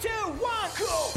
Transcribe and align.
Two, 0.00 0.08
one, 0.40 0.70
cool. 0.78 1.12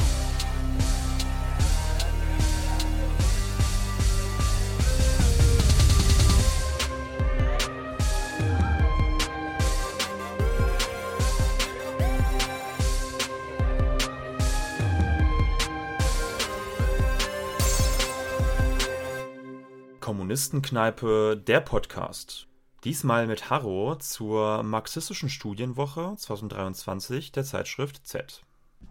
Kommunistenkneipe, 20.00 21.36
der 21.36 21.60
Podcast. 21.60 22.46
Diesmal 22.84 23.26
mit 23.26 23.50
Harro 23.50 23.96
zur 23.96 24.62
Marxistischen 24.62 25.28
Studienwoche 25.28 26.14
2023 26.16 27.32
der 27.32 27.44
Zeitschrift 27.44 28.06
Z. 28.06 28.44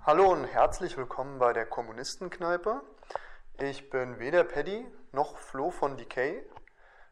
Hallo 0.07 0.31
und 0.31 0.45
herzlich 0.45 0.97
willkommen 0.97 1.37
bei 1.39 1.53
der 1.53 1.65
Kommunistenkneipe. 1.65 2.81
Ich 3.59 3.89
bin 3.89 4.19
weder 4.19 4.43
Paddy 4.43 4.85
noch 5.11 5.37
Flo 5.37 5.69
von 5.69 5.97
Decay. 5.97 6.45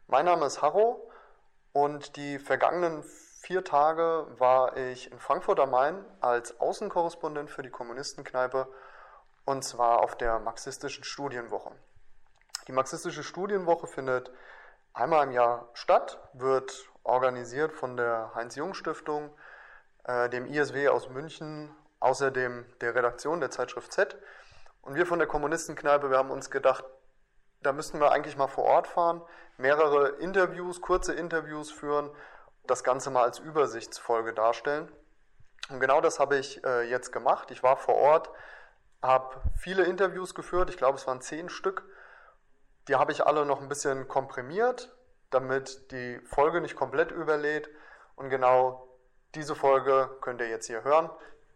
Mein 0.06 0.24
Name 0.24 0.46
ist 0.46 0.62
Harro 0.62 1.10
und 1.72 2.16
die 2.16 2.38
vergangenen 2.38 3.02
vier 3.40 3.64
Tage 3.64 4.26
war 4.38 4.76
ich 4.76 5.10
in 5.12 5.18
Frankfurt 5.18 5.60
am 5.60 5.70
Main 5.70 6.04
als 6.20 6.60
Außenkorrespondent 6.60 7.50
für 7.50 7.62
die 7.62 7.70
Kommunistenkneipe 7.70 8.66
und 9.44 9.62
zwar 9.62 10.00
auf 10.02 10.16
der 10.16 10.38
Marxistischen 10.38 11.04
Studienwoche. 11.04 11.72
Die 12.66 12.72
Marxistische 12.72 13.22
Studienwoche 13.22 13.86
findet 13.86 14.30
einmal 14.94 15.24
im 15.26 15.32
Jahr 15.32 15.68
statt, 15.74 16.18
wird 16.32 16.88
organisiert 17.04 17.72
von 17.72 17.96
der 17.96 18.32
Heinz-Jung-Stiftung, 18.34 19.30
äh, 20.04 20.28
dem 20.30 20.46
ISW 20.46 20.88
aus 20.88 21.08
München, 21.08 21.76
außerdem 22.00 22.66
der 22.80 22.94
Redaktion 22.94 23.40
der 23.40 23.50
Zeitschrift 23.50 23.92
Z. 23.92 24.16
Und 24.82 24.94
wir 24.94 25.06
von 25.06 25.18
der 25.18 25.28
Kommunistenkneipe, 25.28 26.10
wir 26.10 26.18
haben 26.18 26.30
uns 26.30 26.50
gedacht, 26.50 26.84
da 27.62 27.72
müssten 27.72 28.00
wir 28.00 28.12
eigentlich 28.12 28.36
mal 28.36 28.46
vor 28.46 28.64
Ort 28.64 28.86
fahren, 28.86 29.22
mehrere 29.56 30.08
Interviews, 30.20 30.80
kurze 30.80 31.14
Interviews 31.14 31.70
führen, 31.70 32.10
das 32.66 32.84
Ganze 32.84 33.10
mal 33.10 33.24
als 33.24 33.38
Übersichtsfolge 33.38 34.32
darstellen. 34.32 34.90
Und 35.70 35.80
genau 35.80 36.00
das 36.00 36.20
habe 36.20 36.36
ich 36.36 36.62
äh, 36.64 36.88
jetzt 36.88 37.12
gemacht. 37.12 37.50
Ich 37.50 37.62
war 37.62 37.76
vor 37.76 37.94
Ort, 37.96 38.30
habe 39.02 39.40
viele 39.56 39.84
Interviews 39.84 40.34
geführt, 40.34 40.70
ich 40.70 40.76
glaube 40.76 40.98
es 40.98 41.06
waren 41.06 41.20
zehn 41.20 41.48
Stück 41.48 41.84
die 42.88 42.94
habe 42.94 43.12
ich 43.12 43.26
alle 43.26 43.44
noch 43.44 43.60
ein 43.60 43.68
bisschen 43.68 44.08
komprimiert, 44.08 44.94
damit 45.30 45.90
die 45.90 46.20
Folge 46.24 46.60
nicht 46.60 46.76
komplett 46.76 47.10
überlädt. 47.10 47.68
Und 48.14 48.30
genau 48.30 48.88
diese 49.34 49.54
Folge 49.54 50.08
könnt 50.20 50.40
ihr 50.40 50.48
jetzt 50.48 50.66
hier 50.66 50.84
hören. 50.84 51.10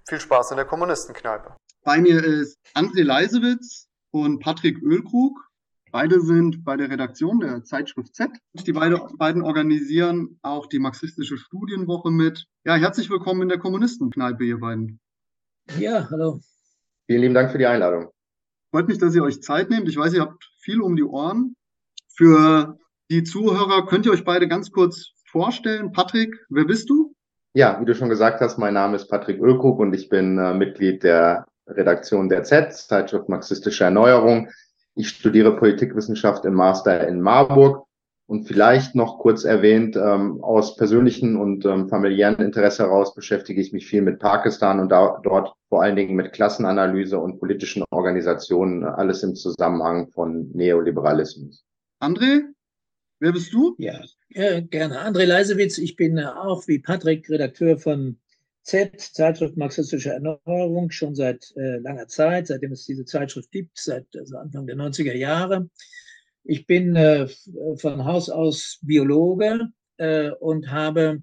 Viel 0.09 0.21
Spaß 0.21 0.51
in 0.51 0.57
der 0.57 0.67
Kommunistenkneipe. 0.67 1.57
Bei 1.85 2.01
mir 2.01 2.23
ist 2.23 2.59
André 2.75 3.03
Leisewitz 3.03 3.89
und 4.11 4.41
Patrick 4.41 4.83
Ölkrug. 4.83 5.39
Beide 5.93 6.21
sind 6.21 6.65
bei 6.65 6.77
der 6.77 6.91
Redaktion 6.91 7.41
der 7.41 7.65
Zeitschrift 7.65 8.15
Z. 8.15 8.31
Die 8.53 8.73
beide, 8.73 9.01
beiden 9.19 9.43
organisieren 9.43 10.39
auch 10.43 10.67
die 10.67 10.79
marxistische 10.79 11.37
Studienwoche 11.37 12.11
mit. 12.11 12.47
Ja, 12.65 12.75
herzlich 12.75 13.11
willkommen 13.11 13.43
in 13.43 13.49
der 13.49 13.59
Kommunistenkneipe, 13.59 14.45
ihr 14.45 14.61
beiden. 14.61 15.01
Ja, 15.79 16.09
hallo. 16.11 16.41
Vielen 17.07 17.23
lieben 17.23 17.35
Dank 17.35 17.51
für 17.51 17.59
die 17.59 17.67
Einladung. 17.67 18.11
Freut 18.71 18.87
mich, 18.87 18.99
dass 18.99 19.15
ihr 19.15 19.25
euch 19.25 19.43
Zeit 19.43 19.71
nehmt. 19.71 19.89
Ich 19.89 19.97
weiß, 19.97 20.15
ihr 20.15 20.21
habt 20.21 20.45
viel 20.61 20.81
um 20.81 20.95
die 20.95 21.03
Ohren. 21.03 21.57
Für 22.15 22.79
die 23.11 23.25
Zuhörer 23.25 23.87
könnt 23.87 24.07
ihr 24.07 24.13
euch 24.13 24.25
beide 24.25 24.47
ganz 24.47 24.71
kurz 24.71 25.13
vorstellen. 25.27 25.91
Patrick, 25.91 26.37
wer 26.49 26.65
bist 26.65 26.89
du? 26.89 27.10
Ja, 27.53 27.81
wie 27.81 27.85
du 27.85 27.95
schon 27.95 28.09
gesagt 28.09 28.41
hast, 28.41 28.59
mein 28.59 28.75
Name 28.75 28.95
ist 28.95 29.09
Patrick 29.09 29.41
Ölkrug 29.41 29.81
und 29.81 29.93
ich 29.93 30.09
bin 30.09 30.39
äh, 30.39 30.55
Mitglied 30.55 31.03
der 31.03 31.47
Redaktion 31.67 32.29
der 32.29 32.45
Z, 32.45 32.73
Zeitschrift 32.73 33.29
Marxistische 33.29 33.85
Erneuerung. 33.85 34.51
Ich 34.95 35.09
studiere 35.09 35.57
Politikwissenschaft 35.57 36.45
im 36.45 36.55
Master 36.55 37.09
in 37.09 37.21
Marburg 37.21 37.87
und 38.27 38.45
vielleicht 38.45 38.95
noch 38.95 39.19
kurz 39.19 39.43
erwähnt, 39.43 39.97
ähm, 39.97 40.45
aus 40.45 40.77
persönlichen 40.77 41.37
und 41.37 41.65
ähm, 41.65 41.89
familiären 41.89 42.37
Interesse 42.37 42.85
heraus 42.85 43.17
beschäftige 43.17 43.61
ich 43.61 43.73
mich 43.73 43.89
viel 43.89 44.03
mit 44.03 44.21
Pakistan 44.21 44.79
und 44.79 44.91
da, 44.91 45.19
dort 45.25 45.53
vor 45.69 45.83
allen 45.83 45.97
Dingen 45.97 46.15
mit 46.15 46.33
Klassenanalyse 46.33 47.19
und 47.19 47.41
politischen 47.41 47.83
Organisationen, 47.91 48.85
alles 48.85 49.25
im 49.25 49.35
Zusammenhang 49.35 50.09
von 50.13 50.49
Neoliberalismus. 50.53 51.65
André, 52.01 52.43
wer 53.21 53.33
bist 53.33 53.53
du? 53.53 53.77
Ja, 53.79 54.03
äh, 54.31 54.63
gerne. 54.63 55.01
André 55.01 55.25
Leisewitz, 55.25 55.79
ich 55.79 55.97
bin 55.97 56.19
äh, 56.19 56.25
auch 56.25 56.67
wie 56.67 56.79
Patrick 56.79 57.29
Redakteur 57.31 57.79
von 57.79 58.19
Z, 58.63 59.01
Zeitschrift 59.01 59.57
Marxistische 59.57 60.11
Erneuerung, 60.11 60.91
schon 60.91 61.15
seit 61.15 61.53
äh, 61.57 61.79
langer 61.79 62.09
Zeit, 62.09 62.49
seitdem 62.49 62.73
es 62.73 62.87
diese 62.87 63.05
Zeitschrift 63.05 63.51
gibt, 63.51 63.79
seit 63.79 64.07
also 64.17 64.37
Anfang 64.37 64.67
der 64.67 64.77
90er 64.77 65.15
Jahre. 65.15 65.69
Ich 66.45 66.67
bin 66.67 66.97
äh, 66.97 67.29
von 67.77 68.05
Haus 68.05 68.31
aus 68.31 68.79
Biologe 68.83 69.69
äh, 69.99 70.31
und 70.31 70.71
habe 70.71 71.23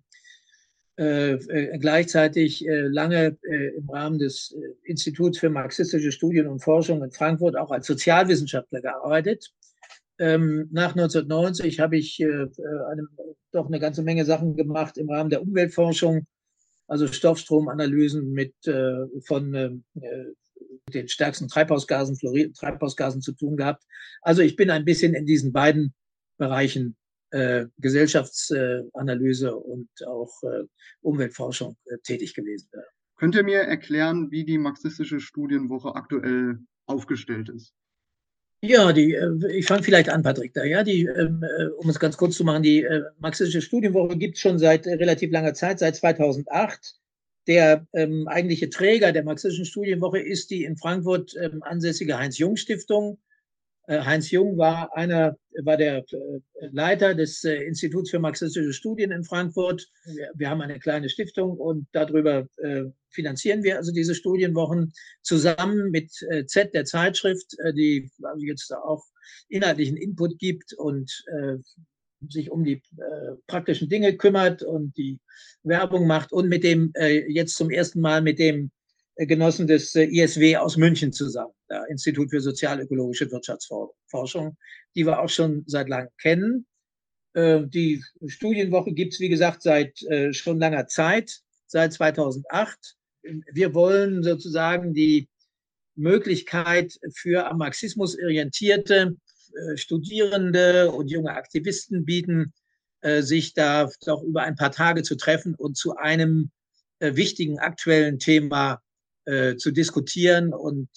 äh, 0.98 1.34
äh 1.34 1.78
gleichzeitig 1.78 2.68
äh, 2.68 2.88
lange 2.88 3.38
äh, 3.44 3.76
im 3.78 3.90
Rahmen 3.90 4.20
des 4.20 4.56
Instituts 4.84 5.38
für 5.38 5.50
marxistische 5.50 6.12
Studien 6.12 6.48
und 6.48 6.60
Forschung 6.60 7.04
in 7.04 7.12
Frankfurt 7.12 7.56
auch 7.56 7.72
als 7.72 7.88
Sozialwissenschaftler 7.88 8.82
gearbeitet. 8.82 9.54
Ähm, 10.20 10.68
nach 10.72 10.96
1990 10.96 11.80
habe 11.80 11.98
ich 11.98 12.24
eine, 12.24 13.08
doch 13.52 13.68
eine 13.68 13.80
ganze 13.80 14.04
Menge 14.04 14.26
Sachen 14.26 14.56
gemacht 14.56 14.98
im 14.98 15.10
Rahmen 15.10 15.30
der 15.30 15.42
Umweltforschung, 15.42 16.26
also 16.88 17.08
Stoffstromanalysen 17.08 18.32
mit 18.32 18.54
von 19.26 19.84
den 20.94 21.08
stärksten 21.08 21.48
Treibhausgasen, 21.48 22.16
Fluorid 22.16 22.56
Treibhausgasen 22.56 23.22
zu 23.22 23.34
tun 23.34 23.58
gehabt. 23.58 23.84
Also 24.22 24.42
ich 24.42 24.56
bin 24.56 24.70
ein 24.70 24.86
bisschen 24.86 25.14
in 25.14 25.26
diesen 25.26 25.52
beiden 25.52 25.94
Bereichen 26.38 26.96
äh, 27.32 27.66
Gesellschaftsanalyse 27.78 29.48
äh, 29.48 29.52
und 29.52 29.90
auch 30.08 30.32
äh, 30.44 30.64
Umweltforschung 31.02 31.76
äh, 31.86 31.98
tätig 32.04 32.34
gewesen. 32.34 32.70
Könnt 33.18 33.36
ihr 33.36 33.44
mir 33.44 33.62
erklären, 33.62 34.32
wie 34.32 34.46
die 34.46 34.58
marxistische 34.58 35.20
Studienwoche 35.20 35.96
aktuell 35.96 36.60
aufgestellt 36.86 37.50
ist? 37.50 37.74
Ja, 38.62 38.92
die, 38.92 39.14
äh, 39.14 39.52
ich 39.52 39.68
fange 39.68 39.84
vielleicht 39.84 40.10
an, 40.10 40.24
Patrick. 40.24 40.54
Da, 40.54 40.64
ja, 40.64 40.84
die, 40.84 41.06
ähm, 41.06 41.44
äh, 41.44 41.66
um 41.78 41.90
es 41.90 42.00
ganz 42.00 42.18
kurz 42.18 42.36
zu 42.36 42.44
machen, 42.44 42.64
die 42.64 42.88
marxistische 43.20 43.62
Studienwoche 43.62 44.18
gibt 44.18 44.36
es 44.36 44.42
schon 44.42 44.58
seit 44.58 44.88
relativ 44.88 45.32
langer 45.32 45.54
Zeit, 45.54 45.80
seit 45.80 45.96
2008 45.96 46.96
der 47.48 47.88
ähm, 47.94 48.28
eigentliche 48.28 48.70
Träger 48.70 49.12
der 49.14 49.24
marxistischen 49.24 49.66
Studienwoche 49.66 50.20
ist 50.20 50.52
die 50.52 50.66
in 50.66 50.76
Frankfurt 50.76 51.34
ähm, 51.42 51.64
ansässige 51.64 52.18
Heinz-Jung-Stiftung. 52.18 53.20
Äh, 53.88 54.02
Heinz 54.02 54.32
Jung 54.32 54.58
war 54.58 54.96
einer, 54.96 55.38
war 55.64 55.78
der 55.78 56.00
äh, 56.00 56.40
Leiter 56.72 57.16
des 57.16 57.44
äh, 57.46 57.64
Instituts 57.64 58.10
für 58.10 58.20
marxistische 58.20 58.74
Studien 58.74 59.12
in 59.12 59.24
Frankfurt. 59.24 59.88
Wir, 60.36 60.50
haben 60.50 60.62
eine 60.62 60.80
kleine 60.80 61.10
Stiftung 61.10 61.58
und 61.58 61.88
darüber 61.94 62.48
finanzieren 63.10 63.64
wir 63.64 63.78
also 63.78 63.92
diese 63.92 64.14
Studienwochen 64.14 64.94
zusammen 65.22 65.90
mit 65.92 66.12
Z, 66.12 66.74
der 66.74 66.86
Zeitschrift, 66.86 67.56
die 67.76 68.10
jetzt 68.40 68.74
auch 68.74 69.04
inhaltlichen 69.50 69.98
Input 69.98 70.38
gibt 70.40 70.74
und 70.74 71.12
sich 72.30 72.52
um 72.52 72.64
die 72.64 72.82
praktischen 73.48 73.90
Dinge 73.90 74.16
kümmert 74.18 74.64
und 74.64 74.96
die 74.98 75.20
Werbung 75.64 76.08
macht 76.08 76.32
und 76.32 76.48
mit 76.48 76.64
dem 76.64 76.94
jetzt 77.28 77.56
zum 77.56 77.70
ersten 77.70 78.02
Mal 78.02 78.22
mit 78.22 78.40
dem 78.40 78.72
Genossen 79.26 79.68
des 79.68 79.96
äh, 79.96 80.04
ISW 80.04 80.58
aus 80.58 80.78
München 80.78 81.12
zusammen, 81.12 81.54
Institut 81.90 82.30
für 82.30 82.40
sozialökologische 82.40 83.30
Wirtschaftsforschung, 83.32 84.58
die 84.96 85.06
wir 85.06 85.20
auch 85.20 85.30
schon 85.30 85.64
seit 85.68 85.90
langem 85.90 86.10
kennen. 86.22 86.66
Äh, 87.38 87.68
die 87.68 88.04
Studienwoche 88.26 88.94
gibt's 88.94 89.20
wie 89.20 89.30
gesagt, 89.30 89.62
seit 89.62 90.02
äh, 90.04 90.34
schon 90.34 90.58
langer 90.58 90.88
Zeit, 90.88 91.42
seit 91.68 91.94
2008. 91.94 92.96
Wir 93.52 93.76
wollen 93.76 94.24
sozusagen 94.24 94.94
die 94.94 95.30
Möglichkeit 95.96 96.98
für 97.14 97.48
am 97.48 97.60
Marxismus 97.60 98.18
orientierte 98.18 99.18
äh, 99.54 99.78
Studierende 99.78 100.92
und 100.92 101.12
junge 101.12 101.32
Aktivisten 101.32 102.06
bieten, 102.06 102.54
sich 103.20 103.54
da 103.54 103.90
doch 104.08 104.24
über 104.24 104.42
ein 104.42 104.56
paar 104.56 104.72
Tage 104.72 105.04
zu 105.04 105.16
treffen 105.16 105.54
und 105.54 105.78
zu 105.78 105.96
einem 105.98 106.50
wichtigen 107.00 107.60
aktuellen 107.60 108.18
Thema 108.18 108.82
zu 109.58 109.72
diskutieren 109.72 110.54
und 110.54 110.88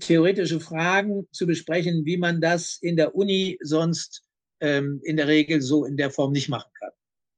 theoretische 0.00 0.60
Fragen 0.60 1.26
zu 1.32 1.46
besprechen, 1.46 2.04
wie 2.04 2.16
man 2.16 2.40
das 2.40 2.78
in 2.80 2.96
der 2.96 3.14
Uni 3.14 3.58
sonst 3.62 4.22
ähm, 4.60 5.00
in 5.04 5.16
der 5.16 5.28
Regel 5.28 5.60
so 5.60 5.84
in 5.84 5.96
der 5.96 6.10
Form 6.10 6.32
nicht 6.32 6.48
machen 6.48 6.70
kann. 6.78 6.90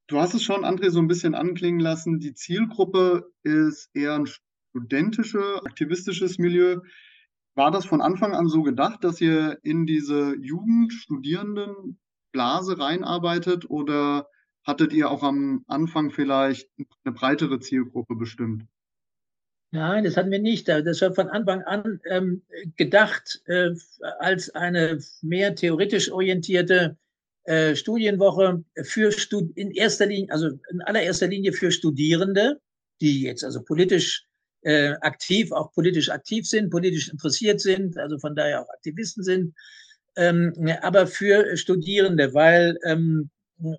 Du 0.06 0.18
hast 0.18 0.34
es 0.34 0.42
schon, 0.42 0.64
André, 0.64 0.90
so 0.90 1.00
ein 1.00 1.08
bisschen 1.08 1.34
anklingen 1.34 1.80
lassen. 1.80 2.18
Die 2.18 2.34
Zielgruppe 2.34 3.30
ist 3.42 3.90
eher 3.92 4.14
ein 4.14 4.26
studentisches, 4.26 5.60
aktivistisches 5.66 6.38
Milieu. 6.38 6.80
War 7.54 7.70
das 7.70 7.84
von 7.84 8.00
Anfang 8.00 8.34
an 8.34 8.48
so 8.48 8.62
gedacht, 8.62 9.04
dass 9.04 9.20
ihr 9.20 9.58
in 9.62 9.84
diese 9.84 10.34
Jugend, 10.40 10.92
Studierenden, 10.92 11.98
Blase 12.32 12.78
reinarbeitet 12.78 13.68
oder 13.68 14.28
hattet 14.64 14.92
ihr 14.92 15.10
auch 15.10 15.22
am 15.22 15.64
Anfang 15.66 16.10
vielleicht 16.10 16.70
eine 17.04 17.14
breitere 17.14 17.58
Zielgruppe 17.58 18.14
bestimmt? 18.16 18.64
Nein, 19.70 20.04
das 20.04 20.16
hatten 20.16 20.30
wir 20.30 20.38
nicht. 20.38 20.68
Das 20.68 21.02
war 21.02 21.14
von 21.14 21.28
Anfang 21.28 21.62
an 21.62 22.00
ähm, 22.08 22.42
gedacht 22.76 23.42
äh, 23.46 23.70
als 24.18 24.48
eine 24.54 24.98
mehr 25.20 25.54
theoretisch 25.54 26.10
orientierte 26.10 26.96
äh, 27.44 27.74
Studienwoche 27.76 28.64
für 28.82 29.12
Stud 29.12 29.50
in 29.56 29.70
erster 29.70 30.06
Linie, 30.06 30.32
also 30.32 30.48
in 30.70 30.80
allererster 30.82 31.28
Linie 31.28 31.52
für 31.52 31.70
Studierende, 31.70 32.60
die 33.00 33.22
jetzt 33.22 33.44
also 33.44 33.62
politisch 33.62 34.24
äh, 34.62 34.92
aktiv, 35.02 35.52
auch 35.52 35.72
politisch 35.72 36.08
aktiv 36.08 36.48
sind, 36.48 36.70
politisch 36.70 37.10
interessiert 37.10 37.60
sind, 37.60 37.98
also 37.98 38.18
von 38.18 38.34
daher 38.34 38.62
auch 38.62 38.68
Aktivisten 38.70 39.22
sind, 39.22 39.54
ähm, 40.16 40.52
aber 40.82 41.06
für 41.06 41.56
Studierende, 41.56 42.32
weil 42.32 42.78
ähm, 42.84 43.30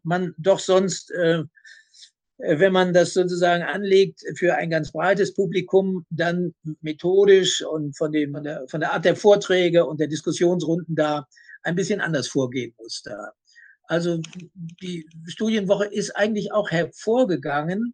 man 0.04 0.34
doch 0.38 0.60
sonst 0.60 1.12
äh, 1.12 1.44
wenn 2.40 2.72
man 2.72 2.94
das 2.94 3.14
sozusagen 3.14 3.64
anlegt 3.64 4.22
für 4.36 4.56
ein 4.56 4.70
ganz 4.70 4.92
breites 4.92 5.34
Publikum, 5.34 6.06
dann 6.10 6.54
methodisch 6.82 7.62
und 7.62 7.98
von, 7.98 8.12
dem, 8.12 8.34
von, 8.34 8.44
der, 8.44 8.66
von 8.68 8.80
der 8.80 8.94
Art 8.94 9.04
der 9.04 9.18
Vorträge 9.18 9.86
und 9.86 10.00
der 10.00 10.08
Diskussionsrunden 10.08 10.96
da 10.96 11.28
ein 11.64 11.76
bisschen 11.76 12.00
anders 12.00 12.30
vorgehen 12.30 12.74
muss. 12.78 13.02
Da. 13.04 13.34
Also 13.84 14.22
die 14.82 15.06
Studienwoche 15.28 15.88
ist 15.88 16.16
eigentlich 16.16 16.54
auch 16.54 16.72
hervorgegangen 16.72 17.94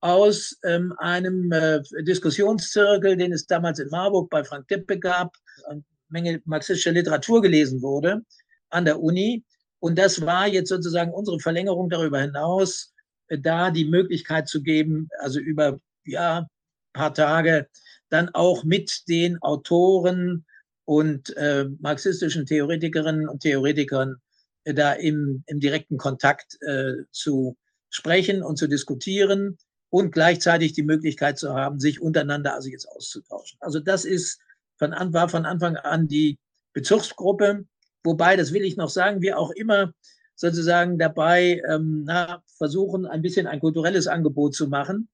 aus 0.00 0.58
ähm, 0.64 0.92
einem 0.98 1.50
äh, 1.50 1.80
Diskussionszirkel, 2.02 3.16
den 3.16 3.32
es 3.32 3.46
damals 3.46 3.78
in 3.78 3.88
Marburg 3.88 4.28
bei 4.28 4.44
Frank 4.44 4.68
Deppe 4.68 4.98
gab, 4.98 5.34
eine 5.68 5.82
Menge 6.10 6.42
marxistischer 6.44 6.92
Literatur 6.92 7.40
gelesen 7.40 7.80
wurde 7.80 8.20
an 8.68 8.84
der 8.84 9.00
Uni. 9.00 9.42
Und 9.78 9.98
das 9.98 10.20
war 10.20 10.46
jetzt 10.46 10.68
sozusagen 10.68 11.12
unsere 11.12 11.40
Verlängerung 11.40 11.88
darüber 11.88 12.20
hinaus, 12.20 12.92
da 13.28 13.70
die 13.70 13.84
Möglichkeit 13.84 14.48
zu 14.48 14.62
geben, 14.62 15.08
also 15.18 15.40
über 15.40 15.80
ja 16.04 16.46
paar 16.92 17.14
Tage 17.14 17.68
dann 18.08 18.30
auch 18.30 18.64
mit 18.64 19.08
den 19.08 19.40
Autoren 19.42 20.44
und 20.84 21.36
äh, 21.36 21.66
marxistischen 21.80 22.46
Theoretikerinnen 22.46 23.28
und 23.28 23.40
Theoretikern 23.42 24.16
äh, 24.64 24.74
da 24.74 24.92
im, 24.92 25.42
im 25.46 25.60
direkten 25.60 25.98
Kontakt 25.98 26.56
äh, 26.62 26.94
zu 27.10 27.56
sprechen 27.90 28.42
und 28.42 28.56
zu 28.56 28.66
diskutieren 28.66 29.58
und 29.90 30.12
gleichzeitig 30.12 30.72
die 30.72 30.82
Möglichkeit 30.82 31.38
zu 31.38 31.54
haben, 31.54 31.80
sich 31.80 32.00
untereinander 32.00 32.54
also 32.54 32.68
jetzt 32.68 32.86
auszutauschen. 32.88 33.58
Also 33.60 33.80
das 33.80 34.04
ist 34.04 34.40
von 34.76 34.92
an, 34.92 35.12
war 35.12 35.28
von 35.28 35.46
Anfang 35.46 35.76
an 35.76 36.08
die 36.08 36.38
Bezugsgruppe, 36.72 37.64
wobei, 38.04 38.36
das 38.36 38.52
will 38.52 38.62
ich 38.62 38.76
noch 38.76 38.90
sagen, 38.90 39.22
wir 39.22 39.38
auch 39.38 39.50
immer 39.50 39.92
sozusagen 40.36 40.98
dabei 40.98 41.62
ähm, 41.68 42.04
na, 42.06 42.42
versuchen, 42.56 43.06
ein 43.06 43.22
bisschen 43.22 43.46
ein 43.46 43.60
kulturelles 43.60 44.06
Angebot 44.06 44.54
zu 44.54 44.68
machen, 44.68 45.08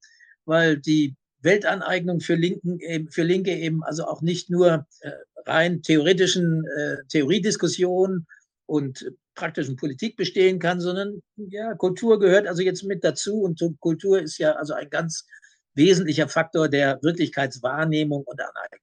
weil 0.45 0.79
die 0.79 1.17
Weltaneignung 1.41 2.21
für, 2.21 2.35
Linken, 2.35 2.79
für 3.11 3.23
Linke 3.23 3.57
eben 3.57 3.83
also 3.83 4.05
auch 4.05 4.21
nicht 4.21 4.51
nur 4.51 4.87
äh, 5.01 5.11
rein 5.47 5.83
theoretischen 5.83 6.65
äh, 6.67 6.97
Theoriediskussionen 7.09 8.27
und 8.67 9.13
praktischen 9.35 9.77
Politik 9.77 10.17
bestehen 10.17 10.59
kann, 10.59 10.81
sondern 10.81 11.23
ja, 11.37 11.75
Kultur 11.75 12.19
gehört 12.19 12.47
also 12.47 12.63
jetzt 12.63 12.85
mit 12.85 13.03
dazu 13.03 13.41
und 13.41 13.61
Kultur 13.81 14.21
ist 14.21 14.39
ja 14.39 14.53
also 14.53 14.75
ein 14.75 14.91
ganz 14.91 15.27
wesentlicher 15.75 16.29
Faktor 16.29 16.69
der 16.69 17.03
Wirklichkeitswahrnehmung 17.03 18.23
und 18.25 18.41
Aneignung. 18.41 18.83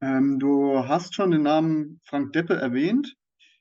Ähm, 0.00 0.38
du 0.38 0.86
hast 0.86 1.14
schon 1.14 1.30
den 1.30 1.42
Namen 1.42 2.00
Frank 2.04 2.32
Deppe 2.32 2.54
erwähnt. 2.54 3.14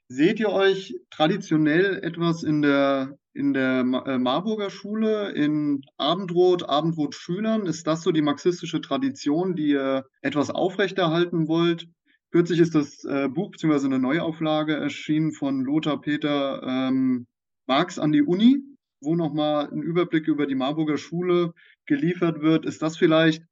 Seht 0.09 0.39
ihr 0.39 0.49
euch 0.49 0.95
traditionell 1.09 1.99
etwas 2.01 2.43
in 2.43 2.61
der, 2.61 3.17
in 3.33 3.53
der 3.53 3.79
äh, 3.81 4.17
Marburger 4.17 4.69
Schule, 4.69 5.31
in 5.31 5.81
Abendrot, 5.97 6.63
Abendrot-Schülern? 6.63 7.65
Ist 7.65 7.87
das 7.87 8.03
so 8.03 8.13
die 8.13 8.21
marxistische 8.21 8.79
Tradition, 8.79 9.55
die 9.55 9.71
ihr 9.71 10.05
etwas 10.21 10.49
aufrechterhalten 10.49 11.49
wollt? 11.49 11.87
Kürzlich 12.31 12.59
ist 12.59 12.73
das 12.73 13.03
äh, 13.03 13.27
Buch 13.27 13.51
bzw. 13.51 13.85
eine 13.85 13.99
Neuauflage 13.99 14.75
erschienen 14.75 15.33
von 15.33 15.65
Lothar 15.65 15.99
Peter 15.99 16.63
ähm, 16.63 17.27
Marx 17.67 17.99
an 17.99 18.13
die 18.13 18.23
Uni, 18.23 18.59
wo 19.01 19.15
nochmal 19.15 19.69
ein 19.69 19.81
Überblick 19.81 20.29
über 20.29 20.47
die 20.47 20.55
Marburger 20.55 20.97
Schule 20.97 21.53
geliefert 21.85 22.41
wird. 22.41 22.65
Ist 22.65 22.81
das 22.81 22.97
vielleicht 22.97 23.43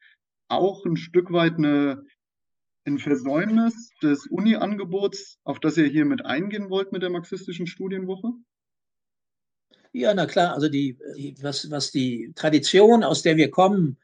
auch 0.48 0.86
ein 0.86 0.96
Stück 0.96 1.34
weit 1.34 1.58
eine 1.58 2.04
ein 2.86 3.00
Versäumnis 3.00 3.90
des 4.02 4.28
Uni-Angebots, 4.28 5.40
auf 5.44 5.60
das 5.60 5.78
ihr 5.78 5.88
hier 5.88 6.06
mit 6.06 6.26
eingehen 6.26 6.70
wollt 6.70 6.92
mit 6.92 7.02
der 7.02 7.10
marxistischen 7.10 7.68
Studienwoche? 7.68 8.30
Ja, 9.92 10.14
na 10.14 10.26
klar, 10.26 10.54
also 10.54 10.68
die, 10.68 10.98
was, 11.42 11.72
was 11.72 11.92
die 11.92 12.32
Tradition, 12.36 13.04
aus 13.04 13.22
der 13.22 13.38
wir 13.38 13.50
kommen, 13.50 13.98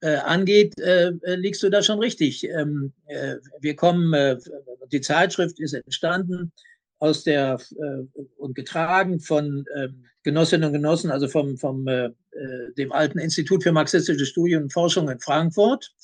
äh, 0.00 0.16
angeht, 0.16 0.78
äh, 0.78 1.12
liegst 1.36 1.62
du 1.62 1.70
da 1.70 1.82
schon 1.82 1.98
richtig. 1.98 2.44
Ähm, 2.44 2.92
äh, 3.06 3.36
wir 3.60 3.76
kommen, 3.76 4.12
äh, 4.12 4.36
die 4.92 5.00
Zeitschrift 5.00 5.58
ist 5.60 5.72
entstanden 5.72 6.52
aus 6.98 7.24
der 7.24 7.58
äh, 7.76 8.22
und 8.36 8.54
getragen 8.54 9.20
von 9.20 9.64
ähm, 9.76 10.04
Genossinnen 10.22 10.66
und 10.66 10.72
Genossen, 10.72 11.10
also 11.10 11.28
vom, 11.28 11.56
vom 11.56 11.86
äh, 11.86 12.10
dem 12.76 12.92
alten 12.92 13.18
Institut 13.18 13.62
für 13.62 13.72
marxistische 13.72 14.26
Studien 14.26 14.64
und 14.64 14.72
Forschung 14.72 15.08
in 15.08 15.20
Frankfurt. 15.20 15.94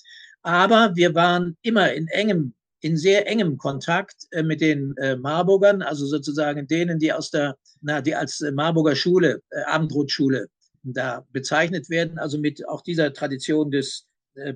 Aber 0.42 0.94
wir 0.96 1.14
waren 1.14 1.56
immer 1.62 1.92
in 1.92 2.08
engem, 2.08 2.54
in 2.80 2.96
sehr 2.96 3.26
engem 3.28 3.58
Kontakt 3.58 4.26
äh, 4.32 4.42
mit 4.42 4.60
den 4.60 4.96
äh, 4.96 5.16
Marburgern, 5.16 5.82
also 5.82 6.06
sozusagen 6.06 6.66
denen, 6.66 6.98
die 6.98 7.12
aus 7.12 7.30
der, 7.30 7.56
na, 7.80 8.00
die 8.00 8.14
als 8.14 8.40
äh, 8.40 8.52
Marburger 8.52 8.96
Schule, 8.96 9.40
Abendrotschule 9.66 10.48
da 10.82 11.24
bezeichnet 11.30 11.88
werden, 11.90 12.18
also 12.18 12.38
mit 12.38 12.68
auch 12.68 12.82
dieser 12.82 13.12
Tradition 13.12 13.70
des 13.70 14.06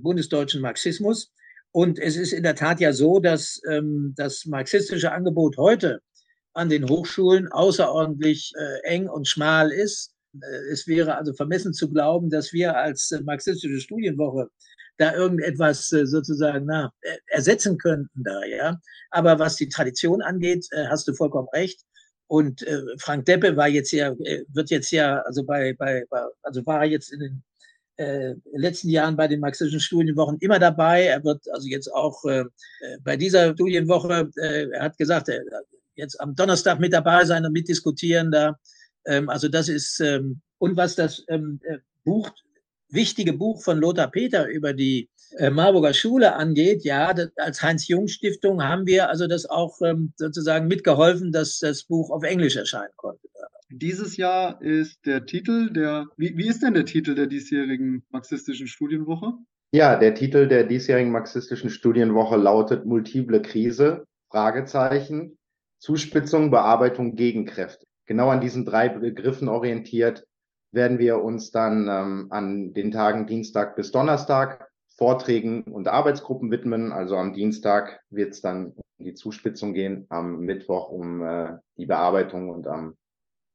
bundesdeutschen 0.00 0.62
Marxismus. 0.62 1.30
Und 1.70 1.98
es 1.98 2.16
ist 2.16 2.32
in 2.32 2.42
der 2.42 2.54
Tat 2.54 2.80
ja 2.80 2.94
so, 2.94 3.20
dass 3.20 3.60
ähm, 3.68 4.14
das 4.16 4.46
marxistische 4.46 5.12
Angebot 5.12 5.58
heute 5.58 6.00
an 6.54 6.70
den 6.70 6.88
Hochschulen 6.88 7.48
außerordentlich 7.52 8.52
äh, 8.56 8.88
eng 8.88 9.08
und 9.08 9.28
schmal 9.28 9.70
ist. 9.70 10.14
Äh, 10.40 10.72
es 10.72 10.86
wäre 10.86 11.16
also 11.16 11.34
vermessen 11.34 11.74
zu 11.74 11.90
glauben, 11.90 12.30
dass 12.30 12.54
wir 12.54 12.76
als 12.76 13.10
äh, 13.10 13.20
marxistische 13.20 13.78
Studienwoche 13.78 14.48
da 14.98 15.14
irgendetwas 15.14 15.92
äh, 15.92 16.06
sozusagen 16.06 16.66
na, 16.66 16.92
ersetzen 17.26 17.78
könnten 17.78 18.22
da, 18.22 18.44
ja. 18.44 18.80
Aber 19.10 19.38
was 19.38 19.56
die 19.56 19.68
Tradition 19.68 20.22
angeht, 20.22 20.66
äh, 20.72 20.86
hast 20.86 21.06
du 21.08 21.14
vollkommen 21.14 21.48
recht. 21.52 21.80
Und 22.28 22.62
äh, 22.62 22.82
Frank 22.98 23.24
Deppe 23.26 23.56
war 23.56 23.68
jetzt 23.68 23.92
ja, 23.92 24.14
wird 24.18 24.70
jetzt 24.70 24.90
ja, 24.90 25.20
also 25.20 25.44
bei, 25.44 25.74
bei, 25.74 26.04
also 26.42 26.66
war 26.66 26.80
er 26.80 26.86
jetzt 26.86 27.12
in 27.12 27.20
den 27.20 27.42
äh, 27.96 28.34
letzten 28.52 28.88
Jahren 28.88 29.16
bei 29.16 29.28
den 29.28 29.40
marxistischen 29.40 29.80
Studienwochen 29.80 30.38
immer 30.40 30.58
dabei. 30.58 31.04
Er 31.04 31.24
wird 31.24 31.42
also 31.52 31.68
jetzt 31.68 31.92
auch 31.92 32.24
äh, 32.24 32.44
bei 33.02 33.16
dieser 33.16 33.54
Studienwoche, 33.54 34.30
äh, 34.36 34.68
er 34.70 34.82
hat 34.82 34.98
gesagt, 34.98 35.28
er 35.28 35.42
jetzt 35.94 36.20
am 36.20 36.34
Donnerstag 36.34 36.78
mit 36.78 36.92
dabei 36.92 37.24
sein 37.24 37.44
und 37.44 37.52
mitdiskutieren 37.52 38.30
da. 38.30 38.58
Ähm, 39.06 39.28
also 39.28 39.48
das 39.48 39.68
ist, 39.68 40.00
ähm, 40.00 40.40
und 40.58 40.76
was 40.76 40.94
das 40.94 41.24
ähm, 41.28 41.60
Buch 42.04 42.30
wichtige 42.88 43.32
Buch 43.32 43.62
von 43.62 43.78
Lothar 43.78 44.10
Peter 44.10 44.46
über 44.48 44.72
die 44.72 45.08
äh, 45.38 45.50
Marburger 45.50 45.92
Schule 45.92 46.34
angeht, 46.34 46.84
ja, 46.84 47.12
das, 47.12 47.30
als 47.36 47.62
Heinz-Jung-Stiftung 47.62 48.62
haben 48.62 48.86
wir 48.86 49.08
also 49.08 49.26
das 49.26 49.46
auch 49.46 49.80
ähm, 49.82 50.12
sozusagen 50.16 50.68
mitgeholfen, 50.68 51.32
dass 51.32 51.58
das 51.58 51.84
Buch 51.84 52.10
auf 52.10 52.22
Englisch 52.22 52.56
erscheinen 52.56 52.92
konnte. 52.96 53.28
Dieses 53.68 54.16
Jahr 54.16 54.62
ist 54.62 55.04
der 55.06 55.26
Titel 55.26 55.72
der, 55.72 56.06
wie, 56.16 56.36
wie 56.36 56.46
ist 56.48 56.62
denn 56.62 56.74
der 56.74 56.84
Titel 56.84 57.16
der 57.16 57.26
diesjährigen 57.26 58.04
marxistischen 58.10 58.68
Studienwoche? 58.68 59.32
Ja, 59.72 59.98
der 59.98 60.14
Titel 60.14 60.46
der 60.46 60.64
diesjährigen 60.64 61.10
marxistischen 61.10 61.70
Studienwoche 61.70 62.36
lautet 62.36 62.86
Multiple 62.86 63.42
Krise, 63.42 64.06
Fragezeichen, 64.30 65.36
Zuspitzung, 65.80 66.50
Bearbeitung, 66.52 67.16
Gegenkräfte. 67.16 67.84
Genau 68.06 68.28
an 68.28 68.40
diesen 68.40 68.64
drei 68.64 68.88
Begriffen 68.88 69.48
orientiert 69.48 70.24
werden 70.72 70.98
wir 70.98 71.22
uns 71.22 71.50
dann 71.50 71.88
ähm, 71.88 72.26
an 72.30 72.72
den 72.74 72.90
Tagen 72.90 73.26
Dienstag 73.26 73.76
bis 73.76 73.92
Donnerstag 73.92 74.68
Vorträgen 74.96 75.64
und 75.64 75.88
Arbeitsgruppen 75.88 76.50
widmen. 76.50 76.92
Also 76.92 77.16
am 77.16 77.34
Dienstag 77.34 78.00
wird 78.10 78.32
es 78.32 78.40
dann 78.40 78.72
um 78.98 79.04
die 79.04 79.14
Zuspitzung 79.14 79.74
gehen, 79.74 80.06
am 80.08 80.40
Mittwoch 80.40 80.88
um 80.88 81.22
äh, 81.22 81.58
die 81.76 81.86
Bearbeitung 81.86 82.48
und 82.48 82.66
am 82.66 82.96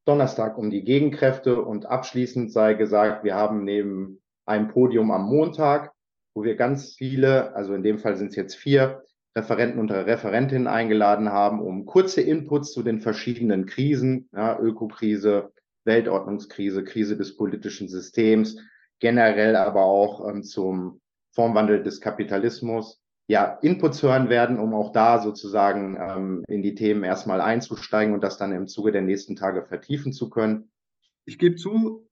Donnerstag 0.06 0.58
um 0.58 0.70
die 0.70 0.84
Gegenkräfte. 0.84 1.62
Und 1.62 1.88
abschließend 1.88 2.52
sei 2.52 2.76
gesagt, 2.76 3.24
wir 3.24 3.36
haben 3.36 3.64
neben 3.64 4.22
einem 4.46 4.68
Podium 4.68 5.12
am 5.12 5.26
Montag, 5.26 5.92
wo 6.36 6.44
wir 6.44 6.56
ganz 6.56 6.94
viele, 6.94 7.56
also 7.56 7.74
in 7.74 7.84
dem 7.84 7.98
Fall 7.98 8.16
sind 8.16 8.30
es 8.30 8.36
jetzt 8.36 8.56
vier, 8.56 9.04
Referenten 9.36 9.80
und 9.80 9.92
Referentinnen 9.92 10.68
eingeladen 10.68 11.30
haben, 11.30 11.62
um 11.62 11.86
kurze 11.86 12.22
Inputs 12.22 12.74
zu 12.74 12.84
den 12.84 13.00
verschiedenen 13.00 13.66
Krisen, 13.66 14.30
ja, 14.34 14.60
Ökokrise, 14.60 15.54
Weltordnungskrise, 15.86 16.84
Krise 16.84 17.18
des 17.18 17.36
politischen 17.36 17.88
Systems, 17.88 18.58
generell 19.00 19.56
aber 19.56 19.84
auch 19.84 20.28
ähm, 20.30 20.44
zum 20.44 21.02
Formwandel 21.34 21.84
des 21.84 22.02
Kapitalismus, 22.02 23.02
ja, 23.28 23.58
Inputs 23.62 24.04
hören 24.04 24.30
werden, 24.30 24.60
um 24.60 24.74
auch 24.74 24.92
da 24.92 25.22
sozusagen 25.22 25.98
ähm, 25.98 26.44
in 26.50 26.62
die 26.62 26.76
Themen 26.76 27.04
erstmal 27.04 27.40
einzusteigen 27.40 28.14
und 28.14 28.24
das 28.24 28.38
dann 28.38 28.52
im 28.52 28.68
Zuge 28.68 28.92
der 28.92 29.02
nächsten 29.02 29.36
Tage 29.36 29.64
vertiefen 29.64 30.12
zu 30.12 30.30
können. 30.30 30.70
Ich 31.26 31.38
gebe 31.38 31.56
zu, 31.56 32.10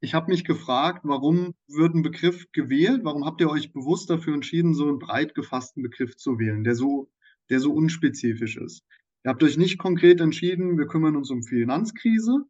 ich 0.00 0.14
habe 0.14 0.30
mich 0.30 0.44
gefragt, 0.44 1.00
warum 1.04 1.54
wird 1.68 1.94
ein 1.94 2.02
Begriff 2.02 2.52
gewählt? 2.52 3.00
Warum 3.02 3.24
habt 3.24 3.40
ihr 3.40 3.48
euch 3.48 3.72
bewusst 3.72 4.10
dafür 4.10 4.34
entschieden, 4.34 4.74
so 4.74 4.86
einen 4.86 4.98
breit 4.98 5.34
gefassten 5.34 5.82
Begriff 5.82 6.16
zu 6.16 6.38
wählen, 6.38 6.64
der 6.64 6.74
so, 6.74 7.10
der 7.50 7.60
so 7.60 7.72
unspezifisch 7.72 8.58
ist? 8.58 8.84
Ihr 9.24 9.30
habt 9.30 9.42
euch 9.42 9.56
nicht 9.56 9.78
konkret 9.78 10.20
entschieden, 10.20 10.78
wir 10.78 10.86
kümmern 10.86 11.16
uns 11.16 11.30
um 11.30 11.42
Finanzkrise 11.42 12.44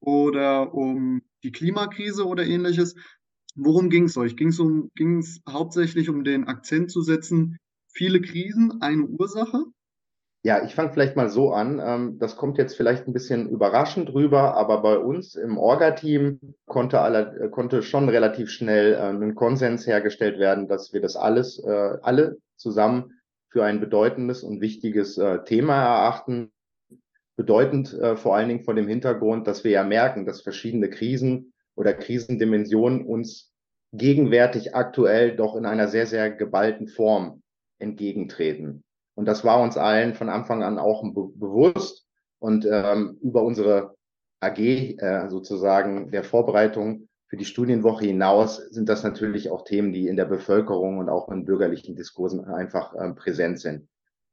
oder 0.00 0.74
um 0.74 1.22
die 1.42 1.52
Klimakrise 1.52 2.26
oder 2.26 2.44
ähnliches. 2.46 2.94
Worum 3.56 3.90
ging 3.90 4.04
es 4.04 4.16
euch? 4.16 4.36
Ging 4.36 4.48
es 4.48 4.60
um, 4.60 4.90
ging's 4.94 5.40
hauptsächlich 5.48 6.08
um 6.08 6.24
den 6.24 6.44
Akzent 6.44 6.90
zu 6.90 7.02
setzen, 7.02 7.58
viele 7.92 8.20
Krisen, 8.20 8.80
eine 8.80 9.04
Ursache? 9.04 9.64
Ja, 10.42 10.64
ich 10.64 10.74
fange 10.74 10.90
vielleicht 10.92 11.16
mal 11.16 11.28
so 11.28 11.52
an. 11.52 11.80
Ähm, 11.84 12.18
das 12.18 12.36
kommt 12.36 12.56
jetzt 12.56 12.74
vielleicht 12.74 13.06
ein 13.06 13.12
bisschen 13.12 13.50
überraschend 13.50 14.14
rüber, 14.14 14.54
aber 14.54 14.80
bei 14.80 14.96
uns 14.96 15.34
im 15.34 15.58
Orga-Team 15.58 16.54
konnte, 16.64 17.00
alle, 17.00 17.38
äh, 17.38 17.48
konnte 17.50 17.82
schon 17.82 18.08
relativ 18.08 18.48
schnell 18.48 18.94
äh, 18.94 19.10
ein 19.10 19.34
Konsens 19.34 19.86
hergestellt 19.86 20.38
werden, 20.38 20.66
dass 20.66 20.94
wir 20.94 21.02
das 21.02 21.16
alles, 21.16 21.62
äh, 21.62 21.98
alle 22.00 22.38
zusammen 22.56 23.20
für 23.50 23.64
ein 23.64 23.80
bedeutendes 23.80 24.42
und 24.44 24.60
wichtiges 24.60 25.20
Thema 25.44 25.74
erachten. 25.74 26.52
Bedeutend 27.40 27.98
vor 28.16 28.36
allen 28.36 28.48
Dingen 28.48 28.64
vor 28.64 28.74
dem 28.74 28.86
Hintergrund, 28.86 29.46
dass 29.46 29.64
wir 29.64 29.70
ja 29.70 29.82
merken, 29.82 30.26
dass 30.26 30.42
verschiedene 30.42 30.90
Krisen 30.90 31.54
oder 31.74 31.94
Krisendimensionen 31.94 33.06
uns 33.06 33.50
gegenwärtig 33.92 34.74
aktuell 34.74 35.36
doch 35.36 35.56
in 35.56 35.64
einer 35.64 35.88
sehr, 35.88 36.06
sehr 36.06 36.30
geballten 36.30 36.86
Form 36.86 37.42
entgegentreten. 37.78 38.84
Und 39.14 39.26
das 39.26 39.44
war 39.44 39.60
uns 39.60 39.76
allen 39.76 40.14
von 40.14 40.28
Anfang 40.28 40.62
an 40.62 40.78
auch 40.78 41.02
be 41.02 41.28
bewusst. 41.34 42.06
Und 42.38 42.66
ähm, 42.70 43.18
über 43.22 43.42
unsere 43.42 43.94
AG 44.40 44.58
äh, 44.58 45.28
sozusagen 45.28 46.10
der 46.10 46.24
Vorbereitung 46.24 47.08
für 47.26 47.36
die 47.36 47.44
Studienwoche 47.44 48.06
hinaus 48.06 48.56
sind 48.56 48.88
das 48.88 49.02
natürlich 49.02 49.50
auch 49.50 49.64
Themen, 49.64 49.92
die 49.92 50.08
in 50.08 50.16
der 50.16 50.24
Bevölkerung 50.24 50.98
und 50.98 51.08
auch 51.08 51.28
in 51.30 51.44
bürgerlichen 51.44 51.96
Diskursen 51.96 52.44
einfach 52.44 52.94
ähm, 52.98 53.14
präsent 53.14 53.60
sind. 53.60 53.88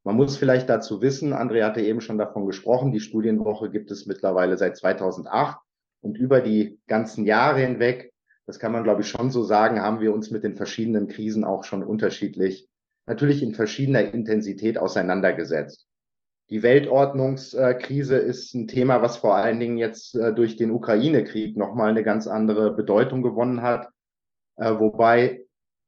Man 0.07 0.15
muss 0.15 0.37
vielleicht 0.37 0.69
dazu 0.69 1.01
wissen, 1.01 1.33
André 1.33 1.65
hatte 1.65 1.81
eben 1.81 1.99
schon 1.99 2.17
davon 2.17 2.45
gesprochen, 2.45 2.93
die 2.93 3.01
Studienwoche 3.01 3.69
gibt 3.69 3.91
es 3.91 4.05
mittlerweile 4.05 4.55
seit 4.55 4.77
2008 4.77 5.57
und 5.99 6.17
über 6.17 6.39
die 6.39 6.79
ganzen 6.87 7.25
Jahre 7.25 7.59
hinweg, 7.59 8.13
das 8.45 8.57
kann 8.57 8.71
man 8.71 8.85
glaube 8.85 9.01
ich 9.01 9.09
schon 9.09 9.31
so 9.31 9.43
sagen, 9.43 9.81
haben 9.81 9.99
wir 9.99 10.13
uns 10.13 10.31
mit 10.31 10.45
den 10.45 10.55
verschiedenen 10.55 11.09
Krisen 11.09 11.43
auch 11.43 11.65
schon 11.65 11.83
unterschiedlich 11.83 12.69
natürlich 13.05 13.43
in 13.43 13.53
verschiedener 13.53 14.13
Intensität 14.13 14.77
auseinandergesetzt. 14.77 15.89
Die 16.51 16.63
Weltordnungskrise 16.63 18.15
ist 18.15 18.53
ein 18.53 18.69
Thema, 18.69 19.01
was 19.01 19.17
vor 19.17 19.35
allen 19.35 19.59
Dingen 19.59 19.77
jetzt 19.77 20.15
äh, 20.15 20.33
durch 20.33 20.55
den 20.55 20.71
Ukraine-Krieg 20.71 21.57
nochmal 21.57 21.89
eine 21.89 22.03
ganz 22.03 22.27
andere 22.27 22.73
Bedeutung 22.73 23.23
gewonnen 23.23 23.61
hat, 23.61 23.89
äh, 24.55 24.71
wobei 24.71 25.46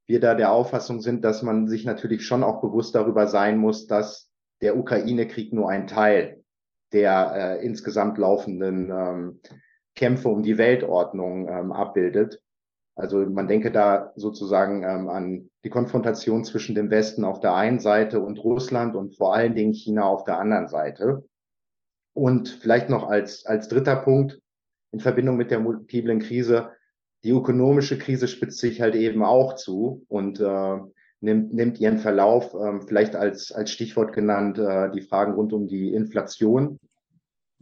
wir 0.09 0.19
da 0.19 0.33
der 0.33 0.51
Auffassung 0.51 1.01
sind, 1.01 1.23
dass 1.23 1.43
man 1.43 1.67
sich 1.67 1.85
natürlich 1.85 2.25
schon 2.25 2.43
auch 2.43 2.61
bewusst 2.61 2.95
darüber 2.95 3.27
sein 3.27 3.59
muss, 3.59 3.85
dass 3.85 4.31
der 4.61 4.75
Ukraine-Krieg 4.75 5.53
nur 5.53 5.69
ein 5.69 5.85
Teil 5.85 6.43
der 6.91 7.59
äh, 7.61 7.65
insgesamt 7.65 8.17
laufenden 8.17 8.89
ähm, 8.89 9.39
Kämpfe 9.95 10.29
um 10.29 10.41
die 10.41 10.57
Weltordnung 10.57 11.47
ähm, 11.47 11.71
abbildet. 11.71 12.41
Also 12.95 13.19
man 13.19 13.47
denke 13.47 13.71
da 13.71 14.11
sozusagen 14.15 14.81
ähm, 14.81 15.09
an 15.09 15.49
die 15.63 15.69
Konfrontation 15.69 16.43
zwischen 16.43 16.73
dem 16.73 16.89
Westen 16.89 17.23
auf 17.23 17.39
der 17.39 17.53
einen 17.53 17.79
Seite 17.79 18.19
und 18.19 18.43
Russland 18.43 18.95
und 18.95 19.15
vor 19.15 19.35
allen 19.35 19.53
Dingen 19.53 19.73
China 19.73 20.05
auf 20.05 20.23
der 20.23 20.39
anderen 20.39 20.67
Seite. 20.67 21.23
Und 22.13 22.49
vielleicht 22.49 22.89
noch 22.89 23.07
als, 23.07 23.45
als 23.45 23.67
dritter 23.67 23.97
Punkt 23.97 24.41
in 24.91 24.99
Verbindung 24.99 25.37
mit 25.37 25.51
der 25.51 25.59
multiplen 25.59 26.19
Krise, 26.19 26.71
die 27.23 27.31
ökonomische 27.31 27.97
Krise 27.97 28.27
spitzt 28.27 28.59
sich 28.59 28.81
halt 28.81 28.95
eben 28.95 29.23
auch 29.23 29.55
zu 29.55 30.05
und 30.07 30.39
äh, 30.39 30.77
nimmt, 31.21 31.53
nimmt 31.53 31.79
ihren 31.79 31.97
Verlauf, 31.97 32.53
äh, 32.53 32.79
vielleicht 32.87 33.15
als, 33.15 33.51
als 33.51 33.71
Stichwort 33.71 34.13
genannt, 34.13 34.57
äh, 34.57 34.89
die 34.91 35.01
Fragen 35.01 35.33
rund 35.33 35.53
um 35.53 35.67
die 35.67 35.93
Inflation. 35.93 36.79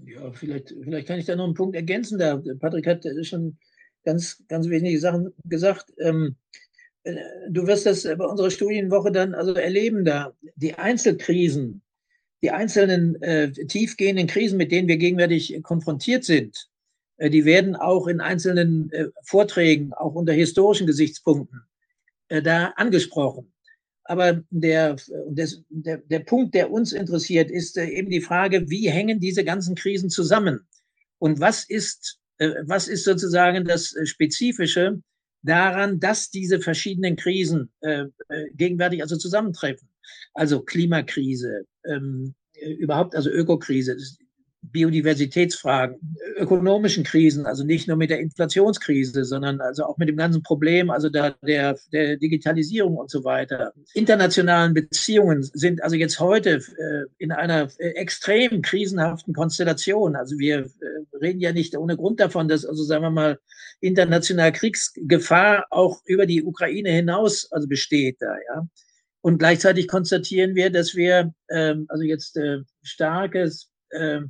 Ja, 0.05 0.31
vielleicht, 0.31 0.75
vielleicht 0.83 1.07
kann 1.07 1.19
ich 1.19 1.25
da 1.25 1.35
noch 1.35 1.45
einen 1.45 1.55
Punkt 1.55 1.75
ergänzen. 1.75 2.19
Da 2.19 2.41
Patrick 2.59 2.85
hat 2.85 3.03
schon 3.23 3.57
ganz, 4.03 4.43
ganz 4.47 4.69
wesentliche 4.69 4.99
Sachen 4.99 5.33
gesagt. 5.45 5.91
Ähm, 5.97 6.35
äh, 7.03 7.15
du 7.49 7.65
wirst 7.65 7.85
das 7.87 8.03
bei 8.03 8.25
unserer 8.25 8.51
Studienwoche 8.51 9.11
dann 9.11 9.33
also 9.33 9.53
erleben, 9.53 10.05
da 10.05 10.33
die 10.55 10.75
Einzelkrisen, 10.75 11.81
die 12.43 12.51
einzelnen 12.51 13.19
äh, 13.23 13.51
tiefgehenden 13.51 14.27
Krisen, 14.27 14.57
mit 14.57 14.71
denen 14.71 14.87
wir 14.87 14.97
gegenwärtig 14.97 15.59
konfrontiert 15.63 16.23
sind, 16.23 16.55
äh, 16.55 16.76
die 17.19 17.45
werden 17.45 17.75
auch 17.75 18.07
in 18.07 18.21
einzelnen 18.21 18.91
äh, 18.91 19.07
Vorträgen, 19.23 19.93
auch 19.93 20.13
unter 20.13 20.33
historischen 20.33 20.87
Gesichtspunkten, 20.87 21.61
äh, 22.29 22.41
da 22.41 22.73
angesprochen. 22.75 23.51
Aber 24.03 24.41
der, 24.49 24.95
der, 25.69 25.97
der 25.97 26.19
Punkt, 26.19 26.55
der 26.55 26.71
uns 26.71 26.93
interessiert, 26.93 27.51
ist 27.51 27.77
äh, 27.77 27.87
eben 27.87 28.09
die 28.09 28.21
Frage, 28.21 28.69
wie 28.69 28.89
hängen 28.89 29.19
diese 29.19 29.43
ganzen 29.43 29.75
Krisen 29.75 30.09
zusammen? 30.09 30.67
Und 31.19 31.39
was 31.39 31.63
ist 31.63 32.19
äh, 32.37 32.63
was 32.65 32.87
ist 32.87 33.03
sozusagen 33.03 33.65
das 33.65 33.95
äh, 33.95 34.05
Spezifische 34.05 35.01
daran, 35.41 35.99
dass 35.99 36.29
diese 36.29 36.59
verschiedenen 36.59 37.15
Krisen 37.15 37.71
äh, 37.81 38.05
gegenwärtig 38.53 39.01
also 39.01 39.17
zusammentreffen? 39.17 39.89
Also 40.33 40.61
Klimakrise, 40.61 41.65
ähm, 41.85 42.33
überhaupt 42.79 43.15
also 43.15 43.29
Ökokrise, 43.29 43.97
Biodiversitätsfragen, 44.61 46.17
ökonomischen 46.35 47.03
Krisen, 47.03 47.45
also 47.45 47.63
nicht 47.63 47.87
nur 47.87 47.97
mit 47.97 48.09
der 48.09 48.19
Inflationskrise, 48.19 49.23
sondern 49.23 49.61
also 49.61 49.85
auch 49.85 49.97
mit 49.97 50.09
dem 50.09 50.17
ganzen 50.17 50.43
Problem, 50.43 50.89
also 50.89 51.09
der, 51.09 51.35
der, 51.45 51.77
der 51.93 52.17
Digitalisierung 52.17 52.97
und 52.97 53.09
so 53.09 53.23
weiter. 53.23 53.73
Internationalen 53.93 54.73
Beziehungen 54.73 55.43
sind 55.43 55.83
also 55.83 55.95
jetzt 55.95 56.19
heute 56.19 56.61
äh, 56.77 57.05
in 57.17 57.31
einer 57.31 57.69
äh, 57.77 57.89
extrem 57.91 58.61
krisenhaften 58.61 59.33
Konstellation. 59.33 60.15
Also 60.15 60.37
wir 60.37 60.59
äh, 60.59 61.17
reden 61.17 61.39
ja 61.39 61.53
nicht 61.53 61.77
ohne 61.77 61.95
Grund 61.95 62.19
davon, 62.19 62.47
dass 62.47 62.65
also 62.65 62.83
sagen 62.83 63.03
wir 63.03 63.11
mal 63.11 63.39
international 63.79 64.51
Kriegsgefahr 64.51 65.65
auch 65.69 66.01
über 66.05 66.25
die 66.25 66.43
Ukraine 66.43 66.89
hinaus 66.89 67.51
also 67.51 67.67
besteht 67.67 68.17
da, 68.19 68.35
ja. 68.53 68.67
Und 69.21 69.39
gleichzeitig 69.39 69.87
konstatieren 69.87 70.55
wir, 70.55 70.69
dass 70.69 70.95
wir 70.95 71.33
ähm, 71.49 71.85
also 71.89 72.03
jetzt 72.03 72.37
äh, 72.37 72.59
starkes 72.81 73.69
äh, 73.89 74.21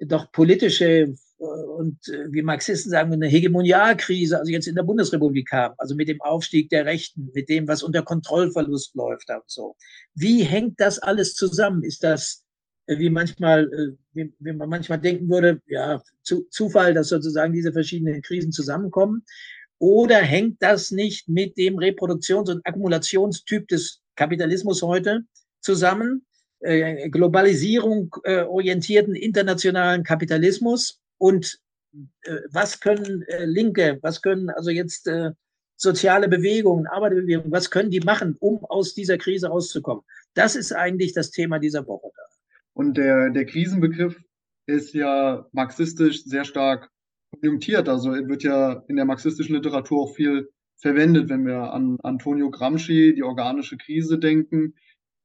doch 0.00 0.30
politische 0.32 1.14
äh, 1.38 1.44
und 1.44 2.08
äh, 2.08 2.32
wie 2.32 2.42
Marxisten 2.42 2.90
sagen, 2.90 3.12
eine 3.12 3.26
Hegemonialkrise, 3.26 4.38
also 4.38 4.50
jetzt 4.50 4.66
in 4.66 4.74
der 4.74 4.82
Bundesrepublik 4.82 5.50
haben, 5.52 5.74
also 5.78 5.94
mit 5.94 6.08
dem 6.08 6.20
Aufstieg 6.20 6.70
der 6.70 6.84
Rechten, 6.84 7.30
mit 7.34 7.48
dem, 7.48 7.68
was 7.68 7.82
unter 7.82 8.02
Kontrollverlust 8.02 8.94
läuft 8.94 9.30
und 9.30 9.42
so. 9.46 9.76
Wie 10.14 10.42
hängt 10.42 10.80
das 10.80 10.98
alles 10.98 11.34
zusammen? 11.34 11.82
Ist 11.82 12.02
das, 12.04 12.44
äh, 12.86 12.98
wie 12.98 13.10
manchmal, 13.10 13.68
wie, 14.12 14.32
wie 14.38 14.52
man 14.52 14.68
manchmal 14.68 15.00
denken 15.00 15.28
würde, 15.28 15.60
ja, 15.66 16.02
zu, 16.22 16.46
Zufall, 16.50 16.94
dass 16.94 17.08
sozusagen 17.08 17.52
diese 17.52 17.72
verschiedenen 17.72 18.22
Krisen 18.22 18.52
zusammenkommen? 18.52 19.24
Oder 19.78 20.18
hängt 20.18 20.62
das 20.62 20.92
nicht 20.92 21.28
mit 21.28 21.58
dem 21.58 21.76
Reproduktions- 21.78 22.50
und 22.50 22.64
Akkumulationstyp 22.64 23.68
des 23.68 24.00
Kapitalismus 24.14 24.82
heute 24.82 25.24
zusammen? 25.60 26.24
Äh, 26.64 27.10
Globalisierung 27.10 28.16
äh, 28.24 28.40
orientierten 28.40 29.14
internationalen 29.14 30.02
Kapitalismus 30.02 30.98
und 31.18 31.58
äh, 32.22 32.38
was 32.50 32.80
können 32.80 33.20
äh, 33.28 33.44
Linke, 33.44 33.98
was 34.00 34.22
können 34.22 34.48
also 34.48 34.70
jetzt 34.70 35.06
äh, 35.06 35.32
soziale 35.76 36.26
Bewegungen, 36.26 36.86
Arbeiterbewegungen, 36.86 37.52
was 37.52 37.70
können 37.70 37.90
die 37.90 38.00
machen, 38.00 38.36
um 38.40 38.64
aus 38.64 38.94
dieser 38.94 39.18
Krise 39.18 39.48
rauszukommen? 39.48 40.04
Das 40.32 40.56
ist 40.56 40.72
eigentlich 40.72 41.12
das 41.12 41.30
Thema 41.30 41.58
dieser 41.58 41.86
Woche. 41.86 42.10
Und 42.72 42.96
der, 42.96 43.28
der 43.28 43.44
Krisenbegriff 43.44 44.18
ist 44.64 44.94
ja 44.94 45.46
marxistisch 45.52 46.24
sehr 46.24 46.46
stark 46.46 46.88
konjunktiert. 47.30 47.90
Also 47.90 48.12
wird 48.12 48.42
ja 48.42 48.82
in 48.88 48.96
der 48.96 49.04
marxistischen 49.04 49.54
Literatur 49.54 50.04
auch 50.04 50.14
viel 50.14 50.48
verwendet, 50.76 51.28
wenn 51.28 51.46
wir 51.46 51.74
an 51.74 51.98
Antonio 52.02 52.50
Gramsci, 52.50 53.14
die 53.14 53.22
organische 53.22 53.76
Krise 53.76 54.18
denken, 54.18 54.74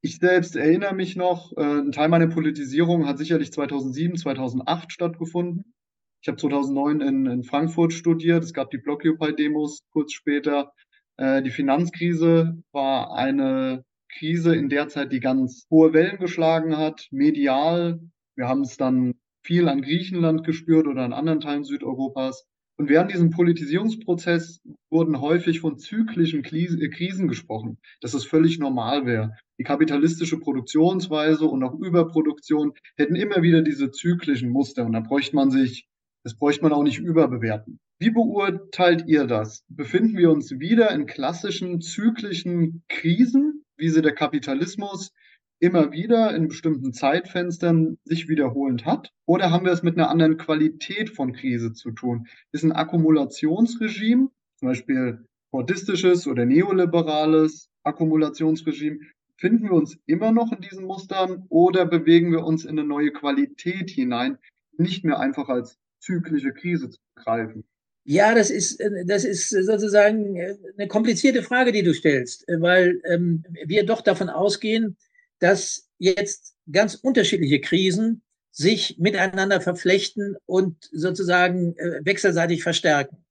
ich 0.01 0.17
selbst 0.17 0.55
erinnere 0.55 0.95
mich 0.95 1.15
noch, 1.15 1.51
äh, 1.57 1.61
ein 1.61 1.91
Teil 1.91 2.09
meiner 2.09 2.27
Politisierung 2.27 3.05
hat 3.05 3.17
sicherlich 3.17 3.51
2007, 3.51 4.17
2008 4.17 4.91
stattgefunden. 4.91 5.73
Ich 6.21 6.27
habe 6.27 6.37
2009 6.37 7.01
in, 7.01 7.25
in 7.25 7.43
Frankfurt 7.43 7.93
studiert. 7.93 8.43
Es 8.43 8.53
gab 8.53 8.71
die 8.71 8.77
Blockupy-Demos 8.77 9.83
kurz 9.91 10.13
später. 10.13 10.71
Äh, 11.17 11.41
die 11.41 11.51
Finanzkrise 11.51 12.61
war 12.71 13.15
eine 13.15 13.83
Krise 14.09 14.55
in 14.55 14.69
der 14.69 14.87
Zeit, 14.87 15.11
die 15.11 15.19
ganz 15.19 15.67
hohe 15.69 15.93
Wellen 15.93 16.17
geschlagen 16.17 16.77
hat, 16.77 17.07
medial. 17.11 17.99
Wir 18.35 18.47
haben 18.47 18.61
es 18.61 18.77
dann 18.77 19.15
viel 19.43 19.67
an 19.67 19.81
Griechenland 19.81 20.43
gespürt 20.43 20.87
oder 20.87 21.03
an 21.03 21.13
anderen 21.13 21.41
Teilen 21.41 21.63
Südeuropas. 21.63 22.45
Und 22.79 22.87
während 22.87 23.11
diesem 23.11 23.29
Politisierungsprozess 23.29 24.61
wurden 24.89 25.19
häufig 25.19 25.59
von 25.59 25.77
zyklischen 25.77 26.45
äh, 26.45 26.89
Krisen 26.89 27.27
gesprochen, 27.27 27.77
dass 27.99 28.13
es 28.13 28.23
völlig 28.23 28.57
normal 28.57 29.05
wäre. 29.05 29.35
Die 29.59 29.65
kapitalistische 29.65 30.39
Produktionsweise 30.39 31.45
und 31.45 31.61
auch 31.61 31.77
Überproduktion 31.77 32.71
hätten 32.95 33.17
immer 33.17 33.41
wieder 33.41 33.63
diese 33.63 33.91
zyklischen 33.91 34.49
Muster 34.49 34.85
und 34.85 34.93
da 34.93 35.01
bräuchte 35.01 35.35
man 35.35 35.51
sich, 35.51 35.89
das 36.23 36.37
bräuchte 36.37 36.63
man 36.63 36.71
auch 36.71 36.83
nicht 36.83 36.99
überbewerten. 36.99 37.79
Wie 37.99 38.11
beurteilt 38.11 39.03
ihr 39.07 39.27
das? 39.27 39.65
Befinden 39.67 40.17
wir 40.17 40.31
uns 40.31 40.57
wieder 40.61 40.89
in 40.91 41.05
klassischen 41.05 41.81
zyklischen 41.81 42.83
Krisen, 42.87 43.65
wie 43.75 43.89
sie 43.89 44.01
der 44.01 44.15
Kapitalismus 44.15 45.11
immer 45.59 45.91
wieder 45.91 46.35
in 46.35 46.47
bestimmten 46.47 46.93
Zeitfenstern 46.93 47.97
sich 48.05 48.27
wiederholend 48.27 48.85
hat? 48.85 49.11
Oder 49.25 49.51
haben 49.51 49.65
wir 49.65 49.71
es 49.71 49.83
mit 49.83 49.97
einer 49.97 50.09
anderen 50.09 50.37
Qualität 50.37 51.09
von 51.09 51.33
Krise 51.33 51.73
zu 51.73 51.91
tun? 51.91 52.27
Ist 52.51 52.63
ein 52.63 52.71
Akkumulationsregime, 52.71 54.29
zum 54.57 54.67
Beispiel 54.67 55.25
fordistisches 55.51 56.27
oder 56.27 56.45
neoliberales 56.45 57.69
Akkumulationsregime, 57.83 58.99
finden 59.37 59.63
wir 59.63 59.73
uns 59.73 59.97
immer 60.05 60.31
noch 60.31 60.51
in 60.51 60.61
diesen 60.61 60.85
Mustern 60.85 61.45
oder 61.49 61.85
bewegen 61.85 62.31
wir 62.31 62.43
uns 62.43 62.65
in 62.65 62.71
eine 62.71 62.83
neue 62.83 63.11
Qualität 63.11 63.89
hinein, 63.89 64.37
nicht 64.77 65.03
mehr 65.03 65.19
einfach 65.19 65.49
als 65.49 65.77
zyklische 65.99 66.53
Krise 66.53 66.89
zu 66.89 66.99
begreifen? 67.15 67.63
Ja, 68.05 68.33
das 68.33 68.49
ist, 68.49 68.81
das 69.05 69.23
ist 69.23 69.49
sozusagen 69.49 70.35
eine 70.77 70.87
komplizierte 70.87 71.43
Frage, 71.43 71.71
die 71.71 71.83
du 71.83 71.93
stellst, 71.93 72.45
weil 72.47 73.01
ähm, 73.05 73.43
wir 73.65 73.85
doch 73.85 74.01
davon 74.01 74.29
ausgehen, 74.29 74.97
dass 75.39 75.89
jetzt 75.97 76.55
ganz 76.71 76.95
unterschiedliche 76.95 77.61
Krisen 77.61 78.21
sich 78.51 78.97
miteinander 78.97 79.61
verflechten 79.61 80.35
und 80.45 80.75
sozusagen 80.91 81.75
äh, 81.77 82.01
wechselseitig 82.03 82.63
verstärken. 82.63 83.25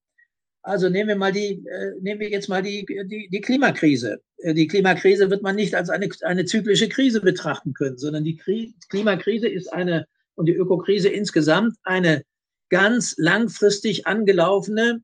Also 0.63 0.89
nehmen 0.89 1.09
wir 1.09 1.17
mal 1.17 1.33
die, 1.33 1.65
äh, 1.67 1.93
nehmen 2.01 2.21
wir 2.21 2.31
jetzt 2.31 2.49
mal 2.49 2.63
die, 2.63 2.85
die, 2.87 3.29
die 3.31 3.41
Klimakrise. 3.41 4.21
Äh, 4.39 4.55
die 4.55 4.67
Klimakrise 4.67 5.31
wird 5.31 5.43
man 5.43 5.57
nicht 5.57 5.75
als 5.75 5.91
eine, 5.91 6.09
eine 6.23 6.45
zyklische 6.45 6.89
Krise 6.89 7.21
betrachten 7.21 7.73
können, 7.75 7.99
sondern 7.99 8.25
die 8.25 8.37
Kri 8.37 8.75
Klimakrise 8.89 9.49
ist 9.49 9.73
eine 9.73 10.07
und 10.35 10.47
die 10.47 10.55
Ökokrise 10.55 11.09
insgesamt 11.09 11.77
eine 11.83 12.23
ganz 12.71 13.15
langfristig 13.19 14.07
angelaufene. 14.07 15.03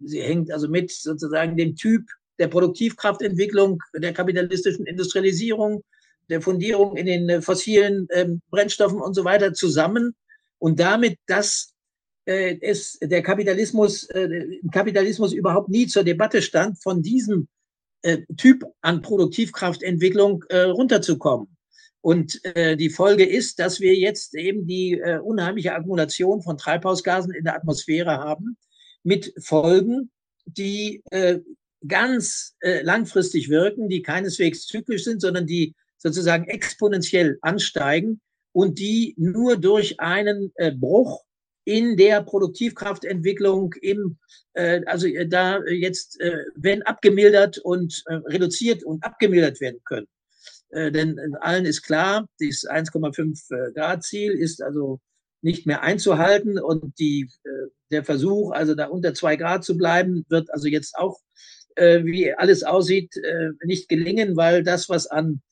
Sie 0.00 0.20
hängt 0.20 0.50
also 0.50 0.68
mit 0.68 0.90
sozusagen 0.90 1.56
dem 1.56 1.76
Typ 1.76 2.02
der 2.38 2.48
Produktivkraftentwicklung, 2.48 3.82
der 3.94 4.12
kapitalistischen 4.12 4.86
Industrialisierung, 4.86 5.82
der 6.28 6.40
Fundierung 6.40 6.96
in 6.96 7.06
den 7.06 7.28
äh, 7.28 7.42
fossilen 7.42 8.08
ähm, 8.12 8.42
Brennstoffen 8.50 9.00
und 9.00 9.14
so 9.14 9.24
weiter 9.24 9.52
zusammen 9.52 10.14
und 10.58 10.80
damit, 10.80 11.18
dass 11.26 11.74
äh, 12.26 12.58
es 12.60 12.98
der 13.00 13.22
Kapitalismus, 13.22 14.04
äh, 14.10 14.60
Kapitalismus 14.72 15.32
überhaupt 15.32 15.68
nie 15.68 15.86
zur 15.86 16.04
Debatte 16.04 16.42
stand, 16.42 16.82
von 16.82 17.02
diesem 17.02 17.48
äh, 18.02 18.22
Typ 18.36 18.64
an 18.82 19.02
Produktivkraftentwicklung 19.02 20.44
äh, 20.48 20.60
runterzukommen. 20.60 21.48
Und 22.00 22.40
äh, 22.44 22.76
die 22.76 22.90
Folge 22.90 23.24
ist, 23.24 23.58
dass 23.58 23.80
wir 23.80 23.96
jetzt 23.96 24.36
eben 24.36 24.64
die 24.64 25.02
unheimliche 25.24 25.74
Akkumulation 25.74 26.40
von 26.40 26.56
Treibhausgasen 26.56 27.34
in 27.34 27.42
der 27.42 27.56
Atmosphäre 27.56 28.18
haben, 28.18 28.56
mit 29.02 29.32
Folgen, 29.40 30.10
die 30.44 31.02
ganz 31.86 32.54
langfristig 32.60 33.48
wirken, 33.48 33.88
die 33.88 34.02
keineswegs 34.02 34.66
zyklisch 34.66 35.02
sind, 35.02 35.20
sondern 35.20 35.46
die 35.46 35.74
sozusagen 35.98 36.44
exponentiell 36.44 37.38
ansteigen 37.42 38.20
und 38.52 38.78
die 38.78 39.14
nur 39.18 39.56
durch 39.56 40.00
einen 40.00 40.52
äh, 40.56 40.72
Bruch 40.72 41.24
in 41.64 41.96
der 41.96 42.22
Produktivkraftentwicklung 42.22 43.74
im, 43.82 44.18
äh, 44.54 44.82
also 44.86 45.08
äh, 45.08 45.28
da 45.28 45.62
jetzt, 45.64 46.20
äh, 46.20 46.44
wenn 46.54 46.82
abgemildert 46.82 47.58
und 47.58 48.02
äh, 48.06 48.14
reduziert 48.14 48.84
und 48.84 49.04
abgemildert 49.04 49.60
werden 49.60 49.80
können. 49.84 50.06
Äh, 50.70 50.92
denn 50.92 51.18
allen 51.40 51.66
ist 51.66 51.82
klar, 51.82 52.28
dieses 52.40 52.68
1,5 52.68 53.50
äh, 53.50 53.72
Grad 53.72 54.04
Ziel 54.04 54.32
ist 54.32 54.62
also 54.62 55.00
nicht 55.42 55.66
mehr 55.66 55.82
einzuhalten 55.82 56.58
und 56.58 56.98
die, 56.98 57.28
äh, 57.44 57.68
der 57.90 58.04
Versuch, 58.04 58.52
also 58.52 58.74
da 58.74 58.86
unter 58.86 59.12
zwei 59.14 59.36
Grad 59.36 59.64
zu 59.64 59.76
bleiben, 59.76 60.24
wird 60.28 60.52
also 60.52 60.68
jetzt 60.68 60.96
auch, 60.96 61.18
äh, 61.74 62.04
wie 62.04 62.32
alles 62.32 62.62
aussieht, 62.62 63.16
äh, 63.16 63.50
nicht 63.64 63.88
gelingen, 63.88 64.36
weil 64.36 64.62
das, 64.62 64.88
was 64.88 65.06
an 65.06 65.42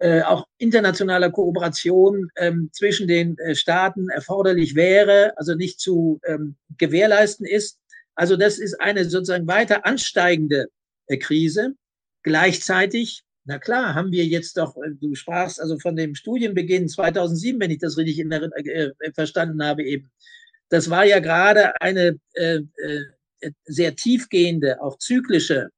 äh, 0.00 0.22
auch 0.22 0.46
internationaler 0.58 1.30
Kooperation 1.30 2.30
ähm, 2.36 2.70
zwischen 2.72 3.06
den 3.06 3.38
äh, 3.38 3.54
Staaten 3.54 4.08
erforderlich 4.08 4.74
wäre, 4.74 5.32
also 5.36 5.54
nicht 5.54 5.80
zu 5.80 6.20
ähm, 6.26 6.56
gewährleisten 6.78 7.46
ist. 7.46 7.78
Also 8.14 8.36
das 8.36 8.58
ist 8.58 8.80
eine 8.80 9.04
sozusagen 9.04 9.46
weiter 9.46 9.84
ansteigende 9.86 10.66
äh, 11.06 11.18
Krise. 11.18 11.74
Gleichzeitig, 12.22 13.22
na 13.44 13.58
klar, 13.58 13.94
haben 13.94 14.12
wir 14.12 14.24
jetzt 14.24 14.56
doch, 14.56 14.76
äh, 14.76 14.90
du 15.00 15.14
sprachst 15.14 15.60
also 15.60 15.78
von 15.78 15.96
dem 15.96 16.14
Studienbeginn 16.14 16.88
2007, 16.88 17.60
wenn 17.60 17.70
ich 17.70 17.78
das 17.78 17.96
richtig 17.96 18.18
in 18.18 18.30
der, 18.30 18.42
äh, 18.56 18.92
äh, 18.98 19.12
verstanden 19.12 19.62
habe 19.62 19.84
eben. 19.84 20.10
Das 20.68 20.88
war 20.88 21.04
ja 21.04 21.18
gerade 21.20 21.80
eine 21.80 22.18
äh, 22.32 22.60
äh, 22.76 23.50
sehr 23.64 23.94
tiefgehende, 23.94 24.80
auch 24.80 24.96
zyklische 24.98 25.68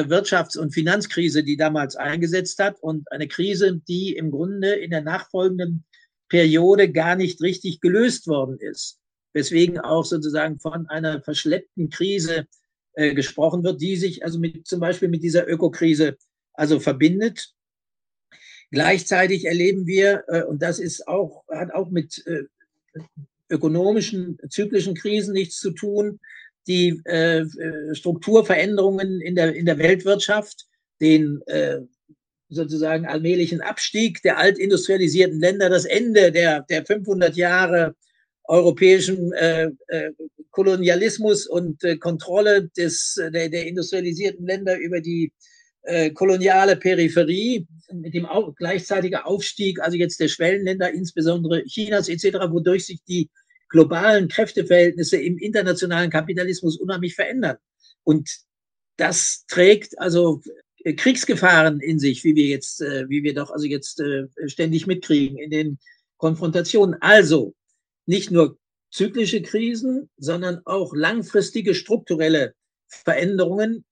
Wirtschafts- 0.00 0.58
und 0.58 0.72
Finanzkrise, 0.72 1.44
die 1.44 1.56
damals 1.56 1.96
eingesetzt 1.96 2.58
hat 2.58 2.82
und 2.82 3.10
eine 3.12 3.28
Krise, 3.28 3.80
die 3.86 4.16
im 4.16 4.30
Grunde 4.30 4.74
in 4.74 4.90
der 4.90 5.02
nachfolgenden 5.02 5.84
Periode 6.28 6.90
gar 6.90 7.14
nicht 7.14 7.42
richtig 7.42 7.80
gelöst 7.80 8.26
worden 8.26 8.58
ist. 8.58 8.98
Weswegen 9.34 9.78
auch 9.78 10.04
sozusagen 10.04 10.58
von 10.60 10.88
einer 10.88 11.22
verschleppten 11.22 11.90
Krise 11.90 12.46
äh, 12.94 13.14
gesprochen 13.14 13.64
wird, 13.64 13.80
die 13.80 13.96
sich 13.96 14.24
also 14.24 14.38
mit, 14.38 14.66
zum 14.66 14.80
Beispiel 14.80 15.08
mit 15.08 15.22
dieser 15.22 15.46
Ökokrise 15.46 16.16
also 16.54 16.80
verbindet. 16.80 17.52
Gleichzeitig 18.70 19.44
erleben 19.44 19.86
wir, 19.86 20.24
äh, 20.28 20.42
und 20.44 20.62
das 20.62 20.78
ist 20.78 21.06
auch, 21.06 21.44
hat 21.48 21.74
auch 21.74 21.90
mit 21.90 22.26
äh, 22.26 22.44
ökonomischen, 23.50 24.38
zyklischen 24.48 24.94
Krisen 24.94 25.34
nichts 25.34 25.58
zu 25.58 25.72
tun, 25.72 26.18
die 26.66 27.00
äh, 27.04 27.40
äh, 27.40 27.94
Strukturveränderungen 27.94 29.20
in 29.20 29.34
der, 29.34 29.54
in 29.54 29.66
der 29.66 29.78
Weltwirtschaft, 29.78 30.66
den 31.00 31.42
äh, 31.46 31.80
sozusagen 32.48 33.06
allmählichen 33.06 33.60
Abstieg 33.60 34.22
der 34.22 34.38
altindustrialisierten 34.38 35.40
Länder, 35.40 35.68
das 35.68 35.84
Ende 35.84 36.30
der, 36.32 36.62
der 36.62 36.84
500 36.84 37.34
Jahre 37.36 37.94
europäischen 38.44 39.32
äh, 39.32 39.70
äh, 39.88 40.12
Kolonialismus 40.50 41.46
und 41.46 41.82
äh, 41.84 41.96
Kontrolle 41.96 42.68
des, 42.76 43.14
der, 43.14 43.48
der 43.48 43.66
industrialisierten 43.66 44.46
Länder 44.46 44.78
über 44.78 45.00
die 45.00 45.32
koloniale 46.14 46.76
Peripherie 46.76 47.66
mit 47.92 48.14
dem 48.14 48.28
gleichzeitigen 48.56 49.16
Aufstieg, 49.16 49.80
also 49.80 49.96
jetzt 49.96 50.20
der 50.20 50.28
Schwellenländer, 50.28 50.92
insbesondere 50.92 51.64
Chinas 51.64 52.08
etc., 52.08 52.34
wodurch 52.50 52.86
sich 52.86 53.02
die 53.02 53.28
globalen 53.72 54.28
Kräfteverhältnisse 54.28 55.16
im 55.16 55.38
internationalen 55.38 56.10
Kapitalismus 56.10 56.76
unheimlich 56.76 57.14
verändern. 57.14 57.56
Und 58.04 58.30
das 58.96 59.44
trägt 59.48 59.98
also 59.98 60.42
äh, 60.84 60.92
Kriegsgefahren 60.92 61.80
in 61.80 61.98
sich, 61.98 62.22
wie 62.22 62.36
wir 62.36 62.46
jetzt, 62.46 62.82
äh, 62.82 63.08
wie 63.08 63.22
wir 63.22 63.34
doch 63.34 63.50
also 63.50 63.66
jetzt 63.66 63.98
äh, 64.00 64.28
ständig 64.46 64.86
mitkriegen 64.86 65.38
in 65.38 65.50
den 65.50 65.78
Konfrontationen. 66.18 66.96
Also 67.00 67.54
nicht 68.06 68.30
nur 68.30 68.58
zyklische 68.90 69.42
Krisen, 69.42 70.10
sondern 70.18 70.60
auch 70.66 70.94
langfristige 70.94 71.74
strukturelle 71.74 72.54
Veränderungen 72.86 73.84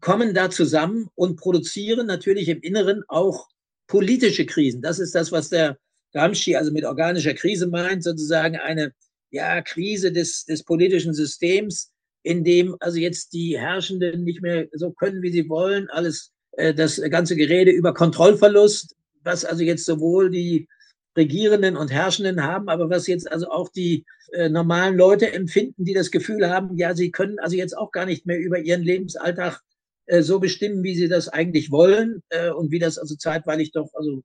kommen 0.00 0.34
da 0.34 0.50
zusammen 0.50 1.08
und 1.16 1.36
produzieren 1.36 2.06
natürlich 2.06 2.48
im 2.48 2.60
Inneren 2.60 3.02
auch 3.08 3.48
politische 3.88 4.46
Krisen. 4.46 4.82
Das 4.82 5.00
ist 5.00 5.14
das, 5.14 5.32
was 5.32 5.48
der 5.48 5.78
Gramsci 6.12 6.54
also 6.54 6.70
mit 6.70 6.84
organischer 6.84 7.34
Krise 7.34 7.66
meint, 7.66 8.04
sozusagen 8.04 8.56
eine 8.56 8.92
ja, 9.36 9.62
Krise 9.62 10.12
des, 10.12 10.44
des 10.44 10.64
politischen 10.64 11.14
Systems, 11.14 11.92
in 12.22 12.42
dem 12.42 12.76
also 12.80 12.98
jetzt 12.98 13.32
die 13.32 13.58
Herrschenden 13.58 14.24
nicht 14.24 14.42
mehr 14.42 14.66
so 14.72 14.90
können, 14.90 15.22
wie 15.22 15.30
sie 15.30 15.48
wollen, 15.48 15.88
alles 15.90 16.32
äh, 16.52 16.74
das 16.74 17.00
ganze 17.10 17.36
Gerede 17.36 17.70
über 17.70 17.94
Kontrollverlust, 17.94 18.94
was 19.22 19.44
also 19.44 19.62
jetzt 19.62 19.84
sowohl 19.84 20.30
die 20.30 20.68
Regierenden 21.16 21.76
und 21.76 21.92
Herrschenden 21.92 22.42
haben, 22.42 22.68
aber 22.68 22.90
was 22.90 23.06
jetzt 23.06 23.30
also 23.30 23.48
auch 23.48 23.70
die 23.70 24.04
äh, 24.32 24.48
normalen 24.48 24.96
Leute 24.96 25.32
empfinden, 25.32 25.84
die 25.84 25.94
das 25.94 26.10
Gefühl 26.10 26.48
haben, 26.50 26.76
ja, 26.76 26.94
sie 26.94 27.10
können 27.10 27.38
also 27.38 27.56
jetzt 27.56 27.76
auch 27.76 27.90
gar 27.92 28.06
nicht 28.06 28.26
mehr 28.26 28.38
über 28.38 28.58
ihren 28.58 28.82
Lebensalltag 28.82 29.60
äh, 30.06 30.22
so 30.22 30.40
bestimmen, 30.40 30.82
wie 30.82 30.94
sie 30.94 31.08
das 31.08 31.28
eigentlich 31.28 31.70
wollen 31.70 32.22
äh, 32.30 32.50
und 32.50 32.70
wie 32.70 32.78
das 32.78 32.98
also 32.98 33.16
zeitweilig 33.16 33.72
doch 33.72 33.90
also 33.94 34.22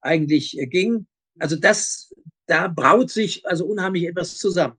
eigentlich 0.00 0.58
äh, 0.58 0.66
ging. 0.66 1.06
Also 1.38 1.56
das 1.56 2.12
da 2.52 2.68
braut 2.68 3.10
sich 3.10 3.46
also 3.46 3.64
unheimlich 3.64 4.06
etwas 4.06 4.36
zusammen. 4.36 4.76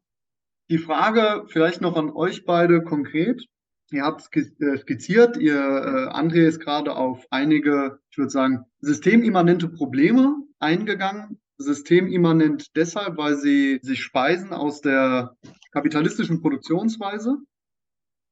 Die 0.70 0.78
Frage 0.78 1.46
vielleicht 1.48 1.82
noch 1.82 1.98
an 1.98 2.12
euch 2.12 2.46
beide 2.46 2.84
konkret. 2.84 3.48
Ihr 3.92 4.04
habt 4.04 4.30
äh, 4.36 4.78
skizziert, 4.78 5.38
ihr, 5.38 5.56
äh, 5.56 6.16
André 6.16 6.48
ist 6.48 6.60
gerade 6.60 6.96
auf 6.96 7.26
einige, 7.32 8.00
ich 8.12 8.18
würde 8.18 8.30
sagen, 8.30 8.66
systemimmanente 8.80 9.68
Probleme 9.70 10.36
eingegangen. 10.60 11.40
Systemimmanent 11.58 12.76
deshalb, 12.76 13.18
weil 13.18 13.38
sie 13.38 13.80
sich 13.82 14.02
speisen 14.02 14.54
aus 14.54 14.82
der 14.82 15.36
kapitalistischen 15.72 16.42
Produktionsweise. 16.42 17.38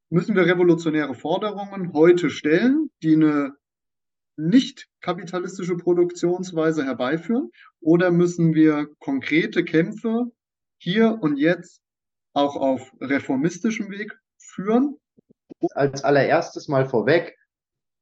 Müssen 0.09 0.35
wir 0.35 0.45
revolutionäre 0.45 1.15
Forderungen 1.15 1.93
heute 1.93 2.29
stellen, 2.29 2.89
die 3.01 3.15
eine 3.15 3.53
nicht 4.35 4.87
kapitalistische 5.01 5.77
Produktionsweise 5.77 6.85
herbeiführen? 6.85 7.51
Oder 7.79 8.11
müssen 8.11 8.53
wir 8.53 8.87
konkrete 8.99 9.63
Kämpfe 9.63 10.25
hier 10.77 11.17
und 11.21 11.37
jetzt 11.37 11.81
auch 12.33 12.55
auf 12.55 12.91
reformistischem 12.99 13.89
Weg 13.89 14.17
führen? 14.37 14.97
Als 15.73 16.03
allererstes 16.03 16.67
mal 16.67 16.87
vorweg, 16.87 17.37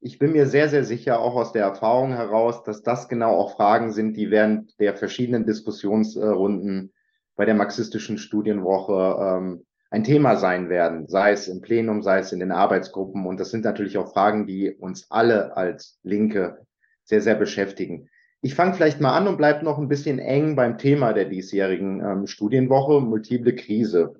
ich 0.01 0.17
bin 0.17 0.31
mir 0.31 0.47
sehr, 0.47 0.69
sehr 0.69 0.85
sicher, 0.85 1.19
auch 1.19 1.35
aus 1.35 1.51
der 1.51 1.63
Erfahrung 1.63 2.13
heraus, 2.13 2.63
dass 2.63 2.83
das 2.83 3.09
genau 3.09 3.35
auch 3.35 3.55
Fragen 3.55 3.91
sind, 3.91 4.15
die 4.15 4.31
während 4.31 4.79
der 4.79 4.95
verschiedenen 4.95 5.45
Diskussionsrunden 5.45 6.93
bei 7.35 7.45
der 7.45 7.55
marxistischen 7.55 8.17
Studienwoche 8.17 9.17
ähm, 9.19 9.65
ein 9.91 10.03
Thema 10.03 10.35
sein 10.35 10.69
werden, 10.69 11.07
sei 11.07 11.31
es 11.31 11.47
im 11.47 11.61
Plenum, 11.61 12.03
sei 12.03 12.19
es 12.19 12.31
in 12.31 12.39
den 12.39 12.51
Arbeitsgruppen. 12.51 13.25
Und 13.25 13.39
das 13.39 13.49
sind 13.49 13.65
natürlich 13.65 13.97
auch 13.97 14.13
Fragen, 14.13 14.45
die 14.45 14.71
uns 14.71 15.09
alle 15.09 15.57
als 15.57 15.99
Linke 16.03 16.65
sehr, 17.03 17.21
sehr 17.21 17.35
beschäftigen. 17.35 18.09
Ich 18.41 18.55
fange 18.55 18.73
vielleicht 18.73 19.01
mal 19.01 19.17
an 19.17 19.27
und 19.27 19.37
bleibe 19.37 19.65
noch 19.65 19.79
ein 19.79 19.89
bisschen 19.89 20.19
eng 20.19 20.55
beim 20.55 20.77
Thema 20.77 21.13
der 21.13 21.25
diesjährigen 21.25 22.01
ähm, 22.01 22.27
Studienwoche, 22.27 23.01
multiple 23.01 23.55
Krise. 23.55 24.13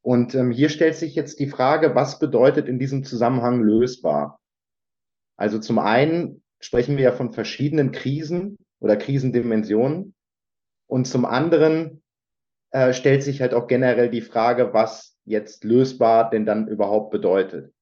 Und 0.00 0.34
ähm, 0.34 0.50
hier 0.50 0.70
stellt 0.70 0.96
sich 0.96 1.14
jetzt 1.14 1.38
die 1.38 1.46
Frage, 1.46 1.94
was 1.94 2.18
bedeutet 2.18 2.66
in 2.66 2.78
diesem 2.78 3.04
Zusammenhang 3.04 3.60
lösbar? 3.60 4.40
Also 5.36 5.58
zum 5.58 5.78
einen 5.78 6.42
sprechen 6.58 6.96
wir 6.96 7.04
ja 7.04 7.12
von 7.12 7.32
verschiedenen 7.32 7.92
Krisen 7.92 8.56
oder 8.80 8.96
Krisendimensionen. 8.96 10.14
Und 10.88 11.06
zum 11.06 11.24
anderen 11.24 12.02
äh, 12.72 12.92
stellt 12.92 13.22
sich 13.22 13.40
halt 13.40 13.54
auch 13.54 13.66
generell 13.68 14.10
die 14.10 14.20
Frage, 14.20 14.72
was 14.72 15.16
jetzt 15.24 15.64
lösbar 15.64 16.30
denn 16.30 16.44
dann 16.44 16.66
überhaupt 16.66 17.10
bedeutet. 17.10 17.72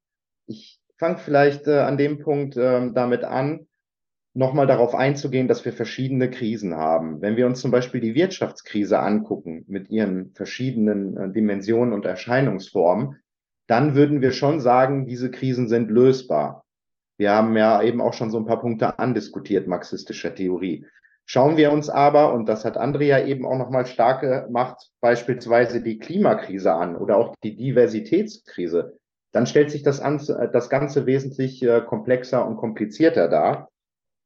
Ich 0.46 0.80
fange 0.98 1.18
vielleicht 1.18 1.66
äh, 1.66 1.78
an 1.78 1.96
dem 1.96 2.18
Punkt 2.18 2.56
äh, 2.56 2.90
damit 2.92 3.24
an, 3.24 3.66
nochmal 4.34 4.66
darauf 4.66 4.94
einzugehen, 4.94 5.48
dass 5.48 5.64
wir 5.64 5.72
verschiedene 5.72 6.30
Krisen 6.30 6.74
haben. 6.74 7.20
Wenn 7.20 7.36
wir 7.36 7.46
uns 7.46 7.60
zum 7.60 7.70
Beispiel 7.70 8.00
die 8.00 8.14
Wirtschaftskrise 8.14 8.98
angucken 8.98 9.64
mit 9.66 9.90
ihren 9.90 10.32
verschiedenen 10.34 11.16
äh, 11.16 11.32
Dimensionen 11.32 11.92
und 11.92 12.04
Erscheinungsformen, 12.04 13.16
dann 13.66 13.94
würden 13.94 14.20
wir 14.20 14.32
schon 14.32 14.60
sagen, 14.60 15.06
diese 15.06 15.30
Krisen 15.30 15.68
sind 15.68 15.90
lösbar. 15.90 16.64
Wir 17.16 17.32
haben 17.32 17.56
ja 17.56 17.82
eben 17.82 18.00
auch 18.00 18.14
schon 18.14 18.30
so 18.30 18.38
ein 18.38 18.46
paar 18.46 18.60
Punkte 18.60 18.98
andiskutiert, 18.98 19.68
marxistischer 19.68 20.34
Theorie. 20.34 20.86
Schauen 21.32 21.56
wir 21.56 21.70
uns 21.70 21.88
aber, 21.88 22.32
und 22.32 22.48
das 22.48 22.64
hat 22.64 22.76
Andrea 22.76 23.24
eben 23.24 23.46
auch 23.46 23.56
nochmal 23.56 23.86
stark 23.86 24.22
gemacht, 24.22 24.90
beispielsweise 25.00 25.80
die 25.80 26.00
Klimakrise 26.00 26.72
an 26.72 26.96
oder 26.96 27.18
auch 27.18 27.36
die 27.44 27.54
Diversitätskrise, 27.54 28.98
dann 29.30 29.46
stellt 29.46 29.70
sich 29.70 29.84
das, 29.84 30.00
das 30.00 30.68
Ganze 30.68 31.06
wesentlich 31.06 31.62
äh, 31.62 31.82
komplexer 31.82 32.44
und 32.44 32.56
komplizierter 32.56 33.28
dar. 33.28 33.68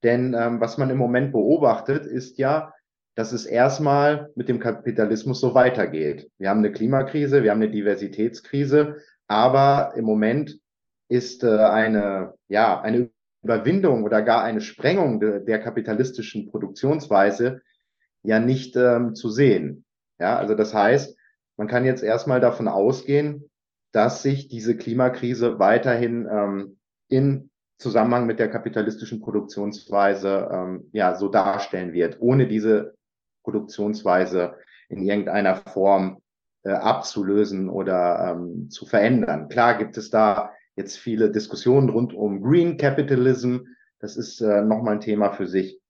Denn 0.02 0.32
ähm, 0.32 0.62
was 0.62 0.78
man 0.78 0.88
im 0.88 0.96
Moment 0.96 1.32
beobachtet, 1.32 2.06
ist 2.06 2.38
ja, 2.38 2.72
dass 3.16 3.32
es 3.32 3.44
erstmal 3.44 4.30
mit 4.34 4.48
dem 4.48 4.58
Kapitalismus 4.58 5.42
so 5.42 5.54
weitergeht. 5.54 6.30
Wir 6.38 6.48
haben 6.48 6.60
eine 6.60 6.72
Klimakrise, 6.72 7.42
wir 7.42 7.50
haben 7.50 7.60
eine 7.60 7.70
Diversitätskrise, 7.70 8.96
aber 9.28 9.92
im 9.94 10.06
Moment 10.06 10.58
ist 11.10 11.44
äh, 11.44 11.48
eine, 11.48 12.32
ja, 12.48 12.80
eine 12.80 13.10
Überwindung 13.44 14.04
oder 14.04 14.22
gar 14.22 14.42
eine 14.42 14.62
Sprengung 14.62 15.20
de, 15.20 15.44
der 15.44 15.60
kapitalistischen 15.60 16.50
Produktionsweise 16.50 17.60
ja 18.22 18.40
nicht 18.40 18.74
ähm, 18.76 19.14
zu 19.14 19.30
sehen. 19.30 19.84
Ja, 20.18 20.36
also 20.36 20.54
das 20.54 20.74
heißt, 20.74 21.16
man 21.56 21.68
kann 21.68 21.84
jetzt 21.84 22.02
erstmal 22.02 22.40
davon 22.40 22.68
ausgehen, 22.68 23.50
dass 23.92 24.22
sich 24.22 24.48
diese 24.48 24.76
Klimakrise 24.76 25.58
weiterhin 25.58 26.26
ähm, 26.28 26.78
in 27.08 27.50
Zusammenhang 27.78 28.26
mit 28.26 28.38
der 28.38 28.50
kapitalistischen 28.50 29.20
Produktionsweise 29.20 30.48
ähm, 30.50 30.88
ja 30.92 31.14
so 31.14 31.28
darstellen 31.28 31.92
wird, 31.92 32.16
ohne 32.20 32.48
diese 32.48 32.94
Produktionsweise 33.42 34.54
in 34.88 35.02
irgendeiner 35.02 35.56
Form 35.56 36.22
äh, 36.62 36.70
abzulösen 36.70 37.68
oder 37.68 38.32
ähm, 38.32 38.70
zu 38.70 38.86
verändern. 38.86 39.48
Klar 39.48 39.76
gibt 39.76 39.98
es 39.98 40.08
da 40.08 40.53
jetzt 40.76 40.98
viele 40.98 41.30
Diskussionen 41.30 41.88
rund 41.88 42.14
um 42.14 42.42
Green 42.42 42.76
Capitalism. 42.76 43.58
Das 44.00 44.16
ist 44.16 44.40
äh, 44.40 44.62
nochmal 44.62 44.94
ein 44.94 45.00
Thema 45.00 45.32
für 45.32 45.46
sich. 45.46 45.80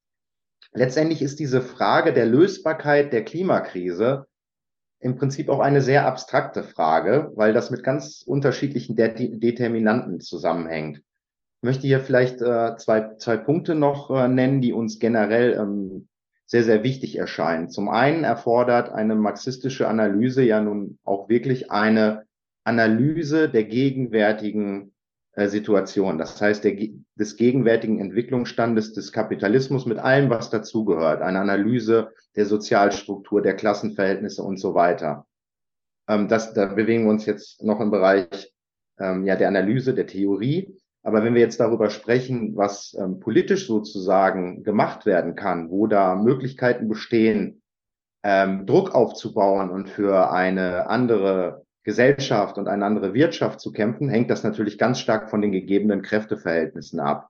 Letztendlich 0.72 1.22
ist 1.22 1.38
diese 1.38 1.62
Frage 1.62 2.12
der 2.12 2.26
Lösbarkeit 2.26 3.12
der 3.12 3.24
Klimakrise 3.24 4.26
im 5.00 5.16
Prinzip 5.16 5.48
auch 5.48 5.60
eine 5.60 5.82
sehr 5.82 6.06
abstrakte 6.06 6.62
Frage, 6.62 7.30
weil 7.34 7.52
das 7.52 7.70
mit 7.70 7.84
ganz 7.84 8.22
unterschiedlichen 8.26 8.96
De 8.96 9.38
Determinanten 9.38 10.20
zusammenhängt. 10.20 10.98
Ich 10.98 11.62
möchte 11.62 11.86
hier 11.86 12.00
vielleicht 12.00 12.40
äh, 12.40 12.76
zwei, 12.76 13.14
zwei 13.18 13.36
Punkte 13.36 13.74
noch 13.74 14.10
äh, 14.10 14.28
nennen, 14.28 14.60
die 14.60 14.72
uns 14.72 14.98
generell 14.98 15.52
ähm, 15.54 16.08
sehr, 16.46 16.64
sehr 16.64 16.82
wichtig 16.82 17.16
erscheinen. 17.16 17.70
Zum 17.70 17.88
einen 17.88 18.24
erfordert 18.24 18.90
eine 18.90 19.14
marxistische 19.14 19.88
Analyse 19.88 20.42
ja 20.42 20.60
nun 20.60 20.98
auch 21.04 21.28
wirklich 21.28 21.70
eine 21.70 22.23
Analyse 22.64 23.48
der 23.48 23.64
gegenwärtigen 23.64 24.94
äh, 25.32 25.48
Situation, 25.48 26.18
das 26.18 26.40
heißt 26.40 26.64
der, 26.64 26.76
des 27.14 27.36
gegenwärtigen 27.36 28.00
Entwicklungsstandes 28.00 28.94
des 28.94 29.12
Kapitalismus 29.12 29.86
mit 29.86 29.98
allem, 29.98 30.30
was 30.30 30.50
dazugehört, 30.50 31.22
eine 31.22 31.40
Analyse 31.40 32.10
der 32.36 32.46
Sozialstruktur, 32.46 33.42
der 33.42 33.54
Klassenverhältnisse 33.54 34.42
und 34.42 34.58
so 34.58 34.74
weiter. 34.74 35.26
Ähm, 36.08 36.28
das, 36.28 36.54
da 36.54 36.66
bewegen 36.66 37.04
wir 37.04 37.10
uns 37.10 37.26
jetzt 37.26 37.62
noch 37.62 37.80
im 37.80 37.90
Bereich 37.90 38.52
ähm, 38.98 39.26
ja, 39.26 39.36
der 39.36 39.48
Analyse, 39.48 39.94
der 39.94 40.06
Theorie. 40.06 40.74
Aber 41.02 41.22
wenn 41.22 41.34
wir 41.34 41.42
jetzt 41.42 41.60
darüber 41.60 41.90
sprechen, 41.90 42.56
was 42.56 42.96
ähm, 42.98 43.20
politisch 43.20 43.66
sozusagen 43.66 44.62
gemacht 44.62 45.04
werden 45.04 45.34
kann, 45.34 45.70
wo 45.70 45.86
da 45.86 46.14
Möglichkeiten 46.14 46.88
bestehen, 46.88 47.62
ähm, 48.22 48.64
Druck 48.66 48.94
aufzubauen 48.94 49.68
und 49.68 49.90
für 49.90 50.30
eine 50.30 50.88
andere 50.88 51.63
Gesellschaft 51.84 52.58
und 52.58 52.66
eine 52.66 52.84
andere 52.84 53.14
Wirtschaft 53.14 53.60
zu 53.60 53.70
kämpfen, 53.70 54.08
hängt 54.08 54.30
das 54.30 54.42
natürlich 54.42 54.78
ganz 54.78 54.98
stark 54.98 55.30
von 55.30 55.42
den 55.42 55.52
gegebenen 55.52 56.02
Kräfteverhältnissen 56.02 56.98
ab. 56.98 57.28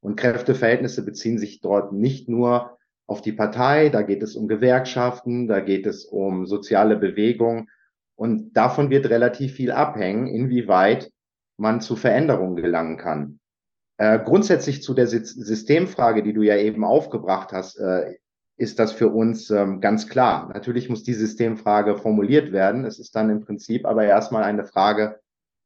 Und 0.00 0.16
Kräfteverhältnisse 0.16 1.04
beziehen 1.04 1.38
sich 1.38 1.60
dort 1.60 1.92
nicht 1.92 2.28
nur 2.28 2.78
auf 3.06 3.20
die 3.20 3.32
Partei, 3.32 3.88
da 3.88 4.02
geht 4.02 4.22
es 4.22 4.36
um 4.36 4.48
Gewerkschaften, 4.48 5.48
da 5.48 5.60
geht 5.60 5.86
es 5.86 6.04
um 6.04 6.46
soziale 6.46 6.96
Bewegung. 6.96 7.68
Und 8.14 8.56
davon 8.56 8.88
wird 8.90 9.10
relativ 9.10 9.54
viel 9.54 9.72
abhängen, 9.72 10.28
inwieweit 10.28 11.10
man 11.56 11.80
zu 11.80 11.96
Veränderungen 11.96 12.56
gelangen 12.56 12.96
kann. 12.96 13.40
Äh, 13.98 14.20
grundsätzlich 14.20 14.82
zu 14.82 14.94
der 14.94 15.06
Systemfrage, 15.06 16.22
die 16.22 16.32
du 16.32 16.42
ja 16.42 16.56
eben 16.56 16.84
aufgebracht 16.84 17.52
hast, 17.52 17.78
äh, 17.78 18.14
ist 18.62 18.78
das 18.78 18.92
für 18.92 19.08
uns 19.08 19.50
ähm, 19.50 19.80
ganz 19.80 20.08
klar. 20.08 20.48
Natürlich 20.54 20.88
muss 20.88 21.02
die 21.02 21.14
Systemfrage 21.14 21.96
formuliert 21.96 22.52
werden. 22.52 22.84
Es 22.84 23.00
ist 23.00 23.16
dann 23.16 23.28
im 23.28 23.40
Prinzip 23.40 23.84
aber 23.84 24.04
erstmal 24.04 24.44
eine 24.44 24.64
Frage 24.64 25.18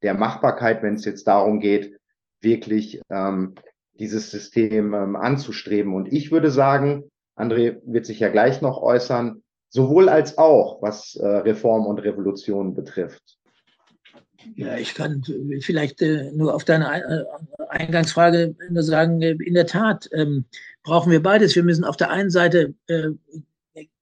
der 0.02 0.14
Machbarkeit, 0.14 0.82
wenn 0.82 0.94
es 0.94 1.04
jetzt 1.04 1.28
darum 1.28 1.60
geht, 1.60 1.98
wirklich 2.40 3.02
ähm, 3.10 3.54
dieses 3.98 4.30
System 4.30 4.94
ähm, 4.94 5.14
anzustreben. 5.14 5.94
Und 5.94 6.10
ich 6.10 6.32
würde 6.32 6.50
sagen, 6.50 7.04
André 7.36 7.80
wird 7.84 8.06
sich 8.06 8.18
ja 8.18 8.30
gleich 8.30 8.62
noch 8.62 8.80
äußern, 8.80 9.42
sowohl 9.68 10.08
als 10.08 10.38
auch, 10.38 10.80
was 10.80 11.16
äh, 11.16 11.26
Reform 11.26 11.84
und 11.84 11.98
Revolution 11.98 12.74
betrifft. 12.74 13.36
Ja, 14.54 14.76
ich 14.76 14.94
kann 14.94 15.22
vielleicht 15.60 16.00
äh, 16.02 16.30
nur 16.32 16.54
auf 16.54 16.64
deine 16.64 16.86
äh, 16.86 17.24
Eingangsfrage 17.68 18.54
nur 18.70 18.82
sagen, 18.82 19.20
äh, 19.20 19.36
in 19.44 19.54
der 19.54 19.66
Tat 19.66 20.08
ähm, 20.12 20.44
brauchen 20.82 21.10
wir 21.10 21.22
beides. 21.22 21.54
Wir 21.56 21.62
müssen 21.62 21.84
auf 21.84 21.96
der 21.96 22.10
einen 22.10 22.30
Seite 22.30 22.74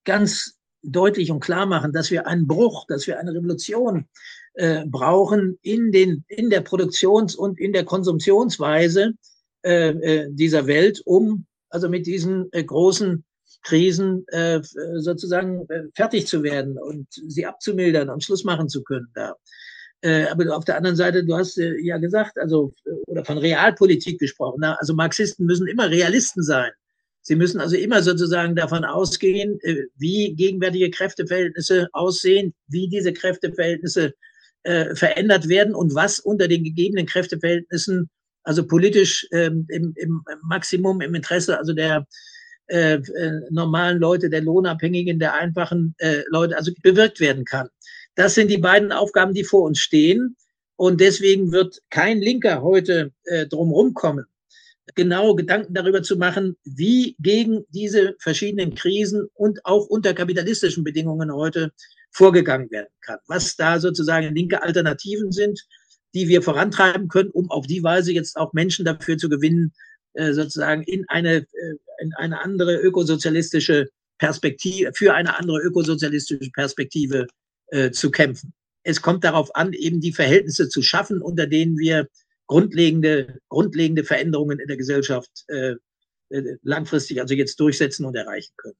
ganz 0.05 0.59
deutlich 0.83 1.31
und 1.31 1.41
klar 1.41 1.67
machen, 1.67 1.93
dass 1.93 2.11
wir 2.11 2.27
einen 2.27 2.47
Bruch, 2.47 2.87
dass 2.87 3.07
wir 3.07 3.19
eine 3.19 3.33
Revolution 3.33 4.07
äh, 4.55 4.85
brauchen 4.87 5.59
in, 5.63 5.91
den, 5.91 6.25
in 6.29 6.51
der 6.51 6.61
Produktions- 6.61 7.35
und 7.35 7.59
in 7.59 7.73
der 7.73 7.85
Konsumptionsweise 7.85 9.15
äh, 9.63 10.27
dieser 10.31 10.67
Welt, 10.67 11.01
um 11.07 11.47
also 11.71 11.89
mit 11.89 12.07
diesen 12.07 12.53
äh, 12.53 12.63
großen 12.63 13.25
Krisen 13.63 14.27
sozusagen 14.97 15.67
fertig 15.95 16.27
zu 16.27 16.43
werden 16.43 16.77
und 16.77 17.07
sie 17.11 17.47
abzumildern 17.47 18.11
und 18.11 18.23
Schluss 18.23 18.45
machen 18.45 18.69
zu 18.69 18.83
können 18.83 19.09
da. 19.15 19.37
Äh, 20.05 20.27
aber 20.27 20.55
auf 20.55 20.67
der 20.67 20.77
anderen 20.77 20.97
Seite, 20.97 21.25
du 21.25 21.35
hast 21.35 21.57
äh, 21.57 21.81
ja 21.81 21.97
gesagt, 21.97 22.39
also, 22.39 22.75
äh, 22.85 22.91
oder 23.07 23.25
von 23.25 23.39
Realpolitik 23.39 24.21
gesprochen. 24.21 24.59
Na, 24.61 24.75
also 24.75 24.93
Marxisten 24.93 25.47
müssen 25.47 25.67
immer 25.67 25.89
Realisten 25.91 26.43
sein. 26.43 26.71
Sie 27.23 27.37
müssen 27.37 27.59
also 27.59 27.75
immer 27.77 28.03
sozusagen 28.03 28.55
davon 28.55 28.85
ausgehen, 28.85 29.59
äh, 29.63 29.85
wie 29.97 30.35
gegenwärtige 30.35 30.91
Kräfteverhältnisse 30.91 31.89
aussehen, 31.95 32.53
wie 32.69 32.87
diese 32.87 33.15
Kräfteverhältnisse 33.15 34.13
äh, 34.65 34.95
verändert 34.95 35.49
werden 35.49 35.75
und 35.75 35.95
was 35.95 36.21
unter 36.21 36.49
den 36.49 36.65
gegebenen 36.65 37.07
Kräfteverhältnissen, 37.07 38.11
also 38.43 38.67
politisch 38.67 39.27
ähm, 39.33 39.67
im, 39.71 39.95
im 39.97 40.23
Maximum 40.43 41.01
im 41.01 41.15
Interesse, 41.15 41.59
also 41.59 41.73
der 41.73 42.07
äh, 42.67 42.99
normalen 43.49 44.01
Leute, 44.01 44.29
der 44.29 44.43
Lohnabhängigen, 44.43 45.19
der 45.19 45.35
einfachen 45.35 45.95
Leute, 46.29 46.57
also 46.57 46.73
bewirkt 46.83 47.21
werden 47.21 47.45
kann. 47.45 47.69
Das 48.15 48.35
sind 48.35 48.51
die 48.51 48.59
beiden 48.59 48.93
Aufgaben, 48.93 49.35
die 49.35 49.45
vor 49.45 49.63
uns 49.63 49.79
stehen. 49.79 50.37
Und 50.77 51.01
deswegen 51.01 51.53
wird 51.53 51.81
kein 51.91 52.21
Linker 52.21 52.63
heute 52.63 53.13
äh, 53.25 53.47
drumherum 53.47 53.95
kommen, 53.95 54.27
genau 54.95 55.35
Gedanken 55.35 55.75
darüber 55.75 56.03
zu 56.03 56.17
machen, 56.17 56.57
wie 56.65 57.17
gegen 57.21 57.65
diese 57.69 58.17
verschiedenen 58.19 58.75
Krisen 58.75 59.29
und 59.35 59.65
auch 59.65 59.87
unter 59.87 60.15
kapitalistischen 60.15 60.83
Bedingungen 60.83 61.33
heute 61.33 61.73
vorgegangen 62.11 62.71
werden 62.71 62.89
kann, 63.03 63.19
was 63.27 63.57
da 63.57 63.79
sozusagen 63.79 64.35
linke 64.35 64.63
Alternativen 64.63 65.33
sind, 65.33 65.65
die 66.15 66.29
wir 66.29 66.43
vorantreiben 66.43 67.09
können, 67.09 67.31
um 67.31 67.51
auf 67.51 67.67
die 67.67 67.83
Weise 67.83 68.13
jetzt 68.13 68.37
auch 68.37 68.53
Menschen 68.53 68.85
dafür 68.85 69.19
zu 69.19 69.29
gewinnen, 69.29 69.73
äh, 70.15 70.33
sozusagen 70.33 70.83
in 70.85 71.05
eine, 71.09 71.39
äh, 71.39 71.77
in 72.01 72.13
eine 72.15 72.41
andere 72.41 72.77
ökosozialistische 72.77 73.89
Perspektive, 74.19 74.93
für 74.95 75.15
eine 75.15 75.37
andere 75.39 75.61
ökosozialistische 75.61 76.51
Perspektive 76.53 77.27
äh, 77.75 77.91
zu 77.91 78.11
kämpfen. 78.11 78.53
Es 78.85 79.03
kommt 79.03 79.25
darauf 79.25 79.55
an, 79.57 79.73
eben 79.73 80.01
die 80.01 80.13
Verhältnisse 80.13 80.69
zu 80.69 80.81
schaffen, 80.81 81.21
unter 81.21 81.47
denen 81.49 81.77
wir 81.77 82.09
grundlegende, 82.47 83.41
grundlegende 83.49 84.05
Veränderungen 84.05 84.61
in 84.61 84.69
der 84.69 84.77
Gesellschaft 84.77 85.31
äh, 85.49 85.75
äh 86.31 86.57
langfristig, 86.63 87.21
also 87.21 87.35
jetzt 87.35 87.59
durchsetzen 87.59 88.05
und 88.07 88.15
erreichen 88.15 88.53
können. 88.57 88.77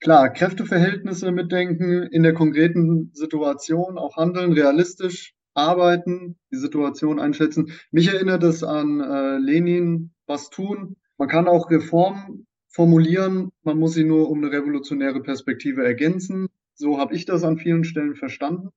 Klar, 0.00 0.32
Kräfteverhältnisse 0.32 1.32
mitdenken, 1.32 2.04
in 2.04 2.22
der 2.22 2.34
konkreten 2.34 3.10
Situation 3.14 3.98
auch 3.98 4.16
handeln, 4.16 4.52
realistisch 4.52 5.34
arbeiten, 5.54 6.38
die 6.52 6.56
Situation 6.56 7.18
einschätzen. 7.18 7.72
Mich 7.90 8.08
erinnert 8.08 8.44
es 8.44 8.62
an 8.62 9.00
äh, 9.00 9.38
Lenin, 9.38 10.12
was 10.26 10.50
tun. 10.50 10.96
Man 11.18 11.28
kann 11.28 11.48
auch 11.48 11.68
Reformen 11.70 12.46
formulieren, 12.68 13.50
man 13.62 13.78
muss 13.78 13.94
sie 13.94 14.04
nur 14.04 14.30
um 14.30 14.38
eine 14.38 14.52
revolutionäre 14.52 15.20
Perspektive 15.20 15.84
ergänzen. 15.84 16.48
So 16.80 16.98
habe 16.98 17.14
ich 17.14 17.26
das 17.26 17.44
an 17.44 17.58
vielen 17.58 17.84
Stellen 17.84 18.16
verstanden. 18.16 18.70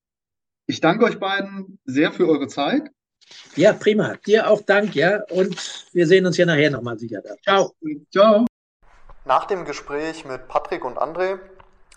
Ich 0.66 0.82
danke 0.82 1.06
euch 1.06 1.22
beiden 1.22 1.80
sehr 1.86 2.12
für 2.12 2.28
eure 2.28 2.48
Zeit. 2.48 2.92
Ja, 3.56 3.72
prima. 3.72 4.16
Dir 4.26 4.50
auch 4.50 4.62
Dank, 4.62 4.94
ja. 4.94 5.22
Und 5.30 5.88
wir 5.94 6.06
sehen 6.06 6.26
uns 6.26 6.36
ja 6.36 6.46
nachher 6.46 6.70
nochmal 6.70 7.00
sicher 7.00 7.22
da. 7.22 7.36
Ciao. 7.42 7.74
Ciao. 8.12 8.46
Nach 9.24 9.46
dem 9.46 9.64
Gespräch 9.64 10.26
mit 10.26 10.50
Patrick 10.50 10.84
und 10.84 10.98
André 10.98 11.40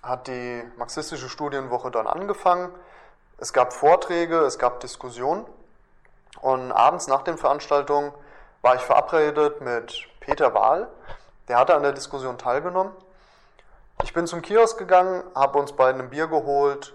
hat 0.01 0.29
die 0.29 0.63
marxistische 0.79 1.29
Studienwoche 1.29 1.91
dann 1.91 2.07
angefangen. 2.07 2.71
Es 3.39 3.53
gab 3.53 3.73
Vorträge, 3.73 4.39
es 4.43 4.61
gab 4.61 4.79
Diskussionen. 4.79 5.45
Und 6.41 6.71
abends 6.71 7.09
nach 7.09 7.23
den 7.23 7.37
Veranstaltungen 7.37 8.13
war 8.63 8.77
ich 8.77 8.83
verabredet 8.83 9.61
mit 9.61 10.07
Peter 10.21 10.55
Wahl. 10.55 10.87
Der 11.49 11.59
hatte 11.59 11.75
an 11.75 11.83
der 11.83 11.93
Diskussion 11.93 12.39
teilgenommen. 12.39 12.93
Ich 14.03 14.13
bin 14.13 14.27
zum 14.27 14.43
Kiosk 14.43 14.79
gegangen, 14.79 15.25
habe 15.35 15.59
uns 15.59 15.73
beiden 15.73 16.03
ein 16.03 16.11
Bier 16.11 16.27
geholt. 16.27 16.95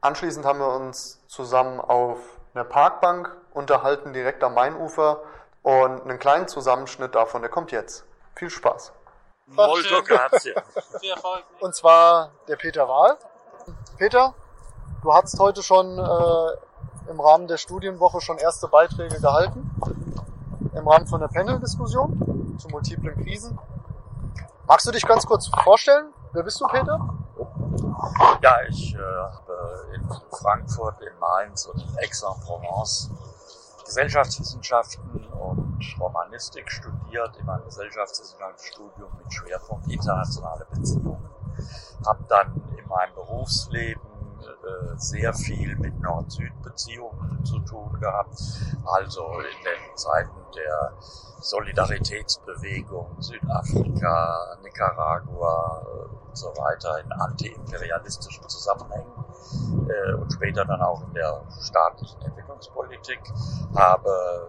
Anschließend 0.00 0.46
haben 0.46 0.58
wir 0.58 0.72
uns 0.72 1.20
zusammen 1.28 1.80
auf 1.80 2.18
einer 2.54 2.64
Parkbank 2.64 3.34
unterhalten, 3.52 4.12
direkt 4.12 4.42
am 4.42 4.54
Mainufer. 4.54 5.20
Und 5.62 6.02
einen 6.02 6.18
kleinen 6.18 6.48
Zusammenschnitt 6.48 7.14
davon, 7.14 7.42
der 7.42 7.50
kommt 7.50 7.72
jetzt. 7.72 8.04
Viel 8.36 8.48
Spaß. 8.48 8.92
Molto 9.46 10.02
grazie. 10.02 10.54
Und 11.60 11.74
zwar 11.74 12.30
der 12.46 12.56
Peter 12.56 12.88
Wahl. 12.88 13.16
Peter, 13.98 14.34
du 15.02 15.12
hast 15.12 15.38
heute 15.38 15.62
schon 15.62 15.98
äh, 15.98 17.10
im 17.10 17.20
Rahmen 17.20 17.48
der 17.48 17.56
Studienwoche 17.56 18.20
schon 18.20 18.38
erste 18.38 18.68
Beiträge 18.68 19.20
gehalten. 19.20 19.70
Im 20.74 20.86
Rahmen 20.86 21.06
von 21.06 21.20
der 21.20 21.28
Panel-Diskussion 21.28 22.56
zu 22.58 22.68
multiplen 22.68 23.22
Krisen. 23.22 23.58
Magst 24.68 24.86
du 24.86 24.90
dich 24.90 25.06
ganz 25.06 25.24
kurz 25.24 25.48
vorstellen? 25.62 26.12
Wer 26.34 26.42
bist 26.42 26.60
du, 26.60 26.66
Peter? 26.66 27.00
Ja, 28.42 28.56
ich 28.68 28.94
äh, 28.94 28.98
habe 28.98 29.88
in 29.94 30.06
Frankfurt, 30.30 31.00
in 31.00 31.18
Mainz 31.18 31.64
und 31.64 31.80
in 31.80 31.98
Aix-en-Provence 31.98 33.10
Gesellschaftswissenschaften 33.86 35.26
und 35.32 35.82
Romanistik 35.98 36.70
studiert, 36.70 37.34
in 37.38 37.46
meinem 37.46 37.64
Gesellschaftswissenschaftsstudium 37.64 39.10
mit 39.16 39.32
Schwerpunkt 39.32 39.90
internationale 39.90 40.66
Beziehungen. 40.70 41.30
Habe 42.06 42.24
dann 42.28 42.62
in 42.76 42.86
meinem 42.88 43.14
Berufsleben 43.14 44.02
äh, 44.48 44.96
sehr 44.96 45.32
viel 45.34 45.76
mit 45.76 45.98
Nord-Süd-Beziehungen 46.00 47.44
zu 47.44 47.58
tun 47.60 47.98
gehabt. 48.00 48.38
Also 48.84 49.24
in 49.40 49.64
den 49.64 49.96
Zeiten 49.96 50.36
der 50.54 50.92
Solidaritätsbewegung 51.40 53.20
Südafrika, 53.20 54.56
Nicaragua 54.62 55.82
und 56.26 56.36
so 56.36 56.48
weiter 56.48 56.98
in 57.00 57.12
antiimperialistischen 57.12 58.48
Zusammenhängen 58.48 59.12
äh, 59.88 60.14
und 60.14 60.32
später 60.32 60.64
dann 60.64 60.80
auch 60.82 61.02
in 61.02 61.14
der 61.14 61.42
staatlichen 61.60 62.20
Entwicklungspolitik. 62.22 63.20
Habe 63.74 64.48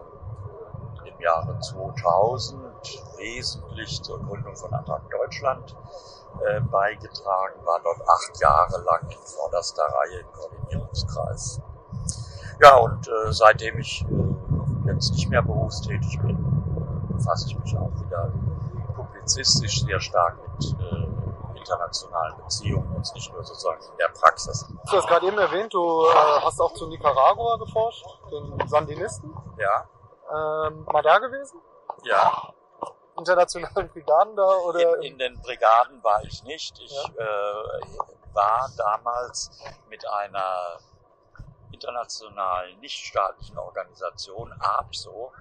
im 1.06 1.20
Jahre 1.22 1.60
2000 1.60 2.69
wesentlich 3.18 4.02
zur 4.04 4.20
Gründung 4.20 4.56
von 4.56 4.74
Antrag 4.74 5.10
Deutschland 5.10 5.76
äh, 6.46 6.62
beigetragen, 6.62 7.66
war 7.66 7.80
dort 7.84 8.02
acht 8.08 8.40
Jahre 8.40 8.82
lang 8.84 9.10
in 9.10 9.18
vorderster 9.26 9.84
Reihe 9.84 10.20
im 10.20 10.32
Koordinierungskreis. 10.32 11.62
Ja, 12.62 12.78
und 12.78 13.08
äh, 13.08 13.32
seitdem 13.32 13.80
ich 13.80 14.06
äh, 14.10 14.94
jetzt 14.94 15.12
nicht 15.12 15.30
mehr 15.30 15.42
berufstätig 15.42 16.20
bin, 16.22 16.38
befasse 17.10 17.48
ich 17.48 17.60
mich 17.60 17.78
auch 17.78 17.92
wieder 18.00 18.32
publizistisch 18.96 19.84
sehr 19.84 20.00
stark 20.00 20.38
mit 20.48 20.76
äh, 20.80 21.58
internationalen 21.58 22.38
Beziehungen 22.38 22.96
und 22.96 23.14
nicht 23.14 23.34
nur 23.34 23.44
sozusagen 23.44 23.82
in 23.92 23.98
der 23.98 24.10
Praxis. 24.10 24.66
Du 24.90 24.98
hast 24.98 25.08
gerade 25.08 25.28
eben 25.28 25.38
erwähnt, 25.38 25.74
du 25.74 26.06
äh, 26.06 26.42
hast 26.42 26.60
auch 26.62 26.74
zu 26.74 26.88
Nicaragua 26.88 27.58
geforscht, 27.58 28.06
den 28.32 28.68
Sandinisten. 28.68 29.34
Ja. 29.58 30.68
Ähm, 30.68 30.86
mal 30.86 31.02
da 31.02 31.18
gewesen? 31.18 31.60
Ja 32.04 32.54
internationalen 33.20 33.90
Brigaden 33.90 34.36
da? 34.36 34.58
Oder 34.58 34.98
in, 34.98 35.14
in 35.14 35.18
den 35.18 35.42
Brigaden 35.42 36.04
war 36.04 36.24
ich 36.24 36.44
nicht. 36.44 36.80
Ich 36.80 36.92
ja. 36.92 37.24
äh, 37.24 38.34
war 38.34 38.70
damals 38.78 39.52
mit 39.90 40.08
einer 40.08 40.80
internationalen 41.72 42.80
nichtstaatlichen 42.80 43.58
Organisation, 43.58 44.54
APSO, 44.60 45.32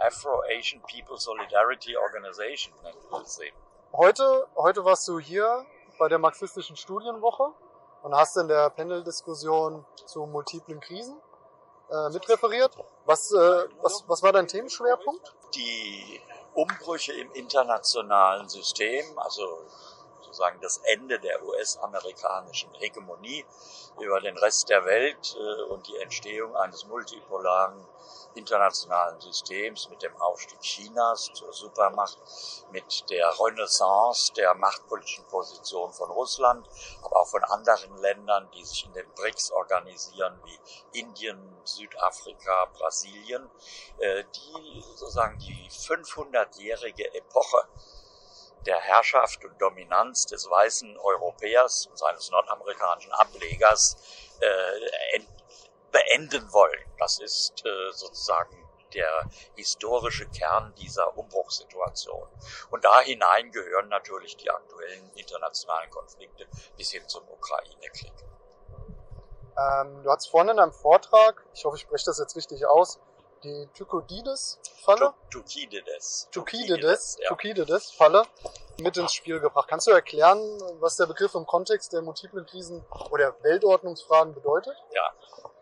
Afro-Asian 0.00 0.82
People 0.82 1.18
Solidarity 1.18 1.96
Organization 1.96 2.74
nennt 2.82 3.10
man 3.10 3.24
sie. 3.26 3.52
Heute, 3.92 4.46
heute 4.56 4.84
warst 4.84 5.06
du 5.08 5.18
hier 5.18 5.66
bei 5.98 6.08
der 6.08 6.18
marxistischen 6.18 6.76
Studienwoche 6.76 7.52
und 8.02 8.14
hast 8.14 8.36
in 8.36 8.48
der 8.48 8.70
Panel-Diskussion 8.70 9.84
zu 10.06 10.26
multiplen 10.26 10.80
Krisen 10.80 11.20
äh, 11.90 12.08
mitreferiert. 12.10 12.76
Was, 13.04 13.30
äh, 13.32 13.36
was, 13.82 14.04
was 14.06 14.22
war 14.22 14.32
dein 14.32 14.48
Themenschwerpunkt? 14.48 15.34
Die 15.54 16.20
Umbrüche 16.54 17.12
im 17.12 17.32
internationalen 17.32 18.48
System, 18.48 19.18
also 19.18 19.64
sozusagen 20.20 20.60
das 20.60 20.78
Ende 20.78 21.18
der 21.18 21.42
US-amerikanischen 21.44 22.72
Hegemonie 22.74 23.44
über 24.00 24.20
den 24.20 24.36
Rest 24.38 24.68
der 24.68 24.84
Welt 24.84 25.36
äh, 25.38 25.62
und 25.64 25.86
die 25.88 25.96
Entstehung 25.98 26.56
eines 26.56 26.86
multipolaren 26.86 27.86
internationalen 28.34 29.20
Systems 29.20 29.88
mit 29.88 30.02
dem 30.02 30.16
Aufstieg 30.20 30.60
Chinas 30.60 31.30
zur 31.34 31.52
Supermacht, 31.52 32.18
mit 32.70 33.08
der 33.10 33.32
Renaissance 33.40 34.32
der 34.34 34.54
machtpolitischen 34.54 35.24
Position 35.26 35.92
von 35.92 36.10
Russland, 36.10 36.68
aber 37.02 37.22
auch 37.22 37.28
von 37.28 37.44
anderen 37.44 37.96
Ländern, 37.98 38.50
die 38.54 38.64
sich 38.64 38.86
in 38.86 38.92
den 38.92 39.08
BRICS 39.14 39.52
organisieren, 39.52 40.40
wie 40.44 40.98
Indien, 40.98 41.56
Südafrika, 41.64 42.66
Brasilien, 42.72 43.50
äh, 43.98 44.24
die 44.34 44.82
sozusagen 44.96 45.38
die 45.38 45.68
500-jährige 45.70 47.14
Epoche 47.14 47.68
der 48.66 48.78
Herrschaft 48.78 49.44
und 49.44 49.60
Dominanz 49.60 50.26
des 50.26 50.48
weißen 50.48 50.96
Europäers 50.98 51.86
und 51.86 51.98
seines 51.98 52.30
nordamerikanischen 52.30 53.12
Ablegers 53.12 53.96
äh, 54.40 55.16
beenden 55.92 56.52
wollen. 56.52 56.84
Das 56.98 57.20
ist 57.20 57.64
äh, 57.64 57.92
sozusagen 57.92 58.56
der 58.94 59.26
historische 59.54 60.26
Kern 60.28 60.74
dieser 60.76 61.16
Umbruchssituation. 61.16 62.28
Und 62.70 62.84
da 62.84 63.00
hinein 63.00 63.50
gehören 63.50 63.88
natürlich 63.88 64.36
die 64.36 64.50
aktuellen 64.50 65.10
internationalen 65.14 65.90
Konflikte 65.90 66.46
bis 66.76 66.90
hin 66.90 67.06
zum 67.08 67.26
Ukraine-Krieg. 67.28 68.12
Ähm, 69.58 70.02
du 70.02 70.10
hast 70.10 70.28
vorhin 70.28 70.50
in 70.50 70.58
einem 70.58 70.72
Vortrag, 70.72 71.44
ich 71.54 71.64
hoffe, 71.64 71.76
ich 71.76 71.82
spreche 71.82 72.06
das 72.06 72.18
jetzt 72.18 72.36
richtig 72.36 72.66
aus, 72.66 72.98
die 73.44 73.68
Thukydides-Falle? 73.74 75.14
Thukydides. 75.30 76.28
Thukydides, 76.30 77.18
Thukydides-Falle 77.28 78.24
mit 78.80 78.96
ins 78.96 79.12
Spiel 79.12 79.40
gebracht. 79.40 79.68
Kannst 79.68 79.86
du 79.86 79.90
erklären, 79.90 80.38
was 80.80 80.96
der 80.96 81.06
Begriff 81.06 81.34
im 81.34 81.46
Kontext 81.46 81.92
der 81.92 82.02
multiplen 82.02 82.46
Krisen 82.46 82.84
oder 83.10 83.34
Weltordnungsfragen 83.42 84.34
bedeutet? 84.34 84.76
Ja, 84.92 85.12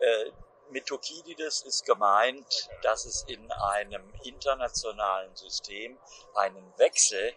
äh, 0.01 0.33
mit 0.71 0.87
Thukydides 0.87 1.63
ist 1.63 1.85
gemeint, 1.85 2.69
dass 2.83 3.05
es 3.05 3.25
in 3.27 3.51
einem 3.51 4.13
internationalen 4.23 5.35
System 5.35 5.99
einen 6.35 6.73
Wechsel 6.79 7.35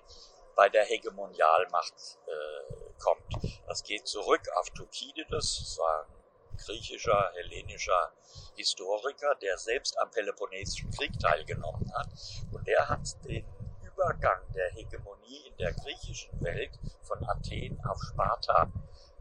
bei 0.55 0.69
der 0.69 0.85
Hegemonialmacht 0.85 2.19
äh, 2.27 3.01
kommt. 3.01 3.59
Das 3.67 3.83
geht 3.83 4.07
zurück 4.07 4.41
auf 4.55 4.69
Thukydides, 4.69 5.59
das 5.59 5.77
war 5.79 6.03
ein 6.03 6.22
griechischer, 6.57 7.31
hellenischer 7.35 8.11
Historiker, 8.55 9.35
der 9.41 9.57
selbst 9.57 9.97
am 9.99 10.09
Peloponnesischen 10.11 10.91
Krieg 10.91 11.17
teilgenommen 11.19 11.91
hat. 11.95 12.07
Und 12.51 12.67
der 12.67 12.87
hat 12.89 13.07
den 13.25 13.45
Übergang 13.83 14.41
der 14.55 14.71
Hegemonie 14.71 15.47
in 15.47 15.57
der 15.57 15.73
griechischen 15.73 16.41
Welt 16.41 16.79
von 17.01 17.23
Athen 17.27 17.79
auf 17.85 18.01
Sparta 18.01 18.71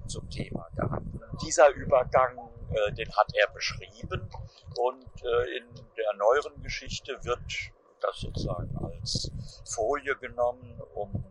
zum 0.07 0.29
Thema 0.31 0.69
gehabt. 0.75 1.07
Dieser 1.45 1.69
Übergang, 1.71 2.39
äh, 2.71 2.93
den 2.93 3.11
hat 3.17 3.33
er 3.35 3.49
beschrieben 3.49 4.31
und 4.79 5.25
äh, 5.25 5.57
in 5.57 5.65
der 5.97 6.15
neueren 6.17 6.63
Geschichte 6.63 7.19
wird 7.25 7.41
das 8.01 8.21
sozusagen 8.21 8.77
als 8.85 9.31
Folie 9.65 10.17
genommen, 10.17 10.81
um 10.95 11.25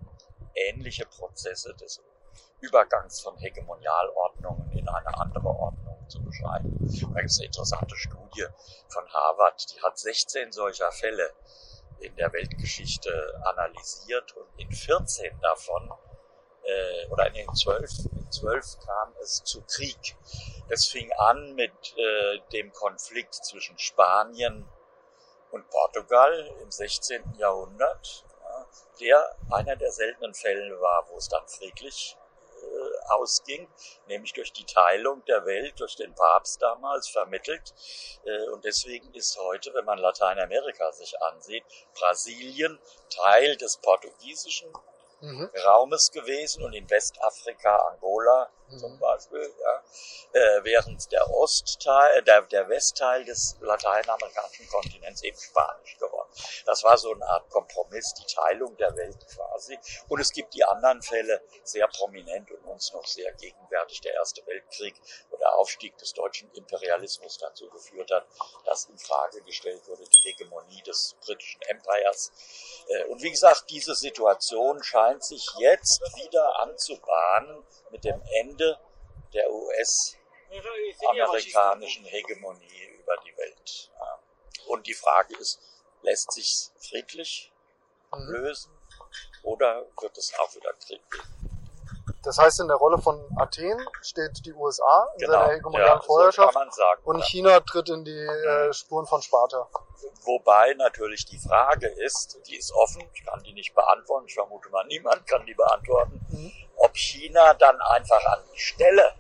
ähnliche 0.56 1.06
Prozesse 1.06 1.74
des 1.76 2.02
Übergangs 2.62 3.22
von 3.22 3.38
Hegemonialordnungen 3.38 4.72
in 4.72 4.88
eine 4.88 5.18
andere 5.18 5.48
Ordnung 5.48 5.91
zu 6.12 6.22
beschreiben. 6.22 6.78
Da 6.80 7.20
gibt 7.20 7.32
es 7.32 7.40
eine 7.40 7.48
interessante 7.48 7.96
Studie 7.96 8.46
von 8.90 9.08
Harvard, 9.12 9.74
die 9.74 9.82
hat 9.82 9.98
16 9.98 10.52
solcher 10.52 10.92
Fälle 10.92 11.32
in 12.00 12.16
der 12.16 12.34
Weltgeschichte 12.34 13.42
analysiert 13.44 14.36
und 14.36 14.48
in 14.58 14.72
14 14.72 15.40
davon 15.40 15.92
äh, 16.64 17.08
oder 17.10 17.28
in 17.28 17.34
den 17.34 17.54
12, 17.54 18.06
in 18.12 18.32
12 18.32 18.80
kam 18.86 19.14
es 19.22 19.44
zu 19.44 19.62
Krieg. 19.64 20.16
Es 20.70 20.88
fing 20.88 21.12
an 21.14 21.54
mit 21.54 21.72
äh, 21.98 22.40
dem 22.54 22.72
Konflikt 22.74 23.36
zwischen 23.36 23.78
Spanien 23.78 24.68
und 25.52 25.70
Portugal 25.70 26.52
im 26.62 26.72
16. 26.72 27.36
Jahrhundert, 27.38 28.26
ja, 28.42 28.66
der 29.00 29.36
einer 29.52 29.76
der 29.76 29.92
seltenen 29.92 30.34
Fälle 30.34 30.80
war, 30.82 31.08
wo 31.10 31.18
es 31.18 31.28
dann 31.28 31.48
friedlich 31.48 32.18
ausging, 33.10 33.68
nämlich 34.08 34.34
durch 34.34 34.54
die 34.54 34.66
Teilung 34.66 35.24
der 35.26 35.46
Welt 35.46 35.80
durch 35.80 35.96
den 35.96 36.14
Papst 36.16 36.62
damals 36.62 37.08
vermittelt. 37.10 37.74
Äh, 38.26 38.50
und 38.50 38.66
deswegen 38.66 39.14
ist 39.14 39.38
heute, 39.38 39.74
wenn 39.74 39.86
man 39.86 39.98
Lateinamerika 39.98 40.92
sich 40.92 41.22
ansieht, 41.22 41.64
Brasilien 41.94 42.80
Teil 43.10 43.58
des 43.58 43.78
portugiesischen 43.78 44.72
mhm. 45.22 45.50
Raumes 45.66 46.12
gewesen 46.12 46.64
und 46.64 46.74
in 46.74 46.90
Westafrika, 46.90 47.76
Angola 47.78 48.50
zum 48.78 49.00
Beispiel, 49.00 49.54
ja, 49.60 49.84
äh, 50.34 50.64
während 50.64 51.12
der 51.12 51.30
Ostteil, 51.30 52.20
äh, 52.20 52.24
der, 52.24 52.42
der 52.44 52.70
Westteil 52.70 53.26
des 53.26 53.58
lateinamerikanischen 53.62 54.68
Kontinents 54.70 55.24
eben 55.24 55.38
Spanisch 55.38 55.98
geworden. 55.98 56.30
Das 56.66 56.84
war 56.84 56.98
so 56.98 57.14
eine 57.14 57.26
Art 57.26 57.50
Kompromiss, 57.50 58.14
die 58.14 58.34
Teilung 58.34 58.76
der 58.78 58.96
Welt 58.96 59.26
quasi. 59.36 59.78
Und 60.08 60.20
es 60.22 60.32
gibt 60.32 60.54
die 60.54 60.64
anderen 60.64 61.02
Fälle 61.02 61.42
sehr 61.64 61.88
prominent 61.88 62.50
und 62.52 62.64
uns 62.66 62.94
noch 62.94 63.06
sehr 63.06 63.32
gegenwärtig. 63.34 64.02
Der 64.02 64.14
Erste 64.14 64.46
Weltkrieg, 64.46 64.96
wo 65.30 65.38
der 65.38 65.54
Aufstieg 65.56 65.98
des 65.98 66.14
deutschen 66.14 66.52
Imperialismus 66.54 67.38
dazu 67.38 67.70
geführt 67.70 68.12
hat, 68.12 68.26
dass 68.66 68.86
in 68.86 68.98
Frage 68.98 69.42
gestellt 69.44 69.88
wurde 69.88 70.04
die 70.04 70.30
Hegemonie 70.30 70.82
des 70.84 71.16
britischen 71.26 71.62
Empires. 71.64 72.32
Äh, 72.88 73.06
und 73.06 73.22
wie 73.22 73.32
gesagt, 73.32 73.66
diese 73.70 73.96
Situation 73.96 74.82
scheint 74.84 75.24
sich 75.24 75.46
jetzt 75.60 76.02
wieder 76.16 76.60
anzubahnen 76.60 77.64
mit 77.90 78.04
dem 78.04 78.22
Ende 78.40 78.61
der 79.34 79.52
US-amerikanischen 79.52 82.06
Hegemonie 82.06 82.86
über 83.00 83.18
die 83.26 83.36
Welt. 83.38 83.92
Und 84.68 84.88
die 84.88 84.94
Frage 84.94 85.36
ist, 85.38 85.60
lässt 86.02 86.32
sich 86.32 86.70
friedlich 86.80 87.52
lösen 88.14 88.72
oder 89.44 89.86
wird 90.00 90.18
es 90.18 90.34
auch 90.40 90.56
wieder 90.56 90.72
Krieg 90.74 91.02
geben? 91.12 91.41
Das 92.24 92.38
heißt, 92.38 92.60
in 92.60 92.68
der 92.68 92.78
Rolle 92.78 93.00
von 93.00 93.20
Athen 93.38 93.80
steht 94.02 94.46
die 94.46 94.54
USA 94.54 95.08
in 95.16 95.26
genau. 95.26 95.32
seiner 95.34 95.54
hegemonialen 95.54 96.00
ja, 96.00 96.02
Vorherrschaft 96.02 96.54
so 96.54 96.72
sagen, 96.72 97.02
und 97.04 97.18
ja. 97.20 97.26
China 97.26 97.60
tritt 97.62 97.90
in 97.90 98.06
die 98.06 98.12
äh. 98.12 98.72
Spuren 98.74 99.06
von 99.08 99.22
Sparta. 99.22 99.68
Wobei 100.24 100.74
natürlich 100.76 101.26
die 101.26 101.40
Frage 101.40 101.88
ist, 101.88 102.40
die 102.48 102.56
ist 102.56 102.72
offen, 102.74 103.04
ich 103.14 103.26
kann 103.26 103.42
die 103.44 103.54
nicht 103.54 103.74
beantworten, 103.74 104.26
ich 104.28 104.36
vermute 104.36 104.70
mal, 104.70 104.86
niemand 104.86 105.26
kann 105.26 105.46
die 105.46 105.56
beantworten, 105.56 106.24
mhm. 106.30 106.52
ob 106.78 106.96
China 106.96 107.54
dann 107.56 107.80
einfach 107.82 108.24
an 108.26 108.40
die 108.54 108.60
Stelle 108.60 109.14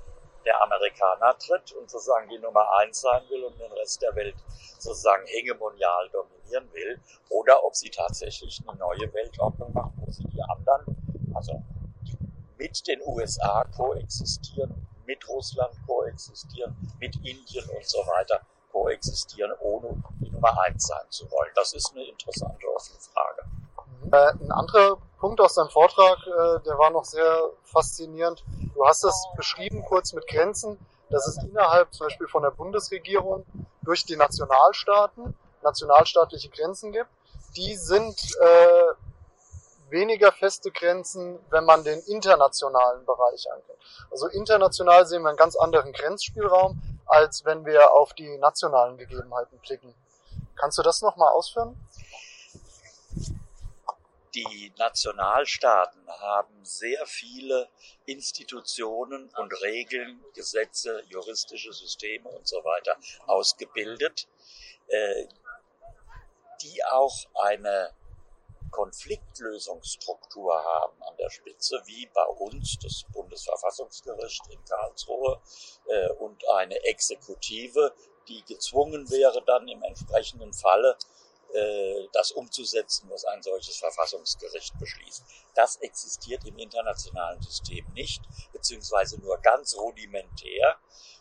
der 0.45 0.61
Amerikaner 0.61 1.37
tritt 1.37 1.71
und 1.73 1.89
sozusagen 1.89 2.29
die 2.29 2.39
Nummer 2.39 2.67
eins 2.77 3.01
sein 3.01 3.21
will 3.29 3.43
und 3.43 3.59
den 3.59 3.71
Rest 3.73 4.01
der 4.01 4.15
Welt 4.15 4.35
sozusagen 4.77 5.25
hegemonial 5.27 6.09
dominieren 6.09 6.71
will, 6.73 6.99
oder 7.29 7.63
ob 7.63 7.75
sie 7.75 7.89
tatsächlich 7.89 8.61
eine 8.67 8.77
neue 8.77 9.11
Weltordnung 9.13 9.71
machen, 9.73 9.93
wo 9.97 10.11
sie 10.11 10.23
die 10.25 10.41
anderen, 10.41 11.31
also 11.35 11.61
mit 12.61 12.87
den 12.87 13.01
USA 13.07 13.63
koexistieren, 13.75 14.87
mit 15.07 15.27
Russland 15.27 15.73
koexistieren, 15.87 16.75
mit 16.99 17.15
Indien 17.15 17.67
und 17.75 17.87
so 17.87 17.97
weiter 17.99 18.39
koexistieren, 18.71 19.51
ohne 19.61 20.01
die 20.19 20.29
Nummer 20.29 20.55
eins 20.61 20.85
sein 20.85 21.05
zu 21.09 21.29
wollen. 21.31 21.51
Das 21.55 21.73
ist 21.73 21.91
eine 21.91 22.05
interessante 22.05 22.67
offene 22.67 22.99
Frage. 22.99 23.41
Äh, 24.11 24.43
ein 24.43 24.51
anderer 24.51 24.97
Punkt 25.17 25.41
aus 25.41 25.55
deinem 25.55 25.69
Vortrag, 25.69 26.19
äh, 26.27 26.63
der 26.63 26.77
war 26.77 26.91
noch 26.91 27.05
sehr 27.05 27.49
faszinierend. 27.63 28.43
Du 28.75 28.85
hast 28.85 29.03
es 29.03 29.15
beschrieben 29.35 29.83
kurz 29.83 30.13
mit 30.13 30.27
Grenzen, 30.27 30.77
dass 31.09 31.27
es 31.27 31.37
innerhalb 31.43 31.91
zum 31.93 32.05
Beispiel 32.07 32.27
von 32.27 32.43
der 32.43 32.51
Bundesregierung 32.51 33.43
durch 33.81 34.05
die 34.05 34.15
Nationalstaaten 34.15 35.35
nationalstaatliche 35.63 36.49
Grenzen 36.49 36.91
gibt. 36.91 37.09
Die 37.55 37.75
sind 37.75 38.15
äh, 38.39 39.10
weniger 39.91 40.31
feste 40.31 40.71
Grenzen, 40.71 41.39
wenn 41.49 41.65
man 41.65 41.83
den 41.83 41.99
internationalen 42.07 43.05
Bereich 43.05 43.51
angeht. 43.51 43.77
Also 44.09 44.27
international 44.27 45.05
sehen 45.05 45.21
wir 45.23 45.29
einen 45.29 45.37
ganz 45.37 45.55
anderen 45.55 45.91
Grenzspielraum, 45.93 46.81
als 47.05 47.45
wenn 47.45 47.65
wir 47.65 47.91
auf 47.91 48.13
die 48.13 48.37
nationalen 48.37 48.97
Gegebenheiten 48.97 49.59
blicken. 49.59 49.93
Kannst 50.55 50.77
du 50.77 50.81
das 50.81 51.01
nochmal 51.01 51.29
ausführen? 51.29 51.77
die 54.35 54.71
Nationalstaaten 54.77 56.07
haben 56.07 56.63
sehr 56.63 57.05
viele 57.05 57.69
Institutionen 58.05 59.29
und 59.37 59.61
Regeln, 59.61 60.23
Gesetze, 60.33 61.03
juristische 61.09 61.73
Systeme 61.73 62.29
und 62.29 62.47
so 62.47 62.57
weiter 62.63 62.97
ausgebildet, 63.27 64.27
äh, 64.87 65.25
die 66.61 66.83
auch 66.85 67.15
eine 67.43 67.91
Konfliktlösungsstruktur 68.71 70.53
haben 70.63 71.03
an 71.03 71.15
der 71.17 71.29
Spitze, 71.29 71.81
wie 71.85 72.07
bei 72.07 72.25
uns 72.25 72.79
das 72.79 73.03
Bundesverfassungsgericht 73.13 74.47
in 74.49 74.63
Karlsruhe 74.65 75.41
äh, 75.87 76.09
und 76.13 76.47
eine 76.49 76.83
Exekutive, 76.85 77.93
die 78.27 78.43
gezwungen 78.45 79.09
wäre, 79.09 79.43
dann 79.45 79.67
im 79.67 79.83
entsprechenden 79.83 80.53
Falle 80.53 80.97
äh, 81.53 82.07
das 82.13 82.31
umzusetzen, 82.31 83.09
was 83.09 83.25
ein 83.25 83.41
solches 83.41 83.77
Verfassungsgericht 83.77 84.77
beschließt. 84.79 85.23
Das 85.53 85.75
existiert 85.77 86.45
im 86.45 86.57
internationalen 86.57 87.41
System 87.41 87.85
nicht, 87.93 88.21
beziehungsweise 88.53 89.19
nur 89.19 89.37
ganz 89.39 89.75
rudimentär. 89.75 90.77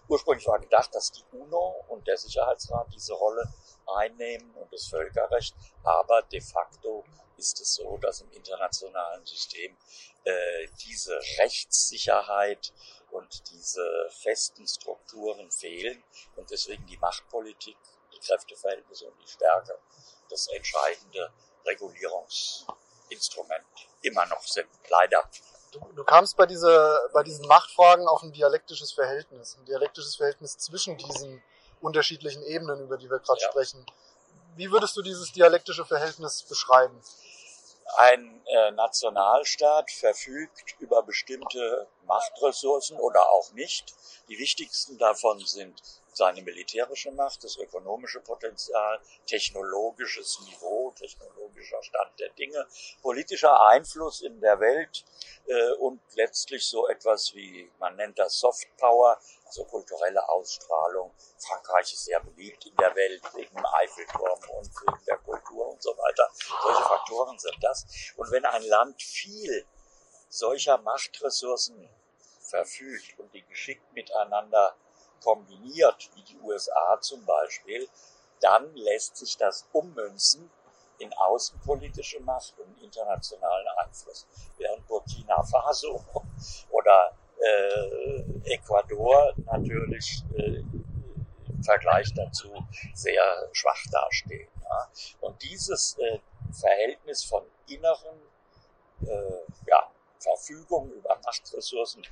Ursprünglich 0.09 0.47
war 0.47 0.61
gedacht, 0.61 0.95
dass 0.95 1.11
die 1.11 1.25
UNO 1.33 1.85
und 1.89 2.07
der 2.07 2.17
Sicherheitsrat 2.17 2.93
diese 2.93 3.15
Rolle 3.15 3.43
einnehmen 3.97 4.55
und 4.55 4.73
das 4.73 4.87
Völkerrecht, 4.89 5.55
aber 5.83 6.23
de 6.23 6.41
facto 6.41 7.05
ist 7.37 7.61
es 7.61 7.75
so, 7.75 7.97
dass 7.99 8.21
im 8.21 8.31
internationalen 8.33 9.25
System 9.25 9.77
äh, 10.25 10.69
diese 10.87 11.19
Rechtssicherheit 11.39 12.73
und 13.11 13.51
diese 13.51 14.09
festen 14.23 14.67
Strukturen 14.69 15.51
fehlen 15.51 16.05
und 16.37 16.51
deswegen 16.51 16.87
die 16.87 16.99
Machtpolitik, 16.99 17.77
die 18.13 18.21
Kräfteverhältnisse 18.21 19.07
und 19.07 19.19
die 19.23 19.29
Stärke 19.29 19.79
das 20.29 20.47
entscheidende 20.49 21.33
Regulierungsinstrument 21.67 23.65
immer 24.03 24.27
noch 24.27 24.43
sind, 24.43 24.69
leider. 24.89 25.29
Du, 25.73 25.81
du 25.93 26.05
kamst 26.05 26.37
bei, 26.37 26.47
dieser, 26.47 27.09
bei 27.13 27.23
diesen 27.23 27.47
Machtfragen 27.47 28.07
auf 28.09 28.23
ein 28.23 28.33
dialektisches 28.33 28.93
Verhältnis, 28.93 29.57
ein 29.57 29.65
dialektisches 29.65 30.17
Verhältnis 30.17 30.59
zwischen 30.59 30.97
diesen 30.97 31.43
unterschiedlichen 31.81 32.43
Ebenen, 32.45 32.81
über 32.81 32.97
die 32.97 33.11
wir 33.11 33.19
gerade 33.19 33.41
ja. 33.41 33.49
sprechen. 33.49 33.85
Wie 34.57 34.71
würdest 34.71 34.97
du 34.97 35.03
dieses 35.03 35.33
dialektische 35.33 35.85
Verhältnis 35.85 36.43
beschreiben? 36.43 37.01
Ein 37.97 38.41
äh, 38.47 38.71
Nationalstaat 38.73 39.91
verfügt 39.91 40.77
über 40.79 41.03
bestimmte 41.03 41.89
Machtressourcen 42.07 42.99
oder 42.99 43.31
auch 43.31 43.53
nicht. 43.53 43.95
Die 44.29 44.39
wichtigsten 44.39 44.97
davon 44.99 45.41
sind 45.41 45.83
seine 46.13 46.43
militärische 46.43 47.11
Macht, 47.13 47.45
das 47.45 47.57
ökonomische 47.57 48.21
Potenzial, 48.21 49.01
technologisches 49.27 50.41
Niveau, 50.41 50.93
technologischer 50.99 51.83
Stand 51.83 52.19
der 52.21 52.31
Dinge, 52.31 52.67
politischer 53.03 53.61
Einfluss 53.69 54.21
in 54.21 54.41
der 54.41 54.61
Welt 54.61 55.05
äh, 55.47 55.73
und 55.79 56.01
letztlich 56.15 56.67
so 56.67 56.89
etwas 56.89 57.35
wie, 57.35 57.71
man 57.79 57.97
nennt 57.97 58.19
das 58.19 58.39
Soft 58.39 58.69
Power, 58.77 59.19
also 59.51 59.65
kulturelle 59.65 60.29
Ausstrahlung. 60.29 61.13
Frankreich 61.39 61.93
ist 61.93 62.05
sehr 62.05 62.21
beliebt 62.21 62.65
in 62.67 62.77
der 62.77 62.95
Welt 62.95 63.23
wegen 63.35 63.53
dem 63.53 63.67
Eiffelturm 63.67 64.39
und 64.57 64.67
wegen 64.67 65.05
der 65.07 65.17
Kultur 65.19 65.71
und 65.71 65.83
so 65.83 65.91
weiter. 65.91 66.31
Solche 66.63 66.83
Faktoren 66.83 67.37
sind 67.37 67.57
das. 67.61 67.85
Und 68.17 68.31
wenn 68.31 68.45
ein 68.45 68.63
Land 68.63 69.03
viel 69.03 69.67
solcher 70.29 70.79
Machtressourcen 70.79 71.91
verfügt 72.43 73.19
und 73.19 73.35
die 73.35 73.45
geschickt 73.45 73.93
miteinander 73.93 74.77
kombiniert, 75.21 76.11
wie 76.15 76.23
die 76.23 76.39
USA 76.39 77.01
zum 77.01 77.25
Beispiel, 77.27 77.89
dann 78.41 78.73
lässt 78.77 79.17
sich 79.17 79.37
das 79.37 79.67
ummünzen 79.73 80.49
in 80.99 81.13
außenpolitische 81.13 82.21
Macht 82.21 82.57
und 82.61 82.81
internationalen 82.81 83.67
Einfluss. 83.79 84.29
Während 84.59 84.87
Burkina 84.87 85.43
Faso 85.43 86.05
oder 86.71 87.17
äh, 87.41 88.55
Ecuador 88.55 89.33
natürlich 89.47 90.23
äh, 90.37 90.61
im 90.61 91.63
Vergleich 91.63 92.13
dazu 92.15 92.49
sehr 92.95 93.23
schwach 93.53 93.83
dastehen. 93.91 94.49
Ja. 94.63 94.89
Und 95.21 95.43
dieses 95.43 95.97
äh, 95.99 96.19
Verhältnis 96.53 97.25
von 97.25 97.43
inneren 97.67 98.19
äh, 99.03 99.67
ja, 99.67 99.91
Verfügung 100.19 100.91
über 100.93 101.19
Machtressourcen 101.25 102.07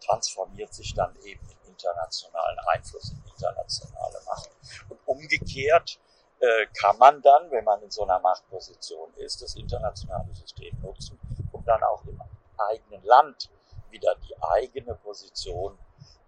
transformiert 0.00 0.74
sich 0.74 0.94
dann 0.94 1.14
eben 1.24 1.40
in 1.48 1.70
internationalen 1.72 2.58
Einfluss, 2.72 3.10
in 3.10 3.22
internationale 3.30 4.20
Macht. 4.26 4.50
Und 4.88 5.00
umgekehrt 5.06 5.98
äh, 6.40 6.66
kann 6.78 6.98
man 6.98 7.22
dann, 7.22 7.50
wenn 7.50 7.64
man 7.64 7.82
in 7.82 7.90
so 7.90 8.02
einer 8.02 8.18
Machtposition 8.18 9.12
ist, 9.16 9.42
das 9.42 9.54
internationale 9.56 10.34
System 10.34 10.78
nutzen, 10.82 11.18
um 11.52 11.64
dann 11.64 11.82
auch 11.82 12.04
im 12.04 12.20
eigenen 12.58 13.02
Land 13.04 13.50
wieder 13.94 14.14
die 14.16 14.34
eigene 14.42 14.94
Position 14.96 15.78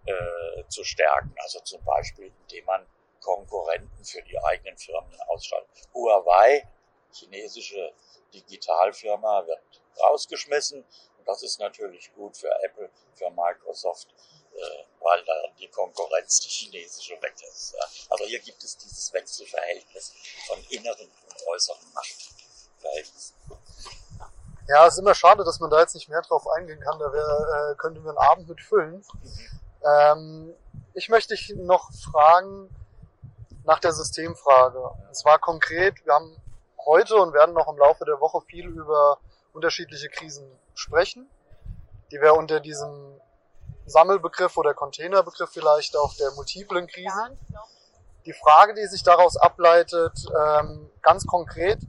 äh, 0.05 0.63
zu 0.69 0.83
stärken. 0.83 1.35
Also 1.37 1.59
zum 1.59 1.83
Beispiel, 1.83 2.33
indem 2.41 2.65
man 2.65 2.87
Konkurrenten 3.19 4.05
für 4.05 4.21
die 4.23 4.39
eigenen 4.39 4.77
Firmen 4.77 5.19
ausschaltet. 5.27 5.89
Huawei, 5.93 6.65
chinesische 7.11 7.93
Digitalfirma, 8.33 9.45
wird 9.45 9.81
rausgeschmissen. 9.99 10.83
Und 11.17 11.27
das 11.27 11.43
ist 11.43 11.59
natürlich 11.59 12.13
gut 12.13 12.37
für 12.37 12.51
Apple, 12.63 12.89
für 13.13 13.29
Microsoft, 13.31 14.07
äh, 14.55 14.83
weil 15.01 15.23
da 15.25 15.33
die 15.59 15.67
Konkurrenz, 15.67 16.39
die 16.39 16.49
chinesische, 16.49 17.21
weg 17.21 17.35
ist. 17.41 17.75
Also 18.09 18.25
hier 18.25 18.39
gibt 18.39 18.63
es 18.63 18.77
dieses 18.77 19.11
Wechselverhältnis 19.11 20.13
von 20.47 20.63
inneren 20.69 21.11
und 21.29 21.47
äußeren 21.47 21.93
Machtverhältnissen. 21.93 23.35
Ja, 24.67 24.85
es 24.85 24.95
ist 24.95 24.99
immer 24.99 25.15
schade, 25.15 25.43
dass 25.45 25.59
man 25.59 25.69
da 25.69 25.79
jetzt 25.79 25.95
nicht 25.95 26.09
mehr 26.09 26.21
drauf 26.21 26.45
eingehen 26.49 26.79
kann. 26.81 26.99
Da 26.99 27.11
wär, 27.11 27.71
äh, 27.71 27.75
könnte 27.75 28.01
man 28.01 28.17
einen 28.17 28.27
Abend 28.27 28.49
mit 28.49 28.61
füllen. 28.61 29.03
Ähm, 29.83 30.53
ich 30.93 31.07
möchte 31.09 31.35
dich 31.35 31.53
noch 31.55 31.89
fragen 32.11 32.69
nach 33.63 33.79
der 33.79 33.93
Systemfrage. 33.93 34.79
Und 34.79 35.15
zwar 35.15 35.39
konkret, 35.39 36.05
wir 36.05 36.13
haben 36.13 36.35
heute 36.85 37.15
und 37.15 37.33
werden 37.33 37.53
noch 37.53 37.67
im 37.67 37.77
Laufe 37.77 38.03
der 38.05 38.19
Woche 38.19 38.41
viel 38.41 38.67
über 38.67 39.19
unterschiedliche 39.53 40.09
Krisen 40.09 40.49
sprechen, 40.73 41.29
die 42.11 42.19
wir 42.19 42.35
unter 42.35 42.59
diesem 42.59 43.19
Sammelbegriff 43.85 44.57
oder 44.57 44.73
Containerbegriff 44.73 45.49
vielleicht 45.49 45.95
auch 45.95 46.13
der 46.15 46.31
multiplen 46.31 46.87
Krisen. 46.87 47.37
Die 48.25 48.33
Frage, 48.33 48.73
die 48.73 48.85
sich 48.87 49.03
daraus 49.03 49.37
ableitet, 49.37 50.13
ähm, 50.37 50.89
ganz 51.01 51.25
konkret, 51.25 51.79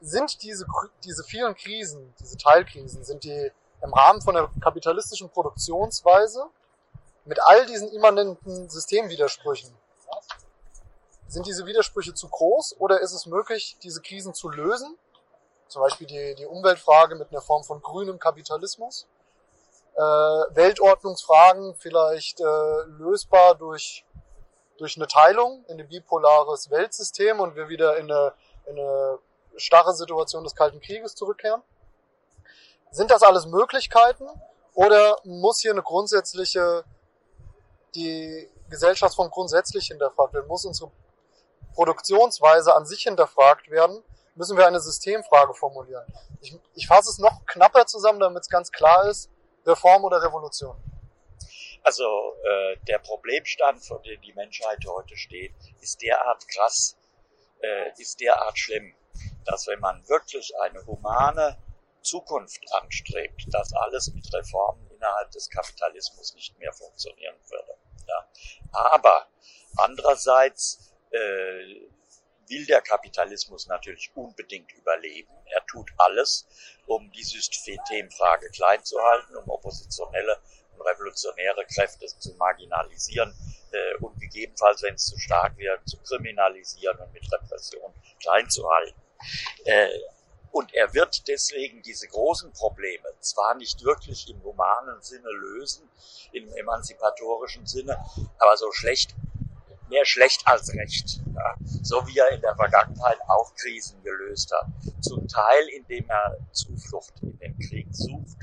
sind 0.00 0.42
diese, 0.42 0.66
diese 1.04 1.24
vielen 1.24 1.54
Krisen, 1.54 2.14
diese 2.20 2.36
Teilkrisen, 2.36 3.04
sind 3.04 3.24
die 3.24 3.50
im 3.82 3.92
Rahmen 3.92 4.20
von 4.22 4.34
der 4.34 4.50
kapitalistischen 4.60 5.30
Produktionsweise 5.30 6.46
mit 7.24 7.38
all 7.46 7.66
diesen 7.66 7.88
immanenten 7.92 8.68
Systemwidersprüchen, 8.68 9.72
sind 11.26 11.46
diese 11.46 11.66
Widersprüche 11.66 12.14
zu 12.14 12.28
groß 12.28 12.76
oder 12.78 13.00
ist 13.00 13.12
es 13.12 13.26
möglich, 13.26 13.76
diese 13.82 14.00
Krisen 14.00 14.32
zu 14.32 14.48
lösen? 14.48 14.96
Zum 15.68 15.82
Beispiel 15.82 16.06
die, 16.06 16.34
die 16.36 16.46
Umweltfrage 16.46 17.16
mit 17.16 17.30
einer 17.30 17.42
Form 17.42 17.62
von 17.64 17.82
grünem 17.82 18.18
Kapitalismus 18.18 19.06
äh, 19.98 20.00
Weltordnungsfragen 20.00 21.74
vielleicht 21.74 22.40
äh, 22.40 22.44
lösbar 22.86 23.56
durch, 23.56 24.04
durch 24.76 24.96
eine 24.96 25.08
Teilung 25.08 25.64
in 25.66 25.80
ein 25.80 25.88
bipolares 25.88 26.70
Weltsystem 26.70 27.40
und 27.40 27.56
wir 27.56 27.68
wieder 27.68 27.96
in 27.96 28.10
eine, 28.10 28.32
in 28.66 28.78
eine 28.78 29.18
starre 29.58 29.94
Situation 29.94 30.44
des 30.44 30.54
Kalten 30.54 30.80
Krieges 30.80 31.14
zurückkehren? 31.14 31.62
Sind 32.90 33.10
das 33.10 33.22
alles 33.22 33.46
Möglichkeiten 33.46 34.26
oder 34.74 35.18
muss 35.24 35.60
hier 35.60 35.72
eine 35.72 35.82
grundsätzliche, 35.82 36.84
die 37.94 38.48
Gesellschaftsform 38.70 39.30
grundsätzlich 39.30 39.88
hinterfragt 39.88 40.32
werden? 40.32 40.46
Muss 40.46 40.64
unsere 40.64 40.90
Produktionsweise 41.74 42.74
an 42.74 42.86
sich 42.86 43.02
hinterfragt 43.02 43.70
werden? 43.70 44.02
Müssen 44.34 44.56
wir 44.56 44.66
eine 44.66 44.80
Systemfrage 44.80 45.52
formulieren? 45.54 46.06
Ich, 46.40 46.56
ich 46.74 46.86
fasse 46.86 47.10
es 47.10 47.18
noch 47.18 47.44
knapper 47.46 47.86
zusammen, 47.86 48.20
damit 48.20 48.42
es 48.42 48.48
ganz 48.48 48.70
klar 48.70 49.08
ist. 49.08 49.30
Reform 49.66 50.04
oder 50.04 50.22
Revolution? 50.22 50.76
Also 51.82 52.04
äh, 52.04 52.76
der 52.86 52.98
Problemstand, 52.98 53.84
vor 53.84 54.00
dem 54.02 54.20
die 54.22 54.32
Menschheit 54.32 54.78
heute 54.86 55.16
steht, 55.16 55.54
ist 55.80 56.02
derart 56.02 56.46
krass, 56.48 56.96
äh, 57.60 57.90
ist 58.00 58.20
derart 58.20 58.58
schlimm, 58.58 58.94
dass 59.48 59.66
wenn 59.66 59.80
man 59.80 60.06
wirklich 60.08 60.52
eine 60.60 60.84
humane 60.86 61.56
Zukunft 62.02 62.62
anstrebt, 62.74 63.46
dass 63.50 63.72
alles 63.72 64.12
mit 64.12 64.32
Reformen 64.32 64.88
innerhalb 64.90 65.30
des 65.30 65.48
Kapitalismus 65.48 66.34
nicht 66.34 66.56
mehr 66.58 66.72
funktionieren 66.72 67.36
würde. 67.48 67.78
Ja. 68.06 68.28
Aber 68.72 69.26
andererseits 69.76 70.94
äh, 71.10 71.88
will 72.46 72.66
der 72.66 72.82
Kapitalismus 72.82 73.66
natürlich 73.66 74.10
unbedingt 74.14 74.72
überleben. 74.72 75.32
Er 75.46 75.64
tut 75.66 75.90
alles, 75.96 76.46
um 76.86 77.10
die 77.12 77.24
Systemfrage 77.24 78.50
klein 78.50 78.82
zu 78.84 79.00
halten, 79.00 79.36
um 79.36 79.48
oppositionelle 79.48 80.40
und 80.74 80.82
revolutionäre 80.82 81.64
Kräfte 81.66 82.06
zu 82.06 82.34
marginalisieren 82.34 83.34
äh, 83.72 83.96
und 84.02 84.18
gegebenenfalls, 84.20 84.82
wenn 84.82 84.94
es 84.94 85.06
zu 85.06 85.18
stark 85.18 85.56
wird, 85.56 85.86
zu 85.88 85.98
kriminalisieren 86.02 86.98
und 86.98 87.12
mit 87.12 87.30
Repression 87.32 87.94
klein 88.20 88.48
zu 88.48 88.68
halten. 88.68 89.07
Äh, 89.64 89.88
und 90.50 90.74
er 90.74 90.94
wird 90.94 91.28
deswegen 91.28 91.82
diese 91.82 92.08
großen 92.08 92.52
Probleme 92.52 93.06
zwar 93.20 93.54
nicht 93.54 93.84
wirklich 93.84 94.30
im 94.30 94.42
humanen 94.42 95.02
Sinne 95.02 95.30
lösen, 95.30 95.88
im 96.32 96.50
emanzipatorischen 96.54 97.66
Sinne, 97.66 97.98
aber 98.38 98.56
so 98.56 98.72
schlecht 98.72 99.14
mehr 99.88 100.04
schlecht 100.04 100.46
als 100.46 100.72
recht. 100.74 101.20
Ja. 101.34 101.54
So 101.82 102.06
wie 102.06 102.18
er 102.18 102.30
in 102.30 102.40
der 102.40 102.54
Vergangenheit 102.56 103.18
auch 103.28 103.54
Krisen 103.54 104.02
gelöst 104.02 104.52
hat. 104.52 104.66
Zum 105.00 105.26
Teil, 105.28 105.68
indem 105.68 106.08
er 106.08 106.36
Zuflucht 106.52 107.14
in 107.22 107.38
den 107.38 107.58
Krieg 107.58 107.86
sucht. 107.90 108.36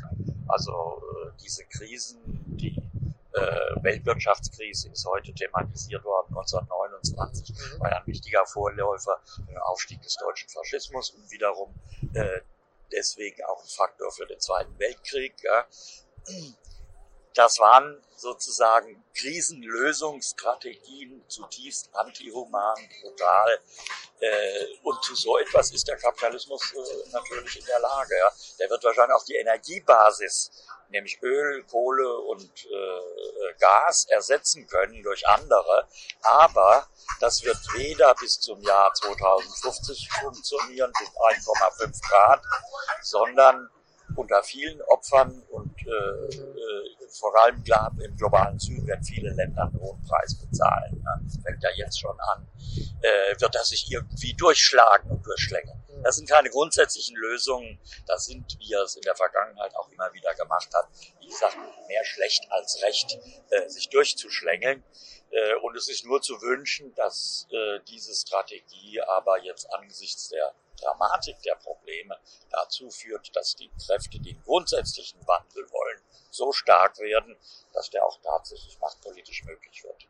Also 0.48 0.72
äh, 0.72 1.32
diese 1.44 1.66
Krisen, 1.66 2.20
die 2.58 2.76
äh, 3.36 3.84
Weltwirtschaftskrise 3.84 4.90
ist 4.90 5.06
heute 5.06 5.32
thematisiert 5.34 6.04
worden. 6.04 6.28
1929 6.30 7.50
mhm. 7.50 7.80
war 7.80 7.92
ja 7.92 7.98
ein 7.98 8.08
wichtiger 8.08 8.44
Vorläufer 8.46 9.22
im 9.48 9.58
Aufstieg 9.58 10.02
des 10.02 10.16
deutschen 10.16 10.50
Faschismus 10.50 11.12
und 11.12 11.30
wiederum 11.32 11.74
äh, 12.14 12.42
deswegen 12.92 13.44
auch 13.46 13.62
ein 13.62 13.68
Faktor 13.68 14.12
für 14.12 14.26
den 14.26 14.40
Zweiten 14.40 14.80
Weltkrieg. 14.80 15.36
Ja. 15.44 15.68
Das 17.34 17.60
waren 17.60 18.02
sozusagen 18.16 19.04
Krisenlösungsstrategien, 19.14 21.28
zutiefst 21.28 21.94
antihuman, 21.94 22.78
brutal. 23.02 23.60
Äh, 24.22 24.68
und 24.84 25.04
zu 25.04 25.14
so 25.16 25.38
etwas 25.38 25.74
ist 25.74 25.86
der 25.90 25.98
Kapitalismus 25.98 26.74
äh, 26.74 27.10
natürlich 27.12 27.60
in 27.60 27.66
der 27.66 27.82
Lage. 27.82 28.16
Ja. 28.18 28.32
Der 28.60 28.70
wird 28.70 28.82
wahrscheinlich 28.86 29.16
auch 29.16 29.26
die 29.26 29.36
Energiebasis, 29.36 30.50
nämlich 30.90 31.22
Öl, 31.22 31.64
Kohle 31.64 32.18
und 32.20 32.66
äh, 32.66 33.54
Gas, 33.60 34.06
ersetzen 34.10 34.68
können 34.68 35.02
durch 35.04 35.28
andere. 35.28 35.88
Aber 36.22 36.88
das 37.20 37.44
wird 37.44 37.58
weder 37.74 38.14
bis 38.16 38.40
zum 38.40 38.62
Jahr 38.62 38.94
2050 38.94 40.10
funktionieren, 40.22 40.92
bis 41.00 41.10
1,5 41.10 42.10
Grad, 42.10 42.42
sondern 43.02 43.70
unter 44.16 44.44
vielen 44.44 44.82
Opfern 44.84 45.42
und 45.50 45.76
äh, 45.86 46.36
äh, 46.36 47.10
vor 47.20 47.36
allem 47.42 47.64
klar, 47.64 47.92
im 48.04 48.16
globalen 48.16 48.60
Süden 48.60 48.86
werden 48.88 49.04
viele 49.04 49.32
Länder 49.34 49.64
einen 49.64 49.80
hohen 49.80 50.02
Preis 50.04 50.36
bezahlen. 50.40 51.02
Ne? 51.04 51.22
Das 51.24 51.42
fängt 51.44 51.64
ja 51.64 51.70
jetzt 51.76 52.00
schon 52.00 52.18
an. 52.20 52.48
Äh, 53.02 53.40
wird 53.40 53.56
das 53.56 53.70
sich 53.70 53.92
irgendwie 53.92 54.34
durchschlagen 54.34 55.12
und 55.12 55.26
durchschlängeln. 55.26 55.85
Das 56.06 56.18
sind 56.18 56.30
keine 56.30 56.52
grundsätzlichen 56.52 57.16
Lösungen. 57.16 57.80
Das 58.06 58.26
sind, 58.26 58.60
wie 58.60 58.74
er 58.74 58.84
es 58.84 58.96
in 58.96 59.02
der 59.02 59.16
Vergangenheit 59.16 59.76
auch 59.76 59.90
immer 59.90 60.14
wieder 60.14 60.36
gemacht 60.36 60.70
hat, 60.72 60.88
wie 61.20 61.26
gesagt, 61.26 61.58
mehr 61.88 62.06
schlecht 62.06 62.46
als 62.52 62.80
recht, 62.84 63.18
äh, 63.50 63.68
sich 63.70 63.90
durchzuschlängeln. 63.90 64.84
Äh, 65.32 65.56
und 65.64 65.76
es 65.76 65.88
ist 65.88 66.06
nur 66.06 66.22
zu 66.22 66.40
wünschen, 66.44 66.94
dass 66.94 67.48
äh, 67.50 67.80
diese 67.88 68.14
Strategie 68.14 69.02
aber 69.02 69.42
jetzt 69.42 69.66
angesichts 69.74 70.30
der 70.30 70.54
Dramatik 70.80 71.42
der 71.42 71.56
Probleme 71.56 72.20
dazu 72.52 72.92
führt, 72.92 73.36
dass 73.36 73.56
die 73.56 73.72
Kräfte, 73.84 74.20
die 74.20 74.36
einen 74.36 74.44
grundsätzlichen 74.44 75.26
Wandel 75.26 75.68
wollen, 75.72 76.04
so 76.30 76.52
stark 76.52 77.00
werden, 77.00 77.36
dass 77.74 77.90
der 77.90 78.06
auch 78.06 78.22
tatsächlich 78.22 78.78
machtpolitisch 78.80 79.44
möglich 79.46 79.84
wird. 79.84 80.06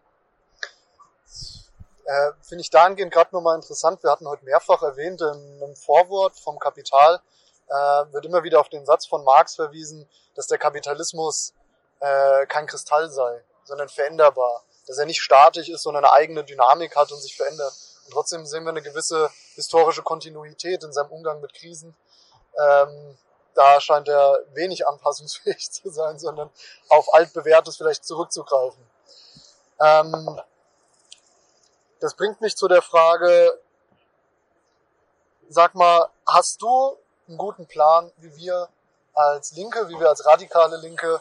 Äh, 2.06 2.32
Finde 2.42 2.62
ich 2.62 2.70
dahingehend 2.70 3.12
gerade 3.12 3.34
nochmal 3.34 3.56
interessant. 3.56 4.04
Wir 4.04 4.12
hatten 4.12 4.28
heute 4.28 4.46
mehrfach 4.46 4.82
erwähnt, 4.84 5.22
in 5.22 5.64
einem 5.64 5.76
Vorwort 5.76 6.40
vom 6.40 6.60
Kapital 6.60 7.20
äh, 7.68 7.74
wird 8.14 8.26
immer 8.26 8.44
wieder 8.44 8.60
auf 8.60 8.70
den 8.70 8.86
Satz 8.86 9.08
von 9.08 9.24
Marx 9.24 9.56
verwiesen, 9.56 10.08
dass 10.36 10.48
der 10.48 10.60
Kapitalismus 10.60 11.54
äh, 12.00 12.46
kein 12.46 12.68
Kristall 12.68 13.10
sei, 13.10 13.44
sondern 13.64 13.90
veränderbar. 13.90 14.64
Dass 14.88 15.00
er 15.00 15.08
nicht 15.08 15.22
statisch 15.22 15.68
ist, 15.68 15.82
sondern 15.82 16.06
eine 16.06 16.14
eigene 16.14 16.44
Dynamik 16.44 16.96
hat 16.96 17.12
und 17.12 17.20
sich 17.20 17.36
verändert. 17.36 17.74
Und 18.06 18.14
trotzdem 18.14 18.46
sehen 18.46 18.64
wir 18.66 18.70
eine 18.70 18.84
gewisse 18.84 19.32
historische 19.56 20.04
Kontinuität 20.04 20.84
in 20.84 20.94
seinem 20.94 21.10
Umgang 21.10 21.42
mit 21.42 21.56
Krisen. 21.56 21.96
Ähm, 22.56 23.18
da 23.56 23.82
scheint 23.82 24.08
er 24.08 24.42
wenig 24.54 24.88
anpassungsfähig 24.88 25.72
zu 25.72 25.90
sein, 25.90 26.20
sondern 26.20 26.52
auf 26.90 27.12
altbewährtes 27.16 27.78
vielleicht 27.78 28.06
zurückzugreifen. 28.06 28.86
Ähm, 29.80 30.40
das 32.06 32.14
bringt 32.14 32.40
mich 32.40 32.56
zu 32.56 32.68
der 32.68 32.84
Frage, 32.84 33.60
sag 35.50 35.74
mal, 35.74 36.08
hast 36.28 36.62
du 36.62 36.96
einen 37.28 37.40
guten 37.40 37.66
Plan, 37.66 38.12
wie 38.18 38.36
wir 38.36 38.70
als 39.16 39.54
Linke, 39.54 39.90
wie 39.90 40.00
wir 40.00 40.10
als 40.10 40.24
radikale 40.24 40.78
Linke 40.78 41.20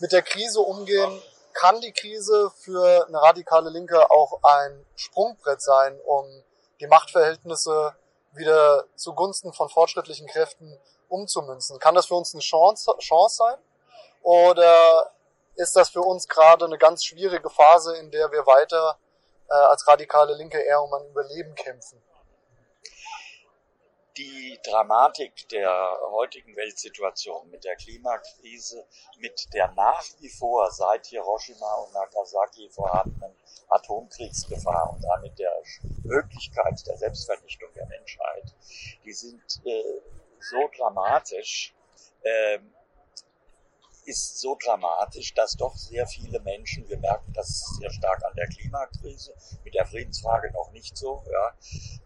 mit 0.00 0.10
der 0.10 0.22
Krise 0.22 0.58
umgehen? 0.58 1.22
Kann 1.52 1.80
die 1.80 1.92
Krise 1.92 2.50
für 2.56 3.06
eine 3.06 3.22
radikale 3.22 3.70
Linke 3.70 4.10
auch 4.10 4.40
ein 4.42 4.84
Sprungbrett 4.96 5.62
sein, 5.62 6.00
um 6.04 6.26
die 6.80 6.88
Machtverhältnisse 6.88 7.94
wieder 8.32 8.86
zugunsten 8.96 9.52
von 9.52 9.68
fortschrittlichen 9.68 10.26
Kräften 10.26 10.80
umzumünzen? 11.08 11.78
Kann 11.78 11.94
das 11.94 12.06
für 12.06 12.16
uns 12.16 12.34
eine 12.34 12.42
Chance, 12.42 12.92
Chance 12.98 13.36
sein? 13.36 13.58
Oder 14.22 15.12
ist 15.54 15.76
das 15.76 15.90
für 15.90 16.02
uns 16.02 16.26
gerade 16.26 16.64
eine 16.64 16.76
ganz 16.76 17.04
schwierige 17.04 17.50
Phase, 17.50 17.96
in 17.98 18.10
der 18.10 18.32
wir 18.32 18.44
weiter 18.46 18.98
äh, 19.50 19.54
als 19.54 19.86
radikale 19.86 20.34
Linke 20.36 20.58
eher 20.58 20.82
um 20.82 20.92
ein 20.94 21.08
Überleben 21.08 21.54
kämpfen? 21.54 22.02
die 24.20 24.58
Dramatik 24.62 25.48
der 25.48 25.98
heutigen 26.10 26.54
Weltsituation 26.54 27.48
mit 27.50 27.64
der 27.64 27.76
Klimakrise, 27.76 28.84
mit 29.18 29.52
der 29.54 29.72
nach 29.72 30.02
wie 30.18 30.28
vor 30.28 30.70
seit 30.70 31.06
Hiroshima 31.06 31.74
und 31.76 31.94
Nagasaki 31.94 32.68
vorhandenen 32.68 33.34
Atomkriegsgefahr 33.68 34.92
und 34.92 35.02
damit 35.02 35.38
der 35.38 35.52
Möglichkeit 36.02 36.86
der 36.86 36.98
Selbstvernichtung 36.98 37.68
der 37.74 37.86
Menschheit, 37.86 38.54
die 39.04 39.12
sind 39.12 39.42
äh, 39.64 40.00
so 40.40 40.68
dramatisch, 40.76 41.74
äh, 42.22 42.58
ist 44.10 44.40
so 44.40 44.56
dramatisch, 44.62 45.32
dass 45.34 45.56
doch 45.56 45.76
sehr 45.76 46.06
viele 46.06 46.40
Menschen, 46.40 46.88
wir 46.88 46.98
merken 46.98 47.32
das 47.32 47.64
sehr 47.78 47.90
stark 47.90 48.22
an 48.24 48.34
der 48.36 48.48
Klimakrise, 48.48 49.32
mit 49.64 49.74
der 49.74 49.86
Friedensfrage 49.86 50.50
noch 50.52 50.72
nicht 50.72 50.96
so, 50.96 51.22
ja, 51.30 51.54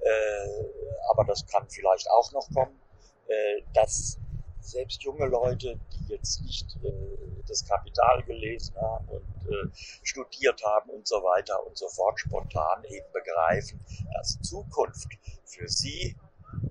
äh, 0.01 0.65
aber 1.11 1.25
das 1.25 1.47
kann 1.47 1.69
vielleicht 1.69 2.09
auch 2.11 2.31
noch 2.33 2.49
kommen, 2.53 2.79
äh, 3.27 3.63
dass 3.73 4.19
selbst 4.61 5.03
junge 5.03 5.27
Leute, 5.27 5.79
die 5.93 6.13
jetzt 6.13 6.43
nicht 6.43 6.77
äh, 6.83 7.43
das 7.47 7.65
Kapital 7.67 8.23
gelesen 8.25 8.75
haben 8.77 9.09
und 9.09 9.47
äh, 9.47 9.71
studiert 10.03 10.63
haben 10.65 10.91
und 10.91 11.07
so 11.07 11.17
weiter 11.17 11.67
und 11.67 11.77
so 11.77 11.89
fort, 11.89 12.21
spontan 12.21 12.85
eben 12.85 13.07
begreifen, 13.13 13.81
dass 14.15 14.41
Zukunft 14.43 15.09
für 15.45 15.69
sie 15.69 16.17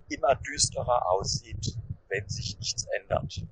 immer 0.10 0.36
düsterer 0.36 1.10
aussieht, 1.10 1.76
wenn 2.10 2.28
sich 2.30 2.58
nichts 2.60 2.86
ändert 3.00 3.44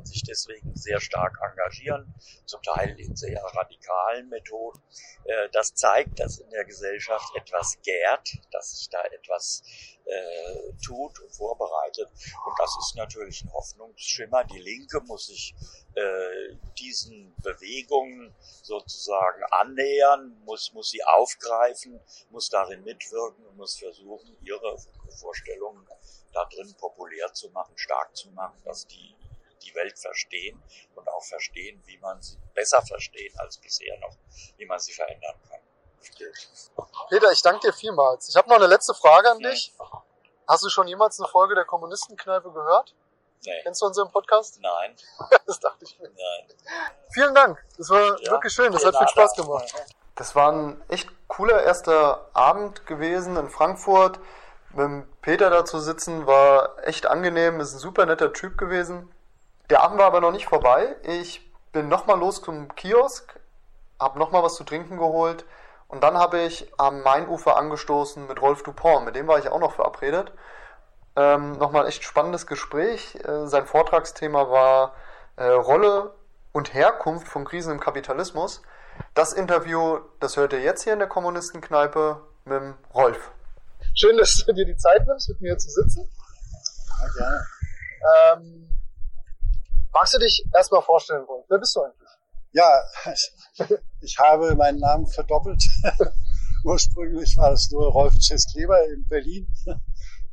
und 0.00 0.08
sich 0.08 0.22
deswegen 0.22 0.74
sehr 0.74 0.98
stark 0.98 1.38
engagieren, 1.42 2.14
zum 2.46 2.62
Teil 2.62 2.98
in 2.98 3.14
sehr 3.16 3.42
radikalen 3.54 4.30
Methoden. 4.30 4.82
Äh, 5.24 5.48
das 5.52 5.74
zeigt, 5.74 6.18
dass 6.18 6.38
in 6.38 6.48
der 6.48 6.64
Gesellschaft 6.64 7.36
etwas 7.36 7.78
gärt, 7.82 8.30
dass 8.50 8.78
sich 8.78 8.88
da 8.88 9.02
etwas 9.04 9.62
äh, 10.06 10.72
tut 10.82 11.20
und 11.20 11.30
vorbereitet. 11.34 12.08
Und 12.46 12.54
das 12.58 12.74
ist 12.80 12.96
natürlich 12.96 13.44
ein 13.44 13.52
Hoffnungsschimmer. 13.52 14.44
Die 14.44 14.58
Linke 14.58 15.00
muss 15.02 15.26
sich 15.26 15.54
äh, 15.94 16.56
diesen 16.78 17.34
Bewegungen 17.42 18.34
sozusagen 18.62 19.44
annähern, 19.50 20.40
muss, 20.46 20.72
muss 20.72 20.90
sie 20.90 21.04
aufgreifen, 21.04 22.00
muss 22.30 22.48
darin 22.48 22.82
mitwirken 22.84 23.44
und 23.46 23.56
muss 23.58 23.78
versuchen, 23.78 24.34
ihre 24.40 24.78
Vorstellungen 25.20 25.86
da 26.32 26.46
drin 26.46 26.74
populär 26.78 27.32
zu 27.34 27.50
machen, 27.50 27.76
stark 27.76 28.16
zu 28.16 28.30
machen, 28.30 28.58
dass 28.64 28.86
die 28.86 29.14
die 29.62 29.74
Welt 29.74 29.98
verstehen 29.98 30.62
und 30.94 31.08
auch 31.08 31.24
verstehen, 31.24 31.82
wie 31.86 31.98
man 31.98 32.20
sie 32.22 32.38
besser 32.54 32.82
verstehen 32.82 33.32
als 33.38 33.58
bisher 33.58 33.98
noch, 34.00 34.16
wie 34.56 34.66
man 34.66 34.78
sie 34.78 34.92
verändern 34.92 35.34
kann. 35.48 35.60
Peter, 37.08 37.30
ich 37.32 37.42
danke 37.42 37.66
dir 37.66 37.72
vielmals. 37.72 38.28
Ich 38.28 38.36
habe 38.36 38.48
noch 38.48 38.56
eine 38.56 38.66
letzte 38.66 38.94
Frage 38.94 39.30
an 39.30 39.38
dich. 39.38 39.72
Hast 40.48 40.64
du 40.64 40.68
schon 40.68 40.88
jemals 40.88 41.20
eine 41.20 41.28
Folge 41.28 41.54
der 41.54 41.64
Kommunistenkneipe 41.64 42.50
gehört? 42.50 42.94
Nee. 43.44 43.60
Kennst 43.62 43.80
du 43.82 43.86
unseren 43.86 44.10
Podcast? 44.10 44.58
Nein. 44.60 44.96
das 45.46 45.60
dachte 45.60 45.84
ich 45.84 45.98
mir. 45.98 46.08
Nein. 46.08 46.56
Vielen 47.12 47.34
Dank. 47.34 47.62
Das 47.78 47.88
war 47.90 48.20
Ja. 48.20 48.30
wirklich 48.32 48.52
schön. 48.52 48.72
Das 48.72 48.82
Ja, 48.82 48.88
hat 48.88 48.98
viel 48.98 49.08
Spaß 49.08 49.34
da. 49.34 49.42
gemacht. 49.42 49.74
Das 50.16 50.34
war 50.34 50.52
ein 50.52 50.82
echt 50.88 51.08
cooler 51.28 51.62
erster 51.62 52.28
Abend 52.34 52.86
gewesen 52.86 53.36
in 53.36 53.48
Frankfurt. 53.48 54.18
Mit 54.70 54.78
dem 54.84 55.12
Peter 55.22 55.48
da 55.50 55.64
zu 55.64 55.78
sitzen 55.80 56.26
war 56.26 56.78
echt 56.86 57.06
angenehm. 57.06 57.60
Ist 57.60 57.72
ein 57.74 57.78
super 57.78 58.04
netter 58.06 58.32
Typ 58.32 58.58
gewesen. 58.58 59.10
Der 59.70 59.82
Abend 59.82 59.98
war 59.98 60.06
aber 60.06 60.20
noch 60.20 60.32
nicht 60.32 60.46
vorbei. 60.46 60.96
Ich 61.04 61.48
bin 61.70 61.88
nochmal 61.88 62.18
los 62.18 62.42
zum 62.42 62.74
Kiosk, 62.74 63.38
habe 64.00 64.18
nochmal 64.18 64.42
was 64.42 64.56
zu 64.56 64.64
trinken 64.64 64.98
geholt 64.98 65.44
und 65.86 66.02
dann 66.02 66.18
habe 66.18 66.40
ich 66.40 66.72
am 66.76 67.02
Mainufer 67.02 67.56
angestoßen 67.56 68.26
mit 68.26 68.42
Rolf 68.42 68.64
Dupont. 68.64 69.04
Mit 69.04 69.14
dem 69.14 69.28
war 69.28 69.38
ich 69.38 69.48
auch 69.48 69.60
noch 69.60 69.74
verabredet. 69.74 70.32
Ähm, 71.14 71.52
nochmal 71.52 71.82
ein 71.82 71.88
echt 71.88 72.02
spannendes 72.02 72.48
Gespräch. 72.48 73.16
Äh, 73.24 73.46
sein 73.46 73.66
Vortragsthema 73.66 74.50
war 74.50 74.94
äh, 75.36 75.44
Rolle 75.44 76.14
und 76.52 76.74
Herkunft 76.74 77.28
von 77.28 77.44
Krisen 77.44 77.72
im 77.72 77.80
Kapitalismus. 77.80 78.62
Das 79.14 79.32
Interview, 79.32 80.00
das 80.18 80.36
hört 80.36 80.52
ihr 80.52 80.60
jetzt 80.60 80.82
hier 80.82 80.94
in 80.94 80.98
der 80.98 81.08
Kommunistenkneipe 81.08 82.20
mit 82.44 82.60
dem 82.60 82.74
Rolf. 82.92 83.30
Schön, 83.94 84.16
dass 84.16 84.44
du 84.44 84.52
dir 84.52 84.66
die 84.66 84.76
Zeit 84.76 85.06
nimmst, 85.06 85.28
mit 85.28 85.40
mir 85.40 85.58
zu 85.58 85.70
sitzen. 85.70 86.10
Ja, 87.00 87.08
gerne. 87.16 87.46
Ähm, 88.32 88.79
magst 90.00 90.14
du 90.14 90.18
dich 90.18 90.42
erstmal 90.54 90.80
vorstellen, 90.80 91.24
Rolf? 91.24 91.44
Wer 91.50 91.58
bist 91.58 91.76
du 91.76 91.82
eigentlich? 91.82 92.08
Ja, 92.52 92.82
ich 94.00 94.18
habe 94.18 94.54
meinen 94.56 94.78
Namen 94.78 95.06
verdoppelt. 95.06 95.62
Ursprünglich 96.64 97.36
war 97.36 97.52
es 97.52 97.70
nur 97.70 97.92
Rolf 97.92 98.14
Ceskleber 98.18 98.82
in 98.86 99.06
Berlin. 99.08 99.46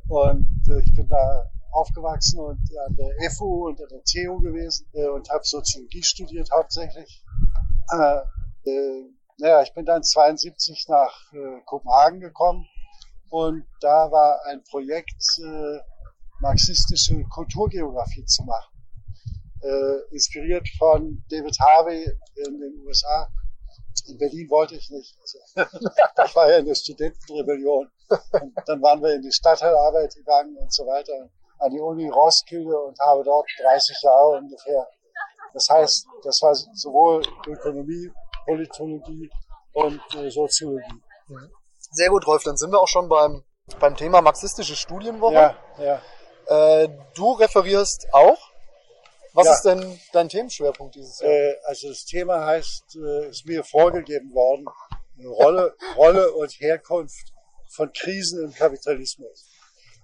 Und 0.08 0.48
äh, 0.70 0.80
ich 0.80 0.94
bin 0.94 1.06
da 1.08 1.50
aufgewachsen 1.70 2.40
und 2.40 2.58
an 2.86 2.96
der 2.96 3.30
FU 3.30 3.68
und 3.68 3.78
an 3.80 3.88
der 3.90 4.02
TU 4.04 4.40
gewesen 4.40 4.86
äh, 4.94 5.06
und 5.06 5.28
habe 5.28 5.44
Soziologie 5.44 6.02
studiert 6.02 6.48
hauptsächlich. 6.50 7.22
Äh, 7.92 8.20
naja, 9.38 9.62
ich 9.62 9.74
bin 9.74 9.84
dann 9.84 10.02
72 10.02 10.86
nach 10.88 11.32
Kopenhagen 11.64 12.20
gekommen 12.20 12.66
und 13.30 13.64
da 13.80 14.10
war 14.10 14.40
ein 14.46 14.62
Projekt, 14.64 15.22
marxistische 16.40 17.22
Kulturgeografie 17.30 18.24
zu 18.24 18.42
machen. 18.42 18.77
Äh, 19.60 20.14
inspiriert 20.14 20.68
von 20.78 21.24
David 21.30 21.58
Harvey 21.60 22.04
in 22.46 22.60
den 22.60 22.86
USA. 22.86 23.28
In 24.06 24.16
Berlin 24.16 24.48
wollte 24.50 24.76
ich 24.76 24.88
nicht. 24.90 25.16
Also, 25.20 25.38
das 26.16 26.36
war 26.36 26.50
ja 26.50 26.58
eine 26.58 26.74
Studentenrebellion. 26.74 27.90
Und 28.08 28.52
dann 28.66 28.82
waren 28.82 29.02
wir 29.02 29.14
in 29.14 29.22
die 29.22 29.32
Stadtteilarbeit 29.32 30.14
gegangen 30.14 30.56
und 30.56 30.72
so 30.72 30.86
weiter, 30.86 31.28
an 31.58 31.70
die 31.72 31.80
Uni 31.80 32.08
Roskilde 32.08 32.78
und 32.78 32.98
habe 33.00 33.24
dort 33.24 33.48
30 33.60 34.00
Jahre 34.02 34.38
ungefähr. 34.38 34.86
Das 35.52 35.68
heißt, 35.68 36.06
das 36.22 36.40
war 36.42 36.54
sowohl 36.54 37.22
Ökonomie, 37.46 38.12
Politologie 38.44 39.30
und 39.72 40.00
äh, 40.14 40.30
Soziologie. 40.30 41.02
Sehr 41.90 42.10
gut, 42.10 42.26
Rolf. 42.26 42.44
Dann 42.44 42.56
sind 42.56 42.70
wir 42.70 42.80
auch 42.80 42.88
schon 42.88 43.08
beim, 43.08 43.42
beim 43.80 43.96
Thema 43.96 44.20
marxistische 44.22 44.76
Studienwoche. 44.76 45.34
Ja, 45.34 45.56
ja. 45.78 46.82
Äh, 46.82 46.88
du 47.14 47.32
referierst 47.32 48.08
auch. 48.12 48.47
Was 49.38 49.46
Ja. 49.46 49.52
ist 49.54 49.62
denn 49.62 50.00
dein 50.12 50.28
Themenschwerpunkt 50.28 50.96
dieses 50.96 51.20
Jahr? 51.20 51.30
Äh, 51.30 51.54
also 51.64 51.88
das 51.90 52.04
Thema 52.04 52.44
heißt, 52.44 52.96
äh, 52.96 53.28
ist 53.28 53.46
mir 53.46 53.62
vorgegeben 53.62 54.34
worden, 54.34 54.66
Rolle, 55.24 55.76
Rolle 55.96 56.32
und 56.32 56.50
Herkunft 56.58 57.32
von 57.68 57.92
Krisen 57.92 58.42
im 58.44 58.52
Kapitalismus. 58.52 59.48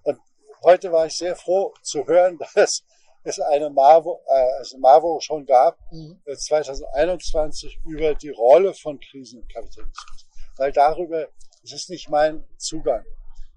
Und 0.04 0.20
heute 0.62 0.92
war 0.92 1.06
ich 1.06 1.16
sehr 1.18 1.34
froh 1.34 1.74
zu 1.82 2.06
hören, 2.06 2.38
dass 2.54 2.84
es 3.24 3.40
eine 3.40 3.70
Marvo, 3.70 4.22
äh, 4.28 4.52
also 4.58 4.78
Marvo 4.78 5.18
schon 5.20 5.44
gab, 5.46 5.78
Mhm. 5.90 6.20
äh, 6.26 6.36
2021 6.36 7.80
über 7.86 8.14
die 8.14 8.30
Rolle 8.30 8.72
von 8.72 9.00
Krisen 9.00 9.40
im 9.42 9.48
Kapitalismus. 9.48 10.26
Weil 10.58 10.70
darüber, 10.70 11.26
das 11.62 11.72
ist 11.72 11.90
nicht 11.90 12.08
mein 12.08 12.44
Zugang, 12.58 13.04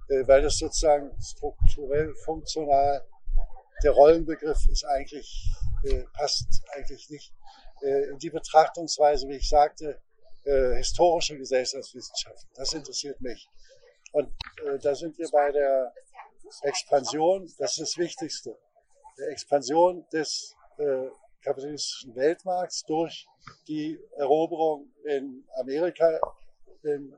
äh, 0.10 0.26
weil 0.28 0.42
das 0.42 0.58
sozusagen 0.58 1.12
strukturell, 1.22 2.16
funktional, 2.26 3.06
der 3.84 3.92
Rollenbegriff 3.92 4.58
ist 4.72 4.84
eigentlich, 4.86 5.52
äh, 5.84 6.04
passt 6.14 6.62
eigentlich 6.74 7.10
nicht 7.10 7.34
äh, 7.82 8.10
in 8.10 8.18
die 8.18 8.30
Betrachtungsweise, 8.30 9.28
wie 9.28 9.38
ich 9.38 9.50
sagte, 9.50 10.00
äh, 10.44 10.76
historische 10.76 11.38
Gesellschaftswissenschaften. 11.38 12.50
Das 12.56 12.74
interessiert 12.74 13.20
mich. 13.22 13.48
Und 14.14 14.30
äh, 14.66 14.80
da 14.80 14.96
sind 14.96 15.18
wir 15.18 15.30
bei 15.30 15.52
der 15.52 15.94
Expansion, 16.64 17.46
das 17.58 17.78
ist 17.78 17.80
das 17.80 17.98
Wichtigste. 17.98 18.58
Der 19.18 19.30
Expansion 19.30 20.06
des 20.12 20.56
äh, 20.78 21.10
kapitalistischen 21.42 22.16
Weltmarkts 22.16 22.84
durch 22.84 23.28
die 23.68 24.00
Eroberung 24.16 24.92
in 25.04 25.46
Amerika, 25.60 26.20
in 26.84 27.14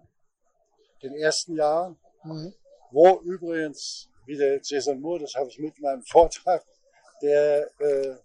den 1.01 1.15
ersten 1.15 1.55
Jahren, 1.55 1.97
mhm. 2.23 2.53
wo 2.91 3.19
übrigens, 3.21 4.09
wie 4.25 4.37
der 4.37 4.59
Jason 4.63 4.99
Moore, 4.99 5.21
das 5.21 5.35
habe 5.35 5.49
ich 5.49 5.59
mit 5.59 5.77
in 5.77 5.83
meinem 5.83 6.03
Vortrag, 6.03 6.65
der 7.21 7.69
äh, 7.79 8.15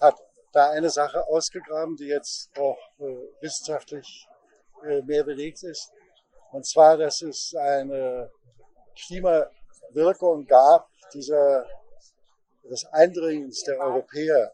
hat 0.00 0.16
da 0.52 0.70
eine 0.70 0.90
Sache 0.90 1.26
ausgegraben, 1.26 1.96
die 1.96 2.06
jetzt 2.06 2.50
auch 2.56 2.78
äh, 2.98 3.04
wissenschaftlich 3.40 4.26
äh, 4.84 5.02
mehr 5.02 5.24
belegt 5.24 5.62
ist. 5.62 5.92
Und 6.52 6.66
zwar, 6.66 6.96
dass 6.96 7.22
es 7.22 7.54
eine 7.54 8.30
Klimawirkung 8.96 10.46
gab, 10.46 10.88
dieser, 11.14 11.66
des 12.64 12.84
Eindringens 12.86 13.62
der 13.62 13.78
Europäer, 13.78 14.52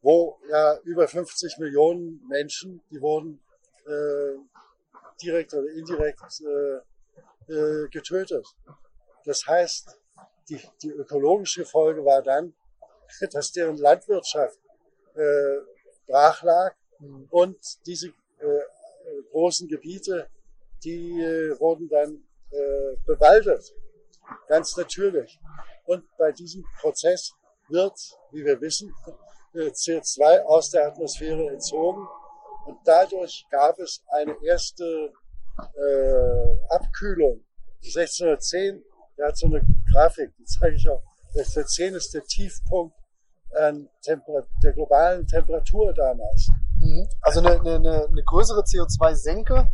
wo 0.00 0.38
ja 0.48 0.78
über 0.84 1.08
50 1.08 1.58
Millionen 1.58 2.26
Menschen, 2.28 2.82
die 2.90 3.00
wurden 3.00 3.42
äh, 3.86 4.38
direkt 5.22 5.54
oder 5.54 5.68
indirekt 5.70 6.40
äh, 6.40 7.52
äh, 7.52 7.88
getötet. 7.88 8.46
Das 9.24 9.46
heißt, 9.46 9.98
die, 10.48 10.60
die 10.82 10.90
ökologische 10.90 11.64
Folge 11.64 12.04
war 12.04 12.22
dann, 12.22 12.54
dass 13.32 13.52
deren 13.52 13.76
Landwirtschaft 13.76 14.58
äh, 15.14 15.58
brach 16.06 16.42
lag 16.42 16.74
und 17.30 17.58
diese 17.86 18.08
äh, 18.08 18.12
großen 19.30 19.68
Gebiete, 19.68 20.28
die 20.82 21.20
äh, 21.20 21.58
wurden 21.58 21.88
dann 21.88 22.24
äh, 22.50 22.96
bewaldet, 23.06 23.74
ganz 24.48 24.76
natürlich. 24.76 25.38
Und 25.84 26.04
bei 26.16 26.32
diesem 26.32 26.64
Prozess 26.80 27.32
wird, 27.68 27.98
wie 28.32 28.44
wir 28.44 28.60
wissen, 28.60 28.94
äh, 29.54 29.68
CO2 29.68 30.42
aus 30.42 30.70
der 30.70 30.88
Atmosphäre 30.88 31.48
entzogen 31.50 32.06
und 32.66 32.78
dadurch 32.84 33.44
gab 33.50 33.78
es 33.78 34.02
eine 34.08 34.36
erste 34.44 35.12
äh, 35.58 36.74
Abkühlung. 36.74 37.44
1610, 37.82 38.82
der 39.18 39.28
hat 39.28 39.36
so 39.36 39.46
eine 39.46 39.62
Grafik, 39.92 40.34
die 40.38 40.44
zeige 40.44 40.76
ich 40.76 40.88
auch. 40.88 41.02
1610 41.34 41.94
ist 41.94 42.14
der 42.14 42.24
Tiefpunkt 42.24 42.96
der 44.62 44.72
globalen 44.72 45.26
Temperatur 45.26 45.92
damals. 45.94 46.48
Mhm. 46.80 47.08
Also 47.22 47.40
eine, 47.40 47.60
eine, 47.60 48.06
eine 48.06 48.22
größere 48.24 48.62
CO2-Senke, 48.62 49.68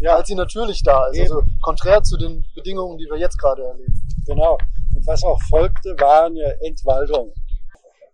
ja. 0.00 0.16
als 0.16 0.28
sie 0.28 0.34
natürlich 0.34 0.82
da 0.82 1.06
ist. 1.08 1.20
Also 1.20 1.42
konträr 1.62 2.02
zu 2.02 2.16
den 2.16 2.44
Bedingungen, 2.54 2.98
die 2.98 3.06
wir 3.06 3.18
jetzt 3.18 3.38
gerade 3.38 3.62
erleben. 3.64 4.02
Genau. 4.26 4.58
Und 4.94 5.06
was 5.06 5.22
auch 5.24 5.40
folgte, 5.50 5.96
waren 5.98 6.36
ja 6.36 6.48
Entwaldungen. 6.62 7.32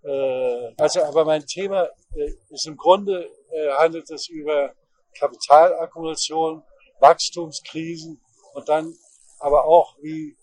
Äh, 0.03 0.73
also, 0.79 1.05
aber 1.05 1.25
mein 1.25 1.45
Thema 1.47 1.89
äh, 2.15 2.31
ist 2.49 2.67
im 2.67 2.77
Grunde 2.77 3.29
äh, 3.51 3.71
handelt 3.79 4.11
es 4.11 4.29
über 4.29 4.73
Kapitalakkumulation, 5.19 6.63
Wachstumskrisen 7.01 8.21
und 8.55 8.69
dann 8.69 8.95
aber 9.39 9.65
auch, 9.65 9.97
wie 10.03 10.37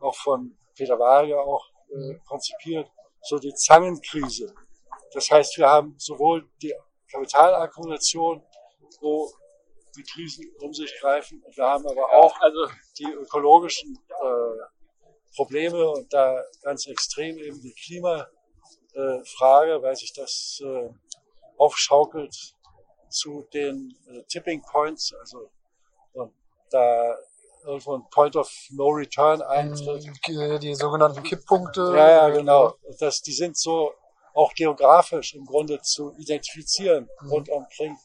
auch 0.00 0.14
von 0.16 0.56
Peter 0.76 0.98
Wager 0.98 1.40
auch 1.40 1.64
äh, 1.90 2.14
konzipiert, 2.26 2.90
so 3.24 3.38
die 3.38 3.54
Zangenkrise. 3.54 4.54
Das 5.12 5.30
heißt, 5.30 5.56
wir 5.58 5.68
haben 5.68 5.94
sowohl 5.98 6.48
die 6.60 6.74
Kapitalakkumulation, 7.10 8.42
wo 9.00 9.32
die 9.96 10.02
Krisen 10.02 10.52
um 10.60 10.74
sich 10.74 10.92
greifen, 11.00 11.40
und 11.44 11.56
wir 11.56 11.64
haben 11.64 11.86
aber 11.86 12.12
auch 12.12 12.38
also 12.40 12.66
die 12.98 13.12
ökologischen 13.12 13.96
äh, 14.08 15.36
Probleme 15.36 15.88
und 15.88 16.12
da 16.12 16.44
ganz 16.62 16.86
extrem 16.86 17.38
eben 17.38 17.60
die 17.60 17.74
Klimafrage, 17.74 19.82
weil 19.82 19.96
sich 19.96 20.12
das 20.12 20.60
äh, 20.64 20.90
aufschaukelt 21.56 22.54
zu 23.08 23.42
den 23.52 23.96
äh, 24.08 24.22
Tipping 24.24 24.62
Points, 24.62 25.12
also 25.14 25.50
und 26.12 26.32
da 26.70 27.16
irgendwo 27.64 27.96
ein 27.96 28.04
Point 28.10 28.36
of 28.36 28.50
No 28.70 28.88
Return 28.88 29.42
eintritt. 29.42 30.04
Die, 30.62 30.74
sogenannten 30.74 31.22
Kipppunkte. 31.22 31.92
Ja, 31.96 32.08
ja, 32.10 32.28
genau. 32.30 32.74
Das, 32.98 33.20
die 33.20 33.32
sind 33.32 33.56
so 33.56 33.92
auch 34.34 34.52
geografisch 34.54 35.34
im 35.34 35.44
Grunde 35.44 35.80
zu 35.80 36.12
identifizieren 36.18 37.08
mhm. 37.22 37.30
rund 37.30 37.48
um 37.48 37.66
Kring. 37.76 37.96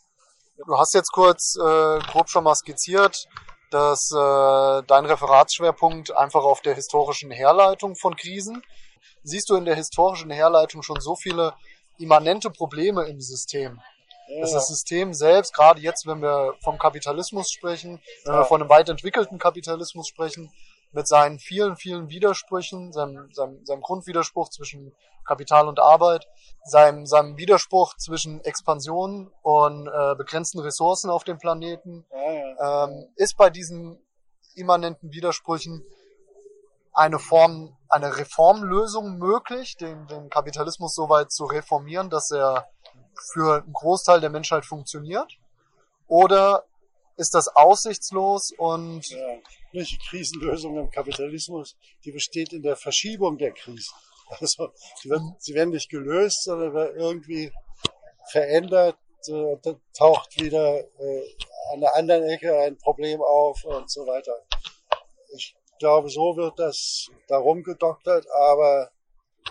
Du 0.66 0.78
hast 0.78 0.94
jetzt 0.94 1.12
kurz 1.12 1.56
äh, 1.56 2.00
grob 2.00 2.30
schon 2.30 2.44
mal 2.44 2.56
skizziert, 2.56 3.28
dass 3.72 4.12
äh, 4.12 4.84
dein 4.88 5.06
Referatsschwerpunkt 5.06 6.16
einfach 6.16 6.44
auf 6.44 6.62
der 6.62 6.76
historischen 6.76 7.32
Herleitung 7.32 7.96
von 7.96 8.16
Krisen. 8.16 8.62
Siehst 9.24 9.50
du 9.50 9.56
in 9.56 9.66
der 9.66 9.76
historischen 9.76 10.30
Herleitung 10.30 10.84
schon 10.84 11.00
so 11.00 11.16
viele 11.16 11.54
immanente 11.98 12.50
Probleme 12.50 13.06
im 13.08 13.22
System? 13.22 13.80
Dass 14.42 14.54
das 14.54 14.68
System 14.68 15.14
selbst, 15.14 15.54
gerade 15.54 15.82
jetzt, 15.82 16.06
wenn 16.06 16.22
wir 16.22 16.54
vom 16.62 16.78
Kapitalismus 16.78 17.52
sprechen, 17.52 18.00
wenn 18.26 18.36
wir 18.36 18.46
von 18.46 18.62
einem 18.62 18.70
weit 18.70 18.90
entwickelten 18.90 19.40
Kapitalismus 19.40 20.08
sprechen, 20.08 20.52
mit 20.92 21.08
seinen 21.08 21.40
vielen, 21.40 21.76
vielen 21.76 22.10
Widersprüchen, 22.10 22.92
seinem, 22.92 23.32
seinem, 23.32 23.66
seinem 23.66 23.82
Grundwiderspruch 23.82 24.50
zwischen 24.50 24.94
Kapital 25.26 25.68
und 25.68 25.80
Arbeit, 25.80 26.28
seinem, 26.64 27.06
seinem 27.06 27.38
Widerspruch 27.38 27.96
zwischen 27.98 28.44
Expansion 28.44 29.32
und 29.44 29.88
äh, 29.88 30.16
begrenzten 30.16 30.60
Ressourcen 30.60 31.10
auf 31.10 31.24
dem 31.24 31.38
Planeten, 31.38 32.06
ja, 32.12 32.86
ähm, 32.86 33.08
ist 33.16 33.38
bei 33.38 33.50
diesen 33.50 34.00
immanenten 34.56 35.12
Widersprüchen 35.14 35.86
eine 36.94 37.20
Form, 37.20 37.78
eine 37.90 38.18
Reformlösung 38.18 39.18
möglich, 39.18 39.76
den, 39.78 40.08
den 40.08 40.30
Kapitalismus 40.30 40.96
so 40.96 41.10
weit 41.10 41.32
zu 41.32 41.46
reformieren, 41.46 42.10
dass 42.10 42.32
er 42.32 42.70
für 43.34 43.64
einen 43.64 43.74
Großteil 43.74 44.22
der 44.22 44.30
Menschheit 44.30 44.66
funktioniert? 44.66 45.38
Oder 46.08 46.66
ist 47.18 47.36
das 47.36 47.48
aussichtslos 47.56 48.52
und 48.58 49.08
ja, 49.10 49.18
nicht 49.74 50.02
Krisenlösung 50.10 50.78
im 50.78 50.90
Kapitalismus, 50.90 51.76
die 52.06 52.12
besteht 52.12 52.54
in 52.54 52.64
der 52.64 52.76
Verschiebung 52.76 53.38
der 53.38 53.52
Krisen. 53.52 53.96
Also 54.40 54.72
sie 55.02 55.10
werden, 55.10 55.36
sie 55.40 55.56
werden 55.56 55.72
nicht 55.72 55.90
gelöst, 55.90 56.44
sondern 56.44 56.96
irgendwie 56.96 57.52
verändert, 58.32 58.96
äh, 59.28 59.58
taucht 59.98 60.40
wieder 60.40 60.80
äh, 60.80 61.36
an 61.74 61.82
der 61.82 61.96
anderen 61.96 62.24
Ecke 62.24 62.58
ein 62.60 62.78
Problem 62.78 63.22
auf 63.22 63.64
und 63.66 63.90
so 63.90 64.06
weiter. 64.06 64.34
Ich 65.80 65.82
glaube, 65.82 66.10
so 66.10 66.36
wird 66.36 66.60
das 66.60 67.08
darum 67.30 67.64
gedoktert, 67.64 68.28
aber 68.32 68.92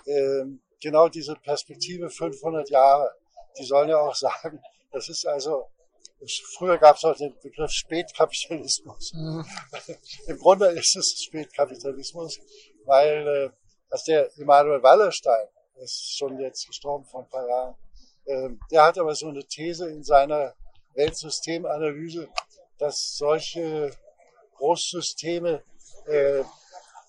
äh, 0.04 0.44
genau 0.78 1.08
diese 1.08 1.34
Perspektive 1.36 2.10
500 2.10 2.68
Jahre, 2.68 3.10
die 3.58 3.64
sollen 3.64 3.88
ja 3.88 3.96
auch 3.96 4.14
sagen, 4.26 4.60
das 4.92 5.08
ist 5.08 5.26
also 5.26 5.70
Früher 6.58 6.76
gab 6.76 6.96
es 6.96 7.04
auch 7.04 7.16
den 7.16 7.34
Begriff 7.40 7.70
Spätkapitalismus. 7.70 9.14
Mhm. 9.14 9.46
Im 10.26 10.36
Grunde 10.36 10.66
ist 10.66 10.96
es 10.96 11.22
Spätkapitalismus, 11.22 12.38
weil 12.84 13.26
äh, 13.26 13.50
als 13.88 14.04
der 14.04 14.30
Immanuel 14.36 14.82
Wallerstein, 14.82 15.46
ist 15.76 16.18
schon 16.18 16.38
jetzt 16.40 16.66
gestorben 16.66 17.06
vor 17.06 17.22
ein 17.22 17.30
paar 17.30 17.48
Jahren, 17.48 17.74
äh, 18.26 18.50
der 18.70 18.82
hat 18.82 18.98
aber 18.98 19.14
so 19.14 19.28
eine 19.28 19.46
These 19.46 19.88
in 19.88 20.04
seiner 20.04 20.54
Weltsystemanalyse, 20.92 22.28
dass 22.76 23.16
solche 23.16 23.92
Großsysteme 24.56 25.62
äh, 26.08 26.44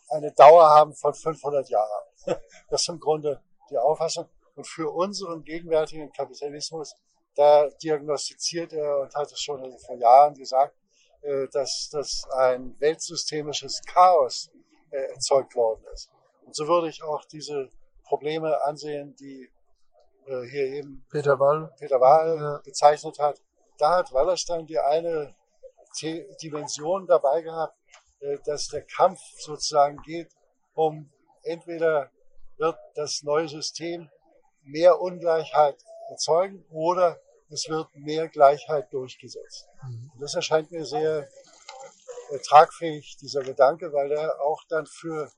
eine 0.10 0.32
Dauer 0.34 0.70
haben 0.70 0.94
von 0.94 1.14
500 1.14 1.70
Jahren. 1.70 2.04
Das 2.70 2.82
ist 2.82 2.90
im 2.90 3.00
Grunde 3.00 3.42
die 3.70 3.78
Auffassung. 3.78 4.28
Und 4.56 4.68
für 4.68 4.90
unseren 4.92 5.44
gegenwärtigen 5.44 6.12
Kapitalismus, 6.12 6.96
da 7.36 7.70
diagnostiziert 7.82 8.74
er 8.74 9.00
und 9.00 9.16
hat 9.16 9.32
es 9.32 9.40
schon 9.40 9.78
vor 9.80 9.96
Jahren 9.96 10.36
gesagt, 10.36 10.76
äh, 11.22 11.48
dass 11.48 11.90
das 11.92 12.28
ein 12.32 12.76
weltsystemisches 12.80 13.82
Chaos 13.86 14.52
äh, 14.92 15.14
erzeugt 15.14 15.56
worden 15.56 15.84
ist. 15.94 16.10
Und 16.46 16.56
so 16.56 16.68
würde 16.68 16.90
ich 16.90 17.04
auch 17.04 17.24
diese 17.26 17.70
Probleme 18.04 18.64
ansehen, 18.66 19.16
die 19.16 19.50
äh, 20.26 20.42
hier 20.50 20.66
eben 20.66 21.06
Peter 21.12 21.40
Wall, 21.40 21.74
Peter 21.78 22.00
Wall 22.00 22.38
ja. 22.38 22.62
bezeichnet 22.64 23.20
hat. 23.20 23.42
Da 23.78 23.98
hat 23.98 24.12
Wallerstein 24.12 24.66
die 24.66 24.80
eine 24.80 25.36
Dimension 26.42 27.08
dabei 27.08 27.42
gehabt, 27.42 27.79
dass 28.46 28.68
der 28.68 28.82
Kampf 28.82 29.20
sozusagen 29.38 30.02
geht, 30.04 30.30
um 30.74 31.12
entweder 31.44 32.12
wird 32.58 32.78
das 32.96 33.24
neue 33.24 33.48
System 33.48 34.10
mehr 34.64 35.00
Ungleichheit 35.00 35.78
erzeugen 36.10 36.66
oder 36.70 37.20
es 37.50 37.68
wird 37.70 37.88
mehr 37.96 38.28
Gleichheit 38.28 38.92
durchgesetzt. 38.94 39.68
Mhm. 39.84 40.12
Das 40.20 40.36
erscheint 40.36 40.72
mir 40.72 40.86
sehr 40.86 41.28
äh, 42.30 42.40
tragfähig, 42.40 43.18
dieser 43.18 43.42
Gedanke, 43.42 43.92
weil 43.92 44.12
er 44.12 44.42
auch 44.42 44.64
dann 44.70 44.86
für 44.86 45.32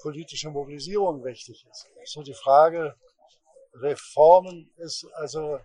politische 0.00 0.50
Mobilisierung 0.50 1.24
wichtig 1.24 1.64
ist. 1.70 1.86
So 2.04 2.22
die 2.22 2.34
Frage, 2.34 2.96
Reformen 3.74 4.70
ist 4.76 5.06
also, 5.14 5.60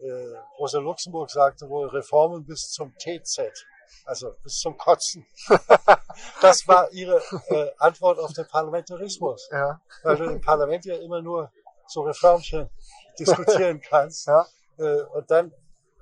äh, 0.00 0.36
Rosa 0.58 0.78
Luxemburg 0.78 1.30
sagte 1.30 1.68
wohl, 1.68 1.88
Reformen 1.88 2.46
bis 2.46 2.70
zum 2.70 2.94
TZ, 2.98 3.66
also 4.04 4.34
bis 4.42 4.58
zum 4.58 4.76
Kotzen. 4.76 5.26
das 6.40 6.66
war 6.68 6.90
ihre 6.92 7.22
äh, 7.48 7.70
Antwort 7.78 8.18
auf 8.18 8.32
den 8.32 8.46
Parlamentarismus. 8.46 9.48
Ja. 9.50 9.80
Weil 10.02 10.16
du 10.16 10.24
im 10.24 10.40
Parlament 10.40 10.84
ja 10.84 10.96
immer 10.96 11.22
nur 11.22 11.50
so 11.86 12.02
Reformchen 12.02 12.70
diskutieren 13.18 13.80
kannst. 13.88 14.26
Ja. 14.26 14.46
Äh, 14.78 15.02
und 15.02 15.30
dann 15.30 15.52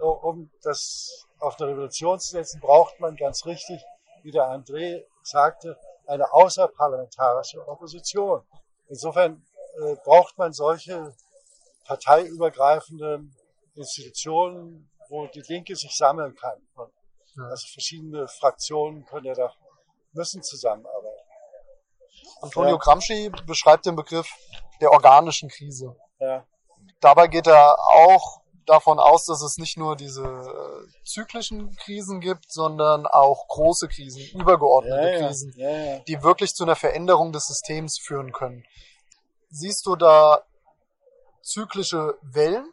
um 0.01 0.51
das 0.63 1.27
auf 1.39 1.61
eine 1.61 1.71
Revolution 1.71 2.19
zu 2.19 2.31
setzen, 2.31 2.61
braucht 2.61 3.01
man 3.01 3.17
ganz 3.17 3.45
richtig, 3.47 3.83
wie 4.23 4.31
der 4.31 4.45
André 4.45 5.05
sagte, 5.23 5.79
eine 6.07 6.33
außerparlamentarische 6.33 7.67
Opposition. 7.67 8.43
Insofern 8.89 9.45
äh, 9.79 9.97
braucht 10.05 10.37
man 10.39 10.53
solche 10.53 11.15
parteiübergreifenden 11.85 13.35
Institutionen, 13.75 14.91
wo 15.09 15.27
die 15.29 15.43
Linke 15.47 15.77
sich 15.77 15.97
sammeln 15.97 16.35
kann. 16.35 16.61
Und 16.75 16.93
also 17.39 17.67
verschiedene 17.73 18.29
Fraktionen 18.29 19.05
können 19.05 19.27
ja 19.27 19.35
da 19.35 19.53
müssen 20.13 20.43
zusammenarbeiten. 20.43 21.27
Antonio 22.43 22.73
ja. 22.73 22.79
Gramsci 22.79 23.31
beschreibt 23.47 23.87
den 23.87 23.97
Begriff 23.97 24.29
der 24.81 24.91
organischen 24.91 25.49
Krise. 25.49 25.97
Ja. 26.19 26.45
Dabei 27.01 27.29
geht 27.29 27.47
er 27.47 27.77
auch 27.79 28.41
davon 28.67 28.99
aus, 28.99 29.27
dass 29.27 29.43
es 29.43 29.59
nicht 29.59 29.77
nur 29.77 29.97
diese 29.97 30.23
äh, 30.23 31.05
zyklischen 31.05 31.75
Krisen 31.77 32.21
gibt, 32.21 32.53
sondern 32.53 33.07
auch 33.07 33.49
große 33.49 33.89
Krisen, 33.89 34.23
übergeordnete 34.39 35.11
ja, 35.11 35.27
Krisen, 35.27 35.53
ja, 35.57 35.99
die 36.01 36.23
wirklich 36.23 36.55
zu 36.55 36.65
einer 36.65 36.77
Veränderung 36.77 37.33
des 37.33 37.47
Systems 37.47 37.99
führen 37.99 38.33
können. 38.33 38.65
Siehst 39.51 39.87
du 39.87 39.97
da 39.97 40.45
zyklische 41.43 42.17
Wellen, 42.23 42.73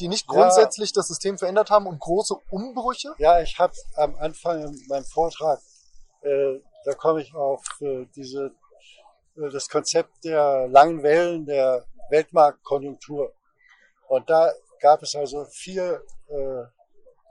die 0.00 0.08
nicht 0.08 0.26
grundsätzlich 0.26 0.92
das 0.92 1.08
System 1.08 1.38
verändert 1.38 1.70
haben 1.70 1.86
und 1.86 1.98
große 1.98 2.34
Umbrüche? 2.50 3.14
Ja, 3.18 3.40
ich 3.40 3.58
habe 3.58 3.72
am 3.96 4.16
Anfang 4.16 4.62
in 4.62 4.86
meinem 4.88 5.04
Vortrag, 5.04 5.60
äh, 6.22 6.60
da 6.84 6.92
komme 6.94 7.22
ich 7.22 7.34
auf 7.34 7.62
äh, 7.80 8.06
diese 8.14 8.52
äh, 9.36 9.50
das 9.50 9.68
Konzept 9.68 10.24
der 10.24 10.68
langen 10.68 11.02
Wellen 11.02 11.46
der 11.46 11.84
Weltmarktkonjunktur. 12.10 13.32
Und 14.08 14.30
da 14.30 14.52
gab 14.80 15.02
es 15.02 15.14
also 15.14 15.44
vier 15.46 16.02
äh, 16.28 16.64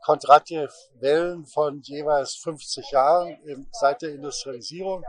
Kondratjew-Wellen 0.03 1.45
von 1.45 1.81
jeweils 1.81 2.35
50 2.35 2.91
Jahren 2.91 3.41
im, 3.45 3.67
seit 3.71 4.01
der 4.01 4.09
Industrialisierung. 4.11 5.03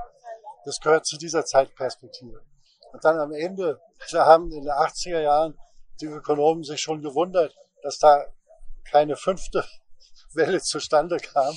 Das 0.65 0.81
gehört 0.81 1.07
zu 1.07 1.17
dieser 1.17 1.45
Zeitperspektive. 1.45 2.41
Und 2.93 3.05
dann 3.05 3.19
am 3.19 3.33
Ende, 3.33 3.81
da 4.11 4.25
haben 4.25 4.51
in 4.53 4.65
den 4.65 4.73
80er 4.73 5.21
Jahren 5.21 5.59
die 6.01 6.07
Ökonomen 6.07 6.65
sich 6.65 6.81
schon 6.81 7.03
gewundert, 7.03 7.55
dass 7.83 7.99
da 7.99 8.25
keine 8.91 9.17
fünfte 9.17 9.65
Welle 10.35 10.61
zustande 10.61 11.17
kam. 11.19 11.57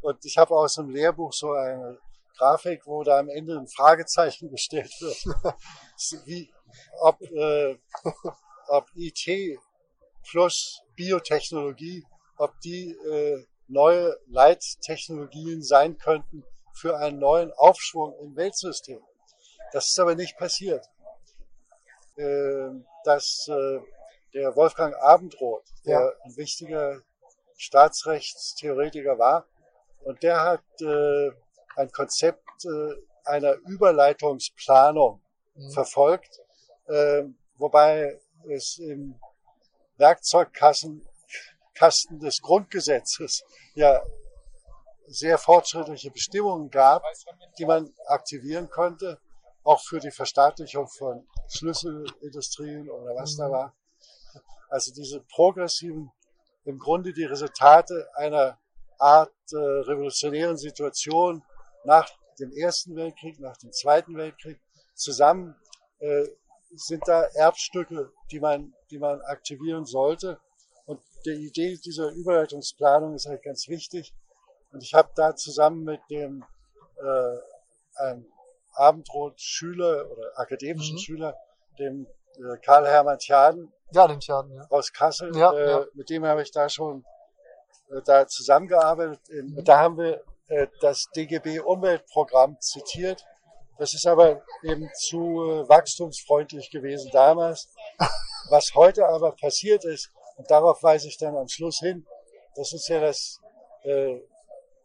Und 0.00 0.24
ich 0.24 0.38
habe 0.38 0.54
aus 0.54 0.74
dem 0.74 0.90
Lehrbuch 0.90 1.32
so 1.32 1.52
eine 1.52 1.98
Grafik, 2.36 2.86
wo 2.86 3.02
da 3.02 3.18
am 3.18 3.28
Ende 3.28 3.58
ein 3.58 3.66
Fragezeichen 3.66 4.48
gestellt 4.50 4.92
wird, 5.00 6.26
wie, 6.26 6.52
ob, 7.00 7.20
äh, 7.22 7.78
ob 8.68 8.86
IT 8.94 9.58
plus 10.30 10.82
Biotechnologie, 10.94 12.04
ob 12.36 12.58
die 12.60 12.90
äh, 12.90 13.44
neue 13.66 14.16
Leittechnologien 14.26 15.62
sein 15.62 15.98
könnten 15.98 16.44
für 16.74 16.96
einen 16.98 17.18
neuen 17.18 17.52
Aufschwung 17.52 18.14
im 18.20 18.36
Weltsystem. 18.36 19.00
Das 19.72 19.88
ist 19.88 19.98
aber 19.98 20.14
nicht 20.14 20.36
passiert. 20.38 20.86
Äh, 22.18 22.70
dass 23.04 23.48
äh, 23.48 23.78
der 24.34 24.54
Wolfgang 24.56 24.94
Abendroth, 24.96 25.64
der 25.86 26.00
ja. 26.00 26.12
ein 26.24 26.36
wichtiger 26.36 27.00
Staatsrechtstheoretiker 27.56 29.18
war, 29.18 29.46
und 30.02 30.22
der 30.22 30.42
hat 30.42 30.64
äh, 30.80 31.30
ein 31.76 31.90
Konzept 31.92 32.64
äh, 32.64 32.94
einer 33.24 33.54
Überleitungsplanung 33.66 35.20
mhm. 35.54 35.70
verfolgt, 35.70 36.40
äh, 36.88 37.22
wobei 37.56 38.18
es 38.48 38.78
im 38.78 39.18
Werkzeugkasten 39.96 41.06
Kasten 41.74 42.18
des 42.18 42.42
Grundgesetzes 42.42 43.44
ja 43.74 44.02
sehr 45.06 45.38
fortschrittliche 45.38 46.10
Bestimmungen 46.10 46.68
gab, 46.70 47.04
die 47.58 47.64
man 47.64 47.94
aktivieren 48.06 48.68
konnte, 48.68 49.20
auch 49.68 49.82
für 49.82 50.00
die 50.00 50.10
Verstaatlichung 50.10 50.88
von 50.88 51.28
Schlüsselindustrien 51.46 52.88
oder 52.88 53.14
was 53.14 53.36
da 53.36 53.48
mhm. 53.48 53.52
war. 53.52 53.76
Also 54.70 54.94
diese 54.94 55.20
progressiven, 55.20 56.10
im 56.64 56.78
Grunde 56.78 57.12
die 57.12 57.24
Resultate 57.24 58.08
einer 58.14 58.58
Art 58.98 59.30
äh, 59.52 59.56
revolutionären 59.56 60.56
Situation 60.56 61.42
nach 61.84 62.08
dem 62.40 62.50
Ersten 62.52 62.96
Weltkrieg, 62.96 63.38
nach 63.40 63.58
dem 63.58 63.70
Zweiten 63.72 64.16
Weltkrieg 64.16 64.58
zusammen 64.94 65.54
äh, 65.98 66.24
sind 66.74 67.02
da 67.06 67.24
Erbstücke, 67.34 68.10
die 68.30 68.40
man, 68.40 68.74
die 68.90 68.98
man 68.98 69.20
aktivieren 69.20 69.84
sollte. 69.84 70.40
Und 70.86 71.00
die 71.26 71.46
Idee 71.46 71.76
dieser 71.76 72.10
Überleitungsplanung 72.12 73.14
ist 73.14 73.26
halt 73.26 73.42
ganz 73.42 73.68
wichtig. 73.68 74.14
Und 74.72 74.82
ich 74.82 74.94
habe 74.94 75.10
da 75.14 75.36
zusammen 75.36 75.84
mit 75.84 76.00
dem 76.10 76.42
äh, 76.96 78.02
einem 78.02 78.26
Abendrot-Schüler 78.78 80.10
oder 80.10 80.32
akademischen 80.36 80.96
mhm. 80.96 81.00
Schüler, 81.00 81.36
dem 81.78 82.06
äh, 82.36 82.56
Karl-Hermann 82.58 83.18
Tjaden, 83.18 83.72
ja, 83.92 84.06
den 84.06 84.20
Tjaden 84.20 84.54
ja. 84.54 84.66
aus 84.70 84.92
Kassel, 84.92 85.34
ja, 85.36 85.52
äh, 85.52 85.70
ja. 85.70 85.86
mit 85.94 86.10
dem 86.10 86.24
habe 86.24 86.42
ich 86.42 86.50
da 86.50 86.68
schon 86.68 87.04
äh, 87.90 88.02
da 88.04 88.26
zusammengearbeitet. 88.26 89.20
Mhm. 89.30 89.64
Da 89.64 89.78
haben 89.78 89.98
wir 89.98 90.22
äh, 90.48 90.66
das 90.80 91.08
DGB 91.14 91.60
Umweltprogramm 91.60 92.60
zitiert. 92.60 93.24
Das 93.78 93.94
ist 93.94 94.06
aber 94.06 94.42
eben 94.62 94.88
zu 94.94 95.18
äh, 95.18 95.68
wachstumsfreundlich 95.68 96.70
gewesen 96.70 97.10
damals. 97.12 97.68
Was 98.50 98.74
heute 98.74 99.06
aber 99.06 99.32
passiert 99.32 99.84
ist, 99.84 100.10
und 100.36 100.50
darauf 100.50 100.82
weise 100.82 101.08
ich 101.08 101.18
dann 101.18 101.36
am 101.36 101.48
Schluss 101.48 101.78
hin, 101.80 102.06
das 102.54 102.72
ist 102.72 102.88
ja 102.88 103.00
das, 103.00 103.40
äh, 103.82 104.20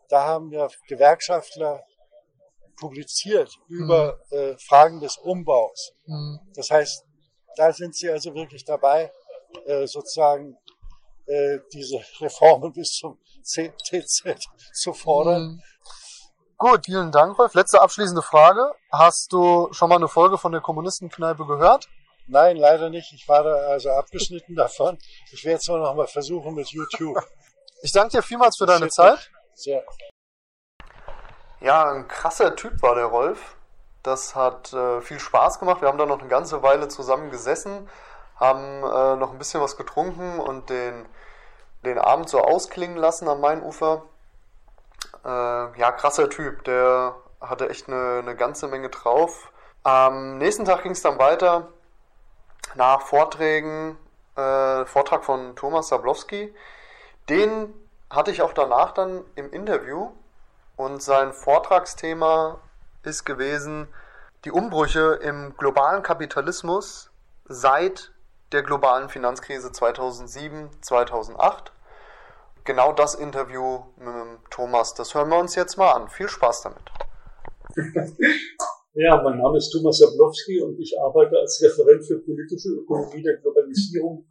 da 0.09 0.25
haben 0.25 0.51
ja 0.51 0.67
Gewerkschaftler 0.87 1.83
publiziert 2.75 3.57
über 3.67 4.19
mhm. 4.29 4.37
äh, 4.37 4.57
Fragen 4.57 4.99
des 4.99 5.17
Umbaus. 5.17 5.93
Mhm. 6.05 6.39
Das 6.55 6.69
heißt, 6.69 7.05
da 7.55 7.71
sind 7.71 7.95
sie 7.95 8.09
also 8.09 8.33
wirklich 8.33 8.65
dabei, 8.65 9.11
äh, 9.65 9.85
sozusagen 9.87 10.57
äh, 11.25 11.59
diese 11.73 11.99
Reformen 12.19 12.73
bis 12.73 12.93
zum 12.93 13.19
TZ 13.43 14.39
zu 14.73 14.93
fordern. 14.93 15.43
Mhm. 15.43 15.61
Gut, 16.57 16.85
vielen 16.85 17.11
Dank, 17.11 17.37
Rolf. 17.37 17.53
Letzte 17.55 17.81
abschließende 17.81 18.21
Frage. 18.21 18.71
Hast 18.91 19.33
du 19.33 19.67
schon 19.73 19.89
mal 19.89 19.97
eine 19.97 20.07
Folge 20.07 20.37
von 20.37 20.51
der 20.51 20.61
Kommunistenkneipe 20.61 21.45
gehört? 21.45 21.89
Nein, 22.27 22.55
leider 22.55 22.89
nicht. 22.89 23.11
Ich 23.13 23.27
war 23.27 23.43
da 23.43 23.53
also 23.67 23.89
abgeschnitten 23.89 24.55
davon. 24.55 24.97
Ich 25.31 25.43
werde 25.43 25.59
es 25.59 25.67
nur 25.67 25.79
noch 25.79 25.93
mal 25.93 26.07
versuchen 26.07 26.53
mit 26.55 26.69
YouTube. 26.69 27.17
Ich 27.81 27.91
danke 27.91 28.17
dir 28.17 28.23
vielmals 28.23 28.57
für 28.57 28.65
deine 28.65 28.87
Zeit. 28.87 29.29
Sehr. 29.55 29.83
Ja, 31.63 31.89
ein 31.89 32.09
krasser 32.09 32.57
Typ 32.57 32.81
war 32.81 32.93
der 32.93 33.05
Rolf. 33.05 33.55
Das 34.03 34.35
hat 34.35 34.73
äh, 34.73 34.99
viel 34.99 35.17
Spaß 35.17 35.59
gemacht. 35.59 35.79
Wir 35.79 35.87
haben 35.87 35.97
da 35.97 36.05
noch 36.05 36.19
eine 36.19 36.27
ganze 36.27 36.61
Weile 36.61 36.89
zusammen 36.89 37.31
gesessen, 37.31 37.89
haben 38.35 38.83
äh, 38.83 39.15
noch 39.15 39.31
ein 39.31 39.37
bisschen 39.37 39.61
was 39.61 39.77
getrunken 39.77 40.39
und 40.39 40.69
den 40.69 41.05
den 41.85 41.97
Abend 41.97 42.27
so 42.27 42.41
ausklingen 42.41 42.97
lassen 42.97 43.29
am 43.29 43.39
Mainufer. 43.39 44.03
Äh, 45.23 45.79
ja, 45.79 45.91
krasser 45.93 46.29
Typ, 46.29 46.65
der 46.65 47.15
hatte 47.39 47.69
echt 47.69 47.87
eine, 47.87 48.19
eine 48.19 48.35
ganze 48.35 48.67
Menge 48.67 48.89
drauf. 48.89 49.49
Am 49.83 50.37
nächsten 50.39 50.65
Tag 50.65 50.83
ging 50.83 50.91
es 50.91 51.01
dann 51.01 51.17
weiter 51.17 51.69
nach 52.75 53.01
Vorträgen, 53.03 53.97
äh, 54.35 54.85
Vortrag 54.85 55.23
von 55.23 55.55
Thomas 55.55 55.87
Sablowski. 55.87 56.53
Den 57.29 57.73
hatte 58.09 58.31
ich 58.31 58.41
auch 58.41 58.53
danach 58.53 58.91
dann 58.91 59.23
im 59.35 59.49
Interview 59.53 60.11
und 60.83 61.01
sein 61.01 61.31
Vortragsthema 61.31 62.59
ist 63.03 63.25
gewesen 63.25 63.87
die 64.43 64.51
Umbrüche 64.51 65.19
im 65.23 65.55
globalen 65.57 66.03
Kapitalismus 66.03 67.09
seit 67.45 68.11
der 68.51 68.63
globalen 68.63 69.07
Finanzkrise 69.07 69.71
2007, 69.71 70.69
2008. 70.81 71.71
Genau 72.65 72.91
das 72.91 73.15
Interview 73.15 73.83
mit 73.97 74.51
Thomas, 74.51 74.93
das 74.93 75.15
hören 75.15 75.29
wir 75.29 75.39
uns 75.39 75.55
jetzt 75.55 75.77
mal 75.77 75.91
an. 75.91 76.09
Viel 76.09 76.27
Spaß 76.27 76.63
damit. 76.63 76.91
Ja, 78.95 79.21
mein 79.23 79.39
Name 79.39 79.57
ist 79.57 79.71
Thomas 79.71 79.99
Jablowski 79.99 80.61
und 80.61 80.79
ich 80.79 80.93
arbeite 80.99 81.35
als 81.35 81.59
Referent 81.63 82.05
für 82.05 82.19
politische 82.19 82.69
Ökonomie 82.69 83.23
der 83.23 83.37
Globalisierung 83.37 84.27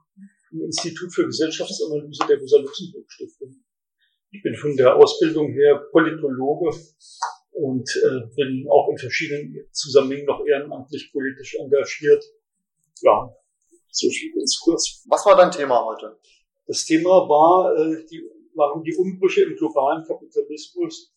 im 0.52 0.60
Institut 0.60 1.12
für 1.12 1.26
Gesellschaftsanalyse 1.26 2.26
der 2.28 2.38
Rosa-Luxemburg-Stiftung. 2.38 3.56
Ich 4.34 4.42
bin 4.42 4.54
von 4.56 4.74
der 4.78 4.96
Ausbildung 4.96 5.52
her 5.52 5.88
Politologe 5.92 6.70
und 7.50 7.88
äh, 7.96 8.34
bin 8.34 8.66
auch 8.66 8.88
in 8.88 8.96
verschiedenen 8.96 9.68
Zusammenhängen 9.72 10.24
noch 10.24 10.42
ehrenamtlich 10.46 11.12
politisch 11.12 11.54
engagiert. 11.56 12.24
Ja, 13.02 13.30
so 13.90 14.08
viel 14.08 14.32
ganz 14.32 14.58
kurz. 14.64 15.04
Was 15.06 15.26
war 15.26 15.36
dein 15.36 15.50
Thema 15.50 15.84
heute? 15.84 16.18
Das 16.66 16.86
Thema 16.86 17.28
war, 17.28 17.76
äh, 17.76 18.06
die, 18.06 18.22
waren 18.54 18.82
die 18.82 18.96
Umbrüche 18.96 19.42
im 19.42 19.54
globalen 19.54 20.02
Kapitalismus 20.06 21.14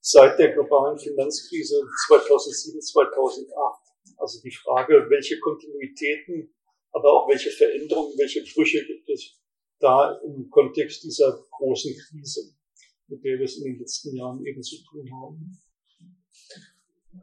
seit 0.00 0.38
der 0.38 0.54
globalen 0.54 0.98
Finanzkrise 0.98 1.82
2007, 2.06 2.80
2008. 2.80 3.82
Also 4.16 4.40
die 4.40 4.52
Frage, 4.52 5.06
welche 5.10 5.38
Kontinuitäten, 5.40 6.54
aber 6.92 7.12
auch 7.12 7.28
welche 7.28 7.50
Veränderungen, 7.50 8.14
welche 8.16 8.42
Brüche 8.54 8.86
gibt 8.86 9.06
es 9.10 9.38
da 9.80 10.18
im 10.24 10.50
Kontext 10.50 11.04
dieser 11.04 11.44
großen 11.50 11.94
Krise, 11.94 12.52
mit 13.08 13.24
der 13.24 13.38
wir 13.38 13.44
es 13.44 13.58
in 13.58 13.64
den 13.64 13.78
letzten 13.78 14.16
Jahren 14.16 14.44
eben 14.44 14.62
zu 14.62 14.76
tun 14.84 15.08
haben. 15.12 15.58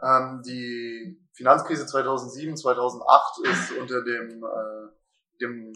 Ähm, 0.03 0.41
die 0.45 1.18
Finanzkrise 1.34 1.86
2007, 1.86 2.58
2008 2.58 3.45
ist 3.45 3.78
unter 3.80 4.03
dem, 4.03 4.43
äh, 4.43 5.41
dem, 5.41 5.74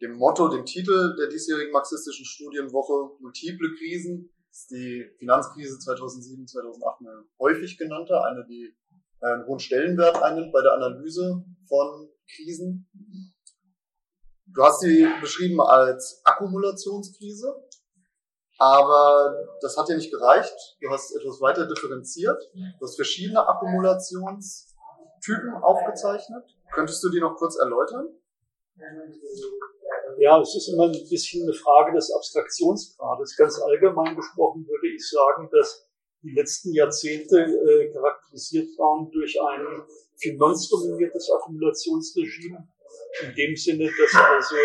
dem 0.00 0.12
Motto, 0.16 0.48
dem 0.48 0.64
Titel 0.64 1.14
der 1.16 1.28
diesjährigen 1.28 1.72
marxistischen 1.72 2.24
Studienwoche 2.24 3.16
Multiple 3.20 3.74
Krisen, 3.76 4.30
ist 4.50 4.70
die 4.70 5.04
Finanzkrise 5.18 5.78
2007, 5.78 6.46
2008 6.46 7.00
eine 7.00 7.24
häufig 7.40 7.76
genannte, 7.76 8.22
eine, 8.22 8.46
die 8.46 8.74
äh, 9.20 9.26
einen 9.26 9.46
hohen 9.46 9.58
Stellenwert 9.58 10.22
einnimmt 10.22 10.52
bei 10.52 10.62
der 10.62 10.74
Analyse 10.74 11.44
von 11.66 12.08
Krisen. 12.28 12.88
Du 14.54 14.62
hast 14.62 14.80
sie 14.80 15.06
beschrieben 15.20 15.60
als 15.60 16.22
Akkumulationskrise. 16.24 17.62
Aber 18.58 19.36
das 19.60 19.76
hat 19.76 19.88
dir 19.88 19.96
nicht 19.96 20.12
gereicht. 20.12 20.54
Du 20.80 20.88
hast 20.90 21.16
etwas 21.16 21.40
weiter 21.40 21.66
differenziert. 21.66 22.40
Du 22.78 22.86
hast 22.86 22.94
verschiedene 22.94 23.44
Akkumulationstypen 23.46 25.54
aufgezeichnet. 25.60 26.44
Könntest 26.72 27.02
du 27.02 27.10
die 27.10 27.20
noch 27.20 27.34
kurz 27.36 27.58
erläutern? 27.58 28.16
Ja, 30.18 30.40
es 30.40 30.54
ist 30.54 30.68
immer 30.68 30.84
ein 30.84 30.92
bisschen 30.92 31.42
eine 31.42 31.52
Frage 31.52 31.96
des 31.96 32.14
Abstraktionsgrades. 32.14 33.36
Ganz 33.36 33.60
allgemein 33.60 34.14
gesprochen 34.14 34.64
würde 34.66 34.86
ich 34.94 35.10
sagen, 35.10 35.50
dass 35.50 35.88
die 36.22 36.32
letzten 36.32 36.72
Jahrzehnte 36.72 37.40
äh, 37.40 37.92
charakterisiert 37.92 38.68
waren 38.78 39.10
durch 39.10 39.36
ein 39.40 39.82
finanzdominiertes 40.16 41.28
Akkumulationsregime. 41.30 42.68
In 43.22 43.34
dem 43.34 43.56
Sinne, 43.56 43.90
dass 43.98 44.14
also 44.14 44.56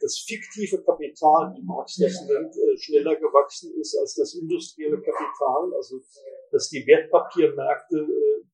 das 0.00 0.18
fiktive 0.26 0.82
Kapital, 0.82 1.54
wie 1.54 1.62
Marx 1.62 1.96
das 1.96 2.24
nennt, 2.26 2.54
äh, 2.56 2.76
schneller 2.78 3.16
gewachsen 3.16 3.72
ist 3.80 3.96
als 3.98 4.14
das 4.14 4.34
industrielle 4.34 4.96
Kapital, 4.96 5.74
also 5.74 6.00
dass 6.50 6.70
die 6.70 6.86
Wertpapiermärkte, 6.86 7.98
äh, 7.98 8.44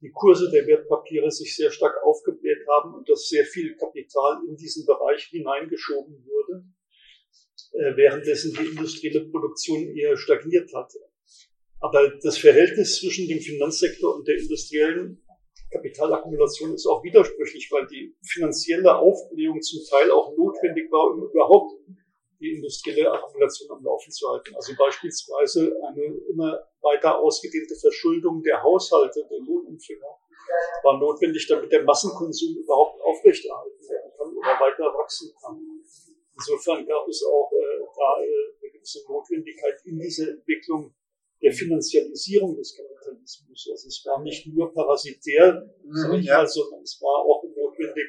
die 0.00 0.10
Kurse 0.10 0.50
der 0.50 0.66
Wertpapiere 0.66 1.30
sich 1.30 1.54
sehr 1.54 1.70
stark 1.70 2.02
aufgebläht 2.02 2.66
haben 2.68 2.94
und 2.94 3.08
dass 3.08 3.28
sehr 3.28 3.44
viel 3.44 3.76
Kapital 3.76 4.42
in 4.48 4.56
diesen 4.56 4.86
Bereich 4.86 5.24
hineingeschoben 5.24 6.24
wurde, 6.24 6.64
äh, 7.72 7.96
währenddessen 7.96 8.54
die 8.54 8.66
industrielle 8.66 9.28
Produktion 9.28 9.94
eher 9.94 10.16
stagniert 10.16 10.72
hat. 10.74 10.92
Aber 11.80 12.08
das 12.22 12.38
Verhältnis 12.38 13.00
zwischen 13.00 13.28
dem 13.28 13.40
Finanzsektor 13.40 14.14
und 14.14 14.26
der 14.26 14.38
industriellen 14.38 15.22
Kapitalakkumulation 15.72 16.74
ist 16.74 16.86
auch 16.86 17.02
widersprüchlich, 17.02 17.70
weil 17.72 17.86
die 17.86 18.14
finanzielle 18.22 18.96
Aufblähung 18.96 19.60
zum 19.60 19.80
Teil 19.88 20.10
auch 20.10 20.36
notwendig 20.36 20.90
war, 20.92 21.12
um 21.12 21.30
überhaupt 21.30 21.72
die 22.40 22.56
industrielle 22.56 23.10
Akkumulation 23.10 23.70
am 23.70 23.84
Laufen 23.84 24.10
zu 24.10 24.28
halten. 24.28 24.54
Also 24.56 24.74
beispielsweise 24.76 25.74
eine 25.88 26.04
immer 26.28 26.60
weiter 26.82 27.18
ausgedehnte 27.18 27.74
Verschuldung 27.76 28.42
der 28.42 28.62
Haushalte, 28.62 29.26
der 29.30 29.38
Lohnempfänger, 29.38 30.18
war 30.82 30.98
notwendig, 30.98 31.46
damit 31.48 31.70
der 31.72 31.84
Massenkonsum 31.84 32.56
überhaupt 32.56 33.00
aufrechterhalten 33.00 33.88
werden 33.88 34.12
kann 34.16 34.36
oder 34.36 34.60
weiter 34.60 34.84
wachsen 34.98 35.32
kann. 35.40 35.60
Insofern 36.34 36.84
gab 36.86 37.06
es 37.08 37.24
auch 37.24 37.50
äh, 37.52 37.78
da 37.94 38.20
äh, 38.20 38.26
eine 38.60 38.72
gewisse 38.72 39.04
Notwendigkeit 39.08 39.80
in 39.84 39.98
dieser 39.98 40.30
Entwicklung 40.30 40.92
der 41.42 41.52
Finanzialisierung 41.52 42.56
des 42.56 42.76
Kapitalismus. 42.76 43.68
Also 43.70 43.88
es 43.88 44.02
war 44.06 44.22
nicht 44.22 44.46
nur 44.46 44.72
parasitär, 44.72 45.68
mhm, 45.84 46.20
ja. 46.22 46.46
sondern 46.46 46.82
es 46.82 47.00
war 47.00 47.24
auch 47.24 47.42
notwendig 47.44 48.06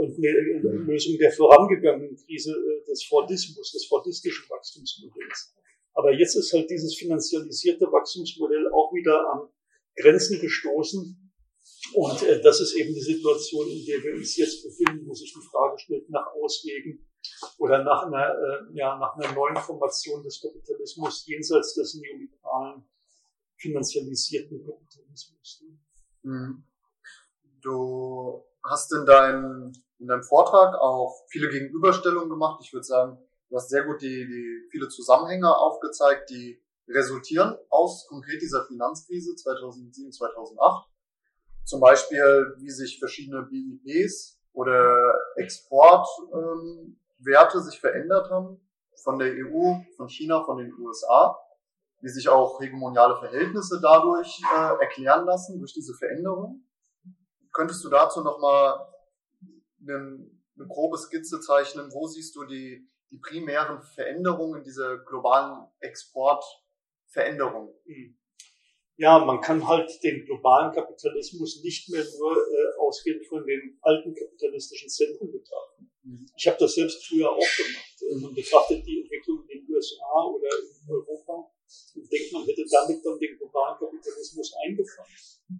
und 0.00 0.16
eine 0.16 0.84
Lösung 0.86 1.18
der 1.18 1.30
vorangegangenen 1.30 2.16
Krise 2.16 2.52
äh, 2.52 2.84
des 2.88 3.04
Fordismus, 3.04 3.72
des 3.72 3.86
fordistischen 3.86 4.48
Wachstumsmodells. 4.48 5.54
Aber 5.92 6.12
jetzt 6.12 6.36
ist 6.36 6.52
halt 6.52 6.70
dieses 6.70 6.96
finanzialisierte 6.96 7.84
Wachstumsmodell 7.86 8.68
auch 8.72 8.92
wieder 8.94 9.20
an 9.32 9.48
Grenzen 9.96 10.40
gestoßen. 10.40 11.32
Und 11.94 12.22
äh, 12.22 12.40
das 12.40 12.60
ist 12.60 12.74
eben 12.76 12.94
die 12.94 13.00
Situation, 13.00 13.68
in 13.68 13.84
der 13.84 14.02
wir 14.02 14.14
uns 14.14 14.36
jetzt 14.36 14.62
befinden, 14.62 15.06
wo 15.06 15.12
sich 15.12 15.34
die 15.34 15.46
Frage 15.50 15.78
stellt 15.78 16.08
nach 16.08 16.26
Auswegen 16.32 17.06
oder 17.58 17.82
nach 17.84 18.04
einer, 18.04 18.28
äh, 18.28 18.72
ja, 18.72 18.96
nach 18.98 19.16
einer 19.16 19.32
neuen 19.32 19.56
Formation 19.56 20.22
des 20.22 20.40
Kapitalismus 20.40 21.26
jenseits 21.26 21.74
des 21.74 21.94
neoliberalen 21.94 22.84
finanzialisierten 23.56 24.64
Kapitalismus. 24.64 25.64
Mhm. 26.22 26.64
Du 27.60 28.44
hast 28.64 28.92
in, 28.92 29.04
dein, 29.04 29.72
in 29.98 30.06
deinem 30.06 30.22
Vortrag 30.22 30.74
auch 30.76 31.24
viele 31.28 31.50
Gegenüberstellungen 31.50 32.30
gemacht. 32.30 32.60
Ich 32.64 32.72
würde 32.72 32.84
sagen, 32.84 33.18
du 33.48 33.56
hast 33.56 33.68
sehr 33.68 33.84
gut 33.84 34.00
die, 34.00 34.26
die 34.26 34.68
viele 34.70 34.88
Zusammenhänge 34.88 35.54
aufgezeigt, 35.54 36.30
die 36.30 36.62
resultieren 36.88 37.56
aus 37.68 38.06
konkret 38.08 38.40
dieser 38.40 38.64
Finanzkrise 38.66 39.36
2007, 39.36 40.12
2008. 40.12 40.88
Zum 41.64 41.80
Beispiel, 41.80 42.54
wie 42.58 42.70
sich 42.70 42.98
verschiedene 42.98 43.42
BIPs 43.42 44.40
oder 44.52 45.14
Export 45.36 46.08
ähm, 46.32 46.98
Werte 47.22 47.60
sich 47.60 47.78
verändert 47.78 48.30
haben 48.30 48.60
von 49.02 49.18
der 49.18 49.32
EU, 49.32 49.74
von 49.96 50.08
China, 50.08 50.44
von 50.44 50.58
den 50.58 50.72
USA, 50.78 51.38
wie 52.00 52.08
sich 52.08 52.28
auch 52.28 52.60
hegemoniale 52.60 53.16
Verhältnisse 53.18 53.80
dadurch 53.82 54.40
äh, 54.56 54.82
erklären 54.82 55.26
lassen, 55.26 55.58
durch 55.58 55.72
diese 55.72 55.94
Veränderung. 55.94 56.64
Könntest 57.52 57.84
du 57.84 57.88
dazu 57.88 58.22
nochmal 58.22 58.86
eine, 59.82 60.30
eine 60.56 60.66
grobe 60.68 60.96
Skizze 60.98 61.40
zeichnen? 61.40 61.92
Wo 61.92 62.06
siehst 62.06 62.36
du 62.36 62.44
die, 62.44 62.88
die 63.10 63.18
primären 63.18 63.82
Veränderungen, 63.82 64.62
diese 64.62 65.02
globalen 65.06 65.66
Exportveränderungen? 65.80 67.74
Hm. 67.84 68.16
Ja, 68.96 69.18
man 69.18 69.40
kann 69.40 69.66
halt 69.66 69.90
den 70.02 70.26
globalen 70.26 70.72
Kapitalismus 70.72 71.62
nicht 71.64 71.88
mehr 71.88 72.04
nur 72.18 72.36
äh, 72.36 72.78
ausgehend 72.78 73.26
von 73.26 73.46
den 73.46 73.78
alten 73.80 74.14
kapitalistischen 74.14 74.90
Zentren 74.90 75.32
betrachten. 75.32 75.69
Ich 76.36 76.46
habe 76.46 76.56
das 76.58 76.74
selbst 76.74 77.06
früher 77.06 77.30
auch 77.30 77.38
gemacht. 77.38 78.22
Man 78.22 78.34
betrachtet 78.34 78.84
die 78.86 79.02
Entwicklung 79.02 79.44
in 79.48 79.60
den 79.60 79.74
USA 79.74 80.24
oder 80.26 80.48
in 80.48 80.90
Europa 80.90 81.50
und 81.94 82.12
denkt, 82.12 82.32
man 82.32 82.44
hätte 82.44 82.64
damit 82.70 83.04
dann 83.04 83.18
den 83.18 83.36
globalen 83.36 83.78
Kapitalismus 83.78 84.54
eingefangen. 84.64 85.12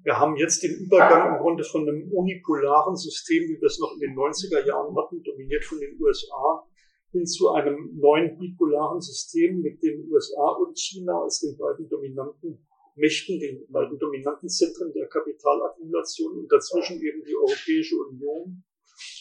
Wir 0.02 0.18
haben 0.18 0.36
jetzt 0.36 0.62
den 0.62 0.86
Übergang 0.86 1.34
im 1.34 1.42
Grunde 1.42 1.64
von 1.64 1.88
einem 1.88 2.10
unipolaren 2.12 2.96
System, 2.96 3.44
wie 3.48 3.60
wir 3.60 3.66
es 3.66 3.78
noch 3.78 3.92
in 3.94 4.00
den 4.00 4.16
90er 4.16 4.64
Jahren 4.66 4.96
hatten, 4.96 5.22
dominiert 5.22 5.64
von 5.64 5.80
den 5.80 6.00
USA, 6.00 6.66
hin 7.12 7.26
zu 7.26 7.50
einem 7.50 7.98
neuen 7.98 8.38
bipolaren 8.38 9.00
System 9.00 9.60
mit 9.60 9.82
den 9.82 10.08
USA 10.10 10.50
und 10.52 10.78
China 10.78 11.22
als 11.22 11.40
den 11.40 11.56
beiden 11.58 11.88
dominanten 11.88 12.66
Mächten, 12.94 13.40
den 13.40 13.66
beiden 13.68 13.98
dominanten 13.98 14.48
Zentren 14.48 14.92
der 14.92 15.08
Kapitalakkumulation 15.08 16.38
und 16.38 16.52
dazwischen 16.52 17.00
eben 17.02 17.24
die 17.24 17.36
Europäische 17.36 17.96
Union 17.96 18.62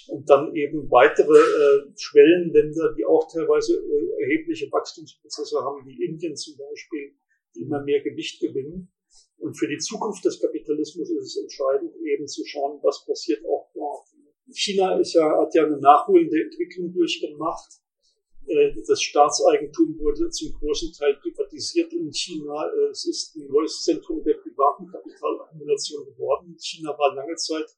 und 0.07 0.29
dann 0.29 0.55
eben 0.55 0.89
weitere 0.91 1.37
äh, 1.37 1.91
Schwellenländer, 1.95 2.93
die 2.97 3.05
auch 3.05 3.31
teilweise 3.31 3.77
äh, 3.77 4.23
erhebliche 4.23 4.71
Wachstumsprozesse 4.71 5.59
haben, 5.59 5.85
wie 5.85 6.03
Indien 6.03 6.35
zum 6.35 6.57
Beispiel, 6.57 7.13
die 7.55 7.61
immer 7.61 7.81
mehr 7.83 8.01
Gewicht 8.01 8.39
gewinnen. 8.39 8.91
Und 9.37 9.57
für 9.57 9.67
die 9.67 9.77
Zukunft 9.77 10.23
des 10.25 10.39
Kapitalismus 10.39 11.09
ist 11.09 11.35
es 11.35 11.37
entscheidend, 11.37 11.95
eben 12.03 12.27
zu 12.27 12.45
schauen, 12.45 12.79
was 12.83 13.05
passiert 13.05 13.43
auch 13.45 13.69
dort. 13.73 14.07
China 14.51 14.99
ist 14.99 15.13
ja, 15.13 15.37
hat 15.39 15.53
ja 15.53 15.65
eine 15.65 15.77
nachholende 15.77 16.41
Entwicklung 16.41 16.91
durchgemacht. 16.91 17.69
Äh, 18.47 18.73
das 18.87 19.01
Staatseigentum 19.01 19.97
wurde 19.99 20.29
zum 20.29 20.51
großen 20.53 20.91
Teil 20.93 21.15
privatisiert 21.21 21.93
in 21.93 22.11
China. 22.11 22.65
Es 22.91 23.05
ist 23.05 23.35
ein 23.35 23.47
neues 23.47 23.83
Zentrum 23.83 24.23
der 24.23 24.35
privaten 24.35 24.87
Kapitalakkumulation 24.87 26.05
geworden. 26.05 26.57
China 26.59 26.97
war 26.97 27.15
lange 27.15 27.35
Zeit 27.35 27.69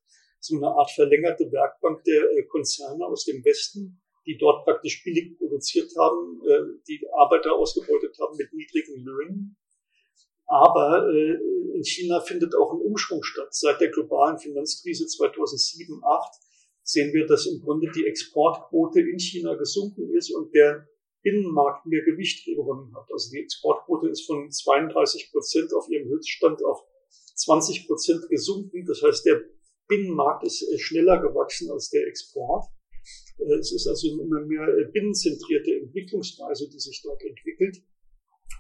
so 0.42 0.58
eine 0.58 0.68
Art 0.68 0.92
verlängerte 0.92 1.52
Werkbank 1.52 2.04
der 2.04 2.24
äh, 2.32 2.44
Konzerne 2.44 3.06
aus 3.06 3.26
dem 3.26 3.46
Westen, 3.46 4.02
die 4.26 4.38
dort 4.38 4.66
praktisch 4.66 5.04
billig 5.04 5.38
produziert 5.38 5.92
haben, 5.98 6.42
äh, 6.48 6.82
die 6.88 7.00
Arbeiter 7.14 7.54
ausgebeutet 7.54 8.18
haben 8.20 8.36
mit 8.38 8.52
niedrigen 8.52 9.06
Löhnen. 9.06 9.58
Aber 10.48 11.08
äh, 11.14 11.78
in 11.78 11.84
China 11.84 12.20
findet 12.20 12.56
auch 12.56 12.74
ein 12.74 12.82
Umschwung 12.82 13.24
statt. 13.24 13.54
Seit 13.54 13.80
der 13.80 13.90
globalen 13.90 14.38
Finanzkrise 14.38 15.06
2007, 15.06 16.02
2008 16.02 16.34
sehen 16.84 17.14
wir, 17.14 17.28
dass 17.28 17.46
im 17.46 17.62
Grunde 17.62 17.90
die 17.92 18.06
Exportquote 18.08 19.00
in 19.00 19.20
China 19.20 19.54
gesunken 19.54 20.10
ist 20.16 20.34
und 20.34 20.54
der 20.54 20.88
Binnenmarkt 21.22 21.86
mehr 21.86 22.04
Gewicht 22.04 22.46
gewonnen 22.46 22.94
hat. 22.96 23.08
Also 23.12 23.30
die 23.32 23.40
Exportquote 23.40 24.10
ist 24.10 24.26
von 24.26 24.50
32 24.50 25.32
Prozent 25.32 25.72
auf 25.74 25.88
ihrem 25.88 26.10
Höchststand 26.10 26.66
auf 26.66 26.84
20 27.36 27.88
Prozent 27.88 28.28
gesunken. 28.28 28.86
Das 28.88 29.04
heißt, 29.04 29.26
der 29.26 29.44
Binnenmarkt 29.92 30.46
ist 30.46 30.64
äh, 30.64 30.80
schneller 30.80 31.22
gewachsen 31.22 31.70
als 31.70 31.90
der 31.90 32.08
Export. 32.08 32.66
Äh, 33.40 33.60
es 33.60 33.74
ist 33.74 33.88
also 33.88 34.08
immer 34.08 34.40
mehr 34.46 34.64
äh, 34.64 34.90
binnenzentrierte 34.90 35.76
Entwicklungsweise, 35.84 36.70
die 36.70 36.80
sich 36.80 37.02
dort 37.04 37.22
entwickelt. 37.22 37.84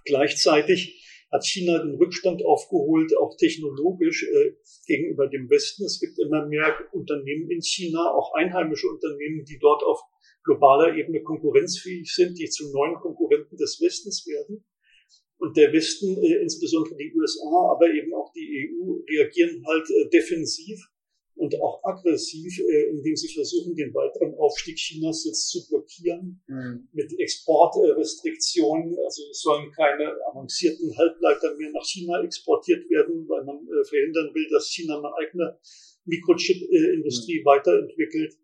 Gleichzeitig 0.03 1.07
hat 1.31 1.45
China 1.45 1.79
den 1.79 1.95
Rückstand 1.95 2.43
aufgeholt, 2.43 3.15
auch 3.17 3.37
technologisch 3.37 4.25
gegenüber 4.85 5.27
dem 5.27 5.49
Westen. 5.49 5.85
Es 5.85 6.01
gibt 6.01 6.19
immer 6.19 6.45
mehr 6.47 6.75
Unternehmen 6.91 7.49
in 7.49 7.61
China, 7.61 8.11
auch 8.11 8.33
einheimische 8.33 8.87
Unternehmen, 8.87 9.45
die 9.45 9.57
dort 9.57 9.81
auf 9.83 10.01
globaler 10.43 10.97
Ebene 10.97 11.23
konkurrenzfähig 11.23 12.13
sind, 12.13 12.37
die 12.37 12.49
zu 12.49 12.69
neuen 12.73 12.95
Konkurrenten 12.95 13.55
des 13.55 13.79
Westens 13.79 14.27
werden. 14.27 14.65
Und 15.37 15.55
der 15.55 15.71
Westen, 15.71 16.21
insbesondere 16.21 16.97
die 16.97 17.13
USA, 17.15 17.71
aber 17.71 17.87
eben 17.87 18.13
auch 18.13 18.33
die 18.33 18.67
EU, 18.67 18.99
reagieren 19.07 19.63
halt 19.65 19.87
defensiv 20.11 20.81
und 21.35 21.59
auch 21.61 21.83
aggressiv, 21.83 22.59
äh, 22.59 22.89
indem 22.91 23.15
sie 23.15 23.27
versuchen, 23.33 23.75
den 23.75 23.93
weiteren 23.93 24.35
Aufstieg 24.35 24.75
Chinas 24.75 25.25
jetzt 25.25 25.49
zu 25.49 25.67
blockieren 25.67 26.41
mhm. 26.47 26.87
mit 26.93 27.11
Exportrestriktionen. 27.19 28.97
Also 29.03 29.23
es 29.31 29.41
sollen 29.41 29.71
keine 29.71 30.13
avancierten 30.29 30.95
Halbleiter 30.97 31.55
mehr 31.55 31.71
nach 31.71 31.85
China 31.85 32.21
exportiert 32.23 32.89
werden, 32.89 33.27
weil 33.27 33.43
man 33.43 33.57
äh, 33.57 33.83
verhindern 33.85 34.33
will, 34.33 34.47
dass 34.51 34.69
China 34.69 34.97
eine 34.97 35.11
eigene 35.15 35.57
Mikrochip-Industrie 36.05 37.41
mhm. 37.41 37.45
weiterentwickelt 37.45 38.37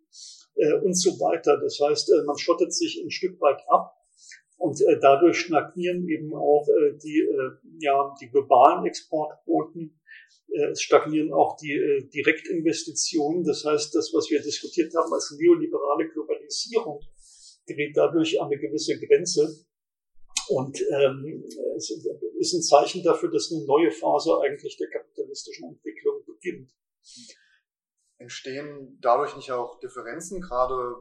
äh, 0.55 0.73
und 0.83 0.93
so 0.93 1.11
weiter. 1.19 1.59
Das 1.61 1.79
heißt, 1.79 2.11
äh, 2.11 2.23
man 2.23 2.38
schottet 2.38 2.73
sich 2.73 3.01
ein 3.03 3.11
Stück 3.11 3.39
weit 3.41 3.59
ab. 3.67 3.93
Und 4.57 4.81
äh, 4.81 4.97
dadurch 4.99 5.38
stagnieren 5.38 6.07
eben 6.09 6.33
auch 6.33 6.67
äh, 6.67 6.97
die, 6.97 7.19
äh, 7.19 7.51
ja, 7.79 8.15
die 8.19 8.29
globalen 8.29 8.85
Exportquoten 8.88 9.91
äh, 9.91 9.96
es 10.71 10.82
stagnieren 10.82 11.34
auch 11.34 11.57
die 11.57 11.73
äh, 11.73 12.07
Direktinvestitionen. 12.09 13.43
Das 13.43 13.63
heißt, 13.65 13.93
das, 13.95 14.11
was 14.13 14.30
wir 14.30 14.41
diskutiert 14.41 14.93
haben 14.95 15.13
als 15.13 15.36
neoliberale 15.38 16.09
Globalisierung, 16.09 17.01
gerät 17.65 17.95
dadurch 17.95 18.39
an 18.41 18.47
eine 18.47 18.57
gewisse 18.57 18.97
Grenze. 18.99 19.65
Und 20.49 20.80
ähm, 20.82 21.43
es 21.78 21.91
ist 22.39 22.53
ein 22.53 22.61
Zeichen 22.61 23.03
dafür, 23.03 23.30
dass 23.30 23.51
eine 23.51 23.65
neue 23.65 23.91
Phase 23.91 24.39
eigentlich 24.41 24.78
der 24.78 24.89
kapitalistischen 24.89 25.69
Entwicklung 25.69 26.23
beginnt. 26.25 26.71
Entstehen 28.17 28.97
dadurch 29.01 29.36
nicht 29.36 29.51
auch 29.51 29.80
Differenzen, 29.80 30.41
gerade, 30.41 30.95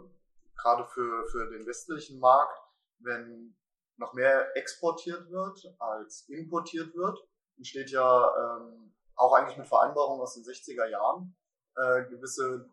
gerade 0.60 0.84
für, 0.92 1.26
für 1.28 1.48
den 1.50 1.66
westlichen 1.66 2.18
Markt, 2.18 2.58
wenn 2.98 3.56
noch 3.98 4.12
mehr 4.14 4.54
exportiert 4.56 5.30
wird 5.30 5.74
als 5.78 6.28
importiert 6.28 6.94
wird? 6.94 7.18
Entsteht 7.56 7.90
ja 7.90 8.58
ähm, 8.58 8.95
auch 9.16 9.32
eigentlich 9.32 9.58
mit 9.58 9.66
Vereinbarungen 9.66 10.20
aus 10.20 10.34
den 10.34 10.44
60er 10.44 10.88
Jahren, 10.88 11.36
äh, 11.76 12.04
gewisse 12.08 12.70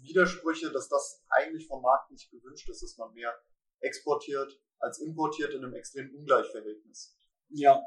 Widersprüche, 0.00 0.70
dass 0.70 0.88
das 0.88 1.22
eigentlich 1.28 1.66
vom 1.66 1.82
Markt 1.82 2.10
nicht 2.10 2.30
gewünscht 2.30 2.68
ist, 2.68 2.82
dass 2.82 2.96
man 2.96 3.12
mehr 3.14 3.34
exportiert 3.80 4.60
als 4.78 4.98
importiert 4.98 5.52
in 5.54 5.64
einem 5.64 5.74
extremen 5.74 6.14
Ungleichverhältnis. 6.14 7.16
Ja, 7.48 7.80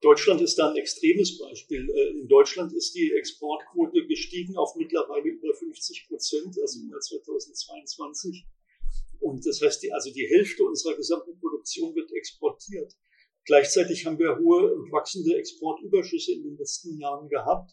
Deutschland 0.00 0.40
ist 0.40 0.58
da 0.58 0.70
ein 0.70 0.76
extremes 0.76 1.38
Beispiel. 1.38 1.88
Äh, 1.90 2.20
in 2.20 2.28
Deutschland 2.28 2.72
ist 2.72 2.94
die 2.94 3.12
Exportquote 3.12 4.06
gestiegen 4.06 4.56
auf 4.56 4.74
mittlerweile 4.76 5.28
über 5.28 5.54
50 5.54 6.08
Prozent, 6.08 6.58
also 6.60 6.80
im 6.80 6.90
Jahr 6.90 7.00
2022. 7.00 8.46
Und 9.20 9.44
das 9.46 9.60
heißt, 9.60 9.82
die, 9.82 9.92
also 9.92 10.10
die 10.10 10.26
Hälfte 10.26 10.64
unserer 10.64 10.96
gesamten 10.96 11.38
Produktion 11.38 11.94
wird 11.94 12.10
exportiert. 12.12 12.96
Gleichzeitig 13.44 14.06
haben 14.06 14.18
wir 14.18 14.38
hohe 14.38 14.74
und 14.74 14.92
wachsende 14.92 15.36
Exportüberschüsse 15.36 16.32
in 16.32 16.42
den 16.42 16.56
letzten 16.56 16.98
Jahren 16.98 17.28
gehabt. 17.28 17.72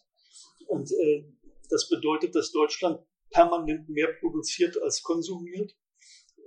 Und 0.66 0.90
äh, 0.90 1.24
das 1.70 1.88
bedeutet, 1.88 2.34
dass 2.34 2.52
Deutschland 2.52 3.00
permanent 3.30 3.88
mehr 3.88 4.12
produziert 4.20 4.80
als 4.82 5.02
konsumiert. 5.02 5.76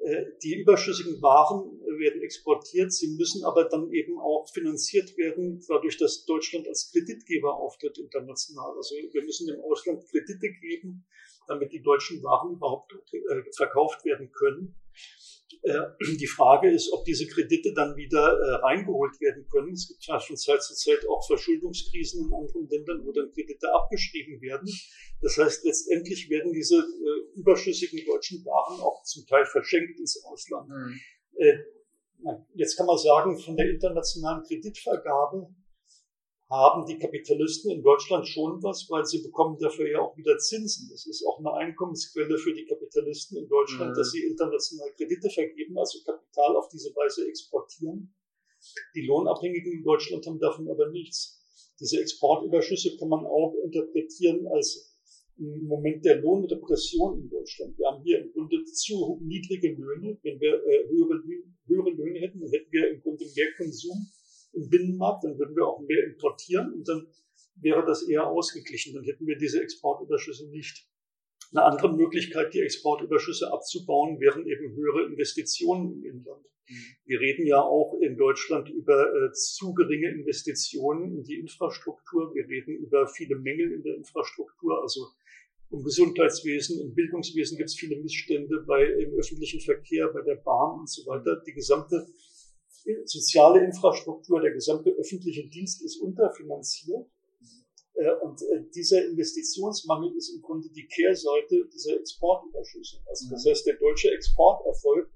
Äh, 0.04 0.26
die 0.44 0.56
überschüssigen 0.56 1.22
Waren 1.22 1.80
werden 2.00 2.24
exportiert, 2.24 2.92
sie 2.92 3.16
müssen 3.16 3.46
aber 3.46 3.66
dann 3.66 3.92
eben 3.92 4.20
auch 4.20 4.50
finanziert 4.52 5.16
werden, 5.18 5.64
dadurch, 5.68 5.98
dass 5.98 6.26
Deutschland 6.26 6.68
als 6.68 6.92
Kreditgeber 6.92 7.54
auftritt 7.54 8.00
international. 8.00 8.76
Also 8.76 8.96
wir 8.96 9.24
müssen 9.24 9.48
dem 9.48 9.62
Ausland 9.62 10.04
Kredite 10.10 10.50
geben, 10.60 11.06
damit 11.48 11.72
die 11.72 11.84
deutschen 11.84 12.24
Waren 12.24 12.56
überhaupt 12.56 12.94
äh, 12.94 13.44
verkauft 13.56 14.04
werden 14.04 14.32
können. 14.32 14.76
Äh, 15.64 15.80
die 16.20 16.28
Frage 16.28 16.72
ist, 16.72 16.92
ob 16.92 17.06
diese 17.06 17.28
Kredite 17.28 17.74
dann 17.74 17.96
wieder 17.96 18.20
äh, 18.20 18.56
reingeholt 18.56 19.20
werden 19.20 19.46
können. 19.52 19.74
Es 19.74 19.88
gibt 19.88 20.06
ja 20.06 20.20
von 20.20 20.38
Zeit 20.38 20.62
zu 20.64 20.74
Zeit 20.76 21.00
auch 21.10 21.26
Verschuldungskrisen 21.28 22.26
in 22.26 22.34
anderen 22.34 22.68
Ländern, 22.70 23.06
wo 23.06 23.12
dann 23.12 23.32
Kredite 23.32 23.74
abgeschrieben 23.74 24.42
werden. 24.42 24.68
Das 25.22 25.38
heißt, 25.38 25.66
letztendlich 25.66 26.30
werden 26.30 26.52
diese 26.54 26.78
äh, 26.78 27.40
überschüssigen 27.40 28.06
deutschen 28.06 28.44
Waren 28.46 28.82
auch 28.82 29.04
zum 29.04 29.26
Teil 29.28 29.46
verschenkt 29.46 30.00
ins 30.00 30.24
Ausland. 30.26 30.70
Mhm. 30.70 31.00
Jetzt 32.54 32.78
kann 32.78 32.86
man 32.86 32.98
sagen, 32.98 33.40
von 33.40 33.56
der 33.56 33.70
internationalen 33.70 34.44
Kreditvergabe 34.44 35.48
haben 36.52 36.86
die 36.86 37.00
Kapitalisten 37.00 37.72
in 37.72 37.82
Deutschland 37.82 38.28
schon 38.28 38.62
was, 38.62 38.86
weil 38.90 39.06
sie 39.06 39.24
bekommen 39.24 39.58
dafür 39.58 39.90
ja 39.90 40.02
auch 40.02 40.18
wieder 40.18 40.38
Zinsen. 40.38 40.90
Das 40.92 41.08
ist 41.08 41.26
auch 41.26 41.40
eine 41.40 41.54
Einkommensquelle 41.54 42.38
für 42.38 42.54
die 42.54 42.66
Kapitalisten 42.66 43.38
in 43.38 43.48
Deutschland, 43.48 43.92
mhm. 43.92 43.96
dass 43.96 44.12
sie 44.12 44.26
international 44.26 44.92
Kredite 44.98 45.30
vergeben, 45.30 45.78
also 45.78 46.00
Kapital 46.04 46.58
auf 46.58 46.68
diese 46.68 46.90
Weise 46.90 47.26
exportieren. 47.26 48.14
Die 48.96 49.06
Lohnabhängigen 49.06 49.72
in 49.72 49.84
Deutschland 49.84 50.28
haben 50.28 50.40
davon 50.40 50.70
aber 50.70 50.90
nichts. 50.90 51.40
Diese 51.80 52.02
Exportüberschüsse 52.02 52.98
kann 52.98 53.08
man 53.08 53.26
auch 53.26 53.56
interpretieren 53.64 54.46
als 54.48 54.94
ein 55.40 55.64
Moment 55.64 56.04
der 56.04 56.20
Lohnrepression 56.20 57.18
in 57.18 57.30
Deutschland. 57.30 57.78
Wir 57.78 57.88
haben 57.88 58.04
hier 58.04 58.20
im 58.20 58.32
Grunde 58.34 58.62
zu 58.66 59.20
niedrige 59.24 59.74
Löhne. 59.74 60.18
Wenn 60.22 60.40
wir 60.42 60.56
äh, 60.66 60.88
höhere, 60.90 61.24
höhere 61.66 61.90
Löhne 61.92 62.20
hätten, 62.20 62.42
dann 62.42 62.52
hätten 62.52 62.72
wir 62.72 62.92
im 62.92 63.02
Grunde 63.02 63.26
mehr 63.36 63.54
Konsum 63.56 64.12
im 64.54 64.70
Binnenmarkt, 64.70 65.24
dann 65.24 65.38
würden 65.38 65.56
wir 65.56 65.66
auch 65.66 65.80
mehr 65.82 66.06
importieren 66.06 66.74
und 66.74 66.88
dann 66.88 67.08
wäre 67.56 67.86
das 67.86 68.08
eher 68.08 68.28
ausgeglichen. 68.28 68.94
Dann 68.94 69.04
hätten 69.04 69.26
wir 69.28 69.38
diese 69.38 69.62
Exportüberschüsse 69.62 70.50
nicht. 70.50 70.88
Eine 71.52 71.64
andere 71.64 71.94
Möglichkeit, 71.94 72.54
die 72.54 72.62
Exportüberschüsse 72.62 73.52
abzubauen, 73.52 74.20
wären 74.20 74.46
eben 74.46 74.74
höhere 74.74 75.06
Investitionen 75.08 75.92
im 75.92 76.04
Inland. 76.04 76.46
Mhm. 76.70 76.76
Wir 77.06 77.20
reden 77.20 77.46
ja 77.46 77.62
auch 77.62 78.00
in 78.02 78.18
Deutschland 78.18 78.70
über 78.70 79.14
äh, 79.14 79.32
zu 79.34 79.74
geringe 79.74 80.10
Investitionen 80.10 81.18
in 81.18 81.24
die 81.24 81.40
Infrastruktur. 81.40 82.34
Wir 82.34 82.48
reden 82.48 82.78
über 82.78 83.08
viele 83.08 83.36
Mängel 83.38 83.74
in 83.74 83.84
der 83.84 83.96
Infrastruktur. 83.96 84.82
Also 84.82 85.08
im 85.72 85.84
Gesundheitswesen, 85.84 86.82
im 86.82 86.94
Bildungswesen 86.94 87.58
gibt 87.58 87.70
es 87.70 87.76
viele 87.76 87.98
Missstände 88.02 88.64
bei 88.68 88.86
im 88.86 89.14
öffentlichen 89.14 89.62
Verkehr, 89.62 90.08
bei 90.08 90.22
der 90.22 90.36
Bahn 90.36 90.82
und 90.82 90.90
so 90.90 91.06
weiter. 91.06 91.42
Die 91.46 91.54
gesamte 91.54 92.08
soziale 93.06 93.64
Infrastruktur, 93.64 94.42
der 94.42 94.52
gesamte 94.52 94.92
öffentliche 94.92 95.48
Dienst 95.48 95.84
ist 95.84 95.98
unterfinanziert. 96.02 97.08
Äh, 97.96 98.12
und 98.22 98.42
äh, 98.42 98.64
dieser 98.74 99.06
Investitionsmangel 99.06 100.16
ist 100.16 100.30
im 100.34 100.42
Grunde 100.42 100.70
die 100.70 100.88
Kehrseite 100.88 101.68
dieser 101.74 101.98
Exportüberschüsse. 101.98 102.98
Also 103.08 103.30
das 103.30 103.46
heißt, 103.46 103.66
der 103.68 103.76
deutsche 103.76 104.12
Exporterfolg 104.12 105.10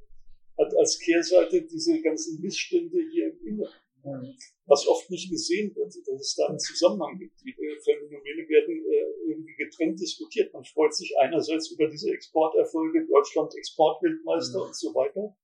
hat 0.57 0.73
als 0.77 0.99
Kehrseite 0.99 1.63
diese 1.63 2.01
ganzen 2.01 2.41
Missstände 2.41 2.97
hier 3.11 3.31
im 3.31 3.47
Inneren. 3.47 4.37
Was 4.67 4.87
oft 4.87 5.09
nicht 5.09 5.31
gesehen 5.31 5.75
wird, 5.75 5.87
dass 5.87 6.21
es 6.21 6.35
da 6.35 6.45
einen 6.45 6.59
Zusammenhang 6.59 7.17
gibt. 7.17 7.41
Die 7.41 7.49
äh, 7.49 7.79
Phänomene 7.83 8.47
werden 8.47 8.83
irgendwie 9.27 9.55
getrennt 9.55 9.99
diskutiert. 9.99 10.53
Man 10.53 10.63
freut 10.63 10.93
sich 10.93 11.17
einerseits 11.19 11.71
über 11.71 11.87
diese 11.87 12.11
Exporterfolge, 12.11 13.07
Deutschland 13.07 13.55
Exportweltmeister 13.55 14.59
mhm. 14.59 14.65
und 14.65 14.75
so 14.75 14.93
weiter. 14.93 15.35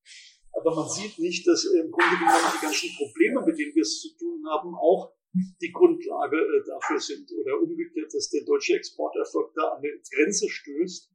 Aber 0.53 0.75
man 0.75 0.89
sieht 0.89 1.17
nicht, 1.19 1.47
dass 1.47 1.65
im 1.65 1.91
Grunde 1.91 2.17
genommen 2.17 2.53
die 2.55 2.61
ganzen 2.61 2.89
Probleme, 2.97 3.45
mit 3.45 3.57
denen 3.57 3.75
wir 3.75 3.81
es 3.81 4.01
zu 4.01 4.15
tun 4.17 4.43
haben, 4.49 4.75
auch 4.75 5.13
die 5.33 5.71
Grundlage 5.71 6.37
äh, 6.37 6.63
dafür 6.67 6.99
sind. 6.99 7.31
Oder 7.31 7.59
umgekehrt, 7.61 8.13
dass 8.13 8.29
der 8.29 8.43
deutsche 8.43 8.75
Exporterfolg 8.75 9.53
da 9.55 9.69
an 9.69 9.77
eine 9.77 10.01
Grenze 10.13 10.49
stößt, 10.49 11.09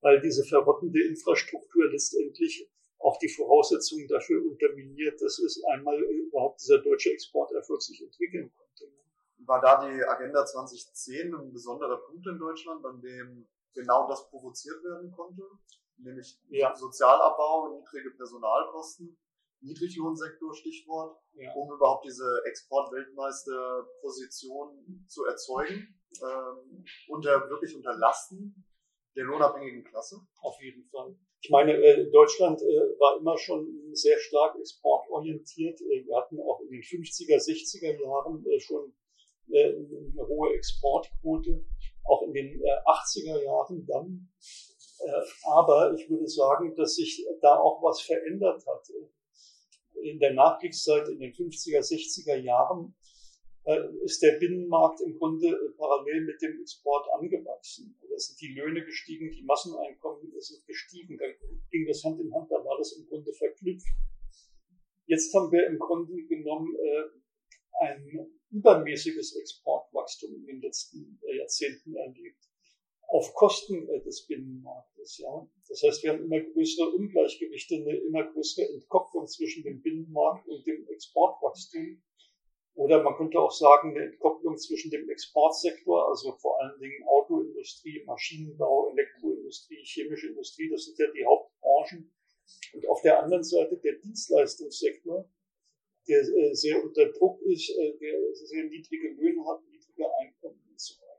weil 0.00 0.20
diese 0.20 0.44
verrottende 0.44 1.02
Infrastruktur 1.02 1.90
letztendlich 1.90 2.68
auch 2.98 3.18
die 3.18 3.28
Voraussetzungen 3.28 4.08
dafür 4.08 4.42
unterminiert, 4.44 5.20
dass 5.20 5.38
es 5.38 5.62
einmal 5.72 6.00
überhaupt 6.02 6.60
dieser 6.60 6.78
deutsche 6.78 7.10
Exporterfolg 7.10 7.82
sich 7.82 8.00
entwickeln 8.02 8.50
konnte. 8.56 8.92
War 9.46 9.60
da 9.60 9.86
die 9.86 10.02
Agenda 10.04 10.44
2010 10.44 11.34
ein 11.34 11.52
besonderer 11.52 11.98
Punkt 11.98 12.26
in 12.26 12.38
Deutschland, 12.38 12.84
an 12.84 13.00
dem 13.00 13.48
genau 13.74 14.08
das 14.08 14.28
provoziert 14.30 14.82
werden 14.84 15.12
konnte? 15.12 15.42
nämlich 15.98 16.40
ja. 16.48 16.74
Sozialabbau, 16.74 17.78
niedrige 17.78 18.10
Personalkosten, 18.16 19.16
Niedriglohnsektor 19.60 20.52
Stichwort, 20.54 21.20
ja. 21.32 21.52
um 21.54 21.72
überhaupt 21.72 22.04
diese 22.04 22.42
Exportweltmeisterposition 22.44 25.06
zu 25.08 25.24
erzeugen, 25.24 25.98
ähm, 26.22 26.84
unter 27.08 27.48
wirklich 27.48 27.74
unter 27.74 27.96
Lasten 27.96 28.62
der 29.16 29.24
lohnabhängigen 29.24 29.84
Klasse. 29.84 30.20
Auf 30.42 30.60
jeden 30.60 30.84
Fall. 30.90 31.16
Ich 31.40 31.48
meine, 31.50 31.72
äh, 31.72 32.10
Deutschland 32.10 32.60
äh, 32.62 32.98
war 32.98 33.16
immer 33.18 33.38
schon 33.38 33.90
sehr 33.92 34.18
stark 34.18 34.58
exportorientiert. 34.58 35.80
Äh, 35.80 36.04
wir 36.04 36.16
hatten 36.16 36.40
auch 36.40 36.60
in 36.60 36.70
den 36.70 36.82
50er, 36.82 37.36
60er 37.36 38.02
Jahren 38.02 38.44
schon 38.60 38.92
äh, 39.50 39.74
eine 39.74 40.26
hohe 40.26 40.54
Exportquote, 40.54 41.64
auch 42.04 42.22
in 42.22 42.32
den 42.32 42.62
80er 42.86 43.40
äh, 43.40 43.44
Jahren 43.44 43.86
dann. 43.86 44.28
Äh, 45.00 45.22
aber 45.44 45.94
ich 45.94 46.08
würde 46.08 46.28
sagen, 46.28 46.74
dass 46.74 46.96
sich 46.96 47.26
da 47.40 47.58
auch 47.58 47.82
was 47.82 48.00
verändert 48.00 48.64
hat. 48.66 48.88
in 50.02 50.18
der 50.18 50.34
Nachkriegszeit, 50.34 51.08
in 51.08 51.18
den 51.18 51.32
50er, 51.32 51.80
60er 51.80 52.36
Jahren, 52.36 52.94
ist 54.02 54.20
der 54.22 54.38
Binnenmarkt 54.38 55.00
im 55.00 55.16
Grunde 55.16 55.56
parallel 55.78 56.26
mit 56.26 56.42
dem 56.42 56.60
Export 56.60 57.06
angewachsen. 57.18 57.98
Da 58.02 58.18
sind 58.18 58.38
die 58.38 58.52
Löhne 58.52 58.84
gestiegen, 58.84 59.30
die 59.30 59.42
Masseneinkommen 59.42 60.20
sind 60.38 60.66
gestiegen. 60.66 61.16
Da 61.16 61.24
ging 61.70 61.86
das 61.86 62.04
Hand 62.04 62.20
in 62.20 62.34
Hand, 62.34 62.50
da 62.50 62.56
war 62.56 62.76
das 62.76 62.92
im 62.92 63.06
Grunde 63.06 63.32
verknüpft. 63.32 63.88
Jetzt 65.06 65.32
haben 65.32 65.50
wir 65.50 65.66
im 65.66 65.78
Grunde 65.78 66.12
genommen 66.26 66.76
ein 67.80 68.30
übermäßiges 68.50 69.36
Exportwachstum 69.36 70.34
in 70.34 70.46
den 70.46 70.60
letzten 70.60 71.20
Jahrzehnten 71.36 71.96
erlebt 71.96 72.44
auf 73.08 73.32
Kosten 73.34 73.86
des 74.04 74.26
Binnenmarktes. 74.26 75.18
Ja. 75.18 75.48
Das 75.68 75.82
heißt, 75.82 76.02
wir 76.02 76.12
haben 76.12 76.24
immer 76.24 76.40
größere 76.40 76.90
Ungleichgewichte, 76.90 77.76
eine 77.76 77.96
immer 77.96 78.24
größere 78.24 78.68
Entkopplung 78.70 79.26
zwischen 79.28 79.62
dem 79.62 79.82
Binnenmarkt 79.82 80.48
und 80.48 80.66
dem 80.66 80.86
Exportwachstum. 80.88 82.02
Oder 82.74 83.04
man 83.04 83.14
könnte 83.14 83.38
auch 83.38 83.52
sagen, 83.52 83.90
eine 83.90 84.06
Entkopplung 84.06 84.58
zwischen 84.58 84.90
dem 84.90 85.08
Exportsektor, 85.08 86.08
also 86.08 86.32
vor 86.38 86.60
allen 86.60 86.80
Dingen 86.80 87.06
Autoindustrie, 87.06 88.02
Maschinenbau, 88.04 88.90
Elektroindustrie, 88.90 89.84
chemische 89.84 90.28
Industrie, 90.28 90.68
das 90.70 90.84
sind 90.84 90.98
ja 90.98 91.06
die 91.12 91.24
Hauptbranchen. 91.24 92.12
Und 92.72 92.88
auf 92.88 93.00
der 93.02 93.22
anderen 93.22 93.44
Seite 93.44 93.76
der 93.76 93.94
Dienstleistungssektor, 94.00 95.30
der 96.08 96.20
äh, 96.20 96.54
sehr 96.54 96.82
unter 96.82 97.10
Druck 97.12 97.40
ist, 97.42 97.70
äh, 97.70 97.96
der 97.98 98.34
sehr 98.34 98.64
niedrige 98.64 99.08
Löhne 99.08 99.44
hat, 99.46 99.62
niedrige 99.68 100.06
Einkommen 100.20 100.60
und 100.70 100.80
so 100.80 100.94
weiter. 101.00 101.14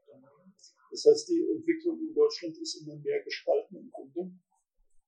Das 0.91 1.05
heißt, 1.05 1.29
die 1.29 1.45
Entwicklung 1.55 1.99
in 1.99 2.13
Deutschland 2.13 2.57
ist 2.57 2.75
immer 2.81 2.95
mehr 2.95 3.21
gespalten 3.23 3.77
im 3.77 3.91
Grunde. 3.91 4.31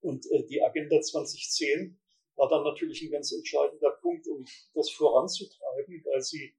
Und 0.00 0.30
äh, 0.30 0.44
die 0.46 0.62
Agenda 0.62 1.00
2010 1.00 1.98
war 2.36 2.48
dann 2.48 2.62
natürlich 2.62 3.02
ein 3.02 3.10
ganz 3.10 3.32
entscheidender 3.32 3.90
Punkt, 4.02 4.26
um 4.28 4.44
das 4.74 4.90
voranzutreiben, 4.90 6.04
weil 6.04 6.22
sie 6.22 6.54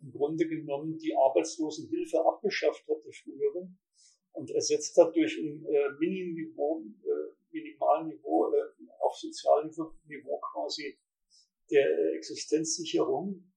im 0.00 0.12
Grunde 0.12 0.46
genommen 0.46 0.98
die 0.98 1.16
Arbeitslosenhilfe 1.16 2.24
abgeschafft 2.24 2.86
hat, 2.88 3.04
die 3.04 3.12
frühere, 3.12 3.68
und 4.32 4.50
ersetzt 4.50 4.96
hat 4.98 5.14
durch 5.16 5.38
ein 5.38 5.64
äh, 5.64 5.90
Mininiveau, 5.98 6.82
äh, 6.82 7.34
Minimalniveau 7.52 8.52
äh, 8.52 8.90
auf 9.00 9.16
Sozialniveau 9.16 10.40
quasi 10.52 10.98
der 11.70 12.14
Existenzsicherung 12.14 13.52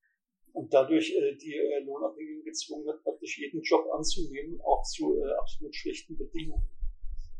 und 0.54 0.74
dadurch 0.74 1.14
äh, 1.16 1.36
die 1.36 1.56
äh, 1.56 1.80
Lohnabhängigen 1.84 2.44
gezwungen 2.44 2.88
hat, 2.90 3.04
praktisch 3.04 3.38
jeden 3.40 3.62
Job 3.62 3.86
anzunehmen, 3.94 4.60
auch 4.62 4.84
zu 4.84 5.18
äh, 5.20 5.32
absolut 5.40 5.76
schlechten 5.76 6.18
Bedingungen. 6.18 6.70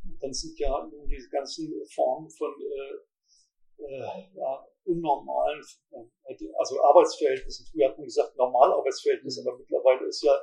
Und 0.04 0.22
dann 0.22 0.34
sind 0.34 0.58
ja 0.60 0.88
nun 0.92 1.08
diese 1.08 1.30
ganzen 1.30 1.74
Formen 1.94 2.30
von 2.30 2.54
äh, 2.62 3.88
ja, 4.36 4.68
unnormalen, 4.86 5.62
also 6.58 6.82
Arbeitsverhältnissen. 6.82 7.68
Früher 7.72 7.90
hat 7.90 7.98
man 7.98 8.06
gesagt 8.06 8.36
Normalarbeitsverhältnisse, 8.38 9.42
aber 9.46 9.58
mittlerweile 9.58 10.08
ist 10.08 10.24
ja 10.24 10.34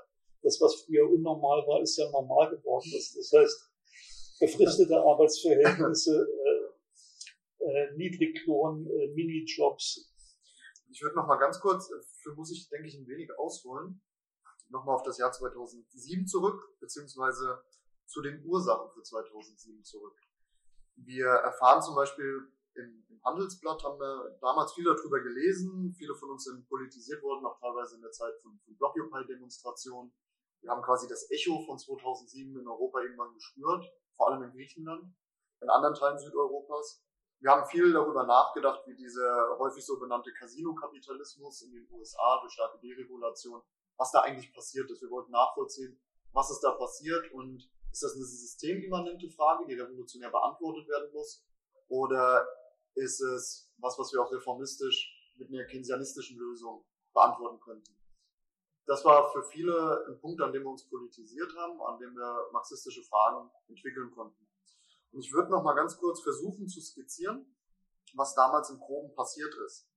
das, 0.43 0.61
was 0.61 0.83
früher 0.83 1.11
unnormal 1.11 1.67
war, 1.67 1.83
ist 1.83 1.97
ja 1.97 2.09
normal 2.11 2.51
geworden. 2.51 2.89
Das, 2.93 3.15
das 3.15 3.33
heißt, 3.33 3.73
befristete 4.41 4.97
Arbeitsverhältnisse, 4.97 6.27
äh, 6.29 7.65
äh, 7.65 7.97
Niedriglohn, 7.97 8.87
äh, 8.87 9.09
Minijobs. 9.09 10.13
Ich 10.95 11.03
würde 11.03 11.17
noch 11.17 11.27
mal 11.27 11.39
ganz 11.39 11.59
kurz, 11.59 11.91
für 12.23 12.35
muss 12.35 12.53
ich, 12.53 12.69
denke 12.69 12.87
ich, 12.87 12.95
ein 12.95 13.09
wenig 13.09 13.29
ausholen, 13.37 14.01
nochmal 14.69 14.95
auf 14.95 15.03
das 15.03 15.19
Jahr 15.19 15.33
2007 15.33 16.29
zurück, 16.29 16.79
beziehungsweise 16.79 17.65
zu 18.07 18.23
den 18.23 18.45
Ursachen 18.47 18.93
für 18.93 19.03
2007 19.03 19.83
zurück. 19.83 20.17
Wir 20.95 21.27
erfahren 21.27 21.83
zum 21.83 21.97
Beispiel 21.97 22.47
im, 22.75 23.05
im 23.09 23.25
Handelsblatt 23.25 23.83
haben 23.83 23.99
wir 23.99 24.39
damals 24.41 24.73
viel 24.75 24.85
darüber 24.85 25.19
gelesen. 25.19 25.93
Viele 25.99 26.15
von 26.15 26.31
uns 26.31 26.45
sind 26.45 26.69
politisiert 26.69 27.25
worden, 27.25 27.45
auch 27.45 27.59
teilweise 27.59 27.97
in 27.97 28.03
der 28.03 28.13
Zeit 28.13 28.41
von, 28.41 28.57
von 28.65 28.77
Blockupy-Demonstrationen. 28.77 30.15
Wir 30.61 30.71
haben 30.71 30.83
quasi 30.83 31.09
das 31.09 31.29
Echo 31.29 31.61
von 31.67 31.77
2007 31.77 32.57
in 32.57 32.69
Europa 32.69 33.01
irgendwann 33.01 33.35
gespürt, 33.35 33.85
vor 34.13 34.31
allem 34.31 34.45
in 34.45 34.53
Griechenland, 34.53 35.13
in 35.61 35.71
anderen 35.71 35.97
Teilen 35.97 36.19
Südeuropas. 36.21 37.03
Wir 37.45 37.51
haben 37.51 37.67
viel 37.67 37.93
darüber 37.93 38.25
nachgedacht, 38.25 38.87
wie 38.87 38.95
dieser 38.95 39.59
häufig 39.59 39.85
so 39.85 40.01
benannte 40.01 40.33
Casino-Kapitalismus 40.33 41.61
in 41.61 41.73
den 41.73 41.87
USA 41.93 42.41
durch 42.41 42.55
starke 42.55 42.79
Deregulation, 42.79 43.61
was 43.99 44.11
da 44.13 44.21
eigentlich 44.21 44.51
passiert 44.55 44.91
ist. 44.91 45.03
Wir 45.03 45.11
wollten 45.11 45.31
nachvollziehen, 45.31 46.01
was 46.33 46.51
ist 46.51 46.61
da 46.61 46.71
passiert 46.71 47.31
und 47.33 47.63
ist 47.93 48.03
das 48.03 48.15
eine 48.15 48.25
systemimmanente 48.25 49.29
Frage, 49.29 49.67
die 49.67 49.75
revolutionär 49.75 50.31
beantwortet 50.31 50.89
werden 50.89 51.13
muss? 51.13 51.45
Oder 51.89 52.49
ist 52.95 53.21
es 53.21 53.71
was, 53.77 53.99
was 53.99 54.11
wir 54.15 54.23
auch 54.23 54.33
reformistisch 54.33 55.13
mit 55.37 55.51
einer 55.51 55.67
keynesianistischen 55.67 56.39
Lösung 56.39 56.87
beantworten 57.13 57.61
könnten. 57.61 57.95
Das 58.87 59.05
war 59.05 59.31
für 59.33 59.43
viele 59.43 60.07
ein 60.09 60.19
Punkt, 60.19 60.41
an 60.41 60.51
dem 60.51 60.63
wir 60.63 60.71
uns 60.71 60.89
politisiert 60.89 61.55
haben, 61.59 61.79
an 61.83 61.99
dem 61.99 62.15
wir 62.15 62.49
marxistische 62.53 63.03
Fragen 63.03 63.51
entwickeln 63.69 64.11
konnten. 64.13 64.49
Und 65.15 65.21
ich 65.21 65.33
würde 65.33 65.51
noch 65.51 65.63
mal 65.63 65.75
ganz 65.75 65.97
kurz 65.97 66.21
versuchen 66.23 66.67
zu 66.67 66.81
skizzieren, 66.81 67.47
was 68.15 68.35
damals 68.35 68.71
im 68.71 68.81
Groben 68.81 69.15
passiert 69.15 69.55
ist. 69.65 69.89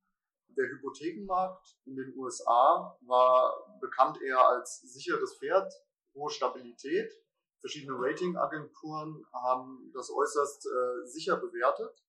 Der 0.49 0.67
Hypothekenmarkt 0.69 1.75
in 1.85 1.95
den 1.95 2.15
USA 2.15 2.95
war 3.01 3.79
bekannt 3.81 4.21
eher 4.21 4.47
als 4.47 4.81
sicheres 4.81 5.37
Pferd, 5.39 5.73
hohe 6.13 6.29
Stabilität. 6.29 7.11
Verschiedene 7.59 7.97
Ratingagenturen 7.99 9.25
haben 9.33 9.91
das 9.91 10.11
äußerst 10.11 10.67
äh, 10.67 11.07
sicher 11.07 11.37
bewertet. 11.37 12.03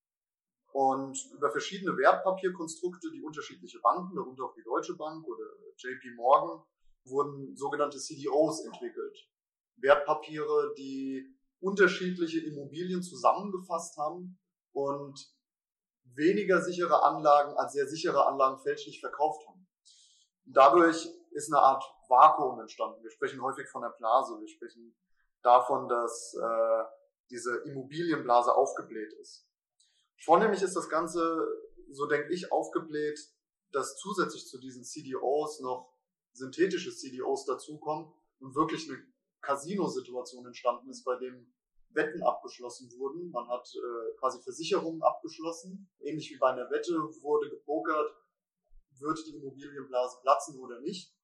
Und 0.73 1.19
über 1.33 1.51
verschiedene 1.51 1.97
Wertpapierkonstrukte, 1.97 3.11
die 3.11 3.23
unterschiedliche 3.23 3.81
Banken, 3.81 4.15
darunter 4.15 4.45
auch 4.45 4.55
die 4.55 4.63
Deutsche 4.63 4.97
Bank 4.97 5.27
oder 5.27 5.45
JP 5.79 6.11
Morgan, 6.15 6.63
wurden 7.05 7.57
sogenannte 7.57 7.99
CDOs 7.99 8.67
entwickelt. 8.67 9.17
Wertpapiere, 9.77 10.75
die 10.77 11.38
unterschiedliche 11.61 12.41
Immobilien 12.45 13.03
zusammengefasst 13.03 13.97
haben 13.97 14.39
und 14.73 15.19
weniger 16.15 16.63
sichere 16.63 17.03
Anlagen 17.03 17.57
als 17.57 17.73
sehr 17.73 17.87
sichere 17.87 18.27
Anlagen 18.27 18.59
fälschlich 18.59 19.01
verkauft 19.01 19.47
haben. 19.49 19.69
Dadurch 20.45 21.09
ist 21.33 21.53
eine 21.53 21.63
Art 21.63 21.85
Vakuum 22.09 22.61
entstanden. 22.61 23.03
Wir 23.03 23.11
sprechen 23.11 23.43
häufig 23.43 23.69
von 23.69 23.83
der 23.83 23.91
Blase. 23.91 24.39
Wir 24.41 24.49
sprechen 24.49 24.97
davon, 25.43 25.89
dass 25.89 26.35
äh, 26.35 26.85
diese 27.31 27.59
Immobilienblase 27.59 28.55
aufgebläht 28.55 29.13
ist. 29.21 29.47
Vornehmlich 30.25 30.63
ist 30.63 30.75
das 30.75 30.89
Ganze, 30.89 31.47
so 31.91 32.07
denke 32.07 32.33
ich, 32.33 32.51
aufgebläht, 32.51 33.19
dass 33.73 33.97
zusätzlich 33.99 34.47
zu 34.47 34.59
diesen 34.59 34.85
CDOs 34.85 35.61
noch 35.61 35.95
synthetische 36.33 36.95
CDOs 36.95 37.45
dazukommen 37.45 38.13
und 38.41 38.55
wirklich 38.55 38.89
eine 38.89 38.99
Casino-Situation 39.41 40.47
entstanden 40.47 40.89
ist, 40.91 41.05
bei 41.05 41.17
dem 41.17 41.53
Wetten 41.91 42.23
abgeschlossen 42.23 42.91
wurden. 42.99 43.31
Man 43.31 43.49
hat 43.49 43.69
äh, 43.75 44.17
quasi 44.19 44.41
Versicherungen 44.43 45.03
abgeschlossen. 45.03 45.91
Ähnlich 46.01 46.31
wie 46.31 46.39
bei 46.39 46.51
einer 46.51 46.71
Wette 46.71 46.95
wurde 47.23 47.51
gepokert, 47.51 48.11
wird 48.99 49.19
die 49.27 49.37
Immobilienblase 49.37 50.19
platzen 50.21 50.59
oder 50.61 50.81
nicht. 50.81 51.15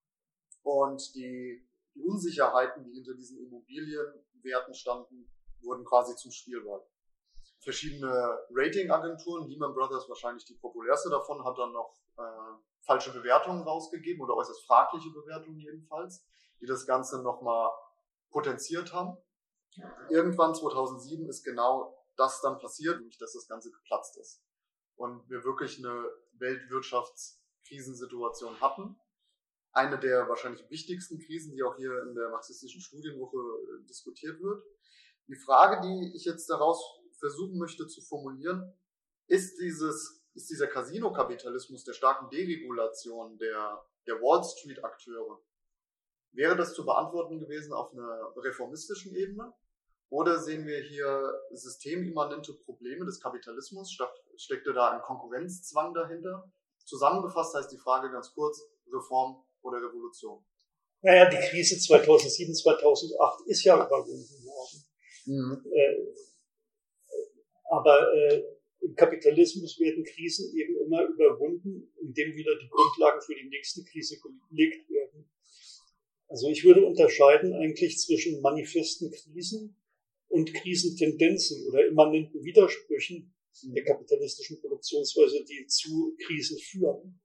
Und 0.63 1.13
die, 1.15 1.67
die 1.93 2.01
Unsicherheiten, 2.01 2.83
die 2.83 2.93
hinter 2.93 3.13
diesen 3.13 3.37
Immobilienwerten 3.39 4.73
standen, 4.73 5.31
wurden 5.61 5.85
quasi 5.85 6.15
zum 6.15 6.31
Spielball 6.31 6.85
verschiedene 7.59 8.39
Ratingagenturen. 8.51 9.47
Lehman 9.47 9.73
Brothers 9.73 10.07
wahrscheinlich 10.07 10.45
die 10.45 10.53
populärste 10.55 11.09
davon 11.09 11.43
hat 11.43 11.57
dann 11.57 11.73
noch 11.73 11.97
äh, 12.17 12.21
falsche 12.81 13.11
Bewertungen 13.11 13.63
rausgegeben 13.63 14.21
oder 14.21 14.35
äußerst 14.35 14.65
fragliche 14.65 15.09
Bewertungen 15.09 15.59
jedenfalls, 15.59 16.23
die 16.61 16.67
das 16.67 16.85
Ganze 16.85 17.21
nochmal 17.21 17.71
potenziert 18.35 18.91
haben. 18.91 19.15
Irgendwann 20.09 20.53
2007 20.53 21.29
ist 21.29 21.45
genau 21.45 22.05
das 22.17 22.41
dann 22.41 22.59
passiert, 22.59 22.97
nämlich 22.97 23.17
dass 23.17 23.31
das 23.31 23.47
Ganze 23.47 23.71
geplatzt 23.71 24.17
ist 24.17 24.43
und 24.97 25.29
wir 25.29 25.45
wirklich 25.45 25.77
eine 25.77 26.11
Weltwirtschaftskrisensituation 26.33 28.59
hatten. 28.59 28.99
Eine 29.71 29.97
der 29.97 30.27
wahrscheinlich 30.27 30.69
wichtigsten 30.69 31.17
Krisen, 31.19 31.53
die 31.53 31.63
auch 31.63 31.77
hier 31.77 32.03
in 32.03 32.13
der 32.13 32.27
marxistischen 32.29 32.81
Studienwoche 32.81 33.37
äh, 33.37 33.85
diskutiert 33.87 34.41
wird. 34.41 34.65
Die 35.27 35.37
Frage, 35.37 35.87
die 35.87 36.11
ich 36.13 36.25
jetzt 36.25 36.49
daraus 36.49 36.99
versuchen 37.19 37.57
möchte 37.57 37.87
zu 37.87 38.01
formulieren, 38.01 38.77
ist 39.27 39.61
dieses, 39.61 40.25
ist 40.33 40.49
dieser 40.49 40.67
Casino-Kapitalismus 40.67 41.85
der 41.85 41.93
starken 41.93 42.29
Deregulation 42.29 43.37
der, 43.37 43.81
der 44.07 44.15
Wall 44.15 44.43
Street-Akteure, 44.43 45.41
wäre 46.35 46.55
das 46.55 46.73
zu 46.73 46.85
beantworten 46.85 47.39
gewesen 47.39 47.73
auf 47.73 47.93
einer 47.93 48.33
reformistischen 48.37 49.15
Ebene? 49.15 49.53
Oder 50.09 50.39
sehen 50.39 50.67
wir 50.67 50.81
hier 50.81 51.33
systemimmanente 51.51 52.53
Probleme 52.53 53.05
des 53.05 53.19
Kapitalismus? 53.19 53.97
Steckte 54.37 54.73
da 54.73 54.91
ein 54.91 55.01
Konkurrenzzwang 55.01 55.93
dahinter? 55.93 56.51
Zusammengefasst 56.85 57.55
heißt 57.55 57.71
die 57.71 57.77
Frage 57.77 58.11
ganz 58.11 58.33
kurz, 58.33 58.61
Reform 58.91 59.43
oder 59.61 59.77
Revolution? 59.77 60.45
Naja, 61.01 61.29
die 61.29 61.37
Krise 61.37 61.79
2007, 61.79 62.53
2008 62.53 63.47
ist 63.47 63.63
ja 63.63 63.75
überwunden 63.75 64.45
worden. 64.45 64.85
Mhm. 65.25 65.65
Äh, 65.71 66.13
aber 67.69 68.13
äh, 68.13 68.43
im 68.81 68.95
Kapitalismus 68.95 69.79
werden 69.79 70.03
Krisen 70.03 70.55
eben 70.55 70.77
immer 70.85 71.03
überwunden, 71.05 71.91
indem 71.99 72.35
wieder 72.35 72.57
die 72.59 72.69
Grundlagen 72.69 73.21
für 73.21 73.35
die 73.35 73.49
nächste 73.49 73.83
Krise 73.83 74.17
gelegt 74.49 74.89
werden. 74.89 75.29
Also 76.27 76.49
ich 76.49 76.63
würde 76.63 76.85
unterscheiden 76.85 77.53
eigentlich 77.53 77.99
zwischen 77.99 78.41
manifesten 78.41 79.11
Krisen 79.11 79.77
und 80.27 80.53
Krisentendenzen 80.53 81.67
oder 81.67 81.87
immanenten 81.87 82.43
Widersprüchen 82.43 83.33
der 83.63 83.83
kapitalistischen 83.83 84.59
Produktionsweise, 84.59 85.43
die 85.45 85.65
zu 85.67 86.15
Krisen 86.25 86.57
führen. 86.57 87.21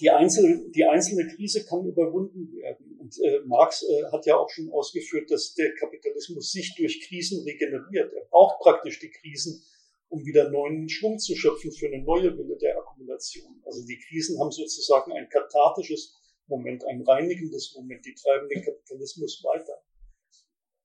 Die 0.00 0.10
einzelne, 0.10 0.70
die 0.70 0.84
einzelne 0.84 1.26
Krise 1.34 1.64
kann 1.64 1.84
überwunden 1.84 2.52
werden. 2.52 2.98
Und 3.00 3.18
äh, 3.18 3.40
Marx 3.46 3.82
äh, 3.82 4.04
hat 4.12 4.26
ja 4.26 4.36
auch 4.36 4.48
schon 4.48 4.70
ausgeführt, 4.70 5.30
dass 5.30 5.54
der 5.54 5.74
Kapitalismus 5.74 6.52
sich 6.52 6.74
durch 6.76 7.00
Krisen 7.08 7.42
regeneriert. 7.42 8.12
Er 8.12 8.24
braucht 8.30 8.60
praktisch 8.60 9.00
die 9.00 9.10
Krisen, 9.10 9.60
um 10.08 10.24
wieder 10.24 10.50
neuen 10.50 10.88
Schwung 10.88 11.18
zu 11.18 11.34
schöpfen 11.34 11.72
für 11.72 11.86
eine 11.86 12.02
neue 12.02 12.36
Wille 12.38 12.56
der 12.56 12.78
Akkumulation. 12.78 13.60
Also 13.64 13.84
die 13.84 13.98
Krisen 13.98 14.38
haben 14.38 14.52
sozusagen 14.52 15.12
ein 15.12 15.28
kathartisches 15.28 16.14
Moment, 16.48 16.84
ein 16.86 17.02
reinigendes 17.02 17.74
Moment, 17.74 18.04
die 18.04 18.14
treiben 18.14 18.48
den 18.48 18.62
Kapitalismus 18.62 19.42
weiter. 19.44 19.82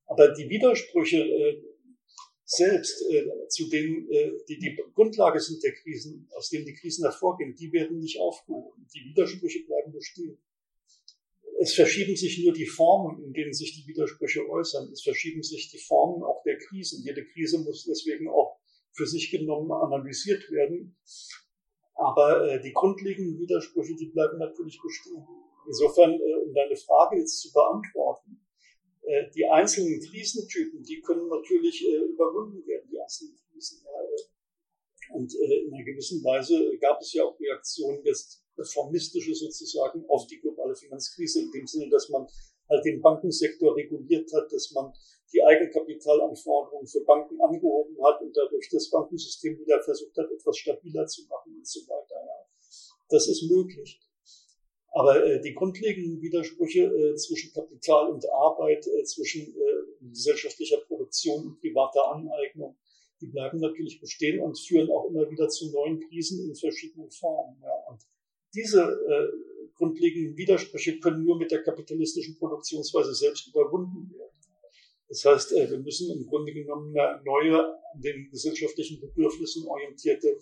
Aber 0.06 0.34
die 0.34 0.50
Widersprüche 0.50 1.18
äh, 1.18 1.62
selbst, 2.46 3.02
äh, 3.10 3.26
zu 3.48 3.70
denen 3.70 4.10
äh, 4.12 4.32
die 4.48 4.60
die 4.60 4.78
Grundlage 4.94 5.40
sind 5.40 5.64
der 5.64 5.74
Krisen, 5.74 6.30
aus 6.36 6.50
denen 6.50 6.66
die 6.66 6.74
Krisen 6.74 7.04
hervorgehen, 7.04 7.56
die 7.56 7.72
werden 7.72 8.00
nicht 8.00 8.20
aufgehoben. 8.20 8.86
Die 8.94 9.06
Widersprüche 9.10 9.66
bleiben 9.66 9.92
bestehen. 9.92 10.38
Es 11.60 11.74
verschieben 11.74 12.16
sich 12.16 12.44
nur 12.44 12.54
die 12.54 12.66
Formen, 12.66 13.24
in 13.24 13.34
denen 13.34 13.54
sich 13.54 13.74
die 13.74 13.88
Widersprüche 13.88 14.48
äußern. 14.50 14.92
Es 14.92 15.02
verschieben 15.02 15.44
sich 15.44 15.72
die 15.72 15.78
Formen 15.78 16.24
auch 16.24 16.44
der 16.44 16.58
Krisen. 16.58 17.04
Jede 17.06 17.26
Krise 17.26 17.60
muss 17.60 17.86
deswegen 17.86 18.28
auch 18.28 18.60
für 18.92 19.08
sich 19.08 19.32
genommen 19.32 19.72
analysiert 19.72 20.50
werden. 20.52 20.98
Aber 21.96 22.52
äh, 22.52 22.62
die 22.62 22.74
grundlegenden 22.74 23.40
Widersprüche, 23.40 23.96
die 23.96 24.08
bleiben 24.08 24.40
natürlich 24.40 24.80
bestehen. 24.82 25.26
Insofern, 25.68 26.14
äh, 26.14 26.36
um 26.46 26.54
deine 26.54 26.76
Frage 26.76 27.20
jetzt 27.20 27.40
zu 27.40 27.52
beantworten, 27.52 28.40
äh, 29.04 29.30
die 29.36 29.46
einzelnen 29.46 30.00
Krisentypen, 30.00 30.84
die 30.84 31.02
können 31.02 31.28
natürlich 31.28 31.86
äh, 31.86 31.98
überwunden 31.98 32.66
werden, 32.66 32.90
die 32.92 33.00
einzelnen 33.00 33.38
Krisen. 33.52 33.86
Und 35.12 35.32
in 35.36 35.72
einer 35.72 35.84
gewissen 35.84 36.24
Weise 36.24 36.76
gab 36.80 37.00
es 37.00 37.14
ja 37.14 37.24
auch 37.24 37.40
Reaktionen 37.40 38.04
jetzt 38.04 38.44
reformistische 38.58 39.36
sozusagen 39.36 40.04
auf 40.08 40.26
die 40.26 40.40
globale 40.40 40.76
Finanzkrise, 40.76 41.42
in 41.42 41.52
dem 41.52 41.68
Sinne, 41.68 41.90
dass 41.90 42.10
man 42.10 42.26
halt 42.68 42.84
den 42.84 43.00
Bankensektor 43.00 43.76
reguliert 43.76 44.32
hat, 44.34 44.52
dass 44.52 44.72
man 44.72 44.92
die 45.32 45.44
Eigenkapitalanforderungen 45.44 46.88
für 46.88 47.02
Banken 47.02 47.40
angehoben 47.42 47.96
hat 48.04 48.22
und 48.22 48.36
dadurch 48.36 48.70
das 48.72 48.90
Bankensystem 48.90 49.60
wieder 49.60 49.82
versucht 49.84 50.18
hat, 50.18 50.32
etwas 50.32 50.58
stabiler 50.58 51.06
zu 51.06 51.28
machen 51.28 51.58
und 51.58 51.68
so 51.68 51.82
weiter. 51.82 52.16
Das 53.10 53.28
ist 53.28 53.44
möglich. 53.44 54.00
Aber 54.94 55.26
äh, 55.26 55.42
die 55.42 55.54
grundlegenden 55.56 56.22
Widersprüche 56.22 56.84
äh, 56.84 57.16
zwischen 57.16 57.52
Kapital 57.52 58.12
und 58.12 58.30
Arbeit, 58.32 58.86
äh, 58.88 59.04
zwischen 59.04 59.42
äh, 59.42 60.08
gesellschaftlicher 60.08 60.78
Produktion 60.88 61.48
und 61.48 61.60
privater 61.60 62.12
Aneignung, 62.12 62.78
die 63.20 63.28
bleiben 63.28 63.60
natürlich 63.60 64.00
bestehen 64.00 64.40
und 64.40 64.60
führen 64.60 64.92
auch 64.92 65.10
immer 65.10 65.30
wieder 65.32 65.50
zu 65.50 65.72
neuen 65.72 66.00
Krisen 66.00 66.48
in 66.48 66.56
verschiedenen 66.56 67.10
Formen. 67.10 67.58
Ja. 67.62 67.74
Und 67.90 68.04
diese 68.54 68.82
äh, 68.82 69.70
grundlegenden 69.74 70.38
Widersprüche 70.38 71.00
können 71.00 71.24
nur 71.24 71.40
mit 71.40 71.50
der 71.50 71.64
kapitalistischen 71.64 72.38
Produktionsweise 72.38 73.16
selbst 73.16 73.48
überwunden 73.48 74.14
werden. 74.14 74.30
Das 75.10 75.26
heißt, 75.26 75.54
äh, 75.54 75.72
wir 75.72 75.80
müssen 75.80 76.16
im 76.16 76.28
Grunde 76.28 76.54
genommen 76.54 76.96
eine 76.96 77.20
neue, 77.24 77.80
den 77.96 78.30
gesellschaftlichen 78.30 79.00
Bedürfnissen 79.00 79.68
orientierte, 79.68 80.38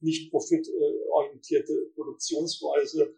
nicht 0.00 0.30
profitorientierte 0.30 1.90
Produktionsweise 1.94 3.16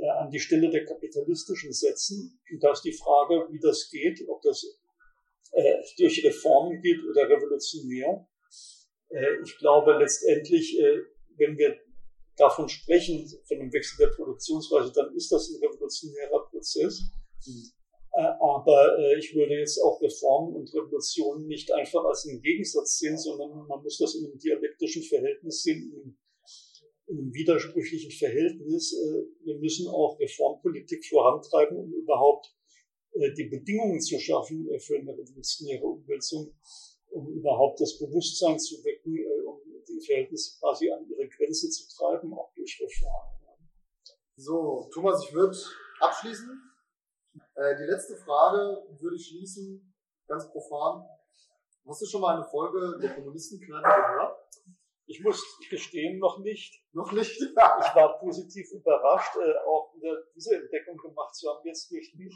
äh, 0.00 0.08
an 0.08 0.30
die 0.30 0.40
Stelle 0.40 0.70
der 0.70 0.84
kapitalistischen 0.84 1.72
setzen. 1.72 2.40
Und 2.50 2.62
da 2.62 2.72
ist 2.72 2.82
die 2.82 2.92
Frage, 2.92 3.46
wie 3.50 3.60
das 3.60 3.90
geht, 3.90 4.20
ob 4.28 4.42
das 4.42 4.64
äh, 5.52 5.82
durch 5.98 6.24
Reformen 6.24 6.80
geht 6.80 6.98
oder 7.08 7.28
revolutionär. 7.28 8.26
Äh, 9.10 9.42
ich 9.44 9.58
glaube 9.58 9.98
letztendlich, 9.98 10.78
äh, 10.78 11.00
wenn 11.36 11.56
wir 11.56 11.76
davon 12.36 12.68
sprechen, 12.68 13.28
von 13.46 13.58
dem 13.58 13.72
Wechsel 13.72 14.06
der 14.06 14.14
Produktionsweise, 14.14 14.92
dann 14.92 15.14
ist 15.14 15.30
das 15.30 15.50
ein 15.50 15.62
revolutionärer 15.62 16.46
Prozess. 16.50 17.02
Äh, 18.14 18.22
aber 18.40 18.98
äh, 18.98 19.18
ich 19.18 19.34
würde 19.34 19.54
jetzt 19.54 19.78
auch 19.82 20.00
Reformen 20.02 20.54
und 20.54 20.74
Revolutionen 20.74 21.46
nicht 21.46 21.72
einfach 21.72 22.04
als 22.04 22.26
einen 22.26 22.42
Gegensatz 22.42 22.98
sehen, 22.98 23.16
sondern 23.16 23.66
man 23.66 23.82
muss 23.82 23.98
das 23.98 24.14
in 24.14 24.26
einem 24.26 24.38
dialektischen 24.38 25.02
Verhältnis 25.02 25.62
sehen, 25.62 25.90
in 25.90 26.00
einem 26.00 26.18
widersprüchlichen 27.32 28.10
Verhältnis. 28.10 28.92
Äh, 28.92 29.44
wir 29.44 29.58
müssen 29.58 29.88
auch 29.88 30.18
Reformpolitik 30.18 31.04
vorantreiben, 31.06 31.76
um 31.76 31.92
überhaupt 31.92 32.54
äh, 33.12 33.32
die 33.34 33.48
Bedingungen 33.48 34.00
zu 34.00 34.18
schaffen 34.18 34.68
äh, 34.70 34.78
für 34.78 34.98
eine 34.98 35.12
revolutionäre 35.12 35.84
Umwälzung, 35.84 36.54
um 37.10 37.28
überhaupt 37.28 37.80
das 37.80 37.98
Bewusstsein 37.98 38.58
zu 38.58 38.82
wecken, 38.84 39.18
um 39.46 39.60
die 39.88 40.00
Verhältnisse 40.04 40.58
quasi 40.58 40.90
an 40.90 41.06
ihre 41.08 41.28
Grenze 41.28 41.68
zu 41.68 41.88
treiben, 41.96 42.32
auch 42.32 42.52
durch 42.54 42.80
Reformen. 42.80 43.38
So, 44.36 44.88
Thomas, 44.92 45.24
ich 45.24 45.34
würde 45.34 45.56
abschließen. 46.00 46.58
die 47.34 47.84
letzte 47.84 48.16
Frage 48.16 48.82
würde 48.98 49.16
ich 49.16 49.26
schließen, 49.26 49.94
ganz 50.26 50.50
profan. 50.50 51.06
Hast 51.86 52.00
du 52.00 52.06
schon 52.06 52.22
mal 52.22 52.36
eine 52.36 52.44
Folge 52.44 52.98
der 53.02 53.14
Kommunistenkneipe 53.14 53.82
gehört? 53.82 54.36
Ich 55.12 55.22
muss 55.22 55.58
gestehen, 55.68 56.18
noch 56.18 56.38
nicht. 56.38 56.82
Noch 56.92 57.12
nicht? 57.12 57.38
ich 57.40 57.94
war 57.94 58.18
positiv 58.18 58.72
überrascht, 58.72 59.36
äh, 59.36 59.58
auch 59.68 59.92
diese 60.34 60.56
Entdeckung 60.56 60.96
gemacht 60.96 61.34
zu 61.34 61.50
haben, 61.50 61.60
jetzt 61.66 61.90
durch 61.90 62.14
mich. 62.16 62.34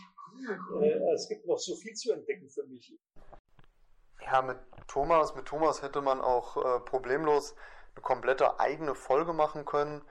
Äh, 0.82 1.14
es 1.14 1.26
gibt 1.26 1.46
noch 1.46 1.56
so 1.56 1.74
viel 1.76 1.94
zu 1.94 2.12
entdecken 2.12 2.50
für 2.50 2.64
mich. 2.66 2.94
Ja, 4.20 4.42
mit 4.42 4.58
Thomas, 4.88 5.34
mit 5.34 5.46
Thomas 5.46 5.80
hätte 5.80 6.02
man 6.02 6.20
auch 6.20 6.56
äh, 6.58 6.80
problemlos 6.80 7.54
eine 7.94 8.02
komplette 8.02 8.60
eigene 8.60 8.94
Folge 8.94 9.32
machen 9.32 9.64
können. 9.64 10.02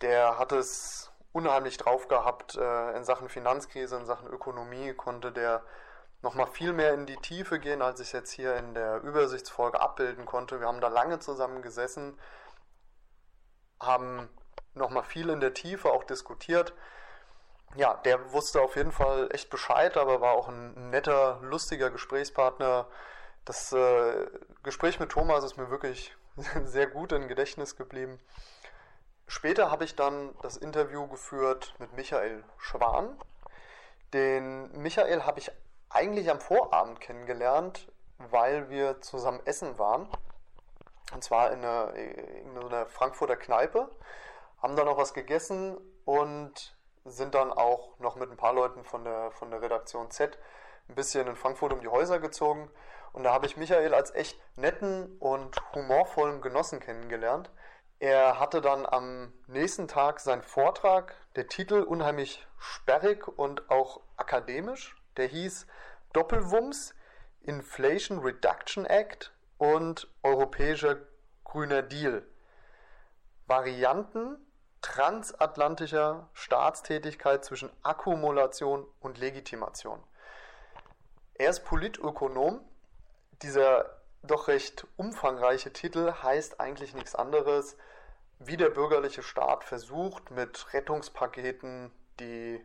Der 0.00 0.38
hat 0.38 0.52
es 0.52 1.12
unheimlich 1.32 1.76
drauf 1.76 2.08
gehabt 2.08 2.56
äh, 2.56 2.96
in 2.96 3.04
Sachen 3.04 3.28
Finanzkrise, 3.28 3.96
in 3.98 4.06
Sachen 4.06 4.28
Ökonomie, 4.28 4.94
konnte 4.94 5.30
der 5.30 5.62
nochmal 6.22 6.46
viel 6.46 6.72
mehr 6.72 6.94
in 6.94 7.06
die 7.06 7.16
Tiefe 7.16 7.58
gehen, 7.58 7.82
als 7.82 8.00
ich 8.00 8.12
jetzt 8.12 8.30
hier 8.30 8.56
in 8.56 8.74
der 8.74 9.02
Übersichtsfolge 9.02 9.80
abbilden 9.80 10.26
konnte. 10.26 10.60
Wir 10.60 10.66
haben 10.66 10.80
da 10.80 10.88
lange 10.88 11.18
zusammen 11.18 11.62
gesessen, 11.62 12.18
haben 13.80 14.28
nochmal 14.74 15.04
viel 15.04 15.30
in 15.30 15.40
der 15.40 15.54
Tiefe 15.54 15.90
auch 15.90 16.04
diskutiert. 16.04 16.74
Ja, 17.76 17.94
der 17.94 18.32
wusste 18.32 18.60
auf 18.60 18.76
jeden 18.76 18.92
Fall 18.92 19.28
echt 19.32 19.48
Bescheid, 19.48 19.96
aber 19.96 20.20
war 20.20 20.32
auch 20.32 20.48
ein 20.48 20.90
netter, 20.90 21.38
lustiger 21.42 21.90
Gesprächspartner. 21.90 22.86
Das 23.44 23.72
äh, 23.72 24.26
Gespräch 24.62 25.00
mit 25.00 25.10
Thomas 25.10 25.44
ist 25.44 25.56
mir 25.56 25.70
wirklich 25.70 26.14
sehr 26.64 26.88
gut 26.88 27.12
im 27.12 27.28
Gedächtnis 27.28 27.76
geblieben. 27.76 28.18
Später 29.26 29.70
habe 29.70 29.84
ich 29.84 29.94
dann 29.94 30.34
das 30.42 30.56
Interview 30.56 31.06
geführt 31.06 31.74
mit 31.78 31.92
Michael 31.92 32.44
Schwan. 32.58 33.16
Den 34.12 34.72
Michael 34.72 35.22
habe 35.24 35.38
ich 35.38 35.52
eigentlich 35.90 36.30
am 36.30 36.40
Vorabend 36.40 37.00
kennengelernt, 37.00 37.90
weil 38.18 38.70
wir 38.70 39.00
zusammen 39.00 39.40
essen 39.44 39.78
waren. 39.78 40.08
Und 41.12 41.24
zwar 41.24 41.52
in 41.52 41.58
einer, 41.58 41.94
in 41.94 42.56
einer 42.56 42.86
Frankfurter 42.86 43.36
Kneipe. 43.36 43.90
Haben 44.62 44.76
da 44.76 44.84
noch 44.84 44.96
was 44.96 45.14
gegessen 45.14 45.76
und 46.04 46.76
sind 47.04 47.34
dann 47.34 47.52
auch 47.52 47.98
noch 47.98 48.16
mit 48.16 48.30
ein 48.30 48.36
paar 48.36 48.52
Leuten 48.52 48.84
von 48.84 49.04
der, 49.04 49.30
von 49.32 49.50
der 49.50 49.62
Redaktion 49.62 50.10
Z 50.10 50.38
ein 50.88 50.94
bisschen 50.94 51.26
in 51.26 51.36
Frankfurt 51.36 51.72
um 51.72 51.80
die 51.80 51.88
Häuser 51.88 52.18
gezogen. 52.18 52.70
Und 53.12 53.24
da 53.24 53.32
habe 53.32 53.46
ich 53.46 53.56
Michael 53.56 53.94
als 53.94 54.14
echt 54.14 54.38
netten 54.56 55.16
und 55.18 55.56
humorvollen 55.74 56.40
Genossen 56.40 56.80
kennengelernt. 56.80 57.50
Er 57.98 58.38
hatte 58.38 58.60
dann 58.60 58.86
am 58.86 59.32
nächsten 59.46 59.88
Tag 59.88 60.20
seinen 60.20 60.42
Vortrag, 60.42 61.14
der 61.36 61.48
Titel 61.48 61.82
unheimlich 61.82 62.46
sperrig 62.58 63.26
und 63.28 63.70
auch 63.70 64.00
akademisch. 64.16 64.99
Der 65.16 65.26
hieß 65.26 65.66
Doppelwumms, 66.12 66.94
Inflation 67.42 68.18
Reduction 68.20 68.86
Act 68.86 69.32
und 69.58 70.08
Europäischer 70.22 70.96
Grüner 71.44 71.82
Deal. 71.82 72.26
Varianten 73.46 74.38
transatlantischer 74.82 76.28
Staatstätigkeit 76.32 77.44
zwischen 77.44 77.70
Akkumulation 77.82 78.86
und 79.00 79.18
Legitimation. 79.18 80.02
Er 81.34 81.50
ist 81.50 81.64
Politökonom. 81.64 82.60
Dieser 83.42 84.00
doch 84.22 84.48
recht 84.48 84.86
umfangreiche 84.96 85.72
Titel 85.72 86.12
heißt 86.22 86.60
eigentlich 86.60 86.94
nichts 86.94 87.14
anderes, 87.14 87.76
wie 88.38 88.56
der 88.56 88.70
bürgerliche 88.70 89.22
Staat 89.22 89.64
versucht, 89.64 90.30
mit 90.30 90.72
Rettungspaketen 90.72 91.90
die 92.20 92.64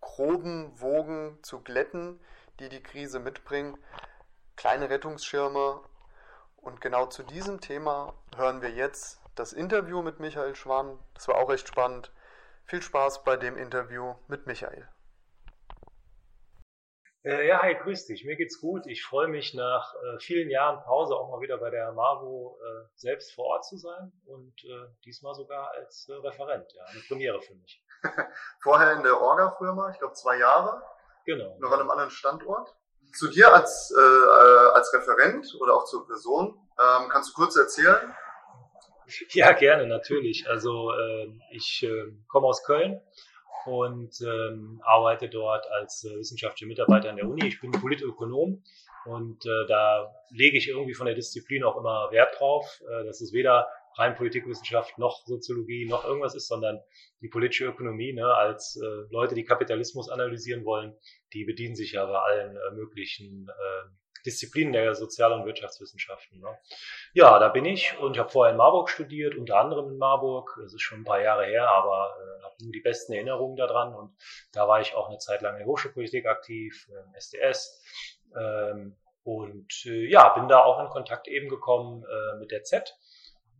groben 0.00 0.80
Wogen 0.80 1.38
zu 1.42 1.60
glätten, 1.60 2.20
die 2.60 2.68
die 2.68 2.82
Krise 2.82 3.20
mitbringt, 3.20 3.78
kleine 4.56 4.90
Rettungsschirme 4.90 5.80
Und 6.56 6.80
genau 6.80 7.06
zu 7.06 7.22
diesem 7.22 7.60
Thema 7.60 8.14
hören 8.36 8.62
wir 8.62 8.70
jetzt 8.70 9.20
das 9.36 9.52
Interview 9.52 10.02
mit 10.02 10.18
Michael 10.18 10.54
Schwan. 10.56 10.98
Das 11.14 11.28
war 11.28 11.36
auch 11.36 11.48
recht 11.48 11.68
spannend. 11.68 12.12
Viel 12.64 12.82
Spaß 12.82 13.22
bei 13.24 13.36
dem 13.36 13.56
Interview 13.56 14.14
mit 14.26 14.46
Michael. 14.46 14.88
Äh, 17.24 17.46
ja, 17.46 17.62
hi, 17.62 17.74
grüß 17.74 18.06
dich. 18.06 18.24
Mir 18.24 18.36
geht's 18.36 18.60
gut. 18.60 18.86
Ich 18.86 19.04
freue 19.04 19.28
mich 19.28 19.54
nach 19.54 19.94
äh, 19.94 20.18
vielen 20.20 20.50
Jahren 20.50 20.82
Pause 20.84 21.14
auch 21.14 21.30
mal 21.30 21.40
wieder 21.40 21.58
bei 21.58 21.70
der 21.70 21.92
Marvo 21.92 22.58
äh, 22.60 22.88
selbst 22.94 23.34
vor 23.34 23.46
Ort 23.46 23.64
zu 23.64 23.76
sein 23.76 24.12
und 24.26 24.54
äh, 24.64 24.86
diesmal 25.04 25.34
sogar 25.34 25.70
als 25.72 26.08
äh, 26.08 26.14
Referent. 26.14 26.72
Ja, 26.74 26.84
eine 26.84 27.00
Premiere 27.08 27.40
für 27.42 27.54
mich. 27.54 27.82
Vorher 28.62 28.92
in 28.92 29.02
der 29.02 29.20
Orga 29.20 29.50
früher 29.56 29.74
mal, 29.74 29.90
ich 29.92 29.98
glaube 29.98 30.14
zwei 30.14 30.38
Jahre. 30.38 30.82
Genau. 31.24 31.56
Noch 31.58 31.72
an 31.72 31.80
einem 31.80 31.90
anderen 31.90 32.10
Standort. 32.10 32.74
Zu 33.12 33.28
dir 33.28 33.52
als, 33.52 33.94
äh, 33.96 34.70
als 34.74 34.92
Referent 34.92 35.46
oder 35.60 35.74
auch 35.74 35.84
zur 35.84 36.06
Person, 36.06 36.58
ähm, 36.78 37.08
kannst 37.08 37.30
du 37.30 37.34
kurz 37.34 37.56
erzählen? 37.56 38.14
Ja, 39.30 39.52
gerne, 39.52 39.86
natürlich. 39.86 40.48
Also 40.48 40.92
ähm, 40.92 41.40
ich 41.50 41.88
komme 42.28 42.46
aus 42.46 42.62
Köln 42.62 43.00
und 43.68 44.20
ähm, 44.20 44.80
arbeite 44.84 45.28
dort 45.28 45.70
als 45.70 46.04
äh, 46.04 46.16
wissenschaftlicher 46.16 46.68
Mitarbeiter 46.68 47.10
an 47.10 47.16
der 47.16 47.26
Uni. 47.26 47.46
Ich 47.46 47.60
bin 47.60 47.70
Politökonom 47.70 48.62
und 49.04 49.46
äh, 49.46 49.66
da 49.68 50.14
lege 50.30 50.58
ich 50.58 50.68
irgendwie 50.68 50.94
von 50.94 51.06
der 51.06 51.14
Disziplin 51.14 51.64
auch 51.64 51.76
immer 51.76 52.10
Wert 52.10 52.38
drauf, 52.38 52.80
äh, 52.82 53.04
dass 53.04 53.20
es 53.20 53.32
weder 53.32 53.68
rein 53.96 54.14
Politikwissenschaft 54.14 54.98
noch 54.98 55.24
Soziologie 55.26 55.86
noch 55.86 56.04
irgendwas 56.04 56.34
ist, 56.34 56.48
sondern 56.48 56.80
die 57.20 57.28
politische 57.28 57.66
Ökonomie 57.66 58.12
ne, 58.12 58.26
als 58.34 58.80
äh, 58.82 58.86
Leute, 59.10 59.34
die 59.34 59.44
Kapitalismus 59.44 60.08
analysieren 60.08 60.64
wollen, 60.64 60.96
die 61.32 61.44
bedienen 61.44 61.76
sich 61.76 61.92
ja 61.92 62.06
bei 62.06 62.18
allen 62.18 62.56
äh, 62.56 62.74
möglichen 62.74 63.48
äh, 63.48 63.88
Disziplinen 64.26 64.72
der 64.72 64.94
Sozial- 64.94 65.32
und 65.32 65.46
Wirtschaftswissenschaften. 65.46 66.40
Ne? 66.40 66.58
Ja, 67.14 67.38
da 67.38 67.48
bin 67.48 67.64
ich 67.64 67.96
und 67.98 68.14
ich 68.14 68.18
habe 68.18 68.30
vorher 68.30 68.52
in 68.52 68.58
Marburg 68.58 68.90
studiert, 68.90 69.36
unter 69.36 69.56
anderem 69.56 69.90
in 69.90 69.98
Marburg. 69.98 70.58
Das 70.62 70.74
ist 70.74 70.82
schon 70.82 71.00
ein 71.00 71.04
paar 71.04 71.22
Jahre 71.22 71.46
her, 71.46 71.68
aber 71.68 72.16
äh, 72.18 72.42
habe 72.42 72.54
nur 72.60 72.72
die 72.72 72.80
besten 72.80 73.12
Erinnerungen 73.12 73.56
daran. 73.56 73.94
Und 73.94 74.16
da 74.52 74.68
war 74.68 74.80
ich 74.80 74.94
auch 74.94 75.08
eine 75.08 75.18
Zeit 75.18 75.40
lang 75.40 75.54
in 75.54 75.60
der 75.60 75.66
Hochschulpolitik 75.66 76.26
aktiv, 76.26 76.88
im 76.88 77.14
SDS. 77.14 77.82
Ähm, 78.38 78.96
und 79.22 79.84
äh, 79.84 80.08
ja, 80.10 80.28
bin 80.30 80.48
da 80.48 80.60
auch 80.60 80.80
in 80.80 80.88
Kontakt 80.88 81.28
eben 81.28 81.48
gekommen 81.48 82.04
äh, 82.04 82.38
mit 82.38 82.50
der 82.50 82.62
Z 82.62 82.96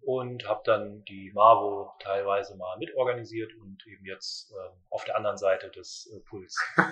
und 0.03 0.49
habe 0.49 0.62
dann 0.65 1.05
die 1.05 1.33
Marvo 1.35 1.93
teilweise 2.01 2.57
mal 2.57 2.77
mitorganisiert 2.79 3.53
und 3.55 3.87
eben 3.87 4.05
jetzt 4.05 4.53
äh, 4.53 4.70
auf 4.91 5.05
der 5.05 5.16
anderen 5.16 5.37
Seite 5.37 5.70
des 5.70 6.11
äh, 6.12 6.20
Puls. 6.20 6.57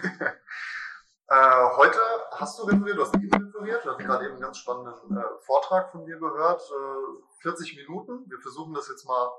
Äh, 1.29 1.77
heute 1.77 1.99
hast 2.31 2.57
du 2.57 2.63
referiert, 2.63 2.99
du 2.99 3.03
hast 3.03 3.15
eben 3.17 3.47
referiert, 3.47 3.85
du 3.85 3.91
hast 3.91 3.99
gerade 3.99 4.27
eben 4.27 4.35
einen 4.35 4.43
ganz 4.43 4.59
spannenden 4.59 5.19
äh, 5.19 5.25
Vortrag 5.41 5.91
von 5.91 6.05
dir 6.05 6.21
gehört, 6.21 6.63
äh, 6.63 7.43
40 7.43 7.75
Minuten. 7.79 8.31
Wir 8.31 8.39
versuchen 8.39 8.73
das 8.75 8.89
jetzt 8.89 9.05
mal 9.07 9.33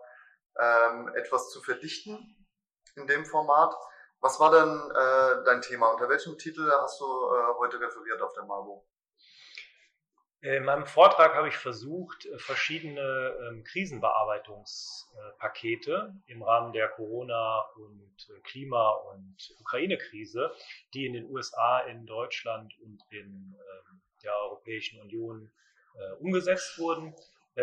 ähm, 0.60 1.07
etwas 1.15 1.49
zu 1.49 1.61
verdichten 1.61 2.45
in 2.98 3.07
dem 3.07 3.26
Format. 3.26 3.73
Was 4.19 4.38
war 4.38 4.52
denn 4.52 4.91
äh, 4.91 5.45
dein 5.45 5.61
Thema? 5.61 5.88
Unter 5.88 6.10
welchem 6.10 6.38
Titel 6.38 6.69
hast 6.81 6.99
du 6.99 7.06
äh, 7.06 7.53
heute 7.57 7.80
referiert 7.80 8.22
auf 8.22 8.34
der 8.34 8.44
Marburg? 8.44 8.84
In 10.41 10.65
meinem 10.65 10.85
Vortrag 10.85 11.34
habe 11.34 11.47
ich 11.47 11.57
versucht, 11.57 12.27
äh, 12.27 12.38
verschiedene 12.38 13.01
ähm, 13.01 13.64
Krisenbearbeitungspakete 13.64 16.14
im 16.27 16.43
Rahmen 16.43 16.73
der 16.73 16.89
Corona- 16.89 17.61
und 17.76 18.30
äh, 18.30 18.39
Klima- 18.41 18.91
und 18.91 19.55
Ukraine-Krise, 19.59 20.51
die 20.93 21.07
in 21.07 21.14
den 21.14 21.27
USA, 21.31 21.80
in 21.80 22.05
Deutschland 22.05 22.80
und 22.81 23.01
in 23.09 23.55
ähm, 23.55 24.01
der 24.23 24.35
Europäischen 24.43 25.01
Union 25.01 25.51
äh, 25.95 26.11
umgesetzt 26.19 26.77
wurden, 26.77 27.15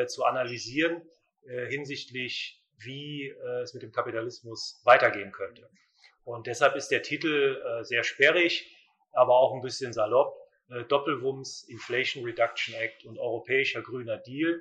zu 0.08 0.24
analysieren 0.24 1.08
hinsichtlich, 1.68 2.60
wie 2.78 3.28
es 3.62 3.74
mit 3.74 3.84
dem 3.84 3.92
Kapitalismus 3.92 4.80
weitergehen 4.82 5.30
könnte. 5.30 5.70
Und 6.24 6.48
deshalb 6.48 6.74
ist 6.74 6.88
der 6.88 7.02
Titel 7.02 7.62
sehr 7.84 8.02
sperrig, 8.02 8.76
aber 9.12 9.36
auch 9.36 9.54
ein 9.54 9.60
bisschen 9.60 9.92
salopp 9.92 10.33
äh, 10.70 10.84
Doppelwumms, 10.84 11.64
Inflation 11.68 12.24
Reduction 12.24 12.74
Act 12.74 13.04
und 13.04 13.18
Europäischer 13.18 13.82
Grüner 13.82 14.18
Deal, 14.18 14.60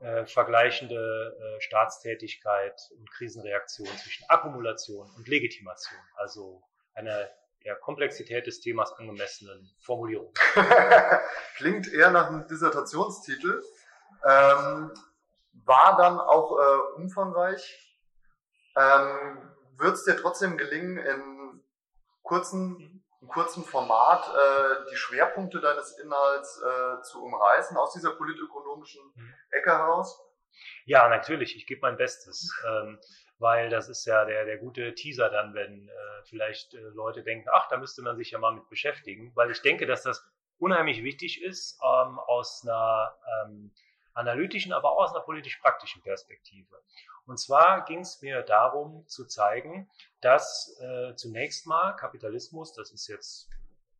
äh, 0.00 0.26
vergleichende 0.26 0.94
äh, 0.96 1.60
Staatstätigkeit 1.60 2.80
und 2.96 3.10
Krisenreaktion 3.10 3.88
zwischen 3.98 4.24
Akkumulation 4.28 5.10
und 5.16 5.26
Legitimation. 5.26 5.98
Also 6.16 6.62
eine 6.94 7.30
der 7.64 7.74
Komplexität 7.76 8.46
des 8.46 8.60
Themas 8.60 8.92
angemessenen 8.92 9.70
Formulierung. 9.80 10.32
Klingt 11.56 11.92
eher 11.92 12.10
nach 12.10 12.28
einem 12.28 12.46
Dissertationstitel. 12.46 13.62
Ähm, 14.24 14.92
war 15.64 15.96
dann 15.96 16.18
auch 16.18 16.58
äh, 16.58 17.00
umfangreich. 17.00 17.98
Ähm, 18.76 19.50
Wird 19.76 19.94
es 19.94 20.04
dir 20.04 20.16
trotzdem 20.16 20.56
gelingen, 20.56 20.98
in 20.98 21.62
kurzen 22.22 22.97
in 23.28 23.32
kurzem 23.34 23.62
Format 23.64 24.26
äh, 24.26 24.90
die 24.90 24.96
Schwerpunkte 24.96 25.60
deines 25.60 25.98
Inhalts 25.98 26.62
äh, 26.62 27.02
zu 27.02 27.22
umreißen 27.22 27.76
aus 27.76 27.92
dieser 27.92 28.12
politökonomischen 28.12 29.02
mhm. 29.14 29.34
Ecke 29.50 29.70
heraus? 29.70 30.18
Ja, 30.86 31.08
natürlich. 31.08 31.54
Ich 31.54 31.66
gebe 31.66 31.82
mein 31.82 31.98
Bestes. 31.98 32.50
Ähm, 32.66 32.98
weil 33.38 33.68
das 33.68 33.88
ist 33.88 34.04
ja 34.04 34.24
der, 34.24 34.46
der 34.46 34.58
gute 34.58 34.94
Teaser 34.94 35.30
dann, 35.30 35.54
wenn 35.54 35.88
äh, 35.88 35.92
vielleicht 36.24 36.74
äh, 36.74 36.78
Leute 36.94 37.22
denken, 37.22 37.48
ach, 37.52 37.68
da 37.68 37.76
müsste 37.76 38.02
man 38.02 38.16
sich 38.16 38.32
ja 38.32 38.38
mal 38.38 38.52
mit 38.52 38.68
beschäftigen, 38.68 39.30
weil 39.36 39.50
ich 39.52 39.62
denke, 39.62 39.86
dass 39.86 40.02
das 40.02 40.26
unheimlich 40.58 41.04
wichtig 41.04 41.40
ist 41.40 41.78
ähm, 41.80 42.18
aus 42.18 42.62
einer 42.64 43.14
ähm, 43.44 43.70
analytischen, 44.18 44.72
aber 44.72 44.90
auch 44.90 45.04
aus 45.04 45.14
einer 45.14 45.24
politisch-praktischen 45.24 46.02
Perspektive. 46.02 46.82
Und 47.26 47.38
zwar 47.38 47.84
ging 47.84 48.00
es 48.00 48.20
mir 48.22 48.42
darum 48.42 49.06
zu 49.06 49.26
zeigen, 49.26 49.88
dass 50.20 50.78
äh, 50.80 51.14
zunächst 51.14 51.66
mal 51.66 51.92
Kapitalismus, 51.92 52.72
das 52.72 52.90
ist 52.90 53.06
jetzt 53.06 53.48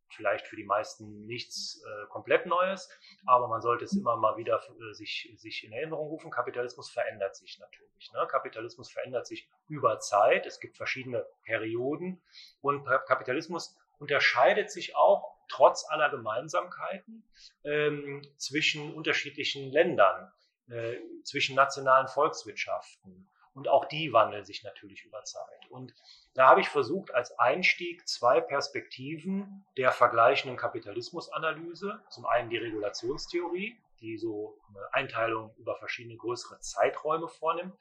vielleicht 0.09 0.47
für 0.47 0.55
die 0.55 0.63
meisten 0.63 1.25
nichts 1.25 1.81
äh, 1.83 2.07
komplett 2.07 2.47
Neues, 2.47 2.89
aber 3.27 3.47
man 3.47 3.61
sollte 3.61 3.85
es 3.85 3.93
immer 3.93 4.17
mal 4.17 4.35
wieder 4.37 4.59
äh, 4.59 4.93
sich, 4.93 5.31
sich 5.37 5.63
in 5.63 5.71
Erinnerung 5.71 6.07
rufen. 6.07 6.31
Kapitalismus 6.31 6.89
verändert 6.89 7.35
sich 7.35 7.59
natürlich. 7.59 8.11
Ne? 8.13 8.27
Kapitalismus 8.27 8.91
verändert 8.91 9.27
sich 9.27 9.47
über 9.67 9.99
Zeit. 9.99 10.45
Es 10.45 10.59
gibt 10.59 10.75
verschiedene 10.75 11.25
Perioden 11.43 12.21
und 12.61 12.85
Kapitalismus 13.05 13.77
unterscheidet 13.99 14.71
sich 14.71 14.95
auch 14.95 15.38
trotz 15.49 15.85
aller 15.89 16.09
Gemeinsamkeiten 16.09 17.23
ähm, 17.63 18.21
zwischen 18.37 18.93
unterschiedlichen 18.93 19.71
Ländern, 19.71 20.31
äh, 20.69 20.97
zwischen 21.23 21.55
nationalen 21.55 22.07
Volkswirtschaften. 22.07 23.29
Und 23.53 23.67
auch 23.67 23.85
die 23.85 24.13
wandeln 24.13 24.45
sich 24.45 24.63
natürlich 24.63 25.03
über 25.03 25.23
Zeit. 25.23 25.69
Und 25.69 25.93
da 26.33 26.47
habe 26.47 26.61
ich 26.61 26.69
versucht, 26.69 27.13
als 27.13 27.37
Einstieg 27.39 28.07
zwei 28.07 28.39
Perspektiven 28.39 29.65
der 29.75 29.91
vergleichenden 29.91 30.57
Kapitalismusanalyse, 30.57 31.99
zum 32.09 32.25
einen 32.25 32.49
die 32.49 32.57
Regulationstheorie, 32.57 33.77
die 33.99 34.17
so 34.17 34.57
eine 34.69 34.93
Einteilung 34.93 35.53
über 35.57 35.75
verschiedene 35.75 36.15
größere 36.15 36.59
Zeiträume 36.59 37.27
vornimmt, 37.27 37.75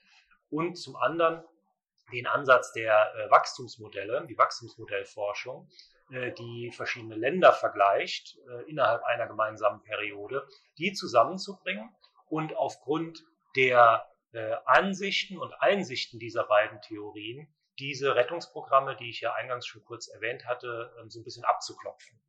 und 0.51 0.77
zum 0.77 0.97
anderen 0.97 1.45
den 2.13 2.27
Ansatz 2.27 2.73
der 2.73 3.15
äh, 3.15 3.31
Wachstumsmodelle, 3.31 4.27
die 4.27 4.39
Wachstumsmodellforschung, 4.39 5.69
die 6.11 6.71
verschiedene 6.73 7.15
Länder 7.15 7.53
vergleicht 7.53 8.39
äh, 8.49 8.71
innerhalb 8.71 9.03
einer 9.05 9.27
gemeinsamen 9.27 9.83
Periode, 9.83 10.47
die 10.79 10.93
zusammenzubringen 10.93 11.95
und 12.29 12.57
aufgrund 12.57 13.25
der 13.57 14.07
äh, 14.33 14.57
Ansichten 14.65 15.39
und 15.39 15.53
Einsichten 15.61 16.19
dieser 16.19 16.45
beiden 16.45 16.81
Theorien 16.83 17.53
diese 17.79 18.15
Rettungsprogramme, 18.15 18.97
die 18.97 19.11
ich 19.11 19.21
ja 19.21 19.35
eingangs 19.35 19.67
schon 19.67 19.85
kurz 19.85 20.09
erwähnt 20.09 20.47
hatte, 20.47 20.93
ähm, 21.01 21.11
so 21.11 21.21
ein 21.21 21.25
bisschen 21.25 21.45
abzuklopfen. 21.45 22.21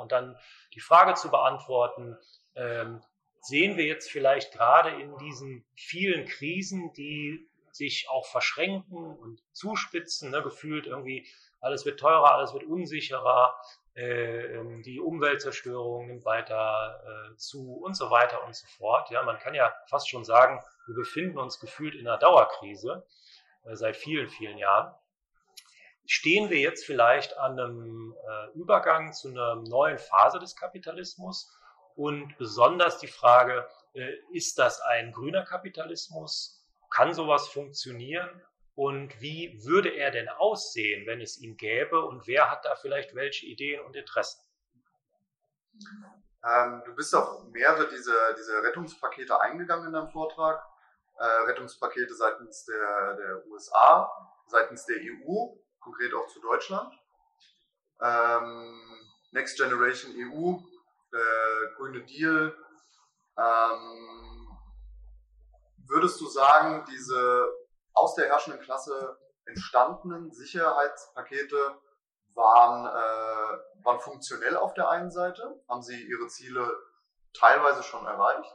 und 0.00 0.12
dann 0.12 0.36
die 0.74 0.80
Frage 0.80 1.14
zu 1.14 1.28
beantworten, 1.28 2.16
ähm, 2.54 3.02
sehen 3.40 3.76
wir 3.76 3.84
jetzt 3.84 4.10
vielleicht 4.10 4.52
gerade 4.52 4.90
in 5.00 5.16
diesen 5.18 5.64
vielen 5.74 6.26
Krisen, 6.26 6.92
die 6.92 7.48
sich 7.72 8.08
auch 8.08 8.26
verschränken 8.26 9.16
und 9.16 9.42
zuspitzen, 9.52 10.30
ne, 10.30 10.42
gefühlt 10.42 10.86
irgendwie 10.86 11.26
alles 11.62 11.86
wird 11.86 12.00
teurer, 12.00 12.34
alles 12.34 12.52
wird 12.52 12.64
unsicherer, 12.64 13.56
äh, 13.94 14.56
ähm, 14.56 14.82
die 14.82 15.00
Umweltzerstörung 15.00 16.08
nimmt 16.08 16.24
weiter 16.24 17.00
äh, 17.04 17.36
zu 17.36 17.74
und 17.74 17.94
so 17.94 18.10
weiter 18.10 18.44
und 18.44 18.54
so 18.54 18.66
fort. 18.78 19.10
Ja, 19.10 19.22
man 19.22 19.38
kann 19.38 19.54
ja 19.54 19.72
fast 19.88 20.08
schon 20.08 20.24
sagen, 20.24 20.60
wir 20.86 20.94
befinden 20.94 21.38
uns 21.38 21.60
gefühlt 21.60 21.94
in 21.94 22.06
einer 22.06 22.18
Dauerkrise 22.18 23.06
äh, 23.64 23.76
seit 23.76 23.96
vielen, 23.96 24.28
vielen 24.28 24.58
Jahren. 24.58 24.94
Stehen 26.04 26.50
wir 26.50 26.58
jetzt 26.58 26.84
vielleicht 26.84 27.36
an 27.38 27.58
einem 27.58 28.14
äh, 28.28 28.58
Übergang 28.58 29.12
zu 29.12 29.28
einer 29.28 29.54
neuen 29.56 29.98
Phase 29.98 30.38
des 30.38 30.56
Kapitalismus? 30.56 31.56
Und 31.94 32.36
besonders 32.38 32.98
die 32.98 33.06
Frage, 33.06 33.68
äh, 33.94 34.14
ist 34.32 34.58
das 34.58 34.80
ein 34.80 35.12
grüner 35.12 35.44
Kapitalismus? 35.44 36.66
Kann 36.90 37.14
sowas 37.14 37.48
funktionieren? 37.48 38.28
Und 38.74 39.20
wie 39.20 39.62
würde 39.64 39.90
er 39.90 40.10
denn 40.10 40.28
aussehen, 40.28 41.06
wenn 41.06 41.20
es 41.20 41.38
ihn 41.38 41.56
gäbe? 41.56 42.04
Und 42.04 42.26
wer 42.26 42.50
hat 42.50 42.64
da 42.64 42.74
vielleicht 42.74 43.14
welche 43.14 43.46
Ideen 43.46 43.84
und 43.84 43.96
Interessen? 43.96 44.42
Ähm, 46.44 46.82
du 46.84 46.94
bist 46.94 47.14
auf 47.14 47.44
mehrere 47.50 47.88
dieser, 47.88 48.32
dieser 48.34 48.62
Rettungspakete 48.62 49.38
eingegangen 49.40 49.86
in 49.88 49.92
deinem 49.92 50.08
Vortrag. 50.08 50.64
Äh, 51.18 51.24
Rettungspakete 51.24 52.14
seitens 52.14 52.64
der, 52.64 53.14
der 53.14 53.46
USA, 53.46 54.10
seitens 54.46 54.86
der 54.86 54.96
EU, 54.96 55.54
konkret 55.78 56.14
auch 56.14 56.26
zu 56.28 56.40
Deutschland. 56.40 56.92
Ähm, 58.00 59.08
Next 59.32 59.56
Generation 59.56 60.12
EU, 60.16 60.56
äh, 61.12 61.74
Grüne 61.76 62.02
Deal. 62.04 62.56
Ähm, 63.38 64.58
würdest 65.86 66.20
du 66.20 66.26
sagen, 66.26 66.84
diese 66.90 67.61
aus 67.94 68.14
der 68.14 68.28
herrschenden 68.28 68.62
Klasse 68.62 69.18
entstandenen 69.44 70.32
Sicherheitspakete 70.32 71.56
waren, 72.34 72.86
äh, 72.86 73.84
waren 73.84 74.00
funktionell 74.00 74.56
auf 74.56 74.74
der 74.74 74.88
einen 74.88 75.10
Seite, 75.10 75.60
haben 75.68 75.82
sie 75.82 76.02
ihre 76.02 76.26
Ziele 76.28 76.74
teilweise 77.34 77.82
schon 77.82 78.06
erreicht. 78.06 78.54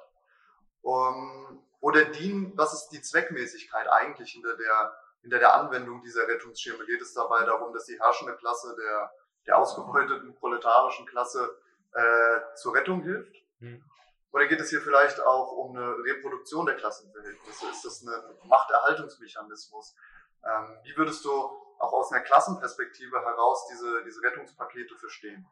Um, 0.82 1.64
oder 1.80 2.06
dienen, 2.06 2.58
was 2.58 2.74
ist 2.74 2.90
die 2.90 3.02
Zweckmäßigkeit 3.02 3.88
eigentlich 3.90 4.32
hinter 4.32 4.56
der, 4.56 4.98
hinter 5.22 5.40
der 5.40 5.54
Anwendung 5.56 6.02
dieser 6.02 6.28
Rettungsschirme? 6.28 6.86
Geht 6.86 7.02
es 7.02 7.14
dabei 7.14 7.44
darum, 7.46 7.74
dass 7.74 7.86
die 7.86 8.00
herrschende 8.00 8.36
Klasse 8.38 8.76
der, 8.76 9.12
der 9.46 9.58
ausgebeuteten 9.58 10.36
proletarischen 10.36 11.06
Klasse 11.06 11.60
äh, 11.94 12.56
zur 12.56 12.74
Rettung 12.74 13.04
hilft? 13.04 13.36
Hm. 13.60 13.84
Oder 14.32 14.48
geht 14.48 14.60
es 14.60 14.70
hier 14.70 14.82
vielleicht 14.82 15.20
auch 15.22 15.52
um 15.54 15.76
eine 15.76 15.96
Reproduktion 16.04 16.66
der 16.66 16.76
Klassenverhältnisse? 16.76 17.70
Ist 17.70 17.86
das 17.86 18.04
ein 18.04 18.48
Machterhaltungsmechanismus? 18.48 19.96
Ähm, 20.44 20.78
wie 20.84 20.96
würdest 20.98 21.24
du 21.26 21.32
auch 21.32 21.94
aus 21.94 22.12
einer 22.12 22.24
Klassenperspektive 22.24 23.20
heraus 23.22 23.68
diese, 23.72 24.04
diese 24.04 24.22
Rettungspakete 24.22 24.96
verstehen? 24.96 25.48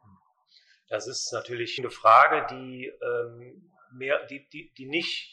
Das 0.88 1.06
ist 1.06 1.32
natürlich 1.32 1.78
eine 1.78 1.90
Frage, 1.90 2.46
die, 2.50 2.86
ähm, 2.86 3.72
mehr, 3.92 4.24
die, 4.26 4.48
die, 4.48 4.72
die 4.74 4.86
nicht 4.86 5.32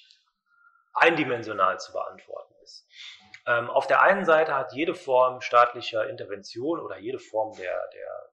eindimensional 0.93 1.79
zu 1.79 1.91
beantworten 1.91 2.53
ist. 2.63 2.87
Ähm, 3.45 3.69
auf 3.69 3.87
der 3.87 4.01
einen 4.01 4.25
Seite 4.25 4.55
hat 4.55 4.73
jede 4.73 4.95
Form 4.95 5.41
staatlicher 5.41 6.09
Intervention 6.09 6.79
oder 6.79 6.97
jede 6.97 7.19
Form 7.19 7.55
der, 7.57 7.87
der 7.93 8.32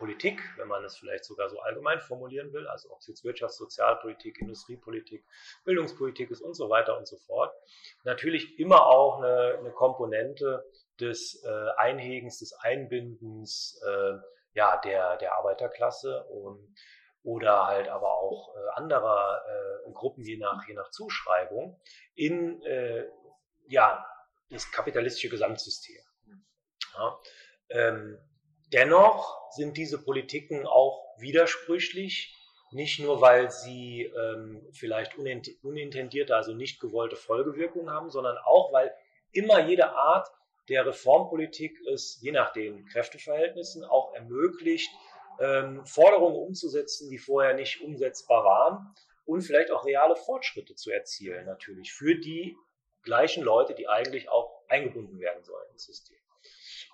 Politik, 0.00 0.40
wenn 0.56 0.66
man 0.66 0.82
es 0.82 0.96
vielleicht 0.96 1.26
sogar 1.26 1.50
so 1.50 1.60
allgemein 1.60 2.00
formulieren 2.00 2.54
will, 2.54 2.66
also 2.66 2.90
ob 2.90 3.00
es 3.00 3.06
jetzt 3.06 3.22
Wirtschafts-, 3.22 3.58
Sozialpolitik, 3.58 4.40
Industriepolitik, 4.40 5.22
Bildungspolitik 5.64 6.30
ist 6.30 6.40
und 6.40 6.54
so 6.54 6.70
weiter 6.70 6.96
und 6.96 7.06
so 7.06 7.18
fort, 7.18 7.54
natürlich 8.04 8.58
immer 8.58 8.86
auch 8.86 9.18
eine, 9.18 9.58
eine 9.58 9.70
Komponente 9.72 10.64
des 10.98 11.44
äh, 11.44 11.70
Einhegens, 11.76 12.38
des 12.38 12.54
Einbindens 12.54 13.78
äh, 13.86 14.16
ja, 14.54 14.78
der, 14.78 15.18
der 15.18 15.34
Arbeiterklasse 15.34 16.24
und, 16.24 16.74
oder 17.22 17.66
halt 17.66 17.88
aber 17.88 18.14
auch 18.14 18.56
äh, 18.56 18.80
anderer 18.80 19.42
äh, 19.46 19.92
Gruppen 19.92 20.24
je 20.24 20.38
nach, 20.38 20.66
je 20.66 20.72
nach 20.72 20.90
Zuschreibung 20.90 21.78
in 22.14 22.62
äh, 22.62 23.04
ja, 23.68 24.02
das 24.48 24.72
kapitalistische 24.72 25.28
Gesamtsystem. 25.28 26.02
Ja, 26.94 27.20
ähm, 27.68 28.18
Dennoch 28.72 29.50
sind 29.50 29.76
diese 29.76 30.02
Politiken 30.02 30.66
auch 30.66 31.04
widersprüchlich, 31.18 32.36
nicht 32.70 33.00
nur 33.00 33.20
weil 33.20 33.50
sie 33.50 34.02
ähm, 34.02 34.64
vielleicht 34.72 35.16
unintendierte, 35.18 36.36
also 36.36 36.54
nicht 36.54 36.80
gewollte 36.80 37.16
Folgewirkungen 37.16 37.90
haben, 37.90 38.10
sondern 38.10 38.38
auch 38.38 38.72
weil 38.72 38.94
immer 39.32 39.66
jede 39.66 39.90
Art 39.90 40.28
der 40.68 40.86
Reformpolitik 40.86 41.80
es 41.92 42.20
je 42.20 42.30
nach 42.30 42.52
den 42.52 42.86
Kräfteverhältnissen 42.86 43.84
auch 43.84 44.14
ermöglicht, 44.14 44.90
ähm, 45.40 45.84
Forderungen 45.84 46.36
umzusetzen, 46.36 47.10
die 47.10 47.18
vorher 47.18 47.54
nicht 47.54 47.82
umsetzbar 47.82 48.44
waren 48.44 48.94
und 49.24 49.42
vielleicht 49.42 49.72
auch 49.72 49.84
reale 49.84 50.14
Fortschritte 50.14 50.76
zu 50.76 50.92
erzielen, 50.92 51.44
natürlich 51.46 51.92
für 51.92 52.14
die 52.14 52.56
gleichen 53.02 53.42
Leute, 53.42 53.74
die 53.74 53.88
eigentlich 53.88 54.28
auch 54.28 54.62
eingebunden 54.68 55.18
werden 55.18 55.42
sollen 55.42 55.68
ins 55.72 55.86
System 55.86 56.20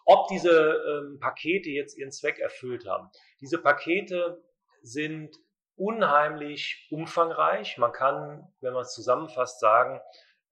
ob 0.07 0.29
diese 0.29 0.51
ähm, 0.51 1.19
Pakete 1.21 1.69
jetzt 1.69 1.99
ihren 1.99 2.13
Zweck 2.13 2.39
erfüllt 2.39 2.87
haben. 2.87 3.11
Diese 3.41 3.61
Pakete 3.61 4.43
sind 4.81 5.37
unheimlich 5.75 6.89
umfangreich. 6.91 7.77
Man 7.77 7.93
kann, 7.93 8.47
wenn 8.61 8.73
man 8.73 8.83
es 8.83 8.95
zusammenfasst, 8.95 9.61
sagen, 9.61 10.01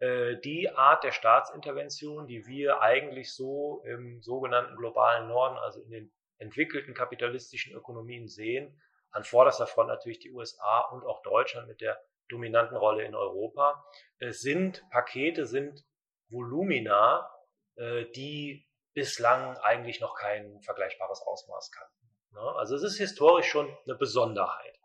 äh, 0.01 0.37
die 0.41 0.69
Art 0.71 1.05
der 1.05 1.13
Staatsintervention, 1.13 2.27
die 2.27 2.47
wir 2.47 2.81
eigentlich 2.81 3.33
so 3.33 3.83
im 3.87 4.21
sogenannten 4.21 4.77
globalen 4.77 5.29
Norden, 5.29 5.57
also 5.57 5.81
in 5.83 5.91
den 5.91 6.13
entwickelten 6.39 6.93
kapitalistischen 6.93 7.75
Ökonomien 7.75 8.27
sehen, 8.27 8.81
an 9.13 9.23
vorderster 9.23 9.69
Front 9.69 9.89
natürlich 9.89 10.19
die 10.19 10.33
USA 10.33 10.81
und 10.91 11.05
auch 11.05 11.23
Deutschland 11.23 11.69
mit 11.69 11.81
der 11.81 11.97
dominanten 12.29 12.77
Rolle 12.77 13.05
in 13.05 13.15
Europa, 13.15 13.85
äh, 14.19 14.33
sind 14.33 14.85
Pakete, 14.91 15.47
sind 15.47 15.85
Volumina, 16.29 17.31
äh, 17.77 18.07
die 18.17 18.67
bislang 18.95 19.57
eigentlich 19.59 20.01
noch 20.01 20.15
kein 20.15 20.61
vergleichbares 20.63 21.21
Ausmaß 21.23 21.73
kannten. 21.73 22.09
Ne? 22.33 22.41
Also 22.57 22.77
es 22.77 22.83
ist 22.83 22.99
historisch 22.99 23.47
schon 23.47 23.77
eine 23.85 23.95
Besonderheit. 23.97 24.79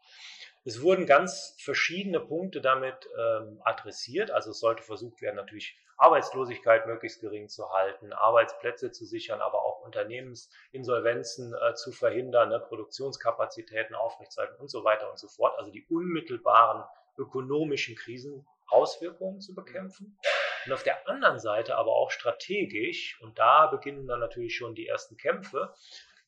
Es 0.66 0.82
wurden 0.82 1.06
ganz 1.06 1.56
verschiedene 1.60 2.20
Punkte 2.20 2.62
damit 2.62 3.08
ähm, 3.18 3.62
adressiert. 3.64 4.30
Also 4.32 4.52
es 4.52 4.60
sollte 4.60 4.84
versucht 4.84 5.22
werden, 5.22 5.38
natürlich 5.38 5.78
Arbeitslosigkeit 5.98 6.86
möglichst 6.86 7.22
gering 7.22 7.50
zu 7.50 7.72
halten, 7.72 8.14
Arbeitsplätze 8.14 8.92
zu 8.92 9.06
sichern, 9.06 9.42
aber 9.42 9.64
auch 9.64 9.82
Unternehmensinsolvenzen 9.82 11.54
äh, 11.54 11.76
zu 11.76 11.92
verhindern, 11.92 12.50
ne, 12.50 12.60
Produktionskapazitäten 12.60 13.96
aufrechtzuerhalten 13.96 14.60
und 14.60 14.70
so 14.70 14.84
weiter 14.84 15.10
und 15.10 15.20
so 15.20 15.28
fort. 15.28 15.58
Also 15.58 15.72
die 15.72 15.86
unmittelbaren 15.90 16.84
ökonomischen 17.18 17.96
Krisenauswirkungen 17.96 19.42
zu 19.42 19.54
bekämpfen. 19.54 20.18
Und 20.66 20.74
auf 20.74 20.84
der 20.84 21.08
anderen 21.08 21.40
Seite 21.40 21.76
aber 21.76 21.92
auch 21.92 22.12
strategisch, 22.12 23.20
und 23.22 23.40
da 23.40 23.68
beginnen 23.68 24.08
dann 24.08 24.20
natürlich 24.20 24.56
schon 24.56 24.76
die 24.76 24.88
ersten 24.88 25.18
Kämpfe, 25.18 25.74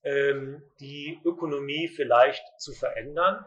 ähm, 0.04 0.64
die 0.80 1.20
Ökonomie 1.24 1.88
vielleicht 1.88 2.44
zu 2.60 2.74
verändern 2.74 3.46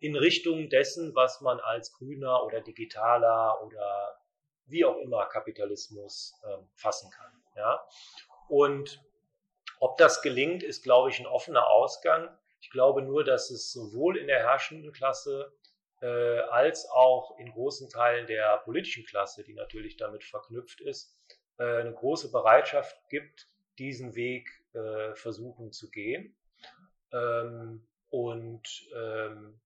in 0.00 0.16
Richtung 0.16 0.70
dessen, 0.70 1.14
was 1.14 1.40
man 1.40 1.60
als 1.60 1.92
grüner 1.92 2.44
oder 2.44 2.60
digitaler 2.60 3.62
oder 3.62 4.18
wie 4.66 4.84
auch 4.84 4.96
immer 4.96 5.26
Kapitalismus 5.26 6.34
ähm, 6.44 6.68
fassen 6.74 7.10
kann. 7.10 7.42
Ja? 7.56 7.84
Und 8.48 9.02
ob 9.78 9.98
das 9.98 10.22
gelingt, 10.22 10.62
ist, 10.62 10.82
glaube 10.82 11.10
ich, 11.10 11.20
ein 11.20 11.26
offener 11.26 11.68
Ausgang. 11.68 12.28
Ich 12.60 12.70
glaube 12.70 13.02
nur, 13.02 13.24
dass 13.24 13.50
es 13.50 13.72
sowohl 13.72 14.16
in 14.16 14.26
der 14.26 14.40
herrschenden 14.40 14.92
Klasse 14.92 15.52
äh, 16.00 16.40
als 16.50 16.88
auch 16.88 17.38
in 17.38 17.50
großen 17.50 17.88
Teilen 17.90 18.26
der 18.26 18.58
politischen 18.58 19.04
Klasse, 19.04 19.44
die 19.44 19.54
natürlich 19.54 19.96
damit 19.96 20.24
verknüpft 20.24 20.80
ist, 20.80 21.16
äh, 21.58 21.80
eine 21.80 21.92
große 21.92 22.30
Bereitschaft 22.30 22.96
gibt, 23.08 23.48
diesen 23.78 24.14
Weg 24.14 24.48
äh, 24.72 25.14
versuchen 25.14 25.72
zu 25.72 25.90
gehen. 25.90 26.34
Ähm, 27.12 27.86
und 28.08 28.88
ähm, 28.94 29.60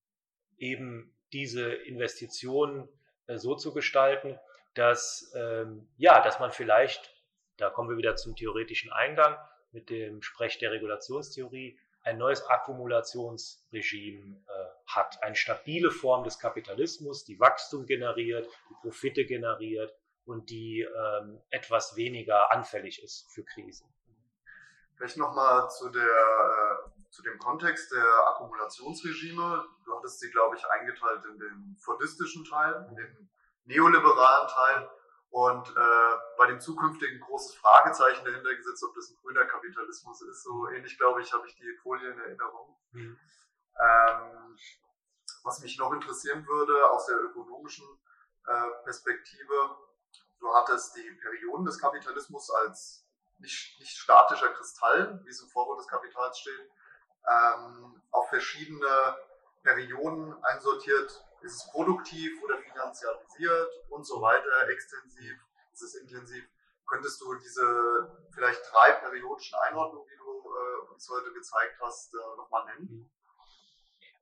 eben 0.59 1.15
diese 1.33 1.73
Investitionen 1.73 2.89
äh, 3.27 3.39
so 3.39 3.55
zu 3.55 3.73
gestalten, 3.73 4.39
dass 4.75 5.33
ähm, 5.35 5.89
ja, 5.97 6.23
dass 6.23 6.41
man 6.41 6.51
vielleicht, 6.51 7.11
da 7.57 7.71
kommen 7.71 7.89
wir 7.89 7.97
wieder 7.97 8.17
zum 8.17 8.37
theoretischen 8.37 8.93
Eingang 8.93 9.37
mit 9.73 9.89
dem 9.91 10.23
Sprech 10.23 10.59
der 10.59 10.73
Regulationstheorie, 10.73 11.79
ein 12.03 12.19
neues 12.19 12.47
Akkumulationsregime 12.47 14.37
äh, 14.47 14.54
hat. 14.87 15.23
Eine 15.23 15.37
stabile 15.37 15.91
Form 15.91 16.25
des 16.25 16.39
Kapitalismus, 16.39 17.25
die 17.25 17.39
Wachstum 17.41 17.87
generiert, 17.87 18.49
die 18.71 18.75
Profite 18.83 19.25
generiert 19.25 19.95
und 20.25 20.51
die 20.51 20.81
ähm, 20.83 21.41
etwas 21.51 21.97
weniger 21.97 22.53
anfällig 22.53 23.03
ist 23.03 23.31
für 23.33 23.45
Krisen. 23.45 23.87
Vielleicht 24.97 25.17
nochmal 25.17 25.69
zu, 25.71 25.89
der, 25.89 26.03
äh, 26.03 27.11
zu 27.11 27.23
dem 27.23 27.39
Kontext 27.39 27.93
der 27.93 28.29
Akkumulationsregime. 28.29 29.65
Du 29.85 29.97
hattest 29.97 30.21
sie, 30.21 30.31
glaube 30.31 30.57
ich, 30.57 30.65
eingeteilt 30.67 31.25
in 31.25 31.39
den 31.39 31.77
fordistischen 31.81 32.45
Teil, 32.45 32.87
in 32.91 32.97
den 32.97 33.31
neoliberalen 33.65 34.49
Teil 34.49 34.89
und 35.31 35.69
äh, 35.69 36.17
bei 36.39 36.47
dem 36.47 36.61
zukünftigen 36.61 37.21
großes 37.21 37.57
Fragezeichen 37.57 38.25
dahinter 38.25 38.55
gesetzt, 38.55 38.85
ob 38.85 38.95
das 38.95 39.11
ein 39.11 39.17
grüner 39.21 39.45
Kapitalismus 39.47 40.23
ist. 40.23 40.45
So 40.45 40.69
ähnlich, 40.69 40.97
glaube 40.97 41.23
ich, 41.23 41.33
habe 41.33 41.47
ich 41.49 41.57
die 41.57 41.77
Folie 41.83 42.09
in 42.11 42.19
Erinnerung. 42.21 42.77
Mhm. 42.93 43.19
Ähm, 43.81 44.57
was 45.43 45.61
mich 45.61 45.79
noch 45.79 45.93
interessieren 45.93 46.47
würde 46.47 46.91
aus 46.91 47.07
der 47.07 47.19
ökonomischen 47.21 47.87
äh, 48.47 48.71
Perspektive, 48.85 49.77
du 50.41 50.55
hattest 50.55 50.97
die 50.97 51.11
Perioden 51.23 51.65
des 51.65 51.79
Kapitalismus 51.79 52.51
als 52.51 53.07
nicht, 53.39 53.79
nicht 53.81 53.97
statischer 53.97 54.53
Kristall, 54.53 55.21
wie 55.25 55.31
es 55.31 55.43
im 55.43 55.49
Vorwort 55.49 55.81
des 55.81 55.89
Kapitals 55.89 56.39
steht, 56.39 56.71
ähm, 57.29 58.03
auf 58.11 58.29
verschiedene 58.29 59.17
Perioden 59.63 60.35
einsortiert, 60.45 61.25
ist 61.43 61.57
es 61.57 61.71
produktiv 61.71 62.43
oder 62.43 62.59
finanzialisiert 62.59 63.71
und 63.91 64.05
so 64.05 64.21
weiter, 64.21 64.69
extensiv, 64.69 65.39
ist 65.73 65.83
es 65.83 65.95
intensiv. 65.97 66.45
Könntest 66.87 67.21
du 67.21 67.35
diese 67.35 68.27
vielleicht 68.35 68.61
drei 68.71 68.93
periodischen 68.93 69.59
Einordnungen, 69.59 70.07
die 70.07 70.17
du 70.17 70.55
äh, 70.55 70.93
uns 70.93 71.09
heute 71.09 71.33
gezeigt 71.33 71.81
hast, 71.81 72.15
äh, 72.15 72.37
nochmal 72.37 72.65
nennen? 72.67 73.11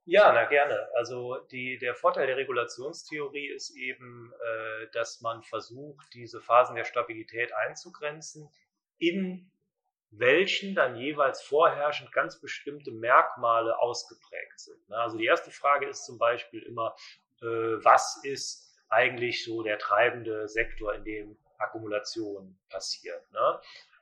Ja, 0.05 0.33
na 0.33 0.45
gerne. 0.47 0.89
Also 0.97 1.37
die, 1.53 1.79
der 1.79 1.95
Vorteil 1.95 2.27
der 2.27 2.37
Regulationstheorie 2.37 3.49
ist 3.49 3.77
eben, 3.77 4.33
äh, 4.33 4.87
dass 4.93 5.21
man 5.21 5.43
versucht, 5.43 6.13
diese 6.15 6.41
Phasen 6.41 6.75
der 6.75 6.85
Stabilität 6.85 7.53
einzugrenzen, 7.55 8.51
in 8.99 9.51
welchen 10.11 10.75
dann 10.75 10.97
jeweils 10.97 11.41
vorherrschend 11.43 12.13
ganz 12.13 12.41
bestimmte 12.41 12.91
Merkmale 12.91 13.79
ausgeprägt 13.79 14.61
sind. 14.61 14.89
Ne? 14.89 14.97
Also 14.97 15.17
die 15.17 15.25
erste 15.25 15.51
Frage 15.51 15.87
ist 15.87 16.05
zum 16.05 16.19
Beispiel 16.19 16.63
immer, 16.63 16.95
äh, 17.41 17.47
was 17.47 18.21
ist 18.25 18.71
eigentlich 18.89 19.45
so 19.45 19.63
der 19.63 19.79
treibende 19.79 20.49
Sektor, 20.49 20.95
in 20.95 21.05
dem 21.05 21.39
Akkumulation 21.59 22.59
passiert. 22.69 23.23
Ne? 23.33 23.61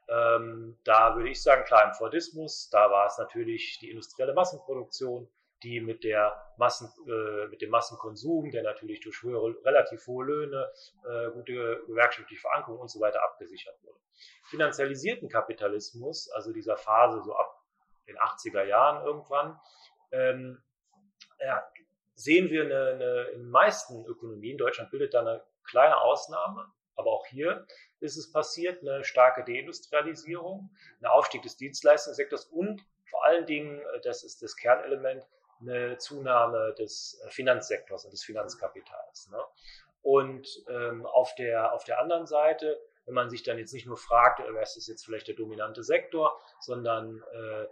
Ähm, 0.08 0.78
da 0.82 1.14
würde 1.14 1.28
ich 1.30 1.42
sagen, 1.42 1.64
klar, 1.64 1.84
im 1.84 1.94
Fordismus, 1.94 2.68
da 2.70 2.90
war 2.90 3.06
es 3.06 3.18
natürlich 3.18 3.78
die 3.78 3.90
industrielle 3.90 4.34
Massenproduktion, 4.34 5.28
die 5.62 5.80
mit 5.80 6.04
der 6.04 6.54
Massen, 6.56 6.90
äh, 7.06 7.48
mit 7.48 7.60
dem 7.62 7.70
Massenkonsum, 7.70 8.50
der 8.50 8.62
natürlich 8.62 9.00
durch 9.00 9.22
höhere, 9.22 9.54
relativ 9.64 10.06
hohe 10.06 10.24
Löhne, 10.24 10.70
äh, 11.04 11.30
gute 11.32 11.82
gewerkschaftliche 11.86 12.40
Verankerung 12.40 12.80
und 12.80 12.90
so 12.90 13.00
weiter 13.00 13.22
abgesichert 13.22 13.76
wurde. 13.82 13.98
Finanzialisierten 14.44 15.28
Kapitalismus, 15.28 16.30
also 16.30 16.52
dieser 16.52 16.76
Phase 16.76 17.22
so 17.22 17.34
ab 17.34 17.62
den 18.06 18.18
80er 18.18 18.64
Jahren 18.64 19.04
irgendwann, 19.04 19.60
ähm, 20.12 20.62
ja, 21.38 21.66
sehen 22.14 22.50
wir 22.50 22.64
eine, 22.64 22.94
eine, 22.94 23.22
in 23.34 23.48
meisten 23.48 24.04
Ökonomien, 24.06 24.58
Deutschland 24.58 24.90
bildet 24.90 25.14
da 25.14 25.20
eine 25.20 25.44
kleine 25.64 25.98
Ausnahme, 25.98 26.66
aber 26.96 27.10
auch 27.12 27.26
hier 27.26 27.66
ist 28.00 28.16
es 28.16 28.30
passiert, 28.30 28.82
eine 28.82 29.04
starke 29.04 29.44
Deindustrialisierung, 29.44 30.70
ein 31.00 31.06
Aufstieg 31.06 31.42
des 31.42 31.56
Dienstleistungssektors 31.56 32.46
und 32.46 32.84
vor 33.08 33.24
allen 33.24 33.46
Dingen, 33.46 33.80
äh, 33.80 34.00
das 34.02 34.22
ist 34.24 34.42
das 34.42 34.56
Kernelement, 34.56 35.26
eine 35.60 35.98
Zunahme 35.98 36.74
des 36.78 37.20
äh, 37.24 37.30
Finanzsektors 37.30 38.04
und 38.04 38.12
des 38.12 38.24
Finanzkapitals. 38.24 39.28
Ne? 39.30 39.38
Und 40.02 40.48
ähm, 40.68 41.06
auf, 41.06 41.34
der, 41.34 41.72
auf 41.74 41.84
der 41.84 42.00
anderen 42.00 42.26
Seite, 42.26 42.80
wenn 43.04 43.14
man 43.14 43.30
sich 43.30 43.42
dann 43.42 43.58
jetzt 43.58 43.74
nicht 43.74 43.86
nur 43.86 43.96
fragt, 43.96 44.40
äh, 44.40 44.54
was 44.54 44.76
ist 44.76 44.88
jetzt 44.88 45.04
vielleicht 45.04 45.28
der 45.28 45.34
dominante 45.34 45.82
Sektor, 45.82 46.40
sondern 46.60 47.22
äh, 47.32 47.66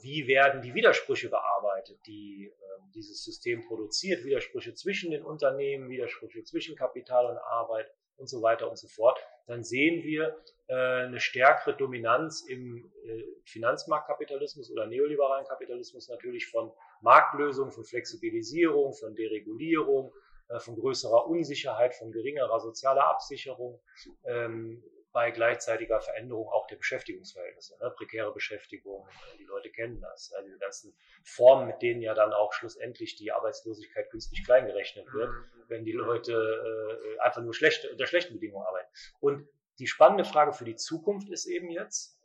wie 0.00 0.26
werden 0.26 0.62
die 0.62 0.74
Widersprüche 0.74 1.28
bearbeitet, 1.28 1.98
die 2.06 2.46
äh, 2.46 2.72
dieses 2.94 3.24
System 3.24 3.66
produziert, 3.66 4.24
Widersprüche 4.24 4.74
zwischen 4.74 5.10
den 5.10 5.24
Unternehmen, 5.24 5.88
Widersprüche 5.88 6.44
zwischen 6.44 6.76
Kapital 6.76 7.26
und 7.26 7.38
Arbeit 7.38 7.90
und 8.16 8.28
so 8.28 8.42
weiter 8.42 8.70
und 8.70 8.78
so 8.78 8.86
fort, 8.86 9.18
dann 9.46 9.64
sehen 9.64 10.04
wir 10.04 10.36
äh, 10.68 10.74
eine 10.74 11.20
stärkere 11.20 11.76
Dominanz 11.76 12.42
im 12.42 12.92
äh, 13.04 13.24
Finanzmarktkapitalismus 13.44 14.70
oder 14.70 14.86
neoliberalen 14.86 15.46
Kapitalismus 15.46 16.08
natürlich 16.08 16.46
von 16.46 16.72
Marktlösungen, 17.02 17.72
von 17.72 17.84
Flexibilisierung, 17.84 18.94
von 18.94 19.14
Deregulierung, 19.14 20.12
äh, 20.48 20.58
von 20.58 20.76
größerer 20.76 21.26
Unsicherheit, 21.26 21.94
von 21.94 22.12
geringerer 22.12 22.60
sozialer 22.60 23.06
Absicherung, 23.08 23.80
ähm, 24.24 24.82
bei 25.12 25.30
gleichzeitiger 25.30 26.00
Veränderung 26.00 26.48
auch 26.48 26.66
der 26.66 26.76
Beschäftigungsverhältnisse, 26.76 27.76
ne? 27.78 27.90
prekäre 27.90 28.32
Beschäftigung, 28.32 29.06
die 29.38 29.44
Leute 29.44 29.70
kennen 29.70 30.00
das, 30.00 30.30
ja, 30.30 30.42
diese 30.42 30.58
ganzen 30.58 30.96
Formen, 31.22 31.66
mit 31.66 31.82
denen 31.82 32.00
ja 32.00 32.14
dann 32.14 32.32
auch 32.32 32.52
schlussendlich 32.54 33.16
die 33.16 33.30
Arbeitslosigkeit 33.30 34.10
künstlich 34.10 34.44
kleingerechnet 34.44 35.12
wird, 35.12 35.28
mhm. 35.28 35.64
wenn 35.68 35.84
die 35.84 35.92
Leute 35.92 36.32
äh, 36.32 37.20
einfach 37.20 37.42
nur 37.42 37.54
schlechte, 37.54 37.90
unter 37.90 38.06
schlechten 38.06 38.34
Bedingungen 38.34 38.66
arbeiten. 38.66 38.88
Und 39.20 39.48
die 39.78 39.86
spannende 39.86 40.24
Frage 40.24 40.52
für 40.52 40.64
die 40.64 40.76
Zukunft 40.76 41.28
ist 41.28 41.46
eben 41.46 41.70
jetzt, 41.70 42.18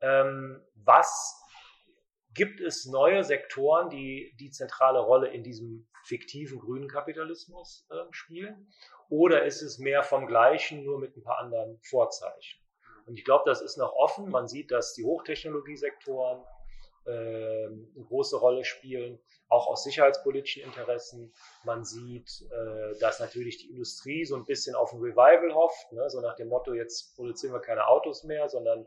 ähm, 0.00 0.60
was 0.74 1.41
gibt 2.34 2.60
es 2.60 2.86
neue 2.86 3.24
Sektoren, 3.24 3.90
die 3.90 4.34
die 4.40 4.50
zentrale 4.50 5.00
Rolle 5.00 5.28
in 5.28 5.42
diesem 5.42 5.88
fiktiven 6.04 6.58
grünen 6.58 6.88
Kapitalismus 6.88 7.86
äh, 7.90 7.94
spielen? 8.10 8.72
Oder 9.08 9.44
ist 9.44 9.62
es 9.62 9.78
mehr 9.78 10.02
vom 10.02 10.26
Gleichen, 10.26 10.84
nur 10.84 10.98
mit 10.98 11.16
ein 11.16 11.22
paar 11.22 11.38
anderen 11.38 11.78
Vorzeichen? 11.82 12.60
Und 13.06 13.18
ich 13.18 13.24
glaube, 13.24 13.44
das 13.46 13.60
ist 13.60 13.76
noch 13.76 13.92
offen. 13.92 14.30
Man 14.30 14.48
sieht, 14.48 14.70
dass 14.70 14.94
die 14.94 15.04
Hochtechnologiesektoren 15.04 16.42
äh, 17.04 17.66
eine 17.66 18.04
große 18.08 18.36
Rolle 18.36 18.64
spielen, 18.64 19.18
auch 19.48 19.66
aus 19.66 19.84
sicherheitspolitischen 19.84 20.62
Interessen. 20.62 21.32
Man 21.64 21.84
sieht, 21.84 22.30
äh, 22.50 22.98
dass 23.00 23.20
natürlich 23.20 23.58
die 23.58 23.70
Industrie 23.70 24.24
so 24.24 24.36
ein 24.36 24.44
bisschen 24.44 24.74
auf 24.74 24.92
ein 24.92 25.00
Revival 25.00 25.54
hofft, 25.54 25.92
ne? 25.92 26.08
so 26.08 26.20
nach 26.20 26.36
dem 26.36 26.48
Motto, 26.48 26.72
jetzt 26.72 27.14
produzieren 27.16 27.52
wir 27.52 27.60
keine 27.60 27.86
Autos 27.88 28.24
mehr, 28.24 28.48
sondern 28.48 28.86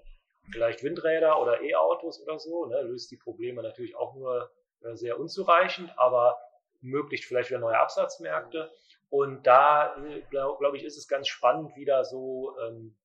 vielleicht 0.51 0.83
Windräder 0.83 1.41
oder 1.41 1.61
E-Autos 1.61 2.21
oder 2.21 2.39
so, 2.39 2.65
ne, 2.65 2.81
löst 2.81 3.11
die 3.11 3.17
Probleme 3.17 3.61
natürlich 3.61 3.95
auch 3.95 4.15
nur 4.15 4.51
äh, 4.81 4.95
sehr 4.95 5.19
unzureichend, 5.19 5.91
aber 5.97 6.37
ermöglicht 6.81 7.25
vielleicht 7.25 7.49
wieder 7.49 7.59
neue 7.59 7.79
Absatzmärkte. 7.79 8.71
Und 9.09 9.45
da, 9.45 9.95
äh, 9.97 10.21
glaube 10.29 10.57
glaub 10.59 10.73
ich, 10.73 10.83
ist 10.83 10.97
es 10.97 11.07
ganz 11.07 11.27
spannend, 11.27 11.75
wieder 11.75 12.03
so 12.03 12.55
ähm, 12.59 12.97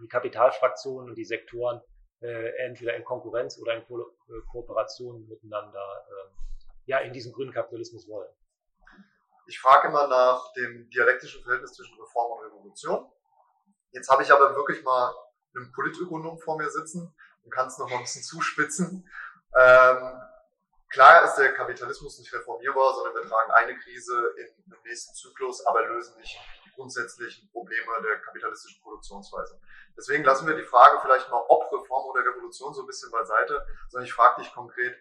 die 0.00 0.08
Kapitalfraktionen 0.08 1.10
und 1.10 1.16
die 1.16 1.24
Sektoren 1.24 1.82
äh, 2.20 2.50
entweder 2.66 2.94
in 2.96 3.04
Konkurrenz 3.04 3.58
oder 3.58 3.74
in 3.74 3.84
Ko 3.86 4.00
äh, 4.00 4.40
Kooperation 4.50 5.26
miteinander 5.28 6.06
äh, 6.08 6.30
ja, 6.86 6.98
in 6.98 7.12
diesen 7.12 7.32
grünen 7.32 7.52
Kapitalismus 7.52 8.08
wollen. 8.08 8.30
Ich 9.46 9.58
frage 9.58 9.88
immer 9.88 10.06
nach 10.06 10.52
dem 10.52 10.88
dialektischen 10.90 11.42
Verhältnis 11.42 11.72
zwischen 11.72 11.98
Reform 12.00 12.32
und 12.32 12.46
Revolution. 12.46 13.10
Jetzt 13.92 14.08
habe 14.08 14.22
ich 14.22 14.30
aber 14.30 14.54
wirklich 14.54 14.82
mal 14.84 15.12
einem 15.54 15.72
Politökonom 15.72 16.38
vor 16.38 16.56
mir 16.56 16.70
sitzen 16.70 17.14
und 17.44 17.50
kann 17.52 17.68
es 17.68 17.78
noch 17.78 17.88
mal 17.88 17.96
ein 17.96 18.02
bisschen 18.02 18.22
zuspitzen. 18.22 19.08
Ähm, 19.58 20.20
klar 20.88 21.24
ist 21.24 21.36
der 21.36 21.54
Kapitalismus 21.54 22.18
nicht 22.18 22.32
reformierbar, 22.32 22.94
sondern 22.94 23.14
wir 23.14 23.28
tragen 23.28 23.50
eine 23.52 23.78
Krise 23.78 24.34
in 24.36 24.70
den 24.70 24.82
nächsten 24.84 25.14
Zyklus, 25.14 25.64
aber 25.66 25.86
lösen 25.88 26.16
nicht 26.18 26.38
die 26.64 26.70
grundsätzlichen 26.72 27.50
Probleme 27.50 28.02
der 28.02 28.20
kapitalistischen 28.20 28.82
Produktionsweise. 28.82 29.60
Deswegen 29.96 30.24
lassen 30.24 30.46
wir 30.46 30.56
die 30.56 30.64
Frage 30.64 31.00
vielleicht 31.02 31.30
mal, 31.30 31.44
ob 31.48 31.72
Reform 31.72 32.06
oder 32.06 32.24
Revolution 32.24 32.74
so 32.74 32.82
ein 32.82 32.86
bisschen 32.86 33.10
beiseite, 33.10 33.66
sondern 33.88 34.06
ich 34.06 34.12
frage 34.12 34.42
dich 34.42 34.52
konkret, 34.52 34.96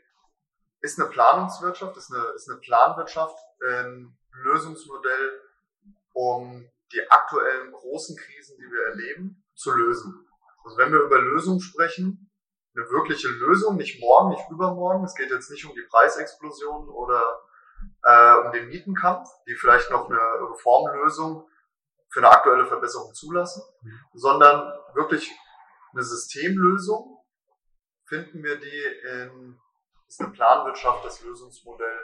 ist 0.82 1.00
eine 1.00 1.10
Planungswirtschaft, 1.10 1.98
ist 1.98 2.14
eine, 2.14 2.24
ist 2.36 2.50
eine 2.50 2.60
Planwirtschaft 2.60 3.38
ein 3.62 4.18
Lösungsmodell, 4.32 5.42
um 6.14 6.70
die 6.92 7.10
aktuellen 7.10 7.72
großen 7.72 8.18
Krisen, 8.18 8.58
die 8.58 8.72
wir 8.72 8.88
erleben, 8.88 9.44
zu 9.56 9.72
lösen? 9.72 10.29
Also 10.70 10.78
wenn 10.78 10.92
wir 10.92 11.00
über 11.00 11.18
Lösungen 11.18 11.60
sprechen, 11.60 12.32
eine 12.76 12.88
wirkliche 12.92 13.28
Lösung, 13.28 13.76
nicht 13.76 14.00
morgen, 14.00 14.30
nicht 14.30 14.48
übermorgen, 14.52 15.04
es 15.04 15.16
geht 15.16 15.32
jetzt 15.32 15.50
nicht 15.50 15.66
um 15.66 15.74
die 15.74 15.88
Preisexplosion 15.90 16.88
oder 16.90 17.42
äh, 18.04 18.36
um 18.46 18.52
den 18.52 18.68
Mietenkampf, 18.68 19.28
die 19.48 19.56
vielleicht 19.56 19.90
noch 19.90 20.08
eine 20.08 20.20
Reformlösung 20.20 21.50
für 22.12 22.20
eine 22.20 22.30
aktuelle 22.30 22.68
Verbesserung 22.68 23.12
zulassen, 23.16 23.64
mhm. 23.82 24.00
sondern 24.14 24.72
wirklich 24.94 25.36
eine 25.92 26.04
Systemlösung, 26.04 27.18
finden 28.06 28.44
wir 28.44 28.60
die 28.60 28.84
in 29.10 29.60
ist 30.08 30.22
eine 30.22 30.32
Planwirtschaft 30.32 31.04
das 31.04 31.22
Lösungsmodell, 31.22 32.00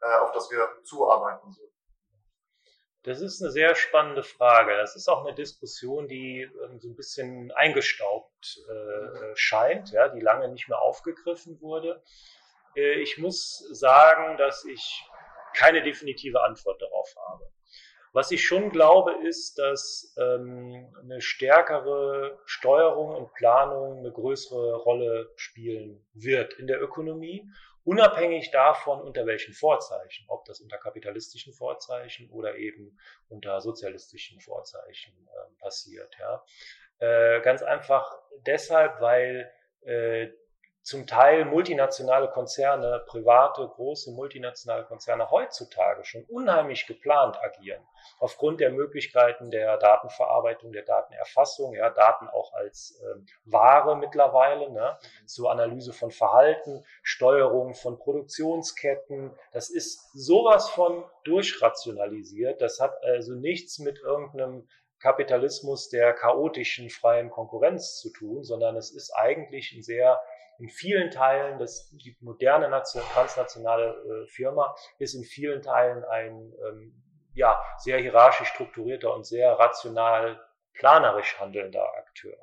äh, 0.00 0.18
auf 0.20 0.30
das 0.32 0.48
wir 0.52 0.68
zuarbeiten 0.84 1.50
sollten. 1.50 1.73
Das 3.04 3.20
ist 3.20 3.42
eine 3.42 3.50
sehr 3.50 3.74
spannende 3.74 4.22
Frage. 4.22 4.74
Das 4.78 4.96
ist 4.96 5.08
auch 5.08 5.24
eine 5.24 5.34
Diskussion, 5.34 6.08
die 6.08 6.42
ähm, 6.42 6.80
so 6.80 6.88
ein 6.88 6.96
bisschen 6.96 7.52
eingestaubt 7.52 8.60
äh, 8.68 9.36
scheint, 9.36 9.92
ja, 9.92 10.08
die 10.08 10.20
lange 10.20 10.48
nicht 10.48 10.68
mehr 10.68 10.80
aufgegriffen 10.80 11.60
wurde. 11.60 12.02
Äh, 12.74 13.00
ich 13.02 13.18
muss 13.18 13.58
sagen, 13.72 14.38
dass 14.38 14.64
ich 14.64 15.04
keine 15.54 15.82
definitive 15.82 16.42
Antwort 16.42 16.80
darauf 16.80 17.14
habe. 17.28 17.50
Was 18.14 18.30
ich 18.30 18.46
schon 18.46 18.70
glaube, 18.70 19.12
ist, 19.26 19.58
dass 19.58 20.14
ähm, 20.16 20.90
eine 21.02 21.20
stärkere 21.20 22.38
Steuerung 22.46 23.14
und 23.16 23.34
Planung 23.34 23.98
eine 23.98 24.12
größere 24.12 24.76
Rolle 24.76 25.30
spielen 25.36 26.06
wird 26.14 26.54
in 26.54 26.66
der 26.66 26.80
Ökonomie 26.80 27.46
unabhängig 27.84 28.50
davon, 28.50 29.00
unter 29.00 29.26
welchen 29.26 29.54
Vorzeichen, 29.54 30.24
ob 30.28 30.44
das 30.46 30.60
unter 30.60 30.78
kapitalistischen 30.78 31.52
Vorzeichen 31.52 32.30
oder 32.30 32.56
eben 32.56 32.98
unter 33.28 33.60
sozialistischen 33.60 34.40
Vorzeichen 34.40 35.28
äh, 35.28 35.60
passiert. 35.60 36.14
Ja. 36.18 36.44
Äh, 36.98 37.40
ganz 37.42 37.62
einfach 37.62 38.10
deshalb, 38.46 39.00
weil 39.00 39.50
äh, 39.82 40.28
zum 40.84 41.06
Teil 41.06 41.46
multinationale 41.46 42.28
Konzerne, 42.28 43.02
private, 43.06 43.66
große 43.66 44.12
multinationale 44.12 44.84
Konzerne 44.84 45.30
heutzutage 45.30 46.04
schon 46.04 46.24
unheimlich 46.24 46.86
geplant 46.86 47.38
agieren. 47.42 47.82
Aufgrund 48.18 48.60
der 48.60 48.70
Möglichkeiten 48.70 49.50
der 49.50 49.78
Datenverarbeitung, 49.78 50.72
der 50.72 50.84
Datenerfassung, 50.84 51.74
ja, 51.74 51.88
Daten 51.88 52.28
auch 52.28 52.52
als 52.52 53.00
ähm, 53.02 53.26
Ware 53.46 53.96
mittlerweile, 53.96 54.70
ne, 54.70 54.98
zur 55.24 55.50
Analyse 55.50 55.94
von 55.94 56.10
Verhalten, 56.10 56.84
Steuerung 57.02 57.72
von 57.72 57.98
Produktionsketten. 57.98 59.34
Das 59.52 59.70
ist 59.70 60.10
sowas 60.12 60.68
von 60.68 61.02
durchrationalisiert. 61.24 62.60
Das 62.60 62.78
hat 62.78 63.02
also 63.02 63.32
nichts 63.32 63.78
mit 63.78 64.00
irgendeinem 64.00 64.68
Kapitalismus 65.00 65.88
der 65.88 66.12
chaotischen 66.12 66.90
freien 66.90 67.30
Konkurrenz 67.30 67.96
zu 68.00 68.10
tun, 68.10 68.44
sondern 68.44 68.76
es 68.76 68.90
ist 68.90 69.12
eigentlich 69.12 69.72
ein 69.72 69.82
sehr 69.82 70.20
in 70.58 70.68
vielen 70.68 71.10
Teilen, 71.10 71.58
das, 71.58 71.90
die 71.90 72.16
moderne 72.20 72.68
transnationale 72.68 74.24
äh, 74.24 74.26
Firma 74.28 74.74
ist 74.98 75.14
in 75.14 75.24
vielen 75.24 75.62
Teilen 75.62 76.04
ein 76.04 76.52
ähm, 76.68 76.94
ja, 77.34 77.60
sehr 77.78 77.98
hierarchisch 77.98 78.48
strukturierter 78.48 79.12
und 79.12 79.26
sehr 79.26 79.52
rational 79.52 80.40
planerisch 80.74 81.38
handelnder 81.38 81.94
Akteur. 81.96 82.36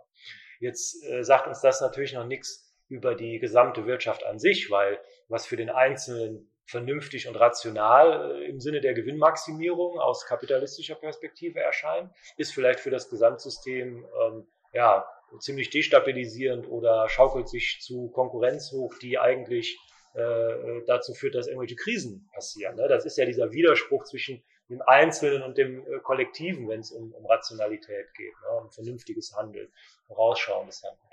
Jetzt 0.60 1.04
äh, 1.06 1.24
sagt 1.24 1.48
uns 1.48 1.62
das 1.62 1.82
natürlich 1.82 2.14
noch 2.14 2.26
nichts 2.26 2.72
über 2.88 3.16
die 3.16 3.40
gesamte 3.40 3.86
Wirtschaft 3.86 4.26
an 4.26 4.38
sich, 4.38 4.70
weil 4.70 5.00
was 5.28 5.46
für 5.46 5.58
den 5.58 5.70
Einzelnen 5.70 6.52
vernünftig 6.66 7.28
und 7.28 7.36
rational 7.36 8.42
äh, 8.42 8.46
im 8.46 8.60
Sinne 8.60 8.82
der 8.82 8.94
Gewinnmaximierung 8.94 10.00
aus 10.00 10.26
kapitalistischer 10.26 10.96
Perspektive 10.96 11.60
erscheint, 11.60 12.12
ist 12.38 12.54
vielleicht 12.54 12.80
für 12.80 12.92
das 12.92 13.10
Gesamtsystem 13.10 14.06
ähm, 14.22 14.48
ja 14.74 15.06
ziemlich 15.40 15.70
destabilisierend 15.70 16.68
oder 16.70 17.08
schaukelt 17.10 17.50
sich 17.50 17.80
zu 17.82 18.10
Konkurrenz 18.10 18.72
hoch, 18.72 18.94
die 19.02 19.18
eigentlich 19.18 19.78
äh, 20.14 20.82
dazu 20.88 21.14
führt, 21.14 21.36
dass 21.36 21.48
irgendwelche 21.48 21.76
Krisen 21.76 22.30
passieren. 22.34 22.76
Ne? 22.76 22.88
Das 22.88 23.06
ist 23.06 23.18
ja 23.18 23.26
dieser 23.26 23.52
Widerspruch 23.52 24.04
zwischen 24.04 24.44
dem 24.70 24.82
Einzelnen 24.82 25.42
und 25.44 25.58
dem 25.58 25.86
äh, 25.86 26.00
Kollektiven, 26.00 26.68
wenn 26.68 26.80
es 26.82 26.92
um, 26.92 27.14
um 27.14 27.26
Rationalität 27.26 28.14
geht, 28.14 28.34
ne? 28.42 28.58
um 28.62 28.72
vernünftiges 28.72 29.34
Handeln, 29.36 29.72
vorausschauendes 30.08 30.84
Handeln. 30.84 31.08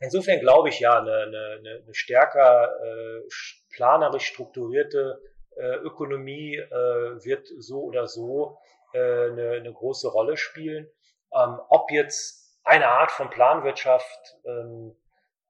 Insofern 0.00 0.40
glaube 0.40 0.68
ich 0.68 0.78
ja, 0.80 1.00
eine, 1.00 1.12
eine, 1.12 1.82
eine 1.82 1.94
stärker 1.94 2.72
äh, 2.82 3.28
planerisch 3.70 4.26
strukturierte 4.26 5.20
äh, 5.56 5.76
Ökonomie 5.78 6.56
äh, 6.56 7.24
wird 7.24 7.48
so 7.58 7.82
oder 7.82 8.06
so 8.06 8.58
äh, 8.92 8.98
eine, 8.98 9.50
eine 9.56 9.72
große 9.72 10.08
Rolle 10.08 10.36
spielen. 10.36 10.88
Ähm, 11.34 11.58
ob 11.68 11.90
jetzt 11.90 12.47
eine 12.64 12.88
Art 12.88 13.10
von 13.10 13.30
Planwirtschaft 13.30 14.36
ähm, 14.44 14.96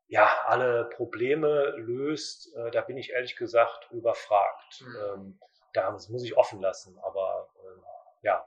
ja 0.07 0.29
alle 0.47 0.89
Probleme 0.97 1.75
löst, 1.77 2.55
äh, 2.57 2.71
da 2.71 2.81
bin 2.81 2.97
ich 2.97 3.11
ehrlich 3.11 3.37
gesagt 3.37 3.91
überfragt. 3.91 4.83
Mhm. 4.83 4.97
Ähm, 5.15 5.41
das 5.73 6.09
muss 6.09 6.25
ich 6.25 6.37
offen 6.37 6.61
lassen, 6.61 6.99
aber 7.03 7.51
äh, 7.57 8.27
ja, 8.27 8.47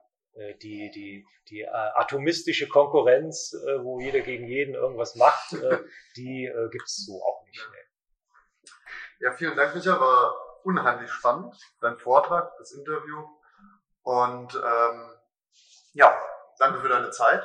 die, 0.62 0.90
die, 0.92 1.26
die 1.50 1.62
äh, 1.62 1.70
atomistische 1.70 2.68
Konkurrenz, 2.68 3.54
äh, 3.54 3.84
wo 3.84 4.00
jeder 4.00 4.22
gegen 4.22 4.48
jeden 4.48 4.76
irgendwas 4.76 5.16
macht, 5.16 5.54
äh, 5.54 5.80
die 6.16 6.52
gibt 6.72 6.86
es 6.86 7.06
so 7.06 7.22
auch 7.24 7.46
nicht. 7.46 7.70
Nee. 7.72 7.92
Ja, 9.20 9.32
vielen 9.34 9.56
Dank, 9.56 9.76
Micha. 9.76 10.00
War 10.00 10.34
unheimlich 10.64 11.12
spannend, 11.12 11.56
dein 11.82 11.98
Vortrag, 11.98 12.58
das 12.58 12.72
Interview. 12.72 13.24
Und 14.04 14.56
ähm, 14.56 15.12
ja, 15.94 16.18
danke 16.58 16.82
für 16.82 16.90
deine 16.90 17.12
Zeit. 17.12 17.44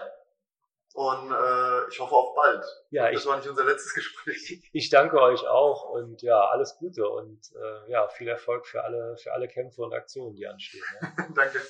Und 0.97 1.31
äh, 1.31 1.89
ich 1.91 2.01
hoffe 2.01 2.15
auf 2.15 2.35
bald. 2.35 2.65
Ja, 2.89 3.13
das 3.13 3.21
ich, 3.21 3.29
war 3.29 3.37
nicht 3.37 3.47
unser 3.47 3.65
letztes 3.65 3.93
Gespräch. 3.95 4.67
Ich 4.73 4.89
danke 4.89 5.21
euch 5.21 5.47
auch 5.47 5.91
und 5.91 6.23
ja, 6.23 6.41
alles 6.47 6.79
Gute 6.79 7.07
und 7.07 7.39
äh, 7.55 7.93
ja, 7.93 8.09
viel 8.09 8.29
Erfolg 8.29 8.67
für 8.67 8.83
alle, 8.83 9.15
für 9.19 9.31
alle 9.35 9.47
Kämpfe 9.47 9.83
und 9.83 9.93
Aktionen, 9.93 10.35
die 10.35 10.47
anstehen. 10.47 10.83
Ne? 11.03 11.29
danke. 11.35 11.61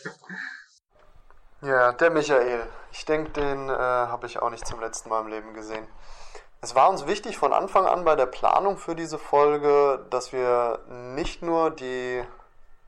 Ja, 1.62 1.90
der 1.90 2.10
Michael. 2.10 2.68
Ich 2.92 3.04
denke, 3.04 3.32
den 3.32 3.68
äh, 3.68 3.72
habe 3.72 4.26
ich 4.26 4.38
auch 4.40 4.50
nicht 4.50 4.64
zum 4.64 4.78
letzten 4.78 5.08
Mal 5.08 5.22
im 5.22 5.26
Leben 5.26 5.54
gesehen. 5.54 5.88
Es 6.60 6.76
war 6.76 6.88
uns 6.88 7.08
wichtig 7.08 7.36
von 7.36 7.52
Anfang 7.52 7.86
an 7.86 8.04
bei 8.04 8.14
der 8.14 8.26
Planung 8.26 8.78
für 8.78 8.94
diese 8.94 9.18
Folge, 9.18 10.06
dass 10.08 10.32
wir 10.32 10.78
nicht 10.88 11.42
nur 11.42 11.72
die 11.72 12.22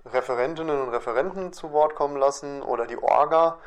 Referentinnen 0.05 0.82
und 0.82 0.90
Referenten 0.90 1.52
zu 1.52 1.73
Wort 1.73 1.97
kommen 1.97 2.16
lassen 2.16 2.62
oder 2.62 2.86
die 2.86 3.02
Orga, 3.02 3.59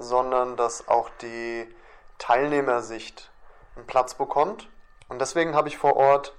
sondern 0.00 0.56
dass 0.56 0.88
auch 0.88 1.10
die 1.22 1.72
Teilnehmersicht 2.18 3.30
einen 3.76 3.86
Platz 3.86 4.14
bekommt. 4.14 4.68
Und 5.08 5.20
deswegen 5.20 5.54
habe 5.54 5.68
ich 5.68 5.78
vor 5.78 5.96
Ort 5.96 6.34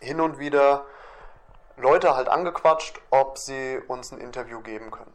hin 0.00 0.20
und 0.20 0.38
wieder 0.38 0.86
Leute 1.76 2.16
halt 2.16 2.28
angequatscht, 2.28 3.00
ob 3.10 3.38
sie 3.38 3.80
uns 3.86 4.12
ein 4.12 4.18
Interview 4.18 4.60
geben 4.60 4.90
können. 4.90 5.12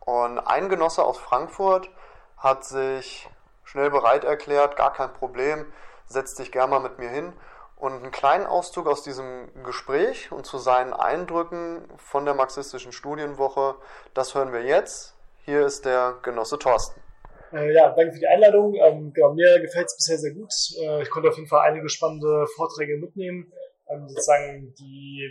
Und 0.00 0.38
ein 0.38 0.68
Genosse 0.68 1.02
aus 1.04 1.18
Frankfurt 1.18 1.90
hat 2.36 2.64
sich 2.64 3.28
schnell 3.64 3.90
bereit 3.90 4.24
erklärt, 4.24 4.76
gar 4.76 4.92
kein 4.92 5.12
Problem, 5.12 5.72
setzt 6.06 6.38
dich 6.38 6.52
gerne 6.52 6.70
mal 6.70 6.80
mit 6.80 6.98
mir 6.98 7.08
hin. 7.08 7.32
Und 7.76 7.92
einen 7.92 8.10
kleinen 8.10 8.46
Auszug 8.46 8.86
aus 8.86 9.02
diesem 9.02 9.50
Gespräch 9.64 10.32
und 10.32 10.46
zu 10.46 10.58
seinen 10.58 10.94
Eindrücken 10.94 11.86
von 11.98 12.24
der 12.24 12.34
marxistischen 12.34 12.92
Studienwoche, 12.92 13.74
das 14.14 14.34
hören 14.34 14.52
wir 14.52 14.62
jetzt. 14.62 15.14
Hier 15.44 15.66
ist 15.66 15.84
der 15.84 16.14
Genosse 16.22 16.58
Thorsten. 16.58 17.05
Äh, 17.52 17.72
ja, 17.72 17.90
danke 17.94 18.12
für 18.12 18.20
die 18.20 18.26
Einladung. 18.26 18.74
Ähm, 18.74 19.12
genau, 19.12 19.34
mir 19.34 19.60
gefällt 19.60 19.86
es 19.86 19.96
bisher 19.96 20.18
sehr 20.18 20.34
gut. 20.34 20.52
Äh, 20.80 21.02
ich 21.02 21.10
konnte 21.10 21.28
auf 21.28 21.36
jeden 21.36 21.48
Fall 21.48 21.68
einige 21.68 21.88
spannende 21.88 22.46
Vorträge 22.56 22.98
mitnehmen. 22.98 23.52
Ähm, 23.88 24.08
sozusagen 24.08 24.74
die, 24.78 25.30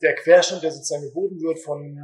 der 0.00 0.14
Querschnitt, 0.14 0.62
der 0.62 0.72
sozusagen 0.72 1.04
geboten 1.04 1.40
wird 1.40 1.60
von 1.60 1.98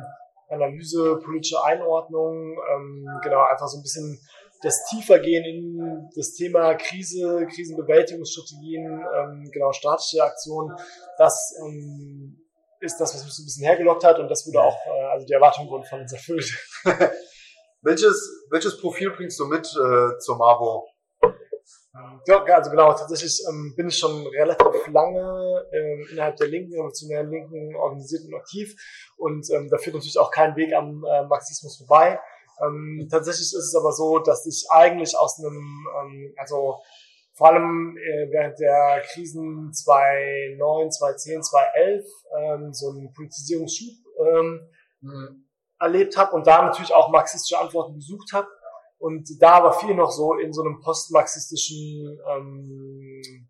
Analyse, 0.48 1.20
politische 1.24 1.62
Einordnung, 1.62 2.56
ähm, 2.72 3.08
genau, 3.22 3.42
einfach 3.42 3.66
so 3.68 3.78
ein 3.78 3.82
bisschen 3.82 4.18
das 4.62 4.86
Tiefergehen 4.86 5.44
in 5.44 6.10
das 6.16 6.32
Thema 6.34 6.74
Krise, 6.74 7.46
Krisenbewältigungsstrategien, 7.46 8.86
ähm, 8.86 9.50
genau, 9.52 9.72
staatliche 9.72 10.22
Aktionen, 10.22 10.74
das 11.18 11.54
ähm, 11.62 12.40
ist 12.80 12.98
das, 12.98 13.14
was 13.14 13.24
mich 13.24 13.34
so 13.34 13.42
ein 13.42 13.46
bisschen 13.46 13.64
hergelockt 13.64 14.04
hat 14.04 14.18
und 14.18 14.28
das 14.28 14.46
wurde 14.46 14.62
auch, 14.62 14.78
äh, 14.86 15.04
also 15.12 15.26
die 15.26 15.32
Erwartungen 15.32 15.68
wurden 15.68 15.84
von 15.84 16.00
uns 16.00 16.12
erfüllt. 16.12 16.50
welches, 17.82 18.46
welches 18.50 18.80
Profil 18.80 19.10
bringst 19.10 19.38
du 19.38 19.46
mit 19.46 19.66
äh, 19.66 20.18
zur 20.18 20.36
Marbo? 20.36 20.86
Ja, 22.26 22.44
also 22.44 22.70
genau, 22.70 22.92
tatsächlich 22.92 23.42
ähm, 23.48 23.74
bin 23.76 23.88
ich 23.88 23.98
schon 23.98 24.26
relativ 24.26 24.86
lange 24.92 25.64
ähm, 25.72 26.06
innerhalb 26.10 26.36
der 26.36 26.46
linken, 26.46 26.74
revolutionären 26.74 27.30
Linken 27.30 27.74
organisiert 27.74 28.22
und 28.24 28.34
aktiv 28.34 28.74
und 29.16 29.50
ähm, 29.50 29.68
da 29.68 29.78
führt 29.78 29.94
natürlich 29.94 30.18
auch 30.18 30.30
kein 30.30 30.54
Weg 30.56 30.72
am 30.74 31.04
äh, 31.04 31.26
Marxismus 31.26 31.78
vorbei. 31.78 32.20
Ähm, 32.64 33.08
tatsächlich 33.10 33.46
ist 33.46 33.54
es 33.54 33.74
aber 33.74 33.92
so, 33.92 34.18
dass 34.18 34.46
ich 34.46 34.66
eigentlich 34.70 35.16
aus 35.16 35.38
einem, 35.38 35.86
ähm, 36.00 36.34
also 36.36 36.80
vor 37.32 37.48
allem 37.48 37.96
äh, 37.96 38.30
während 38.30 38.58
der 38.58 39.02
Krisen 39.12 39.72
2009, 39.72 40.90
2010, 40.90 41.42
2011 41.42 42.04
ähm, 42.38 42.72
so 42.72 42.90
einen 42.90 43.12
Politisierungsschub 43.12 43.94
ähm, 44.20 44.60
mhm. 45.00 45.47
Erlebt 45.80 46.16
habe 46.16 46.32
und 46.32 46.46
da 46.46 46.62
natürlich 46.62 46.94
auch 46.94 47.10
marxistische 47.10 47.58
Antworten 47.58 47.94
gesucht 47.94 48.32
habe 48.32 48.48
und 48.98 49.28
da 49.40 49.52
aber 49.52 49.72
viel 49.72 49.94
noch 49.94 50.10
so 50.10 50.34
in 50.34 50.52
so 50.52 50.62
einem 50.62 50.80
postmarxistischen 50.80 52.18
ähm, 52.30 53.48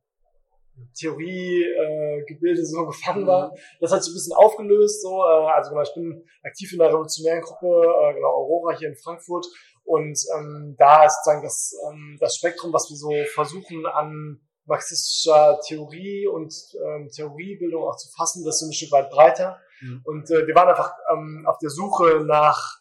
Theoriegebilde 0.94 2.60
äh, 2.60 2.64
so 2.64 2.86
gefangen 2.86 3.26
war. 3.26 3.48
Mhm. 3.48 3.58
Das 3.80 3.92
hat 3.92 4.04
sich 4.04 4.12
ein 4.12 4.16
bisschen 4.16 4.36
aufgelöst. 4.36 5.02
So, 5.02 5.24
äh, 5.24 5.50
also 5.50 5.70
genau, 5.70 5.82
ich 5.82 5.94
bin 5.94 6.24
aktiv 6.44 6.72
in 6.72 6.78
der 6.78 6.88
revolutionären 6.88 7.42
Gruppe, 7.42 7.66
äh, 7.66 8.14
genau 8.14 8.28
Aurora 8.28 8.76
hier 8.76 8.88
in 8.88 8.96
Frankfurt. 8.96 9.46
Und 9.84 10.18
ähm, 10.36 10.76
da 10.78 11.04
ist 11.04 11.16
sozusagen 11.16 11.42
das, 11.42 11.74
ähm, 11.88 12.18
das 12.20 12.36
Spektrum, 12.36 12.72
was 12.72 12.90
wir 12.90 12.96
so 12.96 13.10
versuchen 13.34 13.86
an 13.86 14.40
marxistischer 14.68 15.58
Theorie 15.66 16.26
und 16.26 16.54
ähm, 16.84 17.08
Theoriebildung 17.10 17.84
auch 17.84 17.96
zu 17.96 18.08
fassen, 18.10 18.44
das 18.44 18.62
ist 18.62 18.68
ein 18.68 18.72
Stück 18.72 18.92
weit 18.92 19.10
breiter. 19.10 19.58
Mhm. 19.80 20.02
Und 20.04 20.30
äh, 20.30 20.46
wir 20.46 20.54
waren 20.54 20.68
einfach 20.68 20.92
ähm, 21.12 21.44
auf 21.46 21.58
der 21.58 21.70
Suche 21.70 22.22
nach 22.24 22.80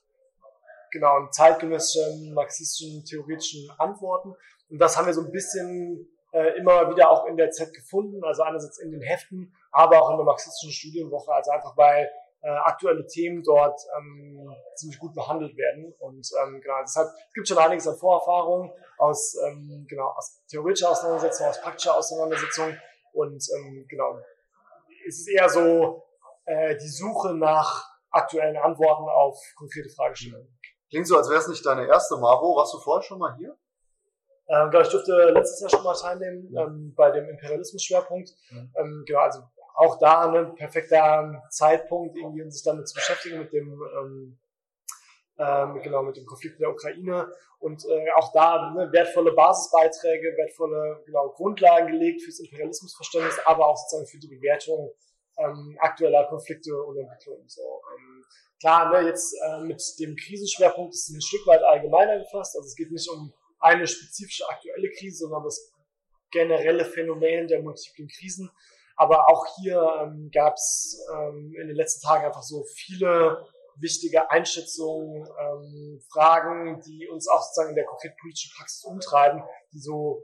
genau, 0.92 1.28
zeitgenössischen 1.32 2.34
marxistischen 2.34 3.04
theoretischen 3.06 3.70
Antworten. 3.78 4.36
Und 4.70 4.80
das 4.80 4.98
haben 4.98 5.08
wir 5.08 5.14
so 5.14 5.22
ein 5.22 5.32
bisschen 5.32 6.08
äh, 6.32 6.58
immer 6.58 6.90
wieder 6.92 7.10
auch 7.10 7.26
in 7.26 7.38
der 7.38 7.52
Z 7.52 7.74
gefunden, 7.74 8.24
also 8.24 8.44
einerseits 8.44 8.80
in 8.80 8.92
den 8.92 9.02
Heften, 9.02 9.54
aber 9.72 10.02
auch 10.02 10.12
in 10.12 10.18
der 10.18 10.26
marxistischen 10.26 10.72
Studienwoche, 10.72 11.32
also 11.32 11.52
einfach 11.52 11.78
weil 11.78 12.10
äh, 12.42 12.50
aktuelle 12.50 13.06
Themen 13.08 13.44
dort 13.44 13.80
ähm, 13.98 14.56
ziemlich 14.76 15.00
gut 15.00 15.14
behandelt 15.14 15.56
werden. 15.58 15.94
Und 16.00 16.30
ähm, 16.44 16.62
genau, 16.62 16.82
deshalb 16.82 17.10
es 17.10 17.34
gibt 17.34 17.48
schon 17.48 17.58
einiges 17.58 17.88
an 17.88 17.98
Vorerfahrungen 17.98 18.72
aus, 18.98 19.36
ähm, 19.46 19.86
genau, 19.90 20.10
aus 20.16 20.44
theoretischer 20.48 20.92
Auseinandersetzung, 20.92 21.48
aus 21.48 21.62
praktischer 21.62 21.98
Auseinandersetzung. 21.98 22.78
Und 23.14 23.44
ähm, 23.56 23.86
genau, 23.90 24.20
es 25.08 25.20
ist 25.20 25.30
eher 25.30 25.50
so 25.50 26.04
äh, 26.46 26.76
die 26.78 26.90
Suche 26.90 27.34
nach 27.34 27.86
aktuellen 28.12 28.58
Antworten 28.58 29.10
auf 29.10 29.38
konkrete 29.56 29.90
Fragestellungen. 29.90 30.58
Klingt 30.90 31.08
so, 31.08 31.18
als 31.18 31.30
wäre 31.30 31.40
es 31.40 31.48
nicht 31.48 31.66
deine 31.66 31.86
erste 31.88 32.16
Marvo. 32.18 32.56
Warst 32.56 32.74
du 32.74 32.80
vorher 32.80 33.04
schon 33.04 33.20
mal 33.20 33.36
hier? 33.38 33.58
Ähm, 34.50 34.70
genau, 34.70 34.82
ich 34.82 34.90
durfte 34.90 35.32
letztes 35.34 35.60
Jahr 35.60 35.70
schon 35.70 35.84
mal 35.84 35.94
teilnehmen 35.94 36.48
ja. 36.52 36.64
ähm, 36.64 36.94
bei 36.96 37.12
dem 37.12 37.28
Imperialismus-Schwerpunkt. 37.28 38.30
Mhm. 38.50 38.74
Ähm, 38.78 39.04
genau, 39.06 39.20
also 39.20 39.42
auch 39.78 39.99
da 39.99 40.32
ein 40.32 40.56
perfekter 40.56 41.44
Zeitpunkt, 41.52 42.18
irgendwie 42.18 42.41
um 42.41 42.52
sich 42.52 42.64
damit 42.64 42.88
zu 42.88 42.95
beschäftigen 42.95 43.40
mit 43.40 43.54
dem 43.54 43.82
ähm, 43.98 44.40
ähm, 45.38 45.82
genau 45.84 46.02
mit 46.02 46.18
dem 46.18 46.26
Konflikt 46.26 46.56
in 46.56 46.62
der 46.62 46.72
Ukraine 46.72 47.32
und 47.60 47.86
äh, 47.86 48.12
auch 48.16 48.34
da 48.34 48.74
ne, 48.74 48.91
wertvolle 48.91 49.34
Basisbeiträge, 49.34 50.36
wertvolle 50.36 51.04
genau, 51.06 51.30
Grundlagen 51.30 51.91
gelegt 51.91 52.24
fürs 52.24 52.40
Imperialismusverständnis, 52.40 53.38
aber 53.45 53.68
auch 53.68 53.78
sozusagen 53.78 54.08
für 54.08 54.18
die 54.18 54.36
Bewertung 54.36 54.91
ähm, 55.38 55.78
aktueller 55.80 56.26
Konflikte 56.26 56.76
und 56.84 56.98
Entwicklungen. 56.98 57.48
So, 57.48 57.62
ähm, 57.95 58.26
klar, 58.60 58.91
ne, 58.91 59.08
jetzt 59.08 59.36
äh, 59.45 59.60
mit 59.62 59.82
dem 59.99 60.16
Krisenschwerpunkt 60.16 60.95
ist 60.95 61.10
es 61.10 61.16
ein 61.16 61.22
Stück 61.22 61.45
weit 61.45 61.62
allgemeiner 61.62 62.18
gefasst. 62.18 62.56
Also 62.56 62.66
es 62.68 62.76
geht 62.76 62.91
nicht 62.91 63.10
um 63.10 63.32
eine 63.60 63.86
spezifische 63.86 64.48
aktuelle 64.49 64.90
Krise, 64.98 65.26
sondern 65.26 65.44
das 65.44 65.72
generelle 66.32 66.84
Phänomen 66.84 67.48
der 67.48 67.62
multiplen 67.62 68.08
Krisen. 68.08 68.49
Aber 68.98 69.30
auch 69.30 69.45
hier 69.57 69.80
ähm, 70.02 70.30
gab 70.34 70.56
es 70.56 70.99
ähm, 71.14 71.53
in 71.61 71.68
den 71.68 71.76
letzten 71.76 72.06
Tagen 72.06 72.26
einfach 72.26 72.41
so 72.41 72.64
viele 72.76 73.45
wichtige 73.80 74.32
Einschätzungen, 74.32 75.28
ähm, 75.40 76.02
Fragen, 76.11 76.82
die 76.82 77.07
uns 77.07 77.28
auch 77.28 77.41
sozusagen 77.44 77.69
in 77.69 77.76
der 77.76 77.86
konkreten 77.86 78.15
politischen 78.19 78.52
Praxis 78.57 78.84
umtreiben, 78.84 79.44
die 79.72 79.80
so, 79.80 80.24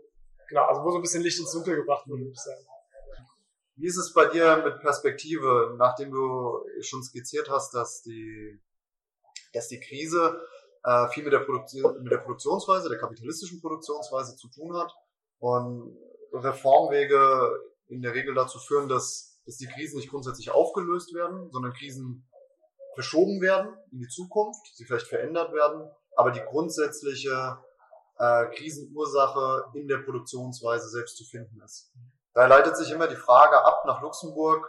genau, 0.50 0.64
also 0.66 0.84
wo 0.84 0.90
so 0.90 0.98
ein 0.98 1.04
bisschen 1.04 1.22
Licht 1.22 1.40
ins 1.40 1.52
Dunkel 1.52 1.76
gebracht 1.76 2.08
wurde, 2.08 2.24
würde 2.24 2.34
ich 2.34 2.42
sagen. 2.42 2.66
Wie 3.76 3.88
ist 3.88 3.98
es 3.98 4.14
bei 4.14 4.26
dir 4.26 4.58
mit 4.58 4.82
Perspektive, 4.82 5.76
nachdem 5.78 6.12
du 6.12 6.64
schon 6.82 7.04
skizziert 7.04 7.50
hast, 7.50 7.74
dass 7.74 8.02
die, 8.02 8.60
dass 9.54 9.68
die 9.68 9.80
Krise 9.80 10.42
äh, 10.84 11.08
viel 11.10 11.24
mit 11.24 11.34
der, 11.34 11.42
mit 11.42 12.12
der 12.12 12.18
Produktionsweise, 12.18 12.90
der 12.90 13.00
kapitalistischen 13.00 13.62
Produktionsweise 13.62 14.36
zu 14.36 14.48
tun 14.50 14.76
hat 14.76 14.92
und 15.40 15.96
Reformwege 16.34 17.52
in 17.88 18.02
der 18.02 18.14
Regel 18.14 18.34
dazu 18.34 18.60
führen, 18.60 18.90
dass, 18.90 19.40
dass 19.46 19.58
die 19.58 19.68
Krisen 19.68 19.98
nicht 19.98 20.10
grundsätzlich 20.10 20.52
aufgelöst 20.52 21.14
werden, 21.14 21.52
sondern 21.52 21.74
Krisen 21.74 22.28
verschoben 22.94 23.42
werden 23.42 23.74
in 23.92 24.00
die 24.00 24.08
Zukunft, 24.08 24.76
sie 24.76 24.86
vielleicht 24.86 25.08
verändert 25.08 25.54
werden, 25.54 25.90
aber 26.16 26.32
die 26.32 26.42
grundsätzliche 26.42 27.58
äh, 28.18 28.46
Krisenursache 28.56 29.66
in 29.74 29.88
der 29.88 29.98
Produktionsweise 29.98 30.90
selbst 30.90 31.18
zu 31.18 31.26
finden 31.26 31.62
ist. 31.62 31.92
Da 32.34 32.48
leitet 32.48 32.78
sich 32.78 32.92
immer 32.92 33.08
die 33.08 33.16
Frage 33.16 33.64
ab 33.64 33.84
nach 33.86 34.02
Luxemburg, 34.02 34.68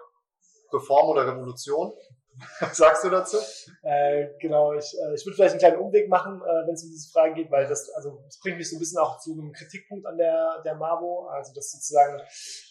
Reform 0.72 1.08
oder 1.10 1.26
Revolution. 1.26 1.92
Was 2.60 2.76
sagst 2.76 3.04
du 3.04 3.10
dazu? 3.10 3.36
Äh, 3.82 4.28
genau, 4.40 4.72
ich, 4.72 4.94
äh, 4.98 5.14
ich 5.14 5.24
würde 5.24 5.36
vielleicht 5.36 5.52
einen 5.52 5.60
kleinen 5.60 5.78
Umweg 5.78 6.08
machen, 6.08 6.40
äh, 6.40 6.66
wenn 6.66 6.74
es 6.74 6.84
um 6.84 6.90
diese 6.90 7.10
Frage 7.12 7.34
geht, 7.34 7.50
weil 7.50 7.66
das, 7.66 7.90
also 7.90 8.22
das 8.24 8.38
bringt 8.40 8.58
mich 8.58 8.68
so 8.68 8.76
ein 8.76 8.80
bisschen 8.80 8.98
auch 8.98 9.18
zu 9.18 9.32
einem 9.32 9.52
Kritikpunkt 9.52 10.06
an 10.06 10.16
der, 10.16 10.62
der 10.64 10.74
Mabo. 10.74 11.28
Also 11.28 11.52
dass 11.54 11.70
sozusagen 11.70 12.20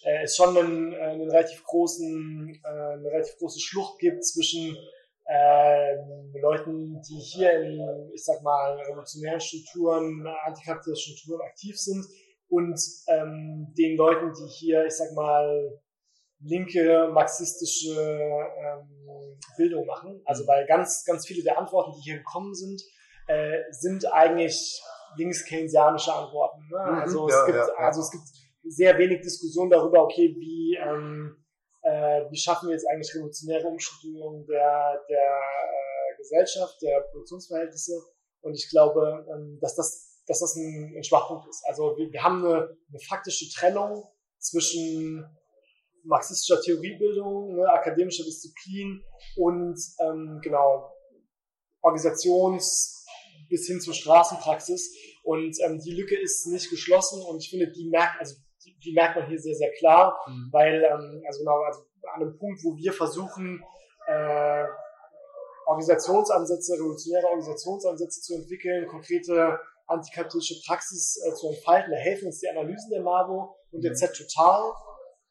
äh, 0.04 0.24
es 0.24 0.36
schon 0.36 0.58
einen, 0.58 0.94
äh, 0.94 0.98
einen 0.98 1.30
relativ 1.30 1.64
großen, 1.64 2.62
äh, 2.64 2.68
eine 2.68 3.10
relativ 3.10 3.38
große 3.38 3.60
Schlucht 3.60 4.00
gibt 4.00 4.26
zwischen 4.26 4.78
ähm, 5.30 6.34
Leuten, 6.42 7.02
die 7.02 7.20
hier 7.20 7.54
in, 7.62 8.12
ich 8.14 8.26
sag 8.26 8.42
mal, 8.42 8.78
revolutionären 8.82 9.40
Strukturen, 9.40 10.28
antikapitalistischen 10.44 11.18
Strukturen 11.18 11.48
aktiv 11.48 11.80
sind 11.80 12.06
und 12.50 12.80
ähm, 13.08 13.74
den 13.78 13.96
Leuten, 13.96 14.34
die 14.34 14.48
hier, 14.48 14.86
ich 14.86 14.96
sag 14.96 15.14
mal, 15.14 15.80
linke 16.44 17.10
marxistische 17.14 17.94
ähm, 17.94 19.38
Bildung 19.58 19.86
machen. 19.86 20.22
Also 20.26 20.46
weil 20.48 20.66
ganz, 20.66 21.04
ganz 21.06 21.26
viele 21.26 21.44
der 21.44 21.58
Antworten, 21.58 21.94
die 21.96 22.02
hier 22.02 22.18
gekommen 22.18 22.54
sind, 22.54 22.82
äh, 23.28 23.60
sind 23.72 24.12
eigentlich 24.12 24.82
links-keynesianische 25.18 26.14
Antworten. 26.14 26.68
Ne? 26.70 26.92
Mhm, 26.92 27.00
also, 27.00 27.28
es 27.28 27.46
gibt, 27.46 27.58
ja, 27.58 27.68
ja. 27.68 27.74
also 27.76 28.02
es 28.02 28.12
gibt 28.12 28.24
sehr 28.64 28.98
wenig 28.98 29.22
Diskussion 29.22 29.70
darüber, 29.70 30.04
okay, 30.04 30.36
wie, 30.38 30.78
ähm, 30.82 31.44
äh, 31.82 32.24
wie 32.30 32.38
schaffen 32.38 32.68
wir 32.68 32.74
jetzt 32.74 32.88
eigentlich 32.90 33.14
revolutionäre 33.14 33.68
Umstrukturierung 33.68 34.46
der, 34.46 35.02
der 35.10 35.40
äh, 35.40 36.18
Gesellschaft, 36.18 36.82
der 36.82 37.02
Produktionsverhältnisse. 37.12 37.94
Und 38.42 38.56
ich 38.56 38.70
glaube, 38.70 39.26
ähm, 39.34 39.60
dass 39.62 39.76
das, 39.76 40.24
dass 40.28 40.40
das 40.40 40.56
ein, 40.56 40.96
ein 40.98 41.04
Schwachpunkt 41.04 41.48
ist. 41.48 41.64
Also 41.68 41.96
wir, 41.98 42.12
wir 42.12 42.24
haben 42.24 42.44
eine, 42.46 42.78
eine 42.90 43.00
faktische 43.08 43.50
Trennung 43.54 44.04
zwischen 44.40 45.26
marxistischer 46.04 46.62
Theoriebildung, 46.62 47.56
ne, 47.56 47.68
akademischer 47.70 48.24
Disziplin 48.24 49.04
und 49.38 49.80
ähm, 50.00 50.40
genau 50.42 50.92
Organisations 51.82 53.06
bis 53.50 53.68
hin 53.68 53.80
zur 53.80 53.94
Straßenpraxis. 53.94 54.96
Und 55.24 55.56
ähm, 55.64 55.80
die 55.80 55.94
Lücke 55.94 56.20
ist 56.20 56.48
nicht 56.48 56.70
geschlossen 56.70 57.22
und 57.22 57.38
ich 57.38 57.50
finde, 57.50 57.72
die 57.72 57.90
merkt, 57.90 58.20
also 58.20 58.36
die, 58.66 58.78
die 58.80 58.94
merkt 58.94 59.16
man 59.16 59.28
hier 59.28 59.40
sehr, 59.40 59.56
sehr 59.56 59.72
klar, 59.74 60.18
mhm. 60.28 60.50
weil, 60.52 60.84
ähm, 60.84 61.24
also 61.26 61.40
genau, 61.40 61.62
also 61.62 61.82
an 62.14 62.22
einem 62.22 62.38
Punkt, 62.38 62.64
wo 62.64 62.76
wir 62.76 62.94
versuchen, 62.94 63.64
äh, 64.08 64.66
Organisationsansätze, 65.66 66.74
revolutionäre 66.74 67.28
Organisationsansätze 67.28 68.22
zu 68.22 68.36
entwickeln, 68.36 68.88
konkrete 68.88 69.60
antikapitalistische 69.88 70.62
Praxis 70.66 71.22
äh, 71.26 71.34
zu 71.34 71.48
entfalten, 71.50 71.92
da 71.92 71.98
helfen 71.98 72.28
uns 72.28 72.40
die 72.40 72.50
Analysen 72.50 72.90
der 72.92 73.02
MAVO 73.02 73.56
und 73.72 73.82
der 73.84 73.92
mhm. 73.92 73.96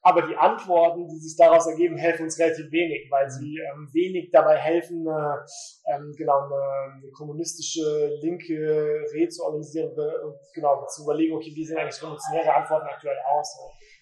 Aber 0.05 0.23
die 0.23 0.37
Antworten, 0.37 1.07
die 1.07 1.19
sich 1.19 1.37
daraus 1.37 1.67
ergeben, 1.67 1.97
helfen 1.97 2.25
uns 2.25 2.39
relativ 2.39 2.71
wenig, 2.73 3.09
weil 3.09 3.31
sie 3.31 3.57
ähm, 3.59 3.89
wenig 3.93 4.31
dabei 4.33 4.57
helfen, 4.59 5.07
eine, 5.09 5.45
ähm, 5.87 6.13
genau 6.17 6.47
eine, 6.47 6.95
eine 6.97 7.11
kommunistische 7.13 8.19
linke 8.21 9.07
Rede 9.15 9.29
zu 9.29 9.45
organisieren 9.45 9.91
und 9.91 10.35
genau 10.55 10.85
zu 10.87 11.05
überlegen, 11.05 11.37
okay, 11.37 11.53
wie 11.55 11.65
sehen 11.65 11.79
eigentlich 11.79 12.03
revolutionäre 12.03 12.53
Antworten 12.53 12.87
aktuell 12.87 13.17
aus? 13.33 13.57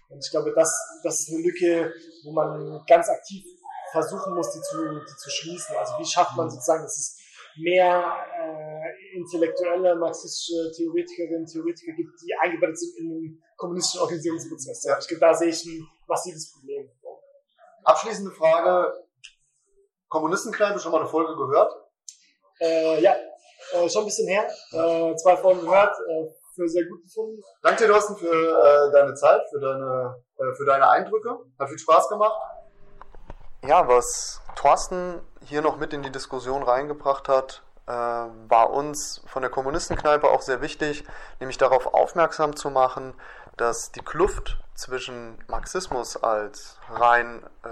Und 0.08 0.24
ich 0.24 0.30
glaube, 0.30 0.52
das, 0.54 0.72
das 1.04 1.20
ist 1.20 1.34
eine 1.34 1.42
Lücke, 1.42 1.92
wo 2.24 2.32
man 2.32 2.82
ganz 2.86 3.08
aktiv 3.10 3.44
versuchen 3.92 4.34
muss, 4.34 4.52
die 4.52 4.60
zu, 4.60 5.00
die 5.00 5.16
zu 5.16 5.30
schließen. 5.30 5.76
Also 5.76 5.94
wie 5.98 6.06
schafft 6.06 6.36
man 6.36 6.48
sozusagen, 6.48 6.82
dass 6.82 6.96
es 6.96 7.18
mehr 7.56 8.04
äh, 8.40 8.79
intellektuelle 9.20 9.96
marxistische 9.96 10.72
Theoretikerinnen 10.76 11.42
und 11.42 11.46
Theoretiker 11.46 11.92
gibt, 11.92 12.12
die 12.20 12.34
eingebettet 12.40 12.78
sind 12.78 12.98
in 12.98 13.08
den 13.10 13.42
kommunistischen 13.56 14.00
Organisierungsprozess. 14.02 14.84
Ja. 14.84 14.98
Ich 14.98 15.08
glaube, 15.08 15.20
da 15.20 15.34
sehe 15.34 15.48
ich 15.48 15.64
ein 15.64 15.86
massives 16.06 16.52
Problem. 16.52 16.90
Abschließende 17.84 18.32
Frage. 18.32 18.92
Kommunistenkneipe, 20.08 20.78
schon 20.80 20.92
mal 20.92 21.00
eine 21.00 21.08
Folge 21.08 21.36
gehört? 21.36 21.72
Äh, 22.60 23.00
ja, 23.00 23.14
äh, 23.72 23.88
schon 23.88 24.02
ein 24.02 24.06
bisschen 24.06 24.28
her. 24.28 24.48
Äh, 24.72 25.14
zwei 25.16 25.36
Folgen 25.36 25.60
gehört, 25.60 25.94
äh, 25.94 26.30
für 26.54 26.68
sehr 26.68 26.84
gut 26.86 27.02
gefunden. 27.02 27.40
Danke 27.62 27.84
dir, 27.84 27.92
Thorsten, 27.92 28.16
für 28.16 28.26
äh, 28.26 28.92
deine 28.92 29.14
Zeit, 29.14 29.42
für 29.50 29.60
deine, 29.60 30.16
äh, 30.36 30.54
für 30.56 30.66
deine 30.66 30.88
Eindrücke. 30.88 31.38
Hat 31.58 31.68
viel 31.68 31.78
Spaß 31.78 32.08
gemacht. 32.08 32.38
Ja, 33.66 33.86
was 33.86 34.40
Thorsten 34.56 35.20
hier 35.44 35.62
noch 35.62 35.76
mit 35.76 35.92
in 35.92 36.02
die 36.02 36.10
Diskussion 36.10 36.62
reingebracht 36.62 37.28
hat, 37.28 37.62
äh, 37.62 37.69
war 37.90 38.70
uns 38.70 39.22
von 39.26 39.42
der 39.42 39.50
Kommunistenkneipe 39.50 40.28
auch 40.28 40.42
sehr 40.42 40.60
wichtig, 40.60 41.04
nämlich 41.38 41.58
darauf 41.58 41.94
aufmerksam 41.94 42.56
zu 42.56 42.70
machen, 42.70 43.14
dass 43.56 43.92
die 43.92 44.02
Kluft 44.02 44.58
zwischen 44.74 45.42
Marxismus 45.48 46.16
als 46.16 46.78
rein 46.90 47.42
äh, 47.64 47.68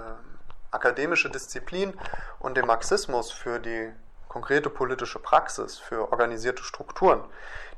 akademische 0.71 1.29
Disziplin 1.29 1.93
und 2.39 2.55
dem 2.55 2.67
Marxismus 2.67 3.31
für 3.31 3.59
die 3.59 3.91
konkrete 4.27 4.69
politische 4.69 5.19
Praxis, 5.19 5.79
für 5.79 6.11
organisierte 6.11 6.63
Strukturen, 6.63 7.23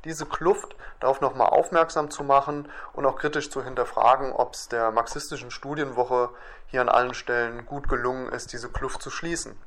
diese 0.04 0.26
Kluft 0.26 0.76
darauf 1.00 1.22
nochmal 1.22 1.48
aufmerksam 1.48 2.10
zu 2.10 2.24
machen 2.24 2.68
und 2.94 3.06
auch 3.06 3.18
kritisch 3.18 3.50
zu 3.50 3.64
hinterfragen, 3.64 4.34
ob 4.34 4.54
es 4.54 4.68
der 4.68 4.92
marxistischen 4.92 5.52
Studienwoche 5.52 6.30
hier 6.68 6.82
an 6.82 6.90
allen 6.90 7.14
Stellen 7.14 7.66
gut 7.66 7.88
gelungen 7.88 8.30
ist, 8.30 8.52
diese 8.52 8.70
Kluft 8.70 9.02
zu 9.02 9.10
schließen. 9.10 9.58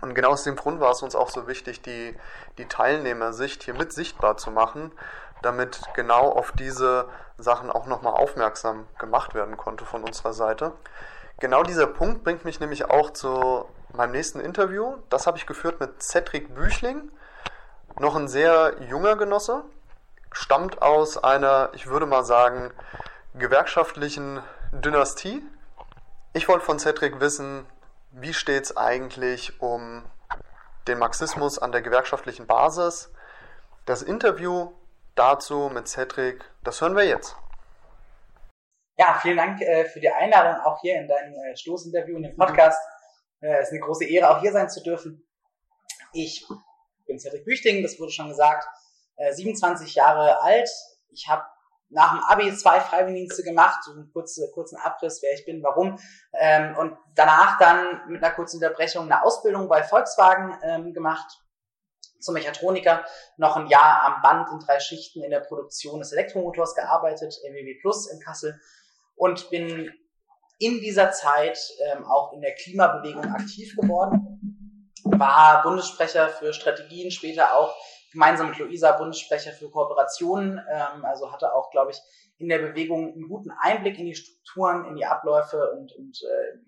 Und 0.00 0.14
genau 0.14 0.30
aus 0.30 0.44
dem 0.44 0.56
Grund 0.56 0.80
war 0.80 0.90
es 0.92 1.02
uns 1.02 1.14
auch 1.14 1.28
so 1.28 1.46
wichtig, 1.46 1.82
die, 1.82 2.16
die 2.58 2.66
Teilnehmersicht 2.66 3.62
hier 3.62 3.74
mit 3.74 3.92
sichtbar 3.92 4.36
zu 4.36 4.50
machen, 4.50 4.92
damit 5.42 5.80
genau 5.94 6.30
auf 6.30 6.52
diese 6.52 7.08
Sachen 7.38 7.70
auch 7.70 7.86
nochmal 7.86 8.14
aufmerksam 8.14 8.86
gemacht 8.98 9.34
werden 9.34 9.56
konnte 9.56 9.84
von 9.84 10.04
unserer 10.04 10.32
Seite. 10.32 10.72
Genau 11.38 11.62
dieser 11.62 11.86
Punkt 11.86 12.22
bringt 12.24 12.44
mich 12.44 12.60
nämlich 12.60 12.90
auch 12.90 13.10
zu 13.10 13.64
meinem 13.94 14.12
nächsten 14.12 14.40
Interview. 14.40 14.96
Das 15.08 15.26
habe 15.26 15.38
ich 15.38 15.46
geführt 15.46 15.80
mit 15.80 16.02
Cedric 16.02 16.54
Büchling, 16.54 17.10
noch 17.98 18.14
ein 18.16 18.28
sehr 18.28 18.74
junger 18.88 19.16
Genosse, 19.16 19.64
stammt 20.32 20.82
aus 20.82 21.22
einer, 21.22 21.70
ich 21.72 21.86
würde 21.86 22.06
mal 22.06 22.24
sagen, 22.24 22.70
gewerkschaftlichen 23.34 24.40
Dynastie. 24.72 25.42
Ich 26.32 26.48
wollte 26.48 26.64
von 26.64 26.78
Cedric 26.78 27.20
wissen, 27.20 27.66
wie 28.12 28.34
steht 28.34 28.64
es 28.64 28.76
eigentlich 28.76 29.60
um 29.60 30.04
den 30.88 30.98
Marxismus 30.98 31.58
an 31.58 31.72
der 31.72 31.82
gewerkschaftlichen 31.82 32.46
Basis? 32.46 33.12
Das 33.86 34.02
Interview 34.02 34.72
dazu 35.14 35.70
mit 35.72 35.88
Cedric, 35.88 36.44
das 36.64 36.80
hören 36.80 36.96
wir 36.96 37.04
jetzt. 37.04 37.36
Ja, 38.98 39.18
vielen 39.22 39.36
Dank 39.36 39.60
äh, 39.62 39.84
für 39.86 40.00
die 40.00 40.10
Einladung 40.10 40.60
auch 40.62 40.80
hier 40.80 40.96
in 41.00 41.08
deinem 41.08 41.32
äh, 41.34 41.56
Stoßinterview, 41.56 42.16
in 42.16 42.22
dem 42.24 42.36
Podcast. 42.36 42.78
Es 43.40 43.48
äh, 43.48 43.62
ist 43.62 43.70
eine 43.70 43.80
große 43.80 44.04
Ehre, 44.04 44.28
auch 44.28 44.40
hier 44.40 44.52
sein 44.52 44.68
zu 44.68 44.82
dürfen. 44.82 45.26
Ich 46.12 46.46
bin 47.06 47.18
Cedric 47.18 47.44
Büchting, 47.44 47.82
das 47.82 47.98
wurde 47.98 48.12
schon 48.12 48.28
gesagt, 48.28 48.66
27 49.30 49.96
äh, 49.96 50.00
Jahre 50.00 50.42
alt. 50.42 50.68
Ich 51.10 51.28
habe 51.28 51.44
nach 51.90 52.12
dem 52.12 52.20
Abi 52.24 52.56
zwei 52.56 52.80
Freiwilligendienste 52.80 53.42
gemacht, 53.42 53.82
so 53.84 53.92
einen 53.92 54.10
kurzen, 54.12 54.50
kurzen 54.52 54.76
Abriss, 54.76 55.20
wer 55.22 55.34
ich 55.34 55.44
bin, 55.44 55.62
warum. 55.62 55.98
Ähm, 56.32 56.76
und 56.76 56.96
danach 57.14 57.58
dann 57.58 58.08
mit 58.08 58.22
einer 58.22 58.32
kurzen 58.32 58.56
Unterbrechung 58.56 59.04
eine 59.04 59.22
Ausbildung 59.24 59.68
bei 59.68 59.82
Volkswagen 59.82 60.56
ähm, 60.62 60.92
gemacht 60.92 61.40
zum 62.20 62.34
Mechatroniker, 62.34 63.04
noch 63.38 63.56
ein 63.56 63.66
Jahr 63.66 64.02
am 64.02 64.22
Band 64.22 64.48
in 64.52 64.58
drei 64.66 64.78
Schichten 64.78 65.22
in 65.22 65.30
der 65.30 65.40
Produktion 65.40 66.00
des 66.00 66.12
Elektromotors 66.12 66.74
gearbeitet, 66.74 67.34
MEW 67.50 67.80
Plus 67.80 68.10
in 68.10 68.20
Kassel. 68.20 68.60
Und 69.16 69.50
bin 69.50 69.90
in 70.58 70.80
dieser 70.80 71.10
Zeit 71.10 71.58
ähm, 71.90 72.04
auch 72.04 72.32
in 72.32 72.40
der 72.40 72.54
Klimabewegung 72.54 73.24
aktiv 73.32 73.74
geworden, 73.76 74.40
war 75.04 75.62
Bundessprecher 75.62 76.28
für 76.28 76.52
Strategien, 76.52 77.10
später 77.10 77.58
auch 77.58 77.74
gemeinsam 78.12 78.50
mit 78.50 78.58
Luisa 78.58 78.92
Bundessprecher 78.92 79.52
für 79.52 79.70
Kooperationen, 79.70 80.60
ähm, 80.68 81.04
also 81.04 81.32
hatte 81.32 81.54
auch, 81.54 81.70
glaube 81.70 81.92
ich, 81.92 82.00
in 82.38 82.48
der 82.48 82.58
Bewegung 82.58 83.12
einen 83.12 83.28
guten 83.28 83.50
Einblick 83.50 83.98
in 83.98 84.06
die 84.06 84.14
Strukturen, 84.14 84.86
in 84.86 84.96
die 84.96 85.06
Abläufe 85.06 85.72
und, 85.72 85.92
und 85.92 86.22
äh, 86.22 86.58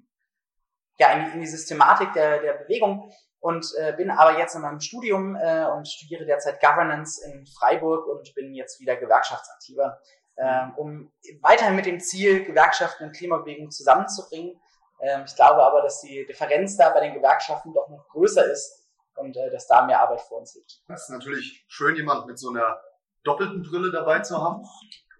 ja, 0.98 1.12
in 1.12 1.24
die, 1.24 1.30
in 1.32 1.40
die 1.40 1.46
Systematik 1.46 2.12
der, 2.12 2.40
der 2.40 2.54
Bewegung 2.54 3.10
und 3.40 3.66
äh, 3.78 3.92
bin 3.96 4.10
aber 4.10 4.38
jetzt 4.38 4.54
in 4.54 4.62
meinem 4.62 4.80
Studium 4.80 5.34
äh, 5.34 5.64
und 5.66 5.88
studiere 5.88 6.26
derzeit 6.26 6.60
Governance 6.60 7.24
in 7.26 7.46
Freiburg 7.46 8.06
und 8.06 8.34
bin 8.34 8.54
jetzt 8.54 8.78
wieder 8.80 8.96
Gewerkschaftsaktiver, 8.96 9.98
äh, 10.36 10.66
um 10.76 11.10
weiterhin 11.40 11.74
mit 11.74 11.86
dem 11.86 12.00
Ziel, 12.00 12.44
Gewerkschaften 12.44 13.04
und 13.04 13.16
Klimabewegung 13.16 13.70
zusammenzubringen. 13.70 14.60
Ähm, 15.00 15.24
ich 15.26 15.34
glaube 15.34 15.62
aber, 15.62 15.82
dass 15.82 16.02
die 16.02 16.24
Differenz 16.26 16.76
da 16.76 16.90
bei 16.90 17.00
den 17.00 17.14
Gewerkschaften 17.14 17.72
doch 17.72 17.88
noch 17.88 18.06
größer 18.10 18.44
ist 18.44 18.81
und 19.16 19.36
äh, 19.36 19.50
dass 19.50 19.66
da 19.66 19.86
mehr 19.86 20.00
Arbeit 20.00 20.20
vor 20.22 20.40
uns 20.40 20.54
liegt. 20.54 20.80
Das 20.88 21.04
ist 21.04 21.10
natürlich 21.10 21.64
schön, 21.68 21.96
jemand 21.96 22.26
mit 22.26 22.38
so 22.38 22.50
einer 22.50 22.80
doppelten 23.24 23.62
Brille 23.62 23.90
dabei 23.90 24.20
zu 24.20 24.36
haben. 24.42 24.64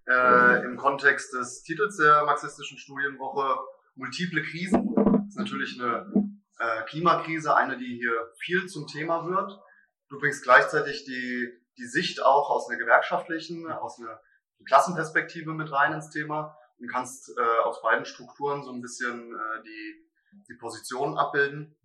Äh, 0.08 0.64
Im 0.64 0.76
Kontext 0.76 1.32
des 1.32 1.62
Titels 1.62 1.96
der 1.96 2.24
marxistischen 2.24 2.78
Studienwoche 2.78 3.56
Multiple 3.94 4.42
Krisen. 4.42 4.94
Das 4.94 5.28
ist 5.28 5.38
natürlich 5.38 5.80
eine 5.80 6.12
äh, 6.58 6.82
Klimakrise, 6.84 7.54
eine, 7.54 7.76
die 7.76 7.98
hier 7.98 8.32
viel 8.38 8.66
zum 8.66 8.86
Thema 8.86 9.26
wird. 9.26 9.60
Du 10.08 10.18
bringst 10.18 10.42
gleichzeitig 10.42 11.04
die, 11.04 11.48
die 11.78 11.86
Sicht 11.86 12.22
auch 12.22 12.50
aus 12.50 12.68
einer 12.68 12.78
gewerkschaftlichen, 12.78 13.70
aus 13.70 13.98
einer 13.98 14.20
Klassenperspektive 14.66 15.52
mit 15.52 15.72
rein 15.72 15.92
ins 15.92 16.10
Thema 16.10 16.56
und 16.78 16.88
kannst 16.90 17.30
äh, 17.30 17.64
aus 17.64 17.80
beiden 17.82 18.04
Strukturen 18.04 18.62
so 18.62 18.72
ein 18.72 18.80
bisschen 18.80 19.34
äh, 19.34 19.62
die, 19.62 20.10
die 20.48 20.54
Positionen 20.54 21.16
abbilden. 21.16 21.76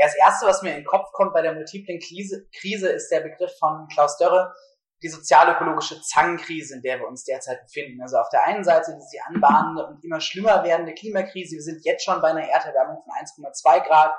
Ja, 0.00 0.06
das 0.06 0.16
Erste, 0.16 0.46
was 0.46 0.62
mir 0.62 0.70
in 0.70 0.76
den 0.76 0.86
Kopf 0.86 1.12
kommt 1.12 1.34
bei 1.34 1.42
der 1.42 1.52
multiplen 1.52 2.00
Krise, 2.00 2.46
Krise 2.58 2.88
ist 2.88 3.10
der 3.10 3.20
Begriff 3.20 3.52
von 3.58 3.86
Klaus 3.92 4.16
Dörre, 4.16 4.54
die 5.02 5.10
sozialökologische 5.10 6.00
Zangenkrise, 6.00 6.76
in 6.76 6.80
der 6.80 7.00
wir 7.00 7.06
uns 7.06 7.24
derzeit 7.24 7.60
befinden. 7.60 8.00
Also 8.00 8.16
auf 8.16 8.30
der 8.30 8.44
einen 8.44 8.64
Seite 8.64 8.98
die 9.12 9.20
anbahnende 9.20 9.86
und 9.86 10.02
immer 10.02 10.22
schlimmer 10.22 10.64
werdende 10.64 10.94
Klimakrise. 10.94 11.56
Wir 11.56 11.62
sind 11.62 11.84
jetzt 11.84 12.02
schon 12.02 12.18
bei 12.22 12.28
einer 12.28 12.48
Erderwärmung 12.48 13.02
von 13.02 13.12
1,2 13.12 13.86
Grad. 13.86 14.14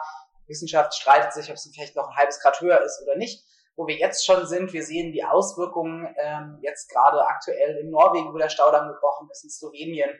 Wissenschaft 0.45 0.93
streitet 0.93 1.33
sich, 1.33 1.49
ob 1.49 1.55
es 1.55 1.67
vielleicht 1.73 1.95
noch 1.95 2.09
ein 2.09 2.15
halbes 2.15 2.39
Grad 2.41 2.61
höher 2.61 2.79
ist 2.81 3.01
oder 3.01 3.15
nicht. 3.15 3.43
Wo 3.75 3.87
wir 3.87 3.95
jetzt 3.95 4.23
schon 4.23 4.45
sind, 4.45 4.73
wir 4.73 4.83
sehen 4.83 5.13
die 5.13 5.23
Auswirkungen 5.23 6.13
ähm, 6.15 6.59
jetzt 6.61 6.91
gerade 6.91 7.25
aktuell 7.25 7.77
in 7.77 7.89
Norwegen, 7.89 8.31
wo 8.31 8.37
der 8.37 8.49
Staudamm 8.49 8.87
gebrochen 8.87 9.29
ist, 9.31 9.43
in 9.43 9.49
Slowenien. 9.49 10.11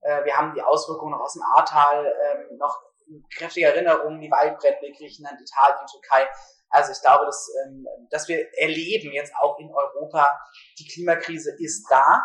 Äh, 0.00 0.24
wir 0.24 0.38
haben 0.38 0.54
die 0.54 0.62
Auswirkungen 0.62 1.12
noch 1.12 1.20
aus 1.20 1.34
dem 1.34 1.42
Ahrtal, 1.54 2.06
ähm, 2.06 2.56
noch 2.56 2.91
kräftige 3.34 3.66
Erinnerungen, 3.66 4.20
die 4.20 4.30
Waldbrände, 4.30 4.92
Griechenland, 4.96 5.40
Italien, 5.40 5.86
Türkei. 5.90 6.26
Also 6.70 6.92
ich 6.92 7.00
glaube, 7.00 7.26
dass, 7.26 7.48
ähm, 7.64 7.86
dass 8.10 8.28
wir 8.28 8.46
erleben 8.58 9.12
jetzt 9.12 9.34
auch 9.36 9.58
in 9.58 9.70
Europa, 9.70 10.28
die 10.78 10.86
Klimakrise 10.86 11.54
ist 11.58 11.86
da. 11.90 12.22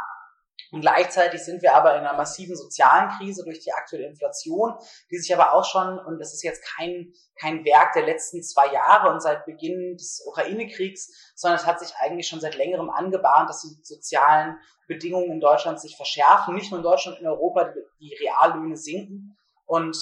Und 0.71 0.81
gleichzeitig 0.81 1.41
sind 1.43 1.61
wir 1.61 1.75
aber 1.75 1.93
in 1.95 2.01
einer 2.01 2.17
massiven 2.17 2.55
sozialen 2.55 3.09
Krise 3.17 3.43
durch 3.43 3.59
die 3.59 3.71
aktuelle 3.71 4.07
Inflation, 4.07 4.73
die 5.09 5.17
sich 5.17 5.33
aber 5.33 5.53
auch 5.53 5.63
schon, 5.63 5.97
und 5.99 6.19
das 6.19 6.33
ist 6.33 6.43
jetzt 6.43 6.63
kein, 6.77 7.13
kein 7.39 7.63
Werk 7.63 7.93
der 7.93 8.05
letzten 8.05 8.43
zwei 8.43 8.73
Jahre 8.73 9.09
und 9.11 9.21
seit 9.21 9.45
Beginn 9.45 9.95
des 9.95 10.23
Ukraine-Kriegs, 10.27 11.33
sondern 11.35 11.59
es 11.59 11.65
hat 11.65 11.79
sich 11.79 11.95
eigentlich 11.97 12.27
schon 12.27 12.41
seit 12.41 12.55
längerem 12.55 12.89
angebahnt, 12.89 13.49
dass 13.49 13.61
die 13.61 13.81
sozialen 13.81 14.57
Bedingungen 14.87 15.31
in 15.31 15.39
Deutschland 15.39 15.79
sich 15.79 15.95
verschärfen. 15.95 16.55
Nicht 16.55 16.71
nur 16.71 16.79
in 16.79 16.83
Deutschland, 16.83 17.19
in 17.19 17.27
Europa, 17.27 17.65
die, 17.65 18.09
die 18.09 18.15
Reallöhne 18.15 18.75
sinken. 18.75 19.37
Und 19.65 19.97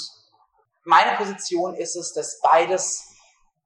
meine 0.86 1.18
Position 1.18 1.76
ist 1.76 1.96
es, 1.96 2.14
dass 2.14 2.40
beides 2.40 3.12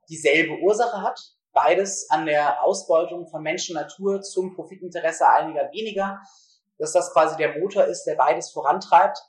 dieselbe 0.09 0.57
Ursache 0.61 1.01
hat. 1.01 1.19
Beides 1.51 2.09
an 2.09 2.25
der 2.25 2.63
Ausbeutung 2.63 3.27
von 3.27 3.43
Mensch 3.43 3.69
und 3.69 3.75
Natur 3.75 4.21
zum 4.21 4.55
Profitinteresse 4.55 5.27
einiger 5.27 5.69
weniger. 5.71 6.21
Dass 6.77 6.93
das 6.93 7.11
quasi 7.11 7.35
der 7.37 7.59
Motor 7.59 7.85
ist, 7.85 8.05
der 8.05 8.15
beides 8.15 8.51
vorantreibt 8.51 9.19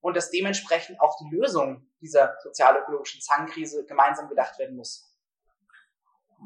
und 0.00 0.16
dass 0.16 0.30
dementsprechend 0.30 1.00
auch 1.00 1.16
die 1.18 1.34
Lösung 1.34 1.88
dieser 2.00 2.36
sozialökologischen 2.42 3.20
Zangenkrise 3.20 3.84
gemeinsam 3.84 4.28
gedacht 4.28 4.58
werden 4.58 4.76
muss. 4.76 5.12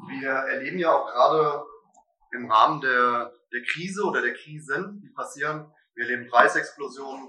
Wir 0.09 0.31
erleben 0.31 0.79
ja 0.79 0.93
auch 0.93 1.07
gerade 1.07 1.65
im 2.33 2.51
Rahmen 2.51 2.81
der, 2.81 3.33
der 3.53 3.63
Krise 3.63 4.03
oder 4.05 4.23
der 4.23 4.35
Krisen, 4.35 5.01
die 5.03 5.11
passieren, 5.11 5.73
wir 5.95 6.05
erleben 6.05 6.29
Preisexplosionen, 6.29 7.29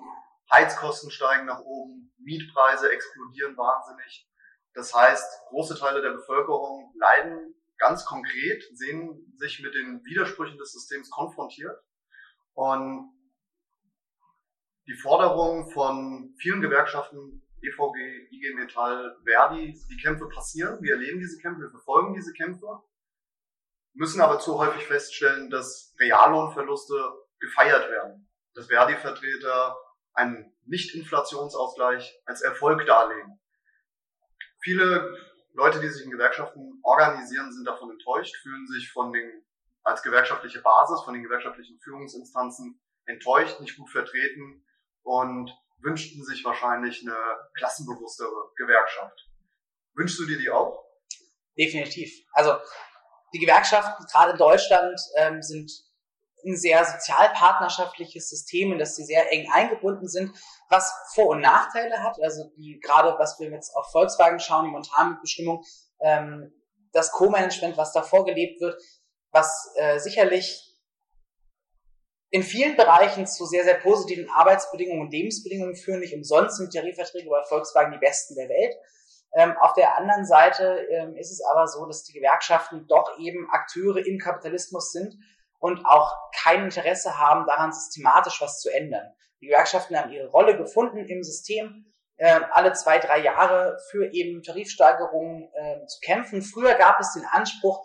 Heizkosten 0.52 1.12
steigen 1.12 1.46
nach 1.46 1.62
oben, 1.62 2.14
Mietpreise 2.18 2.92
explodieren 2.92 3.58
wahnsinnig. 3.58 4.30
Das 4.74 4.94
heißt, 4.94 5.48
große 5.50 5.78
Teile 5.78 6.02
der 6.02 6.12
Bevölkerung 6.12 6.94
leiden 6.98 7.56
ganz 7.78 8.06
konkret, 8.06 8.64
sehen 8.74 9.34
sich 9.38 9.62
mit 9.62 9.74
den 9.74 10.04
Widersprüchen 10.06 10.58
des 10.58 10.72
Systems 10.72 11.10
konfrontiert. 11.10 11.78
Und 12.54 13.12
die 14.88 14.96
Forderungen 14.96 15.70
von 15.72 16.36
vielen 16.38 16.62
Gewerkschaften, 16.62 17.42
EVG, 17.62 18.28
IG 18.32 18.54
Metall, 18.54 19.18
Verdi, 19.24 19.80
die 19.90 19.98
Kämpfe 19.98 20.28
passieren, 20.30 20.82
wir 20.82 20.94
erleben 20.94 21.20
diese 21.20 21.42
Kämpfe, 21.42 21.64
wir 21.64 21.72
verfolgen 21.72 22.14
diese 22.14 22.34
Kämpfe, 22.34 22.84
müssen 23.94 24.22
aber 24.22 24.40
zu 24.40 24.58
häufig 24.60 24.86
feststellen, 24.86 25.50
dass 25.50 25.96
Reallohnverluste 26.00 27.14
gefeiert 27.40 27.90
werden. 27.90 28.30
Dass 28.54 28.68
Verdi-Vertreter 28.68 29.76
einen 30.16 30.54
Nicht-Inflationsausgleich 30.66 32.22
als 32.26 32.42
Erfolg 32.42 32.86
darlegen. 32.86 33.40
Viele 34.62 35.16
Leute, 35.54 35.80
die 35.80 35.90
sich 35.90 36.04
in 36.06 36.12
Gewerkschaften 36.12 36.80
organisieren, 36.84 37.52
sind 37.54 37.66
davon 37.66 37.92
enttäuscht, 37.92 38.36
fühlen 38.42 38.68
sich 38.68 38.92
von 38.92 39.14
den, 39.14 39.46
als 39.84 40.02
gewerkschaftliche 40.02 40.62
Basis, 40.62 41.04
von 41.04 41.14
den 41.14 41.24
gewerkschaftlichen 41.24 41.80
Führungsinstanzen 41.80 42.82
enttäuscht, 43.06 43.60
nicht 43.60 43.78
gut 43.78 43.90
vertreten 43.90 44.66
und 45.04 45.52
wünschten 45.80 46.24
sich 46.24 46.44
wahrscheinlich 46.44 47.02
eine 47.02 47.18
klassenbewusstere 47.58 48.52
Gewerkschaft. 48.56 49.30
Wünschst 49.94 50.20
du 50.20 50.26
dir 50.26 50.38
die 50.38 50.50
auch? 50.50 50.84
Definitiv. 51.58 52.12
Also 52.34 52.58
die 53.34 53.40
Gewerkschaften, 53.40 54.06
gerade 54.12 54.32
in 54.32 54.38
Deutschland, 54.38 55.00
ähm, 55.18 55.42
sind 55.42 55.72
ein 56.46 56.58
sehr 56.58 56.86
sozialpartnerschaftliches 56.86 58.30
System, 58.30 58.72
in 58.72 58.80
das 58.80 58.96
sie 58.96 59.06
sehr 59.06 59.32
eng 59.32 59.50
eingebunden 59.52 60.08
sind, 60.08 60.32
was 60.70 60.94
Vor- 61.14 61.30
und 61.30 61.42
Nachteile 61.42 62.04
hat. 62.04 62.18
Also 62.22 62.50
die, 62.58 62.80
gerade 62.80 63.16
was 63.18 63.40
wir 63.40 63.50
jetzt 63.50 63.76
auf 63.76 63.92
Volkswagen 63.92 64.40
schauen, 64.40 64.66
die 64.66 64.72
Montanmitbestimmung, 64.72 65.64
ähm, 66.02 66.54
das 66.92 67.12
Co-Management, 67.12 67.78
was 67.78 67.92
da 67.92 68.02
vorgelebt 68.04 68.62
wird, 68.62 68.82
was 69.32 69.74
äh, 69.76 70.00
sicherlich 70.00 70.72
in 72.30 72.44
vielen 72.44 72.76
Bereichen 72.76 73.28
zu 73.28 73.46
sehr, 73.46 73.64
sehr 73.64 73.76
positiven 73.76 74.30
Arbeitsbedingungen 74.30 75.02
und 75.02 75.12
Lebensbedingungen 75.12 75.76
führen. 75.76 76.00
Nicht 76.00 76.16
umsonst 76.16 76.58
sind 76.58 76.74
Tarifverträge 76.74 77.30
bei 77.30 77.44
Volkswagen 77.44 77.92
die 77.92 77.98
besten 77.98 78.36
der 78.36 78.50
Welt. 78.50 78.76
Ähm, 79.38 79.56
auf 79.60 79.74
der 79.74 79.98
anderen 79.98 80.26
Seite 80.26 80.86
ähm, 80.90 81.16
ist 81.18 81.32
es 81.32 81.42
aber 81.52 81.68
so, 81.68 81.86
dass 81.86 82.04
die 82.04 82.14
Gewerkschaften 82.14 82.88
doch 82.88 83.18
eben 83.20 83.50
Akteure 83.50 84.06
im 84.06 84.18
Kapitalismus 84.18 84.92
sind 84.92 85.16
und 85.66 85.84
auch 85.84 86.14
kein 86.44 86.66
Interesse 86.66 87.18
haben, 87.18 87.48
daran 87.48 87.74
systematisch 87.74 88.40
was 88.40 88.60
zu 88.60 88.70
ändern. 88.70 89.12
Die 89.42 89.48
Gewerkschaften 89.48 89.98
haben 89.98 90.12
ihre 90.12 90.28
Rolle 90.28 90.56
gefunden 90.58 91.08
im 91.08 91.24
System, 91.24 91.92
äh, 92.18 92.40
alle 92.52 92.74
zwei, 92.74 93.00
drei 93.00 93.18
Jahre 93.18 93.80
für 93.90 94.14
eben 94.14 94.44
Tarifsteigerungen 94.44 95.50
äh, 95.56 95.88
zu 95.88 96.00
kämpfen. 96.02 96.44
Früher 96.44 96.76
gab 96.76 97.00
es 97.00 97.14
den 97.14 97.26
Anspruch, 97.26 97.84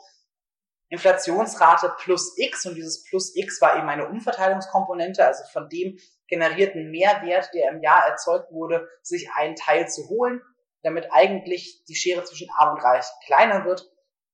Inflationsrate 0.90 1.94
plus 2.00 2.36
X 2.36 2.66
und 2.66 2.74
dieses 2.74 3.02
plus 3.08 3.34
X 3.34 3.62
war 3.62 3.78
eben 3.78 3.88
eine 3.88 4.08
Umverteilungskomponente, 4.08 5.24
also 5.24 5.42
von 5.50 5.70
dem 5.70 5.98
generierten 6.28 6.90
Mehrwert, 6.90 7.48
der 7.54 7.70
im 7.70 7.80
Jahr 7.80 8.06
erzeugt 8.06 8.52
wurde, 8.52 8.86
sich 9.02 9.30
einen 9.36 9.56
Teil 9.56 9.88
zu 9.88 10.06
holen, 10.10 10.42
damit 10.82 11.08
eigentlich 11.12 11.82
die 11.88 11.94
Schere 11.94 12.24
zwischen 12.24 12.50
Arm 12.58 12.74
und 12.74 12.84
Reich 12.84 13.06
kleiner 13.24 13.64
wird. 13.64 13.90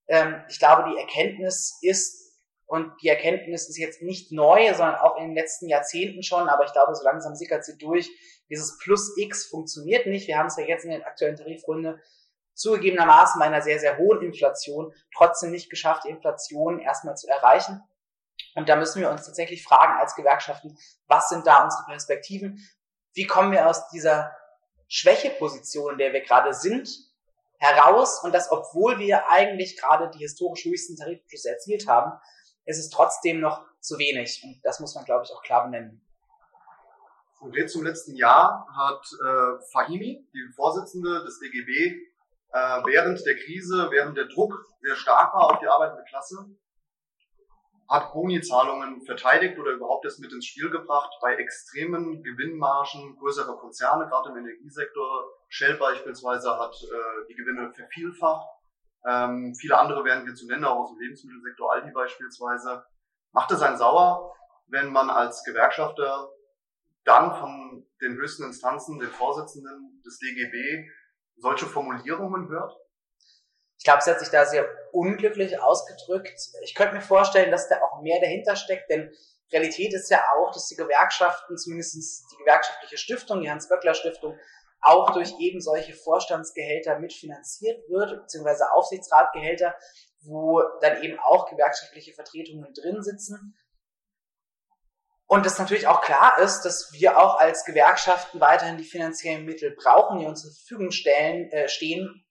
Ähm, 0.09 0.43
ich 0.49 0.59
glaube, 0.59 0.91
die 0.91 0.99
Erkenntnis 0.99 1.79
ist, 1.81 2.26
und 2.67 2.93
die 3.01 3.09
Erkenntnis 3.09 3.69
ist 3.69 3.79
jetzt 3.79 4.03
nicht 4.03 4.33
neu, 4.33 4.75
sondern 4.75 4.97
auch 4.97 5.17
in 5.17 5.29
den 5.29 5.35
letzten 5.35 5.69
Jahrzehnten 5.69 6.23
schon, 6.23 6.49
aber 6.49 6.65
ich 6.65 6.73
glaube, 6.73 6.95
so 6.95 7.05
langsam 7.05 7.37
sickert 7.37 7.65
sie 7.65 7.79
durch. 7.79 8.11
Dieses 8.51 8.77
Plus 8.79 9.17
X 9.17 9.47
funktioniert 9.47 10.07
nicht. 10.07 10.27
Wir 10.27 10.39
haben 10.39 10.47
es 10.47 10.57
ja 10.57 10.65
jetzt 10.65 10.85
in 10.85 10.91
der 10.91 11.07
aktuellen 11.07 11.37
Tarifrunde 11.37 12.01
zugegebenermaßen 12.55 13.39
bei 13.39 13.47
einer 13.47 13.63
sehr, 13.63 13.79
sehr 13.79 13.99
hohen 13.99 14.23
Inflation 14.23 14.93
trotzdem 15.15 15.53
nicht 15.53 15.71
geschafft, 15.71 16.05
die 16.05 16.11
Inflation 16.11 16.81
erstmal 16.81 17.17
zu 17.17 17.29
erreichen. 17.29 17.83
Und 18.55 18.69
da 18.69 18.77
müssen 18.77 19.01
wir 19.01 19.11
uns 19.11 19.25
tatsächlich 19.27 19.63
fragen 19.63 20.01
als 20.01 20.15
Gewerkschaften, 20.15 20.77
was 21.07 21.29
sind 21.29 21.47
da 21.47 21.65
unsere 21.65 21.85
Perspektiven? 21.85 22.59
Wie 23.13 23.27
kommen 23.27 23.53
wir 23.53 23.69
aus 23.69 23.89
dieser 23.89 24.35
Schwächeposition, 24.89 25.93
in 25.93 25.99
der 25.99 26.13
wir 26.13 26.23
gerade 26.23 26.53
sind, 26.53 26.89
heraus? 27.59 28.23
Und 28.25 28.35
das, 28.35 28.51
obwohl 28.51 28.99
wir 28.99 29.31
eigentlich 29.31 29.79
gerade 29.79 30.11
die 30.11 30.19
historisch 30.19 30.65
höchsten 30.65 30.97
Tarifbeschlüsse 30.97 31.51
erzielt 31.51 31.87
haben, 31.87 32.19
ist 32.67 32.79
es 32.79 32.91
trotzdem 32.91 33.41
noch 33.41 33.65
zu 33.81 33.99
wenig. 33.99 34.43
Und 34.45 34.61
das 34.65 34.81
muss 34.81 34.95
man, 34.95 35.05
glaube 35.05 35.25
ich, 35.25 35.33
auch 35.33 35.43
klar 35.43 35.65
benennen. 35.65 36.03
Konkret 37.39 37.71
zum 37.71 37.85
letzten 37.85 38.17
Jahr 38.17 38.67
hat 38.75 39.07
äh, 39.25 39.63
Fahimi, 39.71 40.27
die 40.33 40.53
Vorsitzende 40.55 41.23
des 41.25 41.39
DGB, 41.39 41.95
äh, 42.53 42.59
während 42.85 43.25
der 43.25 43.37
Krise, 43.37 43.89
während 43.91 44.17
der 44.17 44.27
Druck 44.27 44.55
sehr 44.81 44.97
stark 44.97 45.35
war 45.35 45.53
auf 45.53 45.59
die 45.61 45.69
arbeitende 45.69 46.05
Klasse, 46.09 46.47
hat 47.89 48.13
Boni-Zahlungen 48.13 49.03
verteidigt 49.03 49.59
oder 49.59 49.73
überhaupt 49.73 50.05
erst 50.05 50.19
mit 50.19 50.33
ins 50.33 50.47
Spiel 50.47 50.71
gebracht 50.71 51.13
bei 51.21 51.37
extremen 51.37 52.23
Gewinnmargen 52.23 53.17
größerer 53.19 53.57
Konzerne, 53.59 54.09
gerade 54.09 54.31
im 54.31 54.39
Energiesektor. 54.39 55.25
Shell 55.49 55.75
beispielsweise 55.75 56.59
hat 56.59 56.75
äh, 56.83 57.27
die 57.29 57.35
Gewinne 57.35 57.73
vervielfacht. 57.73 58.49
Ähm, 59.07 59.55
viele 59.55 59.79
andere 59.79 60.05
werden 60.05 60.25
hier 60.25 60.35
zu 60.35 60.47
nennen, 60.47 60.65
auch 60.65 60.81
aus 60.81 60.91
dem 60.91 60.99
Lebensmittelsektor, 60.99 61.73
Aldi 61.73 61.93
beispielsweise. 61.93 62.85
Macht 63.33 63.51
es 63.53 63.63
einen 63.63 63.77
sauer, 63.77 64.35
wenn 64.67 64.91
man 64.91 65.11
als 65.11 65.45
Gewerkschafter 65.45 66.31
dann 67.05 67.35
von 67.37 67.87
den 68.01 68.15
höchsten 68.15 68.45
Instanzen, 68.45 68.99
den 68.99 69.11
Vorsitzenden 69.11 70.03
des 70.05 70.19
DGB, 70.19 70.89
solche 71.37 71.67
Formulierungen 71.67 72.49
hört? 72.49 72.77
Ich 73.79 73.85
glaube, 73.85 74.01
es 74.01 74.07
hat 74.07 74.19
sich 74.19 74.31
da 74.31 74.45
sehr 74.45 74.67
unglücklich 74.93 75.61
ausgedrückt. 75.61 76.37
Ich 76.65 76.75
könnte 76.75 76.95
mir 76.95 77.03
vorstellen, 77.03 77.51
dass 77.51 77.69
da 77.69 77.77
auch 77.83 78.03
mehr 78.03 78.21
dahinter 78.21 78.57
steckt, 78.57 78.91
denn 78.91 79.13
Realität 79.53 79.95
ist 79.95 80.11
ja 80.11 80.25
auch, 80.37 80.51
dass 80.53 80.67
die 80.67 80.75
Gewerkschaften, 80.75 81.57
zumindest 81.57 82.25
die 82.33 82.37
gewerkschaftliche 82.39 82.99
Stiftung, 82.99 83.41
die 83.43 83.51
Hans-Böckler-Stiftung, 83.51 84.37
auch 84.87 85.11
durch 85.11 85.35
eben 85.39 85.61
solche 85.61 85.95
Vorstandsgehälter 85.95 86.99
mitfinanziert 86.99 87.89
wird, 87.89 88.23
beziehungsweise 88.23 88.73
Aufsichtsratgehälter, 88.73 89.75
wo 90.23 90.63
dann 90.81 91.03
eben 91.03 91.19
auch 91.19 91.49
gewerkschaftliche 91.51 92.13
Vertretungen 92.13 92.73
drin 92.75 93.03
sitzen. 93.03 93.57
Und 95.29 95.45
es 95.45 95.59
natürlich 95.59 95.89
auch 95.89 96.03
klar 96.03 96.39
ist, 96.39 96.63
dass 96.63 96.93
wir 96.93 97.19
auch 97.19 97.39
als 97.39 97.65
Gewerkschaften 97.65 98.41
weiterhin 98.41 98.79
die 98.79 98.85
finanziellen 98.85 99.45
Mittel 99.45 99.75
brauchen, 99.75 100.21
die 100.21 100.27
uns 100.27 100.43
zur 100.43 100.53
Verfügung 100.53 100.93
stellen, 100.93 101.51
äh, 101.51 101.69
stehen, 101.69 102.25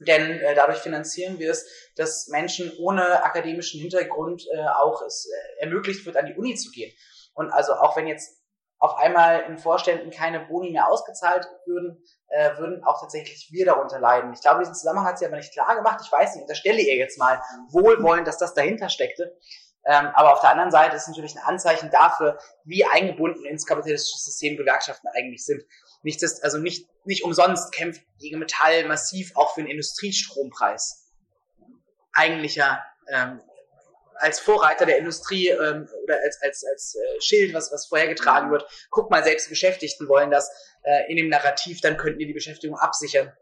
denn 0.00 0.38
äh, 0.38 0.54
dadurch 0.54 0.78
finanzieren 0.78 1.38
wir 1.38 1.50
es, 1.50 1.66
dass 1.96 2.28
Menschen 2.28 2.72
ohne 2.78 3.24
akademischen 3.24 3.80
Hintergrund 3.80 4.46
äh, 4.52 4.66
auch 4.66 5.02
es 5.02 5.28
äh, 5.28 5.64
ermöglicht 5.64 6.06
wird, 6.06 6.16
an 6.16 6.26
die 6.26 6.34
Uni 6.34 6.54
zu 6.54 6.70
gehen. 6.70 6.92
Und 7.34 7.50
also 7.50 7.72
auch 7.72 7.96
wenn 7.96 8.06
jetzt 8.06 8.38
auf 8.78 8.96
einmal 8.96 9.40
in 9.48 9.58
Vorständen 9.58 10.10
keine 10.10 10.40
Boni 10.40 10.70
mehr 10.70 10.88
ausgezahlt 10.88 11.48
würden, 11.66 12.02
äh, 12.28 12.56
würden 12.58 12.84
auch 12.84 13.00
tatsächlich 13.00 13.48
wir 13.50 13.66
darunter 13.66 13.98
leiden. 13.98 14.32
Ich 14.32 14.40
glaube, 14.40 14.60
diesen 14.60 14.74
Zusammenhang 14.74 15.06
hat 15.06 15.18
sie 15.18 15.26
aber 15.26 15.36
nicht 15.36 15.52
klar 15.52 15.74
gemacht. 15.74 16.00
Ich 16.04 16.12
weiß 16.12 16.34
nicht, 16.34 16.42
unterstelle 16.42 16.80
ihr 16.80 16.96
jetzt 16.96 17.18
mal 17.18 17.42
wohlwollend, 17.70 18.28
dass 18.28 18.38
das 18.38 18.54
dahinter 18.54 18.88
steckte. 18.88 19.36
Ähm, 19.84 20.08
aber 20.14 20.34
auf 20.34 20.40
der 20.40 20.50
anderen 20.50 20.70
Seite 20.70 20.96
ist 20.96 21.08
natürlich 21.08 21.34
ein 21.36 21.42
Anzeichen 21.42 21.90
dafür, 21.90 22.38
wie 22.64 22.84
eingebunden 22.84 23.44
ins 23.46 23.66
kapitalistische 23.66 24.18
System 24.18 24.56
Gewerkschaften 24.56 25.08
eigentlich 25.14 25.44
sind. 25.44 25.64
Nicht, 26.02 26.22
dass, 26.22 26.42
also 26.42 26.58
nicht, 26.58 26.88
nicht 27.04 27.24
umsonst 27.24 27.72
kämpft 27.72 28.02
IG 28.20 28.36
Metall 28.36 28.86
massiv 28.86 29.32
auch 29.34 29.54
für 29.54 29.60
einen 29.60 29.70
Industriestrompreis. 29.70 31.06
Eigentlicher 32.12 32.84
ähm, 33.10 33.40
als 34.18 34.40
Vorreiter 34.40 34.86
der 34.86 34.98
Industrie 34.98 35.48
ähm, 35.48 35.88
oder 36.04 36.18
als, 36.24 36.40
als, 36.42 36.64
als 36.64 36.94
äh, 36.94 37.20
Schild, 37.20 37.54
was, 37.54 37.72
was 37.72 37.86
vorher 37.86 38.08
getragen 38.08 38.50
wird. 38.50 38.66
Guck 38.90 39.10
mal, 39.10 39.24
selbst 39.24 39.48
Beschäftigten 39.48 40.08
wollen 40.08 40.30
das 40.30 40.50
äh, 40.82 41.10
in 41.10 41.16
dem 41.16 41.28
Narrativ, 41.28 41.80
dann 41.80 41.96
könnten 41.96 42.18
die 42.18 42.26
die 42.26 42.34
Beschäftigung 42.34 42.78
absichern. 42.78 43.32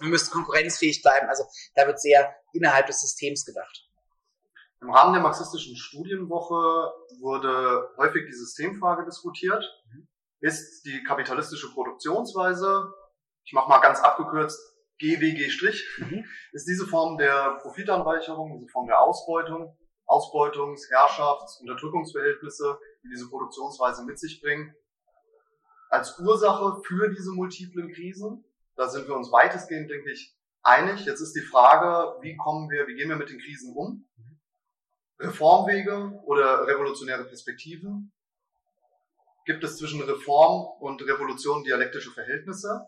Wir 0.00 0.08
müssen 0.08 0.30
konkurrenzfähig 0.30 1.02
bleiben. 1.02 1.28
Also 1.28 1.44
da 1.74 1.86
wird 1.86 2.00
sehr 2.00 2.34
innerhalb 2.52 2.86
des 2.86 3.00
Systems 3.00 3.44
gedacht. 3.44 3.88
Im 4.80 4.90
Rahmen 4.90 5.12
der 5.12 5.22
marxistischen 5.22 5.76
Studienwoche 5.76 6.92
wurde 7.20 7.90
häufig 7.96 8.26
die 8.26 8.32
Systemfrage 8.32 9.04
diskutiert. 9.04 9.64
Ist 10.40 10.84
die 10.84 11.02
kapitalistische 11.02 11.72
Produktionsweise, 11.72 12.92
ich 13.44 13.52
mache 13.52 13.68
mal 13.68 13.80
ganz 13.80 13.98
abgekürzt, 13.98 14.60
GWG', 15.00 15.82
mhm. 15.98 16.24
ist 16.52 16.66
diese 16.68 16.86
Form 16.86 17.18
der 17.18 17.58
Profitanreicherung, 17.62 18.58
diese 18.58 18.68
Form 18.68 18.86
der 18.86 19.00
Ausbeutung, 19.00 19.76
Ausbeutungs-, 20.08 20.88
Herrschafts-, 20.90 21.60
Unterdrückungsverhältnisse, 21.60 22.78
die 23.04 23.08
diese 23.08 23.28
Produktionsweise 23.28 24.04
mit 24.04 24.18
sich 24.18 24.40
bringen, 24.40 24.74
als 25.90 26.18
Ursache 26.18 26.82
für 26.84 27.08
diese 27.10 27.32
multiplen 27.32 27.92
Krisen. 27.92 28.44
Da 28.74 28.88
sind 28.88 29.06
wir 29.06 29.16
uns 29.16 29.30
weitestgehend, 29.32 29.90
denke 29.90 30.10
ich, 30.10 30.36
einig. 30.62 31.04
Jetzt 31.04 31.20
ist 31.20 31.34
die 31.34 31.42
Frage, 31.42 32.18
wie 32.22 32.36
kommen 32.36 32.70
wir, 32.70 32.86
wie 32.86 32.94
gehen 32.94 33.08
wir 33.08 33.16
mit 33.16 33.30
den 33.30 33.40
Krisen 33.40 33.74
um? 33.74 34.08
Reformwege 35.18 36.20
oder 36.24 36.66
revolutionäre 36.66 37.24
Perspektiven? 37.24 38.12
Gibt 39.46 39.64
es 39.64 39.78
zwischen 39.78 40.02
Reform 40.02 40.68
und 40.80 41.02
Revolution 41.02 41.64
dialektische 41.64 42.10
Verhältnisse? 42.12 42.86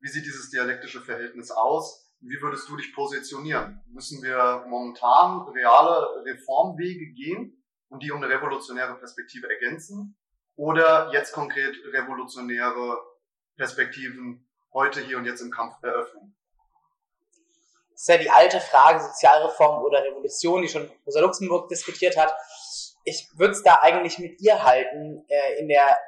Wie 0.00 0.08
sieht 0.08 0.26
dieses 0.26 0.50
dialektische 0.50 1.00
Verhältnis 1.00 1.50
aus? 1.50 2.03
Wie 2.26 2.40
würdest 2.40 2.66
du 2.70 2.76
dich 2.76 2.94
positionieren? 2.94 3.82
Müssen 3.92 4.22
wir 4.22 4.64
momentan 4.66 5.46
reale 5.52 6.24
Reformwege 6.24 7.12
gehen 7.12 7.62
und 7.90 8.02
die 8.02 8.10
um 8.10 8.22
eine 8.22 8.32
revolutionäre 8.32 8.96
Perspektive 8.96 9.46
ergänzen? 9.50 10.16
Oder 10.56 11.12
jetzt 11.12 11.34
konkret 11.34 11.76
revolutionäre 11.92 12.98
Perspektiven 13.56 14.48
heute, 14.72 15.02
hier 15.02 15.18
und 15.18 15.26
jetzt 15.26 15.42
im 15.42 15.50
Kampf 15.50 15.74
eröffnen? 15.82 16.34
Das 17.92 18.00
ist 18.00 18.08
ja 18.08 18.16
die 18.16 18.30
alte 18.30 18.58
Frage 18.58 19.00
Sozialreform 19.00 19.84
oder 19.84 20.02
Revolution, 20.02 20.62
die 20.62 20.68
schon 20.68 20.90
Rosa 21.06 21.20
Luxemburg 21.20 21.68
diskutiert 21.68 22.16
hat. 22.16 22.34
Ich 23.04 23.28
würde 23.36 23.52
es 23.52 23.62
da 23.62 23.80
eigentlich 23.82 24.18
mit 24.18 24.40
ihr 24.40 24.62
halten 24.62 25.26
äh, 25.28 25.60
in 25.60 25.68
der 25.68 25.98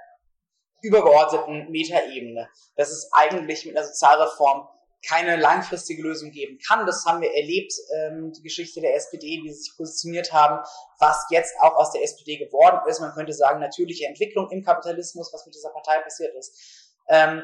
übergeordneten 0.81 1.71
Metaebene, 1.71 2.49
dass 2.75 2.91
es 2.91 3.11
eigentlich 3.13 3.67
mit 3.67 3.77
einer 3.77 3.87
Sozialreform 3.87 4.67
keine 5.05 5.37
langfristige 5.37 6.03
Lösung 6.03 6.31
geben 6.31 6.59
kann. 6.67 6.87
Das 6.87 7.05
haben 7.05 7.21
wir 7.21 7.33
erlebt, 7.35 7.73
ähm, 7.97 8.33
die 8.33 8.43
Geschichte 8.43 8.81
der 8.81 8.95
SPD, 8.97 9.41
wie 9.43 9.53
sie 9.53 9.63
sich 9.63 9.77
positioniert 9.77 10.33
haben, 10.33 10.65
was 10.99 11.27
jetzt 11.31 11.55
auch 11.61 11.75
aus 11.75 11.93
der 11.93 12.03
SPD 12.03 12.39
geworden 12.39 12.81
ist. 12.89 13.01
Man 13.01 13.13
könnte 13.13 13.33
sagen, 13.33 13.61
natürliche 13.61 14.07
Entwicklung 14.07 14.51
im 14.51 14.65
Kapitalismus, 14.65 15.33
was 15.33 15.45
mit 15.47 15.55
dieser 15.55 15.71
Partei 15.71 15.99
passiert 16.01 16.35
ist. 16.35 16.93
Ähm, 17.09 17.43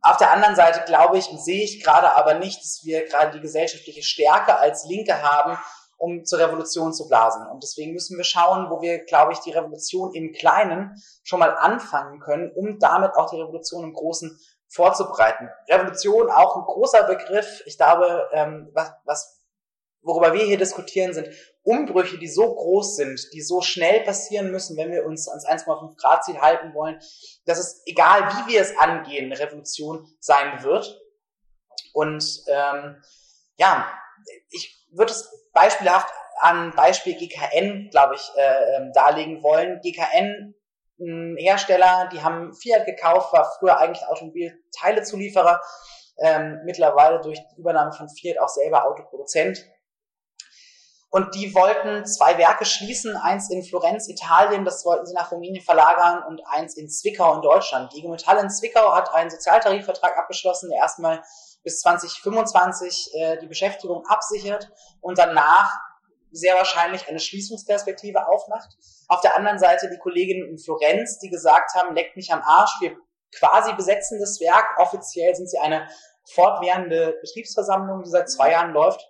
auf 0.00 0.16
der 0.16 0.30
anderen 0.30 0.54
Seite 0.54 0.84
glaube 0.86 1.18
ich 1.18 1.28
und 1.28 1.42
sehe 1.42 1.64
ich 1.64 1.82
gerade 1.82 2.12
aber 2.12 2.34
nicht, 2.34 2.60
dass 2.60 2.84
wir 2.84 3.04
gerade 3.06 3.32
die 3.32 3.40
gesellschaftliche 3.40 4.02
Stärke 4.02 4.56
als 4.56 4.84
Linke 4.84 5.22
haben, 5.22 5.58
um 5.96 6.24
zur 6.24 6.38
Revolution 6.38 6.94
zu 6.94 7.08
blasen. 7.08 7.46
Und 7.48 7.64
deswegen 7.64 7.92
müssen 7.92 8.16
wir 8.16 8.24
schauen, 8.24 8.70
wo 8.70 8.80
wir, 8.80 9.04
glaube 9.04 9.32
ich, 9.32 9.40
die 9.40 9.50
Revolution 9.50 10.14
im 10.14 10.32
Kleinen 10.32 10.94
schon 11.24 11.40
mal 11.40 11.56
anfangen 11.56 12.20
können, 12.20 12.52
um 12.54 12.78
damit 12.78 13.16
auch 13.16 13.28
die 13.28 13.40
Revolution 13.40 13.82
im 13.82 13.92
Großen 13.92 14.38
vorzubereiten. 14.68 15.48
Revolution 15.68 16.30
auch 16.30 16.56
ein 16.56 16.64
großer 16.64 17.04
Begriff. 17.04 17.62
Ich 17.66 17.76
glaube, 17.76 18.28
ähm, 18.32 18.70
was, 18.74 18.92
was, 19.04 19.42
worüber 20.02 20.32
wir 20.32 20.44
hier 20.44 20.58
diskutieren, 20.58 21.14
sind 21.14 21.28
Umbrüche, 21.62 22.18
die 22.18 22.28
so 22.28 22.54
groß 22.54 22.96
sind, 22.96 23.20
die 23.32 23.42
so 23.42 23.60
schnell 23.60 24.00
passieren 24.04 24.50
müssen, 24.50 24.76
wenn 24.76 24.90
wir 24.90 25.04
uns 25.04 25.28
ans 25.28 25.46
1,5 25.46 25.96
Grad 25.96 26.24
Ziel 26.24 26.40
halten 26.40 26.74
wollen, 26.74 27.00
dass 27.44 27.58
es 27.58 27.82
egal, 27.86 28.22
wie 28.22 28.52
wir 28.52 28.60
es 28.60 28.76
angehen, 28.76 29.26
eine 29.26 29.38
Revolution 29.38 30.06
sein 30.20 30.62
wird. 30.62 31.00
Und 31.92 32.44
ähm, 32.48 33.02
ja, 33.56 33.90
ich 34.50 34.86
würde 34.92 35.12
es 35.12 35.30
beispielhaft 35.52 36.12
an 36.40 36.72
Beispiel 36.74 37.14
GKN, 37.14 37.88
glaube 37.90 38.14
ich, 38.14 38.30
äh, 38.36 38.76
ähm, 38.76 38.92
darlegen 38.92 39.42
wollen. 39.42 39.80
GKN 39.80 40.54
Hersteller, 40.98 42.08
die 42.12 42.22
haben 42.22 42.52
Fiat 42.54 42.84
gekauft, 42.86 43.32
war 43.32 43.50
früher 43.58 43.78
eigentlich 43.78 44.06
Automobilteilezulieferer, 44.06 45.60
ähm, 46.18 46.60
mittlerweile 46.64 47.20
durch 47.20 47.38
die 47.38 47.60
Übernahme 47.60 47.92
von 47.92 48.08
Fiat 48.08 48.38
auch 48.38 48.48
selber 48.48 48.84
Autoproduzent. 48.84 49.64
Und 51.10 51.34
die 51.34 51.54
wollten 51.54 52.04
zwei 52.04 52.36
Werke 52.36 52.66
schließen, 52.66 53.16
eins 53.16 53.50
in 53.50 53.62
Florenz, 53.62 54.08
Italien, 54.08 54.66
das 54.66 54.84
wollten 54.84 55.06
sie 55.06 55.14
nach 55.14 55.32
Rumänien 55.32 55.64
verlagern 55.64 56.22
und 56.24 56.42
eins 56.46 56.76
in 56.76 56.90
Zwickau 56.90 57.34
in 57.34 57.42
Deutschland. 57.42 57.92
Die 57.94 58.06
Metall 58.06 58.38
in 58.38 58.50
Zwickau 58.50 58.94
hat 58.94 59.14
einen 59.14 59.30
Sozialtarifvertrag 59.30 60.18
abgeschlossen, 60.18 60.68
der 60.68 60.80
erstmal 60.80 61.22
bis 61.62 61.80
2025 61.80 63.10
äh, 63.14 63.38
die 63.38 63.46
Beschäftigung 63.46 64.04
absichert 64.06 64.70
und 65.00 65.16
danach 65.18 65.78
sehr 66.30 66.54
wahrscheinlich 66.56 67.08
eine 67.08 67.20
Schließungsperspektive 67.20 68.26
aufmacht. 68.28 68.76
Auf 69.08 69.20
der 69.20 69.36
anderen 69.36 69.58
Seite 69.58 69.88
die 69.90 69.98
Kolleginnen 69.98 70.48
in 70.48 70.58
Florenz, 70.58 71.18
die 71.18 71.30
gesagt 71.30 71.74
haben, 71.74 71.94
leckt 71.94 72.16
mich 72.16 72.32
am 72.32 72.42
Arsch, 72.42 72.72
wir 72.80 72.96
quasi 73.34 73.72
besetzen 73.74 74.18
das 74.20 74.40
Werk. 74.40 74.78
Offiziell 74.78 75.34
sind 75.34 75.50
sie 75.50 75.58
eine 75.58 75.88
fortwährende 76.24 77.18
Betriebsversammlung, 77.20 78.02
die 78.02 78.10
seit 78.10 78.30
zwei 78.30 78.52
Jahren 78.52 78.72
läuft. 78.72 79.00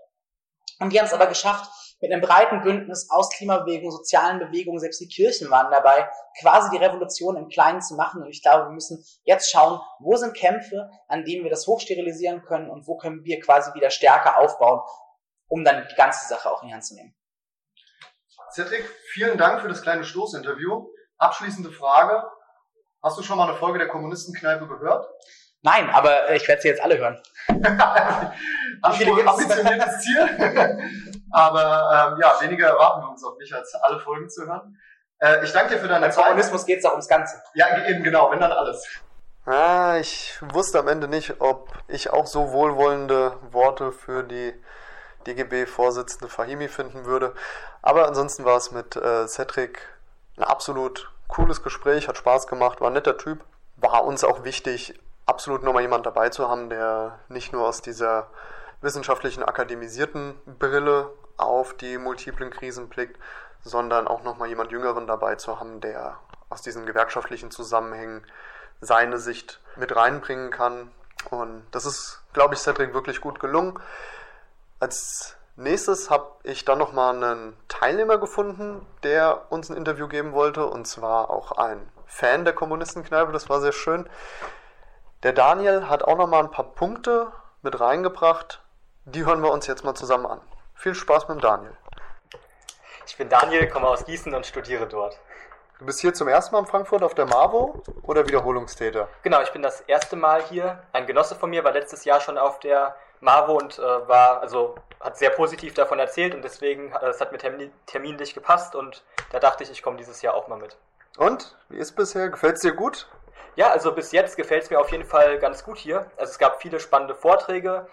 Und 0.80 0.92
die 0.92 0.98
haben 0.98 1.06
es 1.06 1.12
aber 1.12 1.26
geschafft, 1.26 1.68
mit 2.00 2.12
einem 2.12 2.20
breiten 2.20 2.60
Bündnis 2.60 3.10
aus 3.10 3.30
Klimabewegung, 3.30 3.90
sozialen 3.90 4.38
Bewegungen, 4.38 4.78
selbst 4.78 5.00
die 5.00 5.08
Kirchen 5.08 5.50
waren 5.50 5.72
dabei, 5.72 6.08
quasi 6.40 6.70
die 6.70 6.76
Revolution 6.76 7.36
im 7.36 7.48
Kleinen 7.48 7.82
zu 7.82 7.96
machen. 7.96 8.22
Und 8.22 8.28
ich 8.28 8.42
glaube, 8.42 8.66
wir 8.66 8.72
müssen 8.72 9.04
jetzt 9.24 9.50
schauen, 9.50 9.80
wo 9.98 10.14
sind 10.14 10.36
Kämpfe, 10.36 10.90
an 11.08 11.24
denen 11.24 11.42
wir 11.42 11.50
das 11.50 11.66
hochsterilisieren 11.66 12.42
können 12.42 12.70
und 12.70 12.86
wo 12.86 12.96
können 12.96 13.24
wir 13.24 13.40
quasi 13.40 13.74
wieder 13.74 13.90
stärker 13.90 14.38
aufbauen, 14.38 14.80
um 15.48 15.64
dann 15.64 15.86
die 15.88 15.94
ganze 15.94 16.28
Sache 16.28 16.50
auch 16.50 16.62
in 16.62 16.68
die 16.68 16.74
Hand 16.74 16.84
zu 16.84 16.94
nehmen. 16.94 17.14
Cedric, 18.52 18.88
vielen 19.12 19.36
Dank 19.36 19.60
für 19.60 19.68
das 19.68 19.82
kleine 19.82 20.04
Stoßinterview. 20.04 20.88
Abschließende 21.18 21.70
Frage. 21.70 22.24
Hast 23.02 23.18
du 23.18 23.22
schon 23.22 23.36
mal 23.38 23.48
eine 23.48 23.58
Folge 23.58 23.78
der 23.78 23.88
Kommunistenkneipe 23.88 24.66
gehört? 24.66 25.08
Nein, 25.62 25.90
aber 25.90 26.32
ich 26.32 26.46
werde 26.46 26.62
sie 26.62 26.68
jetzt 26.68 26.80
alle 26.80 26.98
hören. 26.98 27.20
Ambitioniertes 28.82 30.00
Ziel? 30.00 30.28
Aber 31.32 32.12
ähm, 32.12 32.20
ja, 32.20 32.40
weniger 32.40 32.68
erwarten 32.68 33.02
wir 33.02 33.10
uns 33.10 33.24
auch 33.24 33.36
nicht, 33.38 33.52
als 33.52 33.74
alle 33.74 33.98
Folgen 34.00 34.30
zu 34.30 34.46
hören. 34.46 34.78
Äh, 35.18 35.44
ich 35.44 35.52
danke 35.52 35.74
dir 35.74 35.80
für 35.80 35.88
deine 35.88 36.06
Beim 36.06 36.12
Zeit. 36.12 36.26
Kommunismus 36.26 36.64
geht 36.64 36.78
es 36.78 36.84
auch 36.84 36.92
ums 36.92 37.08
Ganze. 37.08 37.42
Ja, 37.54 37.86
eben 37.86 38.04
genau, 38.04 38.30
wenn 38.30 38.40
dann 38.40 38.52
alles. 38.52 38.86
Ah, 39.46 39.96
ich 39.98 40.38
wusste 40.42 40.78
am 40.78 40.88
Ende 40.88 41.08
nicht, 41.08 41.40
ob 41.40 41.72
ich 41.88 42.10
auch 42.10 42.26
so 42.26 42.52
wohlwollende 42.52 43.36
Worte 43.50 43.92
für 43.92 44.22
die 44.22 44.54
DGB-Vorsitzende 45.28 46.28
Fahimi 46.28 46.68
finden 46.68 47.04
würde. 47.04 47.34
Aber 47.82 48.06
ansonsten 48.06 48.44
war 48.44 48.56
es 48.56 48.72
mit 48.72 48.96
äh, 48.96 49.26
Cedric 49.28 49.80
ein 50.36 50.44
absolut 50.44 51.10
cooles 51.28 51.62
Gespräch, 51.62 52.08
hat 52.08 52.16
Spaß 52.16 52.46
gemacht, 52.46 52.80
war 52.80 52.88
ein 52.88 52.94
netter 52.94 53.18
Typ. 53.18 53.44
War 53.76 54.04
uns 54.04 54.24
auch 54.24 54.44
wichtig, 54.44 54.98
absolut 55.26 55.62
nochmal 55.62 55.82
jemand 55.82 56.06
dabei 56.06 56.30
zu 56.30 56.48
haben, 56.48 56.70
der 56.70 57.18
nicht 57.28 57.52
nur 57.52 57.68
aus 57.68 57.82
dieser 57.82 58.28
wissenschaftlichen 58.80 59.42
akademisierten 59.42 60.34
Brille 60.58 61.10
auf 61.36 61.74
die 61.74 61.98
multiplen 61.98 62.50
Krisen 62.50 62.88
blickt, 62.88 63.18
sondern 63.62 64.08
auch 64.08 64.22
nochmal 64.22 64.48
jemand 64.48 64.72
Jüngeren 64.72 65.06
dabei 65.06 65.36
zu 65.36 65.60
haben, 65.60 65.80
der 65.80 66.18
aus 66.48 66.62
diesen 66.62 66.86
gewerkschaftlichen 66.86 67.50
Zusammenhängen 67.50 68.24
seine 68.80 69.18
Sicht 69.18 69.60
mit 69.76 69.94
reinbringen 69.94 70.50
kann. 70.50 70.90
Und 71.30 71.66
das 71.72 71.84
ist, 71.84 72.22
glaube 72.32 72.54
ich, 72.54 72.60
Cedric 72.60 72.94
wirklich 72.94 73.20
gut 73.20 73.40
gelungen. 73.40 73.78
Als 74.80 75.36
nächstes 75.56 76.08
habe 76.08 76.36
ich 76.44 76.64
dann 76.64 76.78
nochmal 76.78 77.16
einen 77.16 77.56
Teilnehmer 77.66 78.18
gefunden, 78.18 78.86
der 79.02 79.50
uns 79.50 79.70
ein 79.70 79.76
Interview 79.76 80.06
geben 80.06 80.32
wollte, 80.32 80.66
und 80.66 80.86
zwar 80.86 81.30
auch 81.30 81.50
ein 81.52 81.90
Fan 82.06 82.44
der 82.44 82.54
Kommunistenkneipe, 82.54 83.32
das 83.32 83.50
war 83.50 83.60
sehr 83.60 83.72
schön. 83.72 84.08
Der 85.24 85.32
Daniel 85.32 85.88
hat 85.88 86.04
auch 86.04 86.16
nochmal 86.16 86.44
ein 86.44 86.52
paar 86.52 86.72
Punkte 86.74 87.32
mit 87.62 87.80
reingebracht, 87.80 88.62
die 89.04 89.26
hören 89.26 89.42
wir 89.42 89.50
uns 89.50 89.66
jetzt 89.66 89.84
mal 89.84 89.94
zusammen 89.94 90.26
an. 90.26 90.40
Viel 90.74 90.94
Spaß 90.94 91.26
mit 91.26 91.38
dem 91.38 91.40
Daniel. 91.40 91.76
Ich 93.04 93.16
bin 93.16 93.28
Daniel, 93.28 93.68
komme 93.68 93.88
aus 93.88 94.04
Gießen 94.04 94.32
und 94.32 94.46
studiere 94.46 94.86
dort. 94.86 95.18
Du 95.80 95.86
bist 95.86 96.00
hier 96.00 96.14
zum 96.14 96.28
ersten 96.28 96.54
Mal 96.54 96.60
in 96.60 96.66
Frankfurt 96.66 97.02
auf 97.02 97.14
der 97.14 97.26
MAVO 97.26 97.82
oder 98.02 98.26
Wiederholungstäter? 98.26 99.08
Genau, 99.22 99.40
ich 99.42 99.50
bin 99.50 99.62
das 99.62 99.80
erste 99.82 100.14
Mal 100.14 100.42
hier. 100.42 100.82
Ein 100.92 101.06
Genosse 101.06 101.34
von 101.34 101.50
mir 101.50 101.64
war 101.64 101.72
letztes 101.72 102.04
Jahr 102.04 102.20
schon 102.20 102.38
auf 102.38 102.60
der 102.60 102.94
MAVO 103.20 103.52
und 103.54 103.78
äh, 103.78 104.08
war, 104.08 104.40
also 104.40 104.74
hat 105.00 105.16
sehr 105.16 105.30
positiv 105.30 105.74
davon 105.74 105.98
erzählt 105.98 106.34
und 106.34 106.42
deswegen, 106.42 106.92
äh, 106.92 107.06
es 107.06 107.20
hat 107.20 107.32
mir 107.32 107.38
termin, 107.38 107.72
terminlich 107.86 108.34
gepasst 108.34 108.74
und 108.74 109.04
da 109.30 109.38
dachte 109.38 109.64
ich, 109.64 109.70
ich 109.70 109.82
komme 109.82 109.96
dieses 109.96 110.22
Jahr 110.22 110.34
auch 110.34 110.48
mal 110.48 110.58
mit. 110.58 110.76
Und? 111.16 111.56
Wie 111.68 111.78
ist 111.78 111.96
bisher? 111.96 112.28
Gefällt 112.28 112.56
es 112.56 112.62
dir 112.62 112.72
gut? 112.72 113.08
Ja, 113.56 113.70
also 113.70 113.92
bis 113.92 114.12
jetzt 114.12 114.36
gefällt 114.36 114.62
es 114.62 114.70
mir 114.70 114.78
auf 114.78 114.90
jeden 114.92 115.04
Fall 115.04 115.38
ganz 115.38 115.64
gut 115.64 115.78
hier. 115.78 116.06
Also 116.16 116.30
es 116.30 116.38
gab 116.38 116.62
viele 116.62 116.78
spannende 116.78 117.14
Vorträge, 117.14 117.88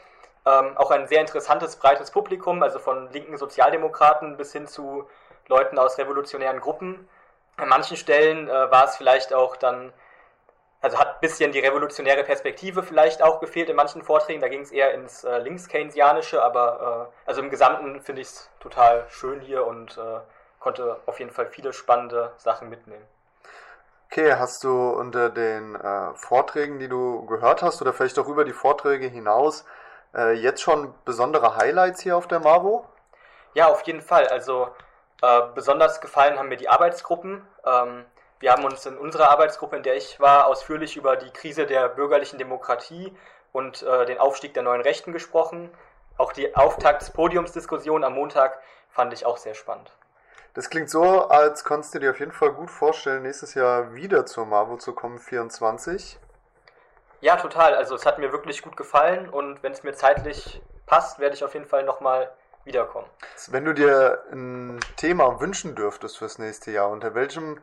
ähm, 0.46 0.78
auch 0.78 0.92
ein 0.92 1.08
sehr 1.08 1.22
interessantes, 1.22 1.76
breites 1.78 2.12
Publikum, 2.12 2.62
also 2.62 2.78
von 2.78 3.12
linken 3.12 3.38
Sozialdemokraten 3.38 4.38
bis 4.38 4.54
hin 4.54 4.68
zu 4.68 5.10
Leuten 5.48 5.80
aus 5.80 5.98
revolutionären 5.98 6.60
Gruppen. 6.60 7.10
An 7.58 7.70
manchen 7.70 7.98
Stellen 7.98 8.48
äh, 8.48 8.52
war 8.72 8.86
es 8.86 8.96
vielleicht 8.96 9.34
auch 9.34 9.56
dann, 9.56 9.92
also 10.82 11.00
hat 11.00 11.16
ein 11.16 11.20
bisschen 11.22 11.52
die 11.52 11.60
revolutionäre 11.60 12.24
Perspektive 12.24 12.84
vielleicht 12.84 13.24
auch 13.24 13.40
gefehlt 13.40 13.70
in 13.70 13.76
manchen 13.76 14.04
Vorträgen. 14.04 14.42
Da 14.42 14.48
ging 14.48 14.62
es 14.62 14.72
eher 14.72 14.94
ins 14.94 15.24
äh, 15.24 15.40
links-keynesianische, 15.40 16.44
aber 16.44 17.10
äh, 17.12 17.28
also 17.28 17.42
im 17.42 17.50
Gesamten 17.50 18.02
finde 18.02 18.22
ich 18.22 18.28
es 18.28 18.50
total 18.60 19.06
schön 19.10 19.42
hier 19.42 19.66
und 19.66 19.98
äh, 19.98 20.20
konnte 20.60 21.00
auf 21.06 21.20
jeden 21.20 21.32
Fall 21.32 21.48
viele 21.48 21.74
spannende 21.74 22.34
Sachen 22.38 22.70
mitnehmen. 22.70 23.06
Okay, 24.12 24.34
hast 24.34 24.64
du 24.64 24.90
unter 24.90 25.30
den 25.30 25.76
äh, 25.76 26.14
Vorträgen, 26.14 26.80
die 26.80 26.88
du 26.88 27.26
gehört 27.26 27.62
hast, 27.62 27.82
oder 27.82 27.92
vielleicht 27.92 28.18
auch 28.20 28.28
über 28.28 28.46
die 28.46 28.54
Vorträge 28.54 29.08
hinaus, 29.08 29.66
äh, 30.16 30.34
jetzt 30.34 30.62
schon 30.62 30.94
besondere 31.04 31.58
Highlights 31.58 32.02
hier 32.02 32.16
auf 32.16 32.28
der 32.28 32.40
MAVO? 32.40 32.86
Ja, 33.56 33.68
auf 33.68 33.82
jeden 33.82 34.02
Fall. 34.02 34.28
Also 34.28 34.70
äh, 35.22 35.42
besonders 35.54 36.02
gefallen 36.02 36.38
haben 36.38 36.50
mir 36.50 36.58
die 36.58 36.70
Arbeitsgruppen. 36.70 37.46
Ähm, 37.66 38.06
wir 38.40 38.52
haben 38.52 38.66
uns 38.66 38.86
in 38.86 38.98
unserer 38.98 39.30
Arbeitsgruppe, 39.30 39.78
in 39.78 39.84
der 39.84 39.96
ich 39.96 40.20
war, 40.20 40.48
ausführlich 40.48 40.98
über 40.98 41.16
die 41.16 41.32
Krise 41.32 41.66
der 41.66 41.90
bürgerlichen 41.90 42.38
Demokratie 42.38 43.16
und 43.52 43.84
äh, 43.84 44.06
den 44.06 44.18
Aufstieg 44.18 44.54
der 44.54 44.64
neuen 44.64 44.82
Rechten 44.82 45.14
gesprochen. 45.14 45.72
Auch 46.18 46.34
die 46.34 46.56
Auftaktspodiumsdiskussion 46.56 48.04
am 48.04 48.14
Montag 48.14 48.60
fand 48.90 49.14
ich 49.14 49.26
auch 49.26 49.38
sehr 49.38 49.54
spannend. 49.54 49.92
Das 50.54 50.70
klingt 50.70 50.90
so, 50.90 51.28
als 51.28 51.66
konntest 51.66 51.94
du 51.96 52.00
dir 52.00 52.12
auf 52.12 52.20
jeden 52.20 52.32
Fall 52.32 52.54
gut 52.54 52.72
vorstellen, 52.72 53.24
nächstes 53.24 53.56
Jahr 53.56 53.94
wieder 53.94 54.26
zur 54.26 54.46
MAVO 54.46 54.78
zu 54.78 54.94
kommen, 54.94 55.20
24. 55.20 56.18
Ja, 57.20 57.36
total. 57.36 57.76
Also 57.76 57.96
es 57.96 58.06
hat 58.06 58.20
mir 58.20 58.32
wirklich 58.32 58.62
gut 58.62 58.78
gefallen 58.78 59.28
und 59.30 59.64
wenn 59.64 59.74
es 59.74 59.84
mir 59.84 59.94
zeitlich 59.94 60.62
passt, 60.86 61.20
werde 61.20 61.36
ich 61.36 61.44
auf 61.44 61.54
jeden 61.54 61.66
Fall 61.66 61.84
nochmal 61.84 62.32
wiederkommen. 62.64 63.08
Wenn 63.50 63.66
du 63.66 63.74
dir 63.74 64.24
ein 64.32 64.80
Thema 64.96 65.40
wünschen 65.40 65.76
dürftest 65.76 66.18
fürs 66.18 66.40
nächste 66.40 66.72
Jahr, 66.72 66.90
unter 66.90 67.16
welchem, 67.16 67.60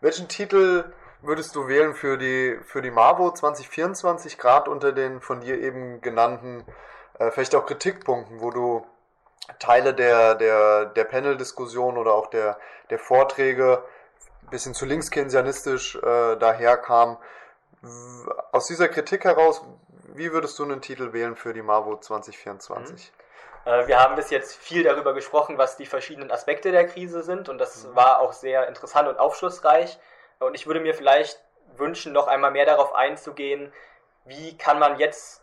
welchen 0.00 0.28
Titel 0.28 0.84
würdest 1.22 1.54
du 1.56 1.68
wählen 1.68 1.94
für 1.94 2.18
die, 2.18 2.58
für 2.64 2.82
die 2.82 2.90
MAVO 2.90 3.32
2024, 3.32 4.38
gerade 4.38 4.70
unter 4.70 4.92
den 4.92 5.20
von 5.20 5.40
dir 5.40 5.60
eben 5.60 6.00
genannten, 6.00 6.64
äh, 7.18 7.30
vielleicht 7.30 7.54
auch 7.54 7.66
Kritikpunkten, 7.66 8.40
wo 8.40 8.50
du 8.50 8.86
Teile 9.58 9.94
der, 9.94 10.34
der, 10.34 10.86
der 10.86 11.04
Panel-Diskussion 11.04 11.96
oder 11.96 12.14
auch 12.14 12.26
der, 12.28 12.58
der 12.90 12.98
Vorträge 12.98 13.82
bisschen 14.50 14.74
zu 14.74 14.86
linkskeynesianistisch 14.86 15.96
äh, 15.96 16.36
daherkam. 16.36 17.18
Aus 18.52 18.66
dieser 18.66 18.88
Kritik 18.88 19.24
heraus, 19.24 19.62
wie 20.14 20.32
würdest 20.32 20.58
du 20.58 20.64
einen 20.64 20.80
Titel 20.80 21.12
wählen 21.12 21.36
für 21.36 21.52
die 21.52 21.62
MAVO 21.62 21.98
2024? 21.98 23.12
Mhm. 23.12 23.25
Äh, 23.66 23.86
wir 23.88 24.00
haben 24.00 24.14
bis 24.14 24.30
jetzt 24.30 24.56
viel 24.56 24.84
darüber 24.84 25.12
gesprochen, 25.12 25.58
was 25.58 25.76
die 25.76 25.86
verschiedenen 25.86 26.30
Aspekte 26.30 26.72
der 26.72 26.86
Krise 26.86 27.22
sind 27.22 27.50
und 27.50 27.58
das 27.58 27.84
mhm. 27.84 27.96
war 27.96 28.20
auch 28.20 28.32
sehr 28.32 28.68
interessant 28.68 29.08
und 29.08 29.18
aufschlussreich. 29.18 29.98
Und 30.38 30.54
ich 30.54 30.66
würde 30.66 30.80
mir 30.80 30.94
vielleicht 30.94 31.38
wünschen, 31.76 32.12
noch 32.12 32.28
einmal 32.28 32.52
mehr 32.52 32.66
darauf 32.66 32.94
einzugehen, 32.94 33.72
wie 34.24 34.56
kann 34.56 34.78
man 34.78 34.98
jetzt 34.98 35.42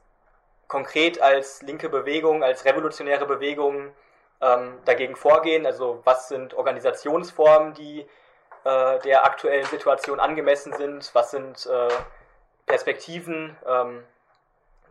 konkret 0.67 1.21
als 1.21 1.61
linke 1.61 1.89
Bewegung, 1.89 2.43
als 2.43 2.65
revolutionäre 2.65 3.25
Bewegung 3.25 3.93
ähm, 4.41 4.79
dagegen 4.85 5.15
vorgehen? 5.15 5.65
Also 5.65 6.01
was 6.05 6.29
sind 6.29 6.53
Organisationsformen, 6.53 7.73
die 7.73 8.07
äh, 8.63 8.99
der 8.99 9.25
aktuellen 9.25 9.65
Situation 9.65 10.19
angemessen 10.19 10.73
sind? 10.73 11.13
Was 11.13 11.31
sind 11.31 11.65
äh, 11.65 11.89
Perspektiven? 12.65 13.55
Ähm, 13.67 14.03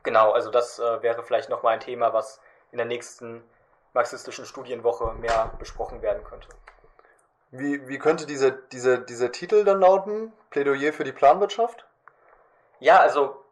genau, 0.02 0.32
also 0.32 0.50
das 0.50 0.78
äh, 0.78 1.02
wäre 1.02 1.22
vielleicht 1.22 1.48
nochmal 1.48 1.74
ein 1.74 1.80
Thema, 1.80 2.12
was 2.12 2.40
in 2.72 2.78
der 2.78 2.86
nächsten 2.86 3.44
marxistischen 3.92 4.46
Studienwoche 4.46 5.12
mehr 5.14 5.52
besprochen 5.58 6.02
werden 6.02 6.24
könnte. 6.24 6.48
Wie, 7.50 7.86
wie 7.86 7.98
könnte 7.98 8.26
dieser, 8.26 8.50
dieser, 8.50 8.96
dieser 8.96 9.30
Titel 9.30 9.64
dann 9.64 9.80
lauten? 9.80 10.32
Plädoyer 10.50 10.92
für 10.92 11.04
die 11.04 11.12
Planwirtschaft? 11.12 11.86
Ja, 12.80 12.98
also 12.98 13.42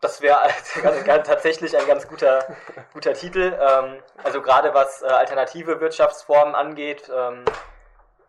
das 0.00 0.20
wäre 0.20 0.38
tatsächlich 1.24 1.76
ein 1.76 1.86
ganz 1.86 2.06
guter, 2.06 2.46
guter 2.92 3.14
Titel. 3.14 3.58
Ähm, 3.58 4.02
also 4.22 4.40
gerade 4.40 4.72
was 4.72 5.02
äh, 5.02 5.06
alternative 5.06 5.80
Wirtschaftsformen 5.80 6.54
angeht, 6.54 7.10
ähm, 7.14 7.44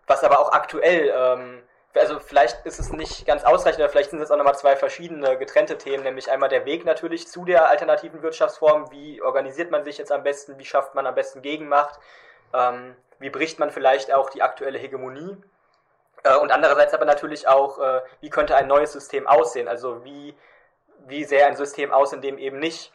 was 0.08 0.24
aber 0.24 0.40
auch 0.40 0.52
aktuell, 0.52 1.14
ähm, 1.16 1.64
also 1.96 2.20
vielleicht 2.20 2.66
ist 2.66 2.80
es 2.80 2.92
nicht 2.92 3.26
ganz 3.26 3.44
ausreichend, 3.44 3.80
oder 3.80 3.90
vielleicht 3.90 4.10
sind 4.12 4.22
es 4.22 4.32
auch 4.32 4.38
nochmal 4.38 4.58
zwei 4.58 4.76
verschiedene 4.76 5.38
getrennte 5.38 5.78
Themen, 5.78 6.04
nämlich 6.04 6.30
einmal 6.30 6.50
der 6.50 6.66
Weg 6.66 6.86
natürlich 6.86 7.28
zu 7.28 7.46
der 7.46 7.70
alternativen 7.70 8.22
Wirtschaftsform, 8.22 8.92
wie 8.92 9.22
organisiert 9.22 9.72
man 9.72 9.84
sich 9.84 9.98
jetzt 9.98 10.12
am 10.12 10.24
besten, 10.24 10.58
wie 10.60 10.66
schafft 10.66 10.96
man 10.96 11.08
am 11.08 11.16
besten 11.16 11.42
Gegenmacht, 11.42 12.00
ähm, 12.54 12.96
wie 13.20 13.30
bricht 13.30 13.60
man 13.60 13.72
vielleicht 13.72 14.14
auch 14.14 14.30
die 14.30 14.42
aktuelle 14.42 14.78
Hegemonie. 14.78 15.38
Äh, 16.24 16.36
und 16.38 16.52
andererseits 16.52 16.94
aber 16.94 17.06
natürlich 17.06 17.48
auch, 17.48 17.80
äh, 17.80 18.02
wie 18.22 18.30
könnte 18.30 18.56
ein 18.56 18.68
neues 18.68 18.92
System 18.94 19.28
aussehen, 19.28 19.68
also 19.68 20.04
wie 20.04 20.36
wie 21.08 21.24
sähe 21.24 21.46
ein 21.46 21.56
System 21.56 21.92
aus, 21.92 22.14
in 22.14 22.22
dem 22.22 22.38
eben 22.38 22.60
nicht 22.60 22.92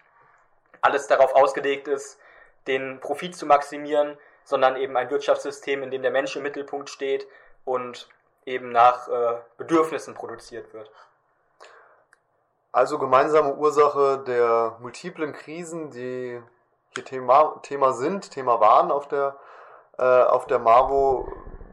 alles 0.81 1.07
darauf 1.07 1.35
ausgelegt 1.35 1.89
ist, 1.89 2.19
den 2.67 3.01
Profit 3.01 3.37
zu 3.37 3.47
maximieren, 3.47 4.19
sondern 4.45 4.77
eben 4.77 4.97
ein 4.97 5.11
Wirtschaftssystem, 5.11 5.83
in 5.83 5.91
dem 5.91 6.03
der 6.03 6.11
Mensch 6.11 6.35
im 6.37 6.43
Mittelpunkt 6.43 6.91
steht 6.91 7.27
und 7.65 8.09
eben 8.51 8.71
nach 8.71 9.09
äh, 9.09 9.39
Bedürfnissen 9.57 10.15
produziert 10.15 10.73
wird. 10.75 10.91
Also 12.73 12.99
gemeinsame 12.99 13.55
Ursache 13.55 14.23
der 14.27 14.77
multiplen 14.81 15.33
Krisen, 15.33 15.91
die 15.91 16.41
hier 16.95 17.05
Thema, 17.05 17.61
Thema 17.63 17.93
sind, 17.93 18.31
Thema 18.31 18.61
waren 18.61 18.91
auf 18.91 19.09
der, 19.09 19.37
äh, 19.99 20.05
auf 20.05 20.47
der 20.47 20.59
MAVO, 20.59 21.29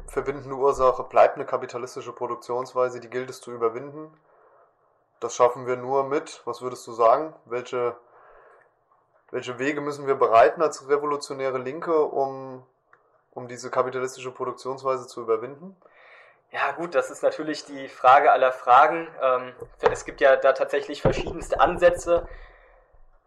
verbindende 0.07 0.55
Ursache 0.55 1.03
bleibt 1.03 1.35
eine 1.35 1.45
kapitalistische 1.45 2.13
Produktionsweise, 2.13 2.99
die 2.99 3.09
gilt 3.09 3.29
es 3.29 3.41
zu 3.41 3.51
überwinden. 3.51 4.11
Das 5.19 5.35
schaffen 5.35 5.67
wir 5.67 5.77
nur 5.77 6.03
mit, 6.03 6.41
was 6.45 6.61
würdest 6.61 6.85
du 6.87 6.93
sagen? 6.93 7.33
Welche, 7.45 7.95
welche 9.31 9.59
Wege 9.59 9.81
müssen 9.81 10.07
wir 10.07 10.15
bereiten 10.15 10.61
als 10.61 10.87
revolutionäre 10.87 11.57
Linke, 11.57 12.03
um, 12.03 12.63
um 13.31 13.47
diese 13.47 13.69
kapitalistische 13.69 14.31
Produktionsweise 14.31 15.07
zu 15.07 15.21
überwinden? 15.21 15.75
Ja 16.51 16.71
gut, 16.71 16.95
das 16.95 17.11
ist 17.11 17.23
natürlich 17.23 17.65
die 17.65 17.89
Frage 17.89 18.31
aller 18.31 18.53
Fragen. 18.53 19.07
Ähm, 19.21 19.53
es 19.91 20.05
gibt 20.05 20.21
ja 20.21 20.37
da 20.37 20.53
tatsächlich 20.53 21.01
verschiedenste 21.01 21.59
Ansätze. 21.59 22.27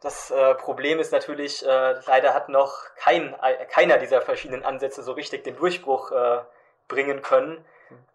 Das 0.00 0.30
äh, 0.30 0.54
Problem 0.54 0.98
ist 0.98 1.12
natürlich, 1.12 1.66
äh, 1.66 1.94
leider 2.06 2.32
hat 2.32 2.48
noch 2.48 2.74
kein, 2.96 3.34
äh, 3.42 3.66
keiner 3.66 3.98
dieser 3.98 4.22
verschiedenen 4.22 4.64
Ansätze 4.64 5.02
so 5.02 5.12
richtig 5.12 5.44
den 5.44 5.56
Durchbruch 5.56 6.10
äh, 6.10 6.38
bringen 6.88 7.20
können. 7.20 7.62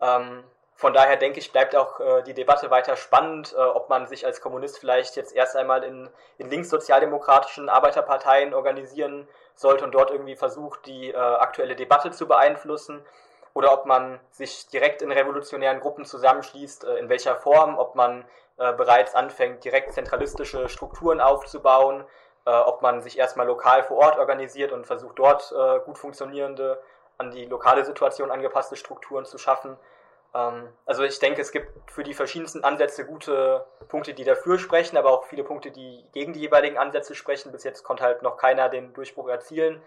Ähm, 0.02 0.44
von 0.74 0.94
daher 0.94 1.18
denke 1.18 1.40
ich, 1.40 1.52
bleibt 1.52 1.76
auch 1.76 2.00
äh, 2.00 2.24
die 2.24 2.34
Debatte 2.34 2.72
weiter 2.72 2.96
spannend, 2.96 3.54
äh, 3.54 3.62
ob 3.62 3.90
man 3.90 4.08
sich 4.08 4.26
als 4.26 4.42
Kommunist 4.42 4.80
vielleicht 4.80 5.16
jetzt 5.16 5.36
erst 5.36 5.56
einmal 5.56 5.84
in, 5.84 6.10
in 6.40 6.50
linkssozialdemokratischen 6.50 7.70
Arbeiterparteien 7.70 8.56
organisieren 8.56 9.28
sollte 9.54 9.86
und 9.86 9.94
dort 9.94 10.10
irgendwie 10.10 10.36
versucht, 10.36 10.86
die 10.86 11.16
aktuelle 11.16 11.78
Debatte 11.78 12.12
zu 12.12 12.28
beeinflussen, 12.28 13.06
oder 13.56 13.74
ob 13.74 13.88
man 13.88 14.20
sich 14.32 14.68
direkt 14.68 15.02
in 15.02 15.12
revolutionären 15.12 15.80
Gruppen 15.80 16.06
zusammenschließt, 16.06 16.84
äh, 16.84 16.98
in 16.98 17.10
welcher 17.10 17.38
Form, 17.38 17.80
ob 17.80 17.96
man 17.96 18.26
äh, 18.58 18.74
bereits 18.74 19.16
anfängt, 19.16 19.64
direkt 19.64 19.94
zentralistische 19.94 20.70
Strukturen 20.70 21.20
aufzubauen, 21.22 22.04
äh, 22.46 22.52
ob 22.52 22.84
man 22.84 23.02
sich 23.02 23.18
erstmal 23.18 23.48
lokal 23.48 23.82
vor 23.84 23.98
Ort 23.98 24.20
organisiert 24.20 24.72
und 24.72 24.86
versucht 24.86 25.18
dort 25.18 25.54
gut 25.86 25.98
funktionierende, 25.98 26.80
an 27.18 27.32
die 27.32 27.46
lokale 27.46 27.86
Situation 27.86 28.30
angepasste 28.30 28.76
Strukturen 28.76 29.26
zu 29.26 29.38
schaffen 29.38 29.78
ähm, 30.36 30.68
also 30.86 31.04
ich 31.04 31.18
denke, 31.20 31.42
es 31.42 31.52
gibt 31.52 31.90
für 31.90 32.04
die 32.04 32.14
verschiedensten 32.14 32.64
Ansätze 32.64 33.06
gute 33.06 33.66
Punkte, 33.88 34.14
die 34.14 34.26
dafür 34.26 34.60
sprechen, 34.60 34.98
aber 34.98 35.12
auch 35.12 35.24
viele 35.24 35.44
Punkte, 35.44 35.72
die 35.72 36.04
gegen 36.12 36.34
die 36.34 36.42
jeweiligen 36.42 36.78
Ansätze 36.78 37.16
sprechen. 37.16 37.52
Bis 37.54 37.64
jetzt 37.64 37.84
konnte 37.84 38.04
halt 38.04 38.22
noch 38.22 38.36
keiner 38.38 38.68
den 38.68 38.94
Durchbruch 38.94 39.30
erzielen. 39.30 39.82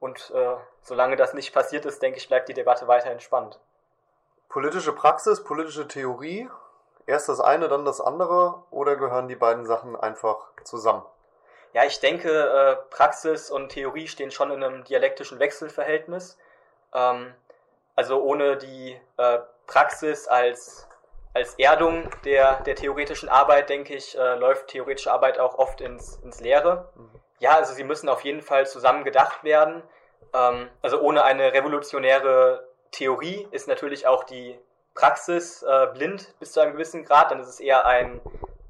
Und 0.00 0.30
äh, 0.30 0.56
solange 0.82 1.16
das 1.16 1.34
nicht 1.34 1.52
passiert 1.52 1.84
ist, 1.84 2.02
denke 2.02 2.18
ich, 2.18 2.28
bleibt 2.28 2.48
die 2.48 2.54
Debatte 2.54 2.86
weiterhin 2.86 3.20
spannend. 3.20 3.58
Politische 4.48 4.92
Praxis, 4.92 5.42
politische 5.44 5.88
Theorie, 5.88 6.48
erst 7.06 7.28
das 7.28 7.40
eine, 7.40 7.68
dann 7.68 7.84
das 7.84 8.00
andere, 8.00 8.62
oder 8.70 8.96
gehören 8.96 9.28
die 9.28 9.36
beiden 9.36 9.66
Sachen 9.66 9.96
einfach 9.96 10.50
zusammen? 10.64 11.04
Ja, 11.74 11.84
ich 11.84 12.00
denke, 12.00 12.30
äh, 12.30 12.76
Praxis 12.90 13.50
und 13.50 13.70
Theorie 13.70 14.08
stehen 14.08 14.30
schon 14.30 14.50
in 14.50 14.62
einem 14.62 14.84
dialektischen 14.84 15.38
Wechselverhältnis. 15.38 16.38
Ähm, 16.94 17.34
also 17.94 18.22
ohne 18.22 18.56
die 18.56 18.98
äh, 19.16 19.38
Praxis 19.66 20.28
als, 20.28 20.88
als 21.34 21.54
Erdung 21.56 22.10
der, 22.24 22.62
der 22.62 22.74
theoretischen 22.74 23.28
Arbeit, 23.28 23.68
denke 23.68 23.94
ich, 23.94 24.16
äh, 24.16 24.36
läuft 24.36 24.68
theoretische 24.68 25.12
Arbeit 25.12 25.38
auch 25.38 25.58
oft 25.58 25.80
ins, 25.80 26.16
ins 26.22 26.40
Leere. 26.40 26.90
Mhm. 26.94 27.20
Ja, 27.38 27.56
also 27.56 27.72
sie 27.72 27.84
müssen 27.84 28.08
auf 28.08 28.22
jeden 28.24 28.42
Fall 28.42 28.66
zusammen 28.66 29.04
gedacht 29.04 29.44
werden. 29.44 29.82
Ähm, 30.34 30.68
also 30.82 31.00
ohne 31.00 31.24
eine 31.24 31.52
revolutionäre 31.52 32.66
Theorie 32.90 33.46
ist 33.50 33.68
natürlich 33.68 34.06
auch 34.06 34.24
die 34.24 34.58
Praxis 34.94 35.62
äh, 35.62 35.86
blind 35.94 36.34
bis 36.40 36.52
zu 36.52 36.60
einem 36.60 36.72
gewissen 36.72 37.04
Grad. 37.04 37.30
Dann 37.30 37.40
ist 37.40 37.48
es 37.48 37.60
eher 37.60 37.86
ein 37.86 38.20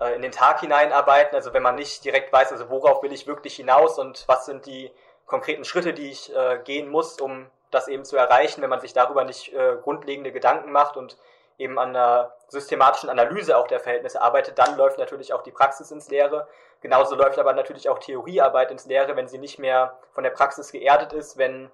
äh, 0.00 0.14
in 0.14 0.22
den 0.22 0.32
Tag 0.32 0.60
hineinarbeiten. 0.60 1.34
Also 1.34 1.52
wenn 1.52 1.62
man 1.62 1.74
nicht 1.74 2.04
direkt 2.04 2.32
weiß, 2.32 2.52
also 2.52 2.70
worauf 2.70 3.02
will 3.02 3.12
ich 3.12 3.26
wirklich 3.26 3.56
hinaus 3.56 3.98
und 3.98 4.24
was 4.28 4.46
sind 4.46 4.66
die 4.66 4.90
konkreten 5.26 5.64
Schritte, 5.64 5.92
die 5.92 6.10
ich 6.10 6.34
äh, 6.34 6.58
gehen 6.64 6.88
muss, 6.88 7.20
um 7.20 7.46
das 7.70 7.88
eben 7.88 8.04
zu 8.04 8.16
erreichen, 8.16 8.62
wenn 8.62 8.70
man 8.70 8.80
sich 8.80 8.94
darüber 8.94 9.24
nicht 9.24 9.52
äh, 9.52 9.76
grundlegende 9.82 10.32
Gedanken 10.32 10.72
macht 10.72 10.96
und 10.96 11.18
eben 11.58 11.78
an 11.78 11.90
einer 11.90 12.32
systematischen 12.48 13.10
Analyse 13.10 13.56
auch 13.56 13.66
der 13.66 13.80
Verhältnisse 13.80 14.22
arbeitet, 14.22 14.58
dann 14.58 14.76
läuft 14.76 14.98
natürlich 14.98 15.32
auch 15.32 15.42
die 15.42 15.50
Praxis 15.50 15.90
ins 15.90 16.08
Leere. 16.08 16.48
Genauso 16.80 17.16
läuft 17.16 17.38
aber 17.38 17.52
natürlich 17.52 17.88
auch 17.88 17.98
Theoriearbeit 17.98 18.70
ins 18.70 18.86
Leere, 18.86 19.16
wenn 19.16 19.28
sie 19.28 19.38
nicht 19.38 19.58
mehr 19.58 19.98
von 20.12 20.22
der 20.24 20.30
Praxis 20.30 20.70
geerdet 20.70 21.12
ist, 21.12 21.36
wenn 21.36 21.70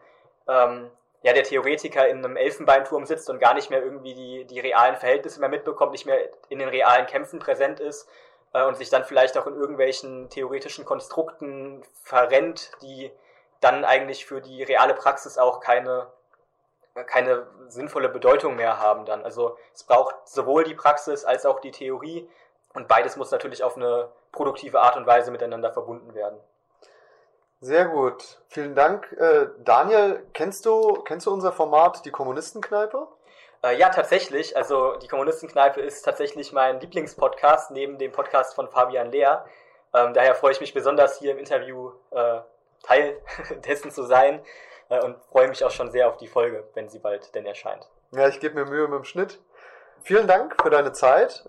ähm, 0.48 0.90
ja, 1.22 1.32
der 1.32 1.44
Theoretiker 1.44 2.08
in 2.08 2.18
einem 2.18 2.36
Elfenbeinturm 2.36 3.06
sitzt 3.06 3.30
und 3.30 3.38
gar 3.38 3.54
nicht 3.54 3.70
mehr 3.70 3.82
irgendwie 3.82 4.14
die, 4.14 4.44
die 4.46 4.60
realen 4.60 4.96
Verhältnisse 4.96 5.40
mehr 5.40 5.48
mitbekommt, 5.48 5.92
nicht 5.92 6.06
mehr 6.06 6.18
in 6.48 6.58
den 6.58 6.68
realen 6.68 7.06
Kämpfen 7.06 7.38
präsent 7.38 7.80
ist 7.80 8.08
äh, 8.52 8.64
und 8.64 8.76
sich 8.76 8.90
dann 8.90 9.04
vielleicht 9.04 9.36
auch 9.38 9.46
in 9.46 9.54
irgendwelchen 9.54 10.28
theoretischen 10.30 10.84
Konstrukten 10.84 11.82
verrennt, 12.02 12.72
die 12.82 13.10
dann 13.60 13.84
eigentlich 13.84 14.26
für 14.26 14.40
die 14.40 14.62
reale 14.62 14.94
Praxis 14.94 15.38
auch 15.38 15.60
keine, 15.60 16.06
keine 17.02 17.46
sinnvolle 17.68 18.08
Bedeutung 18.08 18.54
mehr 18.56 18.78
haben 18.78 19.04
dann. 19.04 19.24
Also 19.24 19.58
es 19.74 19.82
braucht 19.82 20.28
sowohl 20.28 20.64
die 20.64 20.74
Praxis 20.74 21.24
als 21.24 21.44
auch 21.44 21.60
die 21.60 21.72
Theorie 21.72 22.28
und 22.72 22.86
beides 22.86 23.16
muss 23.16 23.30
natürlich 23.30 23.64
auf 23.64 23.76
eine 23.76 24.08
produktive 24.30 24.80
Art 24.80 24.96
und 24.96 25.06
Weise 25.06 25.30
miteinander 25.30 25.72
verbunden 25.72 26.14
werden. 26.14 26.38
Sehr 27.60 27.86
gut. 27.86 28.40
Vielen 28.48 28.74
Dank. 28.74 29.10
Äh, 29.12 29.46
Daniel, 29.58 30.24
kennst 30.34 30.66
du, 30.66 31.02
kennst 31.04 31.26
du 31.26 31.32
unser 31.32 31.50
Format, 31.50 32.04
die 32.04 32.10
Kommunistenkneipe? 32.10 33.08
Äh, 33.62 33.76
ja, 33.78 33.88
tatsächlich. 33.88 34.56
Also 34.56 34.96
die 34.96 35.08
Kommunistenkneipe 35.08 35.80
ist 35.80 36.02
tatsächlich 36.02 36.52
mein 36.52 36.80
Lieblingspodcast 36.80 37.70
neben 37.70 37.98
dem 37.98 38.12
Podcast 38.12 38.54
von 38.54 38.68
Fabian 38.68 39.10
Lehr. 39.10 39.46
Ähm, 39.94 40.12
daher 40.12 40.34
freue 40.34 40.52
ich 40.52 40.60
mich 40.60 40.74
besonders 40.74 41.18
hier 41.18 41.32
im 41.32 41.38
Interview 41.38 41.92
äh, 42.10 42.40
Teil 42.82 43.16
dessen 43.66 43.90
zu 43.90 44.02
sein 44.02 44.44
und 45.00 45.16
freue 45.24 45.48
mich 45.48 45.64
auch 45.64 45.70
schon 45.70 45.90
sehr 45.90 46.08
auf 46.08 46.16
die 46.16 46.26
Folge, 46.28 46.64
wenn 46.74 46.88
sie 46.88 46.98
bald 46.98 47.34
denn 47.34 47.46
erscheint. 47.46 47.88
Ja, 48.12 48.28
ich 48.28 48.40
gebe 48.40 48.54
mir 48.54 48.70
Mühe 48.70 48.86
mit 48.88 48.98
dem 48.98 49.04
Schnitt. 49.04 49.40
Vielen 50.02 50.26
Dank 50.26 50.56
für 50.62 50.70
deine 50.70 50.92
Zeit. 50.92 51.48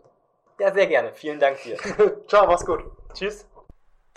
Ja, 0.60 0.74
sehr 0.74 0.88
gerne. 0.88 1.14
Vielen 1.14 1.40
Dank 1.40 1.62
dir. 1.62 1.78
Ciao, 2.28 2.48
mach's 2.48 2.66
gut. 2.66 2.84
Tschüss. 3.14 3.46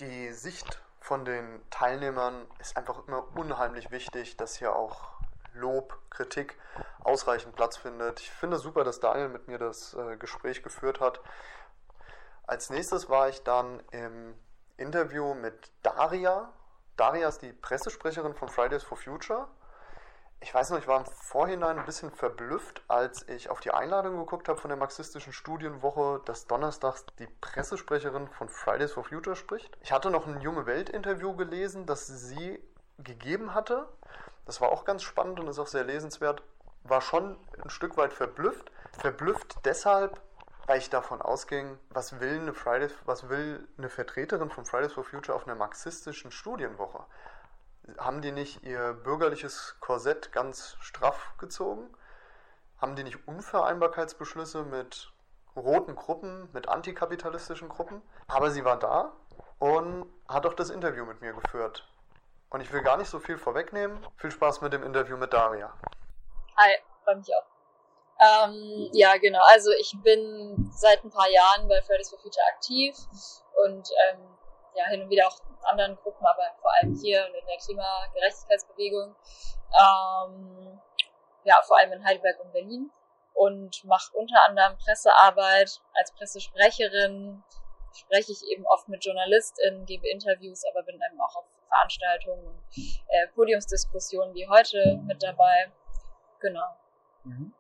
Die 0.00 0.32
Sicht 0.32 0.80
von 1.00 1.24
den 1.24 1.60
Teilnehmern 1.70 2.46
ist 2.60 2.76
einfach 2.76 3.06
immer 3.09 3.26
unheimlich 3.36 3.90
wichtig, 3.90 4.36
dass 4.36 4.56
hier 4.56 4.76
auch 4.76 5.18
Lob, 5.55 5.98
Kritik 6.10 6.56
ausreichend 7.02 7.56
Platz 7.56 7.76
findet. 7.76 8.20
Ich 8.20 8.30
finde 8.30 8.59
super, 8.59 8.84
dass 8.84 9.00
Daniel 9.00 9.28
mit 9.28 9.48
mir 9.48 9.59
das 9.59 9.94
äh, 9.94 10.16
Gespräch 10.16 10.62
geführt 10.62 11.00
hat. 11.00 11.20
Als 12.46 12.70
nächstes 12.70 13.10
war 13.10 13.28
ich 13.28 13.42
dann 13.42 13.82
im 13.90 14.34
Interview 14.76 15.34
mit 15.34 15.70
Daria 15.82 16.52
Daria 16.99 17.31
die 17.31 17.53
Pressesprecherin 17.53 18.35
von 18.35 18.49
Fridays 18.49 18.83
for 18.83 18.99
Future. 18.99 19.47
Ich 20.41 20.53
weiß 20.53 20.70
noch, 20.70 20.79
ich 20.79 20.87
war 20.87 21.01
im 21.01 21.07
Vorhinein 21.07 21.79
ein 21.79 21.85
bisschen 21.85 22.11
verblüfft, 22.11 22.83
als 22.89 23.29
ich 23.29 23.51
auf 23.51 23.61
die 23.61 23.73
Einladung 23.73 24.19
geguckt 24.19 24.49
habe 24.49 24.61
von 24.61 24.69
der 24.69 24.79
marxistischen 24.79 25.33
Studienwoche, 25.33 26.20
dass 26.25 26.47
donnerstags 26.47 27.07
die 27.19 27.27
Pressesprecherin 27.41 28.29
von 28.29 28.49
Fridays 28.49 28.93
for 28.93 29.05
Future 29.05 29.37
spricht. 29.37 29.77
Ich 29.81 29.93
hatte 29.93 30.11
noch 30.11 30.27
ein 30.27 30.41
Junge 30.41 30.66
Welt-Interview 30.66 31.35
gelesen, 31.35 31.87
das 31.87 32.07
sie 32.07 32.61
gegeben 32.99 33.55
hatte. 33.55 33.89
Das 34.45 34.61
war 34.61 34.70
auch 34.70 34.85
ganz 34.85 35.03
spannend 35.03 35.39
und 35.39 35.49
ist 35.49 35.59
auch 35.59 35.66
sehr 35.66 35.85
lesenswert. 35.85 36.43
War 36.83 37.01
schon 37.01 37.37
ein 37.62 37.70
Stück 37.70 37.97
weit 37.97 38.12
verblüfft. 38.12 38.73
Verblüfft 38.99 39.59
deshalb, 39.65 40.20
weil 40.69 40.78
ich 40.78 40.90
davon 40.90 41.23
ausging, 41.23 41.78
was 41.89 42.20
will 42.20 42.40
eine 42.40 42.53
Fridays, 42.53 42.93
was 43.07 43.31
will 43.31 43.66
eine 43.78 43.89
Vertreterin 43.89 44.51
von 44.51 44.66
Fridays 44.66 44.93
for 44.93 45.03
Future 45.03 45.35
auf 45.35 45.47
einer 45.47 45.57
marxistischen 45.57 46.31
Studienwoche? 46.31 47.07
Haben 47.97 48.20
die 48.20 48.32
nicht 48.32 48.62
ihr 48.65 48.93
bürgerliches 48.93 49.77
Korsett 49.81 50.31
ganz 50.31 50.77
straff 50.81 51.32
gezogen? 51.39 51.89
Haben 52.82 52.97
die 52.97 53.03
nicht 53.03 53.27
Unvereinbarkeitsbeschlüsse 53.27 54.62
mit 54.65 55.11
roten 55.57 55.97
Gruppen, 55.97 56.51
mit 56.53 56.69
antikapitalistischen 56.69 57.70
Gruppen? 57.70 58.03
Aber 58.28 58.51
sie 58.51 58.65
war 58.66 58.78
da 58.78 59.12
und 59.59 60.05
hat 60.28 60.45
auch 60.45 60.55
das 60.55 60.69
Interview 60.69 61.07
mit 61.07 61.23
mir 61.23 61.32
geführt. 61.32 61.89
Und 62.51 62.61
ich 62.61 62.70
will 62.74 62.82
gar 62.82 62.99
nicht 62.99 63.09
so 63.09 63.20
viel 63.20 63.39
vorwegnehmen. 63.39 64.07
Viel 64.16 64.31
Spaß 64.31 64.61
mit 64.61 64.74
dem 64.74 64.82
Interview 64.82 65.16
mit 65.16 65.32
Daria. 65.32 65.73
Hi, 66.59 66.77
freue 67.05 67.16
mich 67.16 67.35
auch. 67.35 67.57
Ähm, 68.20 68.90
ja, 68.93 69.16
genau. 69.16 69.40
Also 69.53 69.70
ich 69.73 69.95
bin 70.03 70.70
seit 70.73 71.05
ein 71.05 71.11
paar 71.11 71.28
Jahren 71.31 71.69
bei 71.69 71.81
Fridays 71.82 72.11
for 72.11 72.19
Future 72.19 72.47
aktiv 72.55 72.97
und 73.65 73.89
ähm, 74.11 74.39
ja, 74.74 74.86
hin 74.86 75.03
und 75.03 75.11
wieder 75.11 75.28
auch 75.28 75.39
in 75.40 75.65
anderen 75.65 75.97
Gruppen, 75.97 76.24
aber 76.24 76.45
vor 76.61 76.73
allem 76.74 76.95
hier 77.01 77.27
und 77.27 77.35
in 77.35 77.47
der 77.47 77.57
Klimagerechtigkeitsbewegung. 77.59 79.15
Ähm, 79.73 80.81
ja, 81.45 81.61
vor 81.62 81.78
allem 81.78 81.93
in 81.93 82.05
Heidelberg 82.05 82.40
und 82.40 82.53
Berlin 82.53 82.90
und 83.35 83.85
mache 83.85 84.16
unter 84.16 84.45
anderem 84.45 84.77
Pressearbeit 84.78 85.81
als 85.95 86.12
Pressesprecherin. 86.12 87.43
Spreche 87.95 88.32
ich 88.32 88.43
eben 88.49 88.66
oft 88.66 88.89
mit 88.89 89.05
JournalistInnen, 89.05 89.86
gebe 89.86 90.09
Interviews, 90.09 90.65
aber 90.70 90.82
bin 90.82 90.97
eben 90.97 91.20
auch 91.20 91.36
auf 91.36 91.45
Veranstaltungen 91.69 92.47
und 92.47 92.62
äh, 93.09 93.28
Podiumsdiskussionen 93.35 94.35
wie 94.35 94.49
heute 94.49 95.01
mit 95.07 95.23
dabei. 95.23 95.70
Genau. 96.40 96.66
Mhm. 97.24 97.55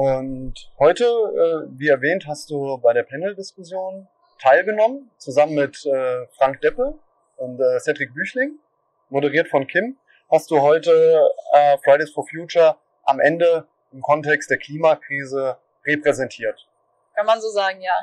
Und 0.00 0.54
heute, 0.78 1.02
äh, 1.04 1.76
wie 1.76 1.88
erwähnt, 1.88 2.28
hast 2.28 2.50
du 2.50 2.78
bei 2.78 2.92
der 2.92 3.02
Panel-Diskussion 3.02 4.06
teilgenommen, 4.40 5.10
zusammen 5.16 5.56
mit 5.56 5.84
äh, 5.86 6.24
Frank 6.36 6.60
Deppe 6.60 6.96
und 7.34 7.58
äh, 7.58 7.80
Cedric 7.80 8.14
Büchling, 8.14 8.60
moderiert 9.08 9.48
von 9.48 9.66
Kim. 9.66 9.98
Hast 10.30 10.52
du 10.52 10.60
heute 10.60 11.20
äh, 11.52 11.78
Fridays 11.78 12.12
for 12.12 12.24
Future 12.28 12.76
am 13.02 13.18
Ende 13.18 13.66
im 13.90 14.00
Kontext 14.00 14.48
der 14.50 14.58
Klimakrise 14.58 15.56
repräsentiert? 15.84 16.68
Kann 17.16 17.26
man 17.26 17.40
so 17.40 17.48
sagen, 17.48 17.80
ja. 17.80 17.96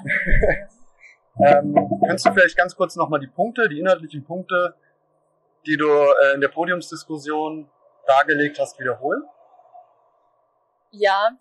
ähm, 1.46 1.76
kannst 2.06 2.26
du 2.26 2.34
vielleicht 2.34 2.58
ganz 2.58 2.76
kurz 2.76 2.98
nochmal 2.98 3.22
die 3.22 3.28
Punkte, 3.28 3.70
die 3.70 3.80
inhaltlichen 3.80 4.26
Punkte, 4.26 4.76
die 5.66 5.78
du 5.78 5.88
äh, 5.88 6.34
in 6.34 6.42
der 6.42 6.50
Podiumsdiskussion 6.50 7.70
dargelegt 8.06 8.60
hast, 8.60 8.78
wiederholen? 8.82 9.24
Ja, 10.98 11.32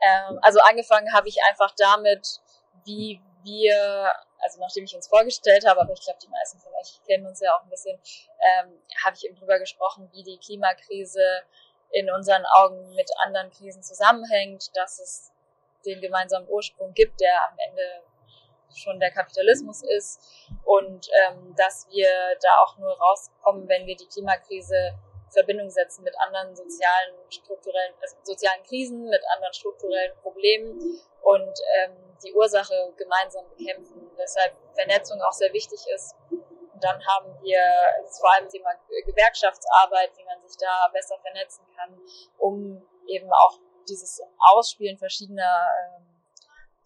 ähm, 0.00 0.38
also 0.42 0.60
angefangen 0.60 1.12
habe 1.12 1.28
ich 1.28 1.36
einfach 1.48 1.72
damit, 1.76 2.40
wie 2.84 3.20
wir, 3.42 4.10
also 4.40 4.60
nachdem 4.60 4.84
ich 4.84 4.94
uns 4.94 5.08
vorgestellt 5.08 5.66
habe, 5.66 5.80
aber 5.80 5.92
ich 5.92 6.00
glaube, 6.00 6.18
die 6.22 6.28
meisten 6.28 6.58
von 6.58 6.72
euch 6.74 7.00
kennen 7.06 7.26
uns 7.26 7.40
ja 7.40 7.56
auch 7.56 7.62
ein 7.62 7.70
bisschen, 7.70 7.98
ähm, 8.40 8.80
habe 9.04 9.16
ich 9.16 9.24
eben 9.24 9.36
drüber 9.36 9.58
gesprochen, 9.58 10.08
wie 10.12 10.22
die 10.22 10.38
Klimakrise 10.38 11.42
in 11.92 12.10
unseren 12.10 12.44
Augen 12.46 12.94
mit 12.94 13.10
anderen 13.24 13.50
Krisen 13.50 13.82
zusammenhängt, 13.82 14.76
dass 14.76 14.98
es 14.98 15.32
den 15.84 16.00
gemeinsamen 16.00 16.48
Ursprung 16.48 16.92
gibt, 16.94 17.20
der 17.20 17.48
am 17.48 17.56
Ende 17.68 18.02
schon 18.74 18.98
der 18.98 19.10
Kapitalismus 19.10 19.82
ist. 19.82 20.20
Und 20.64 21.08
ähm, 21.24 21.54
dass 21.56 21.86
wir 21.90 22.08
da 22.42 22.48
auch 22.64 22.76
nur 22.78 22.98
rauskommen, 22.98 23.68
wenn 23.68 23.86
wir 23.86 23.96
die 23.96 24.06
Klimakrise 24.06 24.94
Verbindung 25.36 25.68
setzen 25.70 26.02
mit 26.02 26.14
anderen 26.18 26.56
sozialen, 26.56 27.14
strukturellen, 27.28 27.94
also 28.00 28.16
sozialen 28.22 28.62
Krisen, 28.64 29.04
mit 29.04 29.22
anderen 29.34 29.52
strukturellen 29.52 30.16
Problemen 30.22 30.80
und 31.22 31.54
ähm, 31.78 31.92
die 32.24 32.32
Ursache 32.32 32.94
gemeinsam 32.96 33.44
bekämpfen. 33.50 34.10
Deshalb 34.16 34.54
Vernetzung 34.74 35.20
auch 35.20 35.32
sehr 35.32 35.52
wichtig 35.52 35.80
ist. 35.94 36.14
Und 36.30 36.82
dann 36.82 36.98
haben 37.06 37.38
wir 37.42 37.60
vor 38.18 38.32
allem 38.32 38.48
Thema 38.48 38.70
Gewerkschaftsarbeit, 39.04 40.10
wie 40.16 40.24
man 40.24 40.40
sich 40.46 40.56
da 40.58 40.88
besser 40.92 41.18
vernetzen 41.18 41.64
kann, 41.76 42.00
um 42.38 42.86
eben 43.06 43.30
auch 43.32 43.58
dieses 43.88 44.20
Ausspielen 44.54 44.98
verschiedener 44.98 45.68
ähm, 45.80 46.16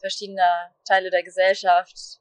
verschiedener 0.00 0.74
Teile 0.84 1.10
der 1.10 1.22
Gesellschaft 1.22 2.20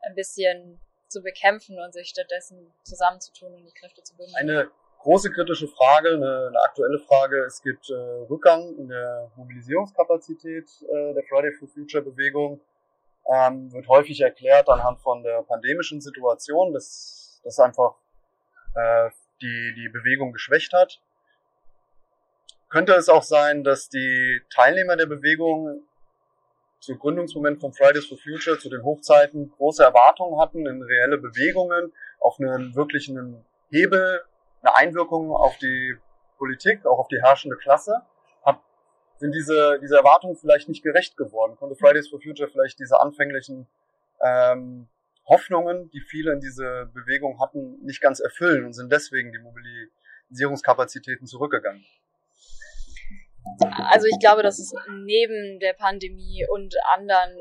ein 0.00 0.14
bisschen 0.14 0.80
zu 1.08 1.22
bekämpfen 1.22 1.78
und 1.80 1.92
sich 1.92 2.08
stattdessen 2.08 2.72
zusammenzutun 2.84 3.54
und 3.54 3.64
die 3.64 3.72
Kräfte 3.72 4.02
zu 4.02 4.16
bündeln. 4.16 4.36
Eine 4.36 4.70
große 5.00 5.30
kritische 5.30 5.68
Frage, 5.68 6.14
eine, 6.14 6.48
eine 6.48 6.60
aktuelle 6.62 6.98
Frage. 6.98 7.44
Es 7.44 7.62
gibt 7.62 7.90
äh, 7.90 7.94
Rückgang 7.94 8.76
in 8.76 8.88
der 8.88 9.30
Mobilisierungskapazität 9.36 10.68
äh, 10.82 11.14
der 11.14 11.22
Friday 11.24 11.52
for 11.52 11.68
Future 11.68 12.02
Bewegung. 12.02 12.60
Ähm, 13.26 13.72
wird 13.72 13.88
häufig 13.88 14.20
erklärt 14.20 14.68
anhand 14.68 15.00
von 15.00 15.22
der 15.22 15.42
pandemischen 15.42 16.00
Situation, 16.00 16.72
dass 16.72 17.40
das 17.44 17.58
einfach 17.58 17.94
äh, 18.74 19.10
die, 19.40 19.74
die 19.76 19.88
Bewegung 19.88 20.32
geschwächt 20.32 20.72
hat. 20.72 21.00
Könnte 22.68 22.92
es 22.94 23.08
auch 23.08 23.22
sein, 23.22 23.64
dass 23.64 23.88
die 23.88 24.42
Teilnehmer 24.54 24.96
der 24.96 25.06
Bewegung 25.06 25.82
zu 26.80 26.96
Gründungsmoment 26.96 27.60
von 27.60 27.72
Fridays 27.72 28.06
for 28.06 28.18
Future, 28.18 28.58
zu 28.58 28.70
den 28.70 28.82
Hochzeiten, 28.82 29.50
große 29.50 29.82
Erwartungen 29.82 30.40
hatten 30.40 30.66
in 30.66 30.82
reelle 30.82 31.18
Bewegungen, 31.18 31.92
auf 32.20 32.38
einen 32.38 32.74
wirklichen 32.74 33.44
Hebel, 33.70 34.22
eine 34.62 34.76
Einwirkung 34.76 35.32
auf 35.32 35.56
die 35.58 35.96
Politik, 36.38 36.86
auch 36.86 36.98
auf 36.98 37.08
die 37.08 37.20
herrschende 37.22 37.56
Klasse. 37.56 38.02
Hab, 38.42 38.62
sind 39.18 39.32
diese, 39.34 39.78
diese 39.80 39.96
Erwartungen 39.96 40.36
vielleicht 40.36 40.68
nicht 40.68 40.82
gerecht 40.82 41.16
geworden? 41.16 41.56
Konnte 41.56 41.76
Fridays 41.76 42.08
for 42.08 42.20
Future 42.20 42.48
vielleicht 42.48 42.78
diese 42.78 43.00
anfänglichen 43.00 43.66
ähm, 44.22 44.88
Hoffnungen, 45.26 45.90
die 45.90 46.00
viele 46.00 46.32
in 46.32 46.40
diese 46.40 46.90
Bewegung 46.92 47.40
hatten, 47.40 47.78
nicht 47.84 48.00
ganz 48.00 48.20
erfüllen 48.20 48.64
und 48.64 48.72
sind 48.72 48.90
deswegen 48.90 49.32
die 49.32 49.38
Mobilisierungskapazitäten 49.38 51.26
zurückgegangen? 51.26 51.84
Also 53.90 54.06
ich 54.06 54.18
glaube, 54.18 54.42
dass 54.42 54.58
es 54.58 54.72
neben 54.88 55.60
der 55.60 55.72
Pandemie 55.72 56.46
und 56.50 56.74
anderen 56.94 57.36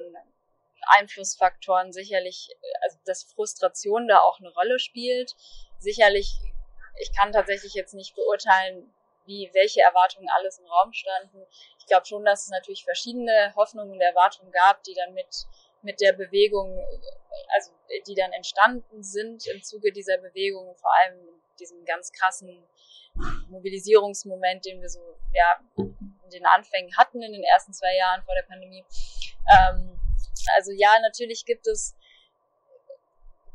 Einflussfaktoren 0.97 1.91
sicherlich, 1.91 2.49
also 2.83 2.97
dass 3.05 3.23
Frustration 3.23 4.07
da 4.07 4.19
auch 4.19 4.39
eine 4.39 4.49
Rolle 4.49 4.79
spielt. 4.79 5.35
Sicherlich, 5.79 6.39
ich 6.99 7.11
kann 7.15 7.31
tatsächlich 7.31 7.73
jetzt 7.73 7.93
nicht 7.93 8.15
beurteilen, 8.15 8.93
wie, 9.25 9.49
welche 9.53 9.81
Erwartungen 9.81 10.27
alles 10.35 10.59
im 10.59 10.65
Raum 10.65 10.91
standen. 10.91 11.45
Ich 11.79 11.85
glaube 11.85 12.05
schon, 12.05 12.25
dass 12.25 12.43
es 12.43 12.49
natürlich 12.49 12.83
verschiedene 12.83 13.53
Hoffnungen 13.55 13.91
und 13.91 14.01
Erwartungen 14.01 14.51
gab, 14.51 14.83
die 14.83 14.93
dann 14.93 15.13
mit, 15.13 15.45
mit 15.81 16.01
der 16.01 16.13
Bewegung, 16.13 16.77
also 17.55 17.71
die 18.07 18.15
dann 18.15 18.31
entstanden 18.33 19.03
sind 19.03 19.45
im 19.47 19.61
Zuge 19.63 19.91
dieser 19.91 20.17
Bewegung, 20.17 20.75
vor 20.75 20.91
allem 20.97 21.19
diesem 21.59 21.85
ganz 21.85 22.11
krassen 22.11 22.67
Mobilisierungsmoment, 23.49 24.65
den 24.65 24.81
wir 24.81 24.89
so 24.89 24.99
ja, 25.33 25.59
in 25.75 26.29
den 26.31 26.45
Anfängen 26.45 26.95
hatten 26.97 27.21
in 27.21 27.33
den 27.33 27.43
ersten 27.43 27.73
zwei 27.73 27.95
Jahren 27.95 28.23
vor 28.23 28.33
der 28.33 28.43
Pandemie. 28.43 28.83
Ähm, 29.51 29.99
also 30.55 30.71
ja, 30.71 30.93
natürlich 31.01 31.45
gibt 31.45 31.67
es 31.67 31.95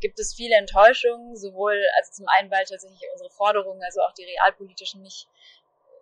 gibt 0.05 0.21
es 0.21 0.35
viele 0.35 0.55
Enttäuschungen, 0.57 1.35
sowohl, 1.35 1.83
also 1.97 2.13
zum 2.13 2.27
einen, 2.29 2.51
weil 2.51 2.67
tatsächlich 2.67 3.01
unsere 3.13 3.31
Forderungen, 3.31 3.83
also 3.83 4.03
auch 4.03 4.13
die 4.13 4.27
realpolitischen 4.27 5.01
nicht 5.01 5.27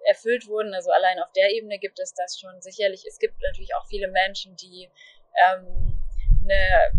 erfüllt 0.08 0.48
wurden. 0.48 0.74
Also 0.74 0.90
allein 0.90 1.20
auf 1.20 1.30
der 1.36 1.52
Ebene 1.52 1.78
gibt 1.78 2.00
es 2.00 2.12
das 2.12 2.36
schon 2.40 2.60
sicherlich. 2.60 3.06
Es 3.06 3.20
gibt 3.20 3.40
natürlich 3.40 3.72
auch 3.76 3.86
viele 3.86 4.08
Menschen, 4.08 4.56
die 4.56 4.90
ähm, 5.38 5.96
eine, 6.42 6.90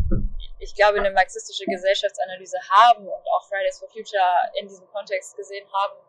ich 0.59 0.73
glaube, 0.75 0.99
eine 0.99 1.11
marxistische 1.11 1.65
Gesellschaftsanalyse 1.65 2.57
haben 2.69 3.05
und 3.05 3.27
auch 3.35 3.43
Fridays 3.49 3.79
for 3.79 3.89
Future 3.89 4.23
in 4.61 4.69
diesem 4.69 4.87
Kontext 4.87 5.35
gesehen 5.35 5.67
haben 5.73 5.99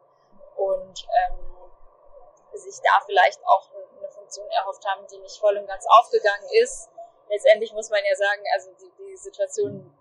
und 0.55 1.09
ähm, 1.27 2.55
sich 2.55 2.77
da 2.85 3.05
vielleicht 3.05 3.45
auch 3.45 3.69
eine 3.99 4.09
Funktion 4.11 4.49
erhofft 4.53 4.87
haben, 4.87 5.05
die 5.11 5.19
nicht 5.19 5.41
voll 5.41 5.57
und 5.57 5.67
ganz 5.67 5.85
aufgegangen 5.99 6.49
ist. 6.63 6.89
Letztendlich 7.29 7.73
muss 7.73 7.91
man 7.91 7.99
ja 8.09 8.15
sagen, 8.15 8.45
also 8.55 8.71
die, 8.79 8.93
die 9.03 9.17
Situation, 9.17 9.93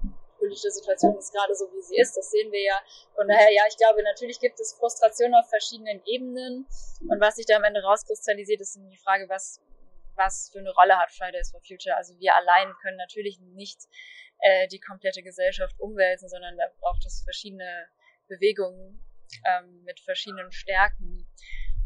politische 0.43 0.71
Situation 0.71 1.15
ist 1.17 1.31
gerade 1.31 1.55
so, 1.55 1.71
wie 1.71 1.81
sie 1.81 1.95
ist, 1.95 2.17
das 2.17 2.29
sehen 2.29 2.51
wir 2.51 2.61
ja. 2.61 2.77
Von 3.15 3.27
daher, 3.27 3.51
ja, 3.51 3.63
ich 3.69 3.77
glaube, 3.77 4.03
natürlich 4.03 4.39
gibt 4.39 4.59
es 4.59 4.73
Frustration 4.73 5.33
auf 5.33 5.47
verschiedenen 5.47 6.01
Ebenen 6.05 6.67
und 7.07 7.21
was 7.21 7.35
sich 7.35 7.45
da 7.45 7.55
am 7.55 7.63
Ende 7.63 7.81
rauskristallisiert, 7.81 8.59
ist 8.59 8.75
die 8.75 8.97
Frage, 8.97 9.29
was, 9.29 9.61
was 10.15 10.49
für 10.51 10.59
eine 10.59 10.73
Rolle 10.73 10.97
hat 10.97 11.11
Fridays 11.11 11.51
for 11.51 11.61
Future. 11.61 11.95
Also 11.95 12.19
wir 12.19 12.35
allein 12.35 12.73
können 12.81 12.97
natürlich 12.97 13.39
nicht 13.39 13.79
äh, 14.39 14.67
die 14.67 14.79
komplette 14.79 15.23
Gesellschaft 15.23 15.79
umwälzen, 15.79 16.27
sondern 16.27 16.57
da 16.57 16.65
braucht 16.81 17.05
es 17.05 17.23
verschiedene 17.23 17.87
Bewegungen 18.27 18.99
ähm, 19.47 19.83
mit 19.85 20.01
verschiedenen 20.01 20.51
Stärken. 20.51 21.25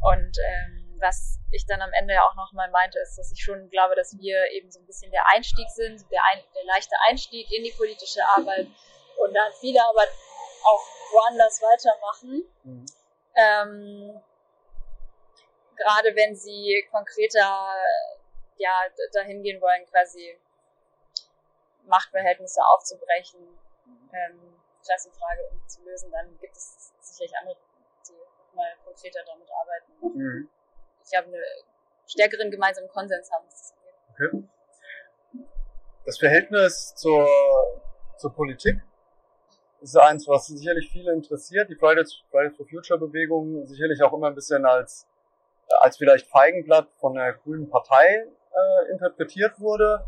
Und 0.02 0.38
ähm, 0.50 0.87
was 1.00 1.40
ich 1.52 1.66
dann 1.66 1.82
am 1.82 1.92
Ende 1.94 2.14
ja 2.14 2.24
auch 2.24 2.36
nochmal 2.36 2.70
meinte, 2.72 3.00
ist, 3.00 3.18
dass 3.18 3.32
ich 3.32 3.42
schon 3.42 3.70
glaube, 3.70 3.96
dass 3.96 4.18
wir 4.18 4.52
eben 4.52 4.72
so 4.72 4.80
ein 4.80 4.86
bisschen 4.86 5.12
der 5.12 5.28
Einstieg 5.34 5.70
sind, 5.70 6.06
der, 6.12 6.22
ein, 6.32 6.44
der 6.56 6.66
leichte 6.66 6.96
Einstieg 7.08 7.52
in 7.52 7.64
die 7.64 7.72
politische 7.72 8.22
Arbeit 8.36 8.68
und 9.18 9.34
dann 9.34 9.52
viele 9.60 9.82
aber 9.84 10.04
auch 10.64 10.86
woanders 11.12 11.62
weitermachen. 11.62 12.44
Mhm. 12.64 12.86
Ähm, 13.36 14.22
gerade 15.76 16.16
wenn 16.16 16.36
sie 16.36 16.86
konkreter 16.92 17.76
ja, 18.58 18.82
dahin 19.14 19.44
gehen 19.44 19.62
wollen, 19.62 19.86
quasi 19.86 20.38
Machtverhältnisse 21.84 22.62
aufzubrechen, 22.66 23.40
ähm, 24.12 24.58
Klassenfrage 24.84 25.50
zu 25.68 25.84
lösen, 25.84 26.12
dann 26.12 26.38
gibt 26.40 26.56
es 26.56 26.94
sicherlich 27.02 27.36
andere, 27.38 27.58
die 28.08 28.56
mal 28.56 28.76
konkreter 28.84 29.24
damit 29.26 29.50
arbeiten. 29.52 30.18
Mhm. 30.18 30.50
Ich 31.10 31.18
habe 31.18 31.28
einen 31.28 31.42
stärkeren 32.06 32.52
gemeinsamen 32.52 32.90
Konsens 32.90 33.32
haben. 33.32 33.46
Okay. 34.14 34.44
Das 36.06 36.18
Verhältnis 36.18 36.94
zur, 36.96 37.28
zur 38.18 38.34
Politik 38.34 38.82
ist 39.82 39.96
eins, 39.96 40.28
was 40.28 40.48
sicherlich 40.48 40.90
viele 40.92 41.14
interessiert. 41.14 41.70
Die 41.70 41.76
Fridays, 41.76 42.24
Fridays 42.30 42.58
for 42.58 42.66
Future 42.68 43.00
Bewegung 43.00 43.66
sicherlich 43.68 44.02
auch 44.02 44.12
immer 44.14 44.28
ein 44.28 44.36
bisschen 44.36 44.66
als, 44.66 45.08
als 45.80 45.98
vielleicht 45.98 46.28
Feigenblatt 46.28 46.90
von 47.00 47.14
der 47.14 47.34
Grünen 47.34 47.70
Partei 47.70 48.26
äh, 48.54 48.92
interpretiert 48.92 49.60
wurde. 49.60 50.04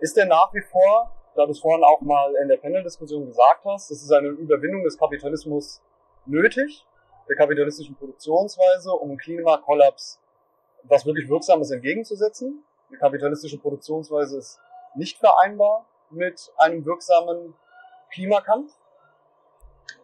Ist 0.00 0.16
denn 0.16 0.28
nach 0.28 0.52
wie 0.54 0.62
vor, 0.62 1.12
da 1.36 1.44
du 1.44 1.52
es 1.52 1.60
vorhin 1.60 1.84
auch 1.84 2.00
mal 2.00 2.34
in 2.36 2.48
der 2.48 2.56
Panel-Diskussion 2.56 3.26
gesagt 3.26 3.64
hast, 3.64 3.90
das 3.90 4.02
ist 4.02 4.10
eine 4.10 4.28
Überwindung 4.28 4.82
des 4.82 4.98
Kapitalismus 4.98 5.82
nötig, 6.26 6.84
der 7.28 7.36
kapitalistischen 7.36 7.94
Produktionsweise, 7.96 8.92
um 8.92 9.16
Klimakollaps 9.16 10.18
was 10.84 11.06
wirklich 11.06 11.28
Wirksames 11.28 11.70
entgegenzusetzen. 11.70 12.64
Die 12.90 12.96
kapitalistische 12.96 13.58
Produktionsweise 13.58 14.38
ist 14.38 14.58
nicht 14.94 15.18
vereinbar 15.18 15.86
mit 16.10 16.52
einem 16.56 16.84
wirksamen 16.84 17.54
Klimakampf. 18.12 18.72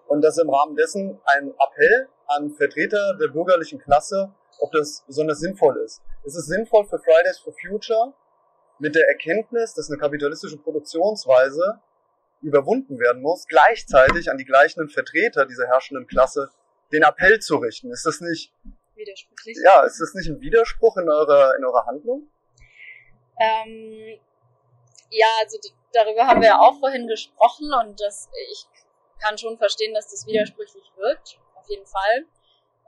Und 0.07 0.23
das 0.23 0.39
im 0.39 0.49
Rahmen 0.49 0.75
dessen 0.75 1.21
ein 1.25 1.51
Appell 1.51 2.09
an 2.27 2.51
Vertreter 2.51 3.17
der 3.21 3.29
bürgerlichen 3.29 3.79
Klasse, 3.79 4.33
ob 4.61 4.73
das 4.73 5.05
besonders 5.07 5.41
sinnvoll 5.41 5.77
ist. 5.85 6.03
Ist 6.25 6.37
es 6.37 6.47
sinnvoll 6.47 6.85
für 6.87 6.99
Fridays 6.99 7.39
for 7.39 7.53
Future 7.53 8.15
mit 8.79 8.95
der 8.95 9.07
Erkenntnis, 9.09 9.75
dass 9.75 9.91
eine 9.91 9.99
kapitalistische 9.99 10.57
Produktionsweise 10.57 11.81
überwunden 12.41 12.99
werden 12.99 13.21
muss, 13.21 13.47
gleichzeitig 13.47 14.31
an 14.31 14.39
die 14.39 14.45
gleichen 14.45 14.89
Vertreter 14.89 15.45
dieser 15.45 15.67
herrschenden 15.67 16.07
Klasse 16.07 16.51
den 16.93 17.03
Appell 17.03 17.41
zu 17.41 17.57
richten. 17.57 17.91
Ist 17.91 18.07
das 18.07 18.21
nicht 18.21 18.53
widersprüchlich? 18.99 19.57
Ja, 19.65 19.83
ist 19.85 20.01
das 20.01 20.15
nicht 20.15 20.29
ein 20.29 20.41
Widerspruch 20.41 20.97
in 20.97 21.09
eurer 21.09 21.55
in 21.57 21.65
eurer 21.65 21.87
Handlung? 21.87 22.29
Ähm, 23.41 24.19
ja, 25.11 25.27
also 25.41 25.59
darüber 25.93 26.27
haben 26.27 26.41
wir 26.41 26.49
ja 26.49 26.61
auch 26.61 26.79
vorhin 26.79 27.07
gesprochen 27.07 27.73
und 27.73 28.01
das 28.01 28.29
ich 28.51 28.67
kann 29.21 29.39
schon 29.39 29.57
verstehen, 29.59 29.95
dass 29.95 30.11
das 30.11 30.27
widersprüchlich 30.27 30.85
wirkt, 30.97 31.39
auf 31.55 31.69
jeden 31.69 31.87
Fall. 31.87 32.27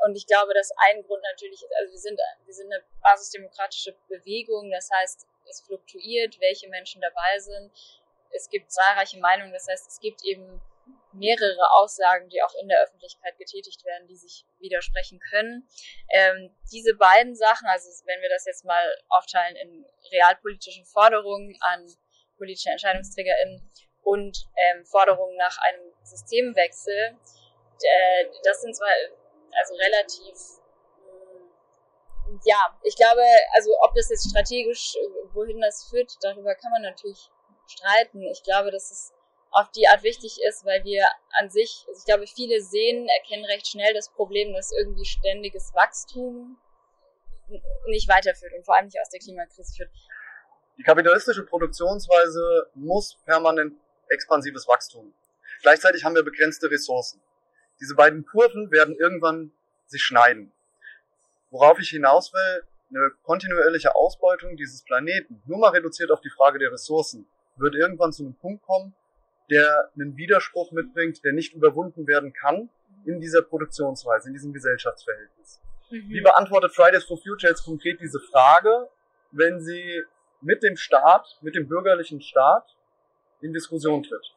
Und 0.04 0.16
ich 0.16 0.26
glaube, 0.26 0.54
dass 0.54 0.70
ein 0.90 1.02
Grund 1.02 1.22
natürlich 1.32 1.62
ist, 1.62 1.72
also 1.78 1.92
wir 1.92 1.98
sind, 1.98 2.20
wir 2.46 2.54
sind 2.54 2.72
eine 2.72 2.82
basisdemokratische 3.02 3.94
Bewegung, 4.08 4.70
das 4.70 4.88
heißt, 4.90 5.26
es 5.48 5.60
fluktuiert, 5.62 6.40
welche 6.40 6.68
Menschen 6.68 7.00
dabei 7.00 7.38
sind 7.38 7.72
es 8.32 8.48
gibt 8.48 8.70
zahlreiche 8.70 9.18
Meinungen. 9.18 9.52
Das 9.52 9.68
heißt, 9.68 9.88
es 9.88 10.00
gibt 10.00 10.24
eben 10.24 10.60
mehrere 11.12 11.70
Aussagen, 11.72 12.28
die 12.28 12.42
auch 12.42 12.54
in 12.60 12.68
der 12.68 12.82
Öffentlichkeit 12.82 13.36
getätigt 13.38 13.84
werden, 13.84 14.06
die 14.06 14.16
sich 14.16 14.44
widersprechen 14.58 15.20
können. 15.30 15.68
Ähm, 16.10 16.54
diese 16.72 16.94
beiden 16.94 17.34
Sachen, 17.34 17.66
also 17.68 17.88
wenn 18.06 18.20
wir 18.20 18.28
das 18.28 18.44
jetzt 18.46 18.64
mal 18.64 18.84
aufteilen 19.08 19.56
in 19.56 19.84
realpolitischen 20.12 20.84
Forderungen 20.84 21.56
an 21.60 21.86
politische 22.36 22.70
EntscheidungsträgerInnen 22.70 23.70
und 24.02 24.46
ähm, 24.56 24.84
Forderungen 24.86 25.36
nach 25.36 25.58
einem 25.58 25.92
Systemwechsel, 26.02 27.16
äh, 27.82 28.24
das 28.44 28.62
sind 28.62 28.76
zwar 28.76 28.88
also 29.52 29.74
relativ 29.74 30.60
ja, 32.44 32.78
ich 32.84 32.94
glaube, 32.94 33.22
also 33.54 33.70
ob 33.82 33.94
das 33.94 34.08
jetzt 34.08 34.30
strategisch, 34.30 34.94
äh, 34.96 35.34
wohin 35.34 35.60
das 35.60 35.88
führt, 35.90 36.12
darüber 36.20 36.54
kann 36.54 36.70
man 36.70 36.82
natürlich 36.82 37.28
streiten. 37.66 38.22
Ich 38.22 38.42
glaube, 38.42 38.70
dass 38.70 38.90
es 38.90 39.12
auf 39.50 39.70
die 39.72 39.86
Art 39.88 40.02
wichtig 40.02 40.38
ist, 40.48 40.64
weil 40.64 40.84
wir 40.84 41.06
an 41.38 41.50
sich, 41.50 41.84
also 41.88 41.98
ich 41.98 42.04
glaube, 42.04 42.26
viele 42.26 42.60
sehen, 42.60 43.08
erkennen 43.08 43.44
recht 43.44 43.66
schnell 43.66 43.92
das 43.94 44.10
Problem, 44.12 44.52
dass 44.52 44.72
irgendwie 44.72 45.04
ständiges 45.04 45.72
Wachstum 45.74 46.56
nicht 47.86 48.08
weiterführt 48.08 48.52
und 48.56 48.64
vor 48.64 48.76
allem 48.76 48.86
nicht 48.86 49.00
aus 49.00 49.08
der 49.10 49.20
Klimakrise 49.20 49.74
führt. 49.76 49.90
Die 50.78 50.82
kapitalistische 50.82 51.44
Produktionsweise 51.44 52.70
muss 52.74 53.18
permanent 53.24 53.74
expansives 54.08 54.66
Wachstum. 54.68 55.12
Gleichzeitig 55.62 56.04
haben 56.04 56.14
wir 56.14 56.22
begrenzte 56.22 56.70
Ressourcen. 56.70 57.20
Diese 57.80 57.94
beiden 57.94 58.24
Kurven 58.24 58.70
werden 58.70 58.96
irgendwann 58.98 59.52
sich 59.86 60.02
schneiden. 60.02 60.52
Worauf 61.50 61.78
ich 61.80 61.88
hinaus 61.88 62.32
will, 62.32 62.64
eine 62.90 63.10
kontinuierliche 63.22 63.94
Ausbeutung 63.94 64.56
dieses 64.56 64.82
Planeten, 64.84 65.42
nur 65.46 65.58
mal 65.58 65.70
reduziert 65.70 66.10
auf 66.10 66.20
die 66.20 66.30
Frage 66.30 66.58
der 66.58 66.72
Ressourcen, 66.72 67.28
wird 67.56 67.74
irgendwann 67.74 68.12
zu 68.12 68.22
einem 68.22 68.34
Punkt 68.34 68.62
kommen, 68.64 68.94
der 69.50 69.90
einen 69.94 70.16
Widerspruch 70.16 70.70
mitbringt, 70.72 71.24
der 71.24 71.32
nicht 71.32 71.54
überwunden 71.54 72.06
werden 72.06 72.32
kann 72.32 72.70
in 73.04 73.20
dieser 73.20 73.42
Produktionsweise, 73.42 74.28
in 74.28 74.34
diesem 74.34 74.52
Gesellschaftsverhältnis. 74.52 75.60
Mhm. 75.90 76.08
Wie 76.08 76.20
beantwortet 76.20 76.74
Fridays 76.74 77.04
for 77.04 77.18
Future 77.18 77.50
jetzt 77.50 77.64
konkret 77.64 78.00
diese 78.00 78.20
Frage, 78.20 78.88
wenn 79.32 79.60
sie 79.60 80.02
mit 80.40 80.62
dem 80.62 80.76
Staat, 80.76 81.38
mit 81.42 81.54
dem 81.54 81.68
bürgerlichen 81.68 82.20
Staat 82.20 82.76
in 83.40 83.52
Diskussion 83.52 84.02
tritt? 84.02 84.34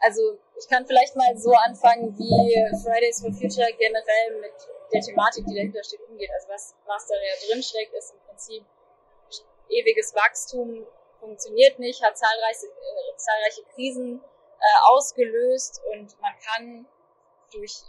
Also 0.00 0.38
ich 0.58 0.68
kann 0.68 0.86
vielleicht 0.86 1.16
mal 1.16 1.36
so 1.36 1.52
anfangen, 1.52 2.16
wie 2.16 2.54
Fridays 2.82 3.20
for 3.20 3.32
Future 3.32 3.68
generell 3.78 4.40
mit 4.40 4.54
der 4.92 5.00
Thematik, 5.00 5.44
die 5.46 5.54
dahinter 5.54 5.82
steht, 5.82 6.00
umgeht. 6.08 6.30
Also 6.34 6.48
was, 6.48 6.74
was 6.86 7.06
da 7.08 7.14
ja 7.14 7.48
drin 7.48 7.62
steckt, 7.62 7.92
ist 7.94 8.14
im 8.14 8.20
Prinzip 8.26 8.64
ewiges 9.68 10.14
Wachstum 10.14 10.86
funktioniert 11.20 11.78
nicht, 11.78 12.02
hat 12.02 12.16
zahlreiche, 12.16 12.66
äh, 12.66 13.16
zahlreiche 13.16 13.62
Krisen 13.74 14.20
äh, 14.20 14.90
ausgelöst 14.90 15.80
und 15.92 16.20
man 16.20 16.32
kann 16.40 16.86
durch 17.52 17.82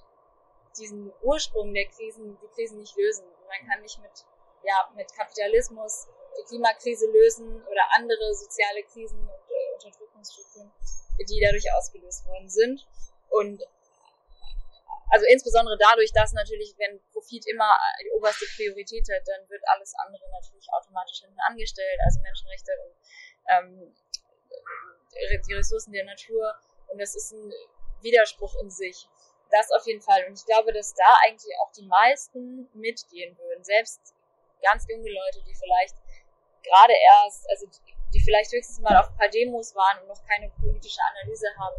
diesen 0.78 1.12
Ursprung 1.22 1.74
der 1.74 1.88
Krisen 1.88 2.38
die 2.42 2.48
Krisen 2.48 2.80
nicht 2.80 2.96
lösen. 2.96 3.26
Man 3.48 3.68
kann 3.68 3.82
nicht 3.82 4.00
mit, 4.02 4.26
ja, 4.64 4.90
mit 4.96 5.14
Kapitalismus 5.14 6.08
die 6.38 6.44
Klimakrise 6.44 7.08
lösen 7.08 7.62
oder 7.66 7.82
andere 7.96 8.34
soziale 8.34 8.84
Krisen 8.84 9.20
und 9.20 9.30
äh, 9.30 9.74
Unterdrückungsstrukturen, 9.74 10.72
die 11.20 11.42
dadurch 11.42 11.66
ausgelöst 11.74 12.26
worden 12.28 12.50
sind. 12.50 12.88
Und 13.30 13.62
also 15.10 15.26
insbesondere 15.28 15.78
dadurch, 15.78 16.12
dass 16.14 16.34
natürlich, 16.34 16.76
wenn 16.78 17.02
Profit 17.12 17.46
immer 17.48 17.70
die 18.04 18.12
oberste 18.12 18.46
Priorität 18.56 19.08
hat, 19.10 19.28
dann 19.28 19.50
wird 19.50 19.62
alles 19.68 19.94
andere 20.06 20.30
natürlich 20.32 20.68
automatisch 20.72 21.22
hinten 21.22 21.40
angestellt, 21.48 22.00
also 22.06 22.20
Menschenrechte 22.22 22.72
und 22.86 22.96
ähm, 23.50 23.96
die 25.48 25.54
Ressourcen 25.54 25.92
der 25.92 26.06
Natur. 26.06 26.56
Und 26.88 27.00
das 27.02 27.16
ist 27.16 27.32
ein 27.32 27.52
Widerspruch 28.02 28.56
in 28.62 28.70
sich. 28.70 29.08
Das 29.52 29.72
auf 29.72 29.86
jeden 29.88 30.02
Fall. 30.02 30.26
Und 30.28 30.38
ich 30.38 30.46
glaube, 30.46 30.72
dass 30.74 30.94
da 30.94 31.18
eigentlich 31.26 31.54
auch 31.62 31.72
die 31.72 31.88
meisten 31.88 32.70
mitgehen 32.74 33.36
würden. 33.38 33.64
Selbst 33.64 34.14
ganz 34.62 34.86
junge 34.88 35.10
Leute, 35.10 35.44
die 35.44 35.56
vielleicht 35.56 35.96
gerade 36.64 36.94
erst, 37.24 37.50
also 37.50 37.66
die 37.66 37.99
vielleicht 38.18 38.52
höchstens 38.52 38.80
mal 38.80 38.98
auf 38.98 39.12
ein 39.12 39.18
paar 39.18 39.30
Demos 39.30 39.76
waren 39.76 40.02
und 40.02 40.08
noch 40.08 40.26
keine 40.26 40.50
politische 40.62 41.00
Analyse 41.14 41.48
haben, 41.58 41.76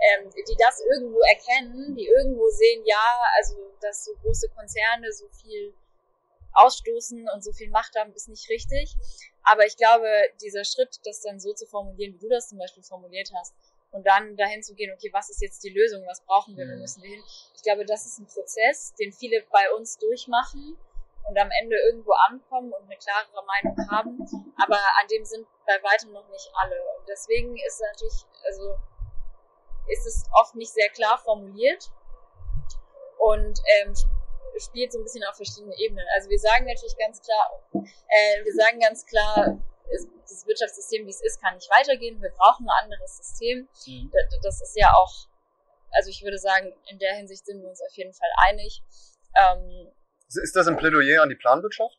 ähm, 0.00 0.30
die 0.30 0.56
das 0.58 0.80
irgendwo 0.80 1.20
erkennen, 1.20 1.94
die 1.94 2.06
irgendwo 2.06 2.48
sehen, 2.48 2.82
ja, 2.84 3.22
also 3.36 3.54
dass 3.80 4.04
so 4.04 4.12
große 4.22 4.48
Konzerne 4.48 5.12
so 5.12 5.28
viel 5.28 5.72
ausstoßen 6.54 7.28
und 7.32 7.44
so 7.44 7.52
viel 7.52 7.70
Macht 7.70 7.94
haben, 7.96 8.12
ist 8.14 8.28
nicht 8.28 8.48
richtig. 8.48 8.96
Aber 9.44 9.64
ich 9.64 9.76
glaube, 9.76 10.08
dieser 10.42 10.64
Schritt, 10.64 10.98
das 11.04 11.20
dann 11.20 11.38
so 11.38 11.52
zu 11.52 11.66
formulieren, 11.66 12.14
wie 12.14 12.18
du 12.18 12.28
das 12.28 12.48
zum 12.48 12.58
Beispiel 12.58 12.82
formuliert 12.82 13.30
hast, 13.38 13.54
und 13.90 14.06
dann 14.06 14.36
dahin 14.36 14.62
zu 14.62 14.74
gehen, 14.74 14.92
okay, 14.92 15.10
was 15.12 15.30
ist 15.30 15.40
jetzt 15.40 15.64
die 15.64 15.70
Lösung, 15.70 16.04
was 16.06 16.20
brauchen 16.22 16.56
wir, 16.56 16.66
wo 16.66 16.74
mhm. 16.74 16.80
müssen 16.80 17.02
wir 17.02 17.10
hin? 17.10 17.22
Ich 17.54 17.62
glaube, 17.62 17.86
das 17.86 18.04
ist 18.04 18.18
ein 18.18 18.26
Prozess, 18.26 18.94
den 18.94 19.12
viele 19.12 19.42
bei 19.50 19.72
uns 19.72 19.96
durchmachen 19.98 20.76
und 21.28 21.38
am 21.38 21.50
Ende 21.60 21.76
irgendwo 21.86 22.12
ankommen 22.12 22.72
und 22.72 22.84
eine 22.84 22.96
klarere 22.96 23.44
Meinung 23.44 23.90
haben. 23.90 24.18
Aber 24.56 24.78
an 25.00 25.06
dem 25.10 25.24
sind 25.24 25.46
bei 25.66 25.82
weitem 25.82 26.12
noch 26.12 26.28
nicht 26.28 26.50
alle. 26.54 26.76
Und 26.98 27.08
deswegen 27.08 27.56
ist 27.56 27.80
natürlich, 27.80 28.24
also 28.44 28.76
ist 29.88 30.06
es 30.06 30.24
oft 30.32 30.54
nicht 30.54 30.72
sehr 30.72 30.88
klar 30.90 31.18
formuliert 31.18 31.90
und 33.18 33.60
ähm, 33.80 33.94
spielt 34.58 34.92
so 34.92 34.98
ein 34.98 35.04
bisschen 35.04 35.24
auf 35.24 35.36
verschiedenen 35.36 35.72
Ebenen. 35.72 36.06
Also 36.14 36.28
wir 36.30 36.38
sagen 36.38 36.66
natürlich 36.66 36.96
ganz 36.96 37.20
klar, 37.20 37.62
äh, 37.72 38.44
wir 38.44 38.54
sagen 38.54 38.80
ganz 38.80 39.06
klar, 39.06 39.58
das 40.28 40.46
Wirtschaftssystem, 40.46 41.06
wie 41.06 41.10
es 41.10 41.22
ist, 41.22 41.40
kann 41.40 41.54
nicht 41.54 41.70
weitergehen. 41.70 42.20
Wir 42.20 42.30
brauchen 42.30 42.66
ein 42.68 42.84
anderes 42.84 43.16
System. 43.16 43.68
Mhm. 43.86 44.10
Das 44.42 44.60
ist 44.60 44.76
ja 44.76 44.92
auch, 44.94 45.26
also 45.92 46.10
ich 46.10 46.22
würde 46.22 46.38
sagen, 46.38 46.74
in 46.86 46.98
der 46.98 47.14
Hinsicht 47.14 47.46
sind 47.46 47.62
wir 47.62 47.68
uns 47.68 47.80
auf 47.80 47.92
jeden 47.92 48.12
Fall 48.12 48.30
einig. 48.46 48.82
Ähm, 49.36 49.90
ist 50.36 50.56
das 50.56 50.66
ein 50.66 50.76
Plädoyer 50.76 51.22
an 51.22 51.28
die 51.28 51.36
Planwirtschaft? 51.36 51.98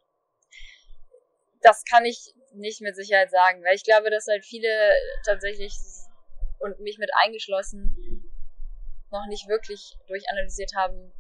Das 1.62 1.84
kann 1.86 2.06
ich 2.06 2.34
nicht 2.54 2.82
mit 2.82 2.96
Sicherheit 2.96 3.32
sagen, 3.32 3.64
weil 3.64 3.76
ich 3.76 3.84
glaube, 3.84 4.10
dass 4.10 4.28
halt 4.28 4.46
viele 4.46 4.70
tatsächlich 5.26 5.74
und 6.60 6.80
mich 6.80 6.98
mit 6.98 7.10
eingeschlossen 7.24 7.96
noch 9.12 9.26
nicht 9.28 9.48
wirklich 9.48 9.98
durchanalysiert 10.08 10.72
haben, 10.76 11.12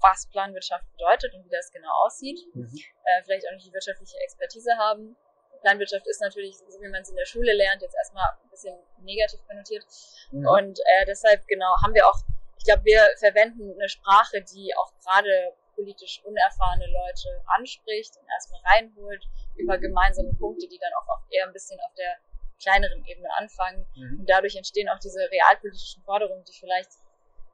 was 0.00 0.28
Planwirtschaft 0.30 0.84
bedeutet 0.92 1.34
und 1.34 1.44
wie 1.44 1.50
das 1.50 1.70
genau 1.72 1.90
aussieht. 2.04 2.38
Mhm. 2.54 2.70
Äh, 3.04 3.22
vielleicht 3.24 3.46
auch 3.48 3.52
nicht 3.52 3.66
die 3.66 3.72
wirtschaftliche 3.72 4.16
Expertise 4.18 4.70
haben. 4.78 5.16
Planwirtschaft 5.62 6.06
ist 6.06 6.20
natürlich, 6.20 6.56
so 6.56 6.80
wie 6.80 6.88
man 6.88 7.02
es 7.02 7.10
in 7.10 7.16
der 7.16 7.26
Schule 7.26 7.52
lernt, 7.52 7.82
jetzt 7.82 7.96
erstmal 7.96 8.28
ein 8.30 8.50
bisschen 8.50 8.78
negativ 9.02 9.40
konnotiert. 9.48 9.84
Mhm. 10.30 10.46
Und 10.46 10.78
äh, 10.78 11.04
deshalb 11.06 11.46
genau 11.48 11.74
haben 11.82 11.94
wir 11.94 12.06
auch, 12.06 12.18
ich 12.58 12.64
glaube, 12.64 12.84
wir 12.84 13.02
verwenden 13.18 13.72
eine 13.72 13.88
Sprache, 13.88 14.40
die 14.42 14.72
auch 14.76 14.92
gerade 15.00 15.54
politisch 15.78 16.20
unerfahrene 16.24 16.86
Leute 16.86 17.40
anspricht 17.46 18.16
und 18.18 18.26
erstmal 18.26 18.60
reinholt 18.66 19.24
über 19.56 19.78
gemeinsame 19.78 20.34
Punkte, 20.34 20.66
die 20.66 20.78
dann 20.78 20.92
auch 20.98 21.22
eher 21.30 21.46
ein 21.46 21.52
bisschen 21.52 21.78
auf 21.78 21.94
der 21.94 22.18
kleineren 22.60 23.04
Ebene 23.06 23.28
anfangen. 23.36 23.86
Mhm. 23.94 24.20
Und 24.20 24.26
dadurch 24.28 24.56
entstehen 24.56 24.88
auch 24.88 24.98
diese 24.98 25.20
realpolitischen 25.30 26.02
Forderungen, 26.02 26.44
die 26.44 26.58
vielleicht, 26.58 26.90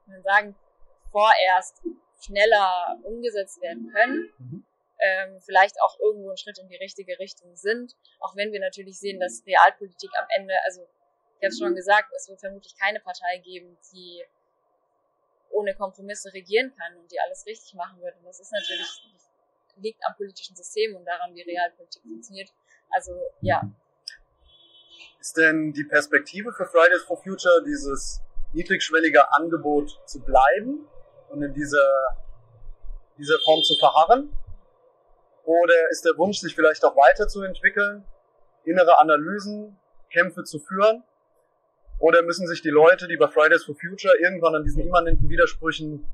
man 0.07 0.23
sagen, 0.23 0.55
vorerst 1.11 1.83
schneller 2.19 2.97
umgesetzt 3.03 3.61
werden 3.61 3.91
können. 3.93 4.33
Mhm. 4.39 4.65
Ähm, 4.97 5.39
vielleicht 5.41 5.75
auch 5.81 5.99
irgendwo 5.99 6.31
ein 6.31 6.37
Schritt 6.37 6.57
in 6.57 6.69
die 6.69 6.77
richtige 6.77 7.19
Richtung 7.19 7.55
sind, 7.55 7.93
auch 8.21 8.35
wenn 8.35 8.53
wir 8.53 8.61
natürlich 8.61 8.97
sehen, 8.97 9.19
dass 9.19 9.43
Realpolitik 9.45 10.09
am 10.17 10.25
Ende, 10.37 10.53
also 10.63 10.87
ich 11.37 11.43
habe 11.43 11.49
es 11.49 11.59
schon 11.59 11.75
gesagt, 11.75 12.09
es 12.15 12.29
wird 12.29 12.39
vermutlich 12.39 12.73
keine 12.79 13.01
Partei 13.01 13.39
geben, 13.39 13.77
die 13.93 14.23
ohne 15.55 15.73
Kompromisse 15.73 16.33
regieren 16.33 16.73
kann 16.77 16.97
und 16.97 17.09
die 17.11 17.19
alles 17.19 17.45
richtig 17.45 17.73
machen 17.75 18.01
wird. 18.01 18.17
Und 18.17 18.25
das 18.25 18.39
ist 18.39 18.51
natürlich, 18.51 18.87
liegt 19.77 20.01
am 20.05 20.15
politischen 20.15 20.55
System 20.55 20.95
und 20.95 21.05
daran, 21.05 21.33
wie 21.33 21.41
Realpolitik 21.41 22.01
funktioniert. 22.03 22.49
Also 22.89 23.11
ja. 23.41 23.61
Ist 25.19 25.37
denn 25.37 25.71
die 25.73 25.85
Perspektive 25.85 26.51
für 26.51 26.65
Fridays 26.65 27.03
for 27.03 27.17
Future, 27.17 27.63
dieses 27.65 28.21
niedrigschwellige 28.53 29.31
Angebot 29.33 29.99
zu 30.05 30.21
bleiben 30.23 30.87
und 31.29 31.41
in 31.41 31.53
dieser, 31.53 32.17
dieser 33.17 33.39
Form 33.39 33.63
zu 33.63 33.75
verharren? 33.77 34.37
Oder 35.45 35.89
ist 35.89 36.03
der 36.05 36.17
Wunsch, 36.17 36.39
sich 36.39 36.53
vielleicht 36.55 36.83
auch 36.83 36.95
weiterzuentwickeln, 36.95 38.05
innere 38.65 38.99
Analysen, 38.99 39.77
Kämpfe 40.11 40.43
zu 40.43 40.59
führen? 40.59 41.03
Oder 41.99 42.23
müssen 42.23 42.47
sich 42.47 42.61
die 42.61 42.69
Leute, 42.69 43.07
die 43.07 43.17
bei 43.17 43.27
Fridays 43.27 43.63
for 43.63 43.75
Future 43.75 44.13
irgendwann 44.21 44.55
an 44.55 44.63
diesen 44.63 44.81
immanenten 44.81 45.29
Widersprüchen 45.29 46.05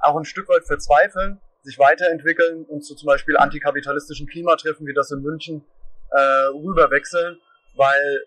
auch 0.00 0.16
ein 0.16 0.24
Stück 0.24 0.48
weit 0.48 0.64
verzweifeln, 0.64 1.40
sich 1.62 1.78
weiterentwickeln 1.78 2.64
und 2.64 2.82
zu 2.82 2.94
zum 2.94 3.06
Beispiel 3.06 3.36
antikapitalistischen 3.36 4.26
Klimatreffen 4.26 4.86
wie 4.86 4.94
das 4.94 5.10
in 5.10 5.22
München 5.22 5.64
äh, 6.10 6.18
rüberwechseln, 6.18 7.38
weil 7.76 8.24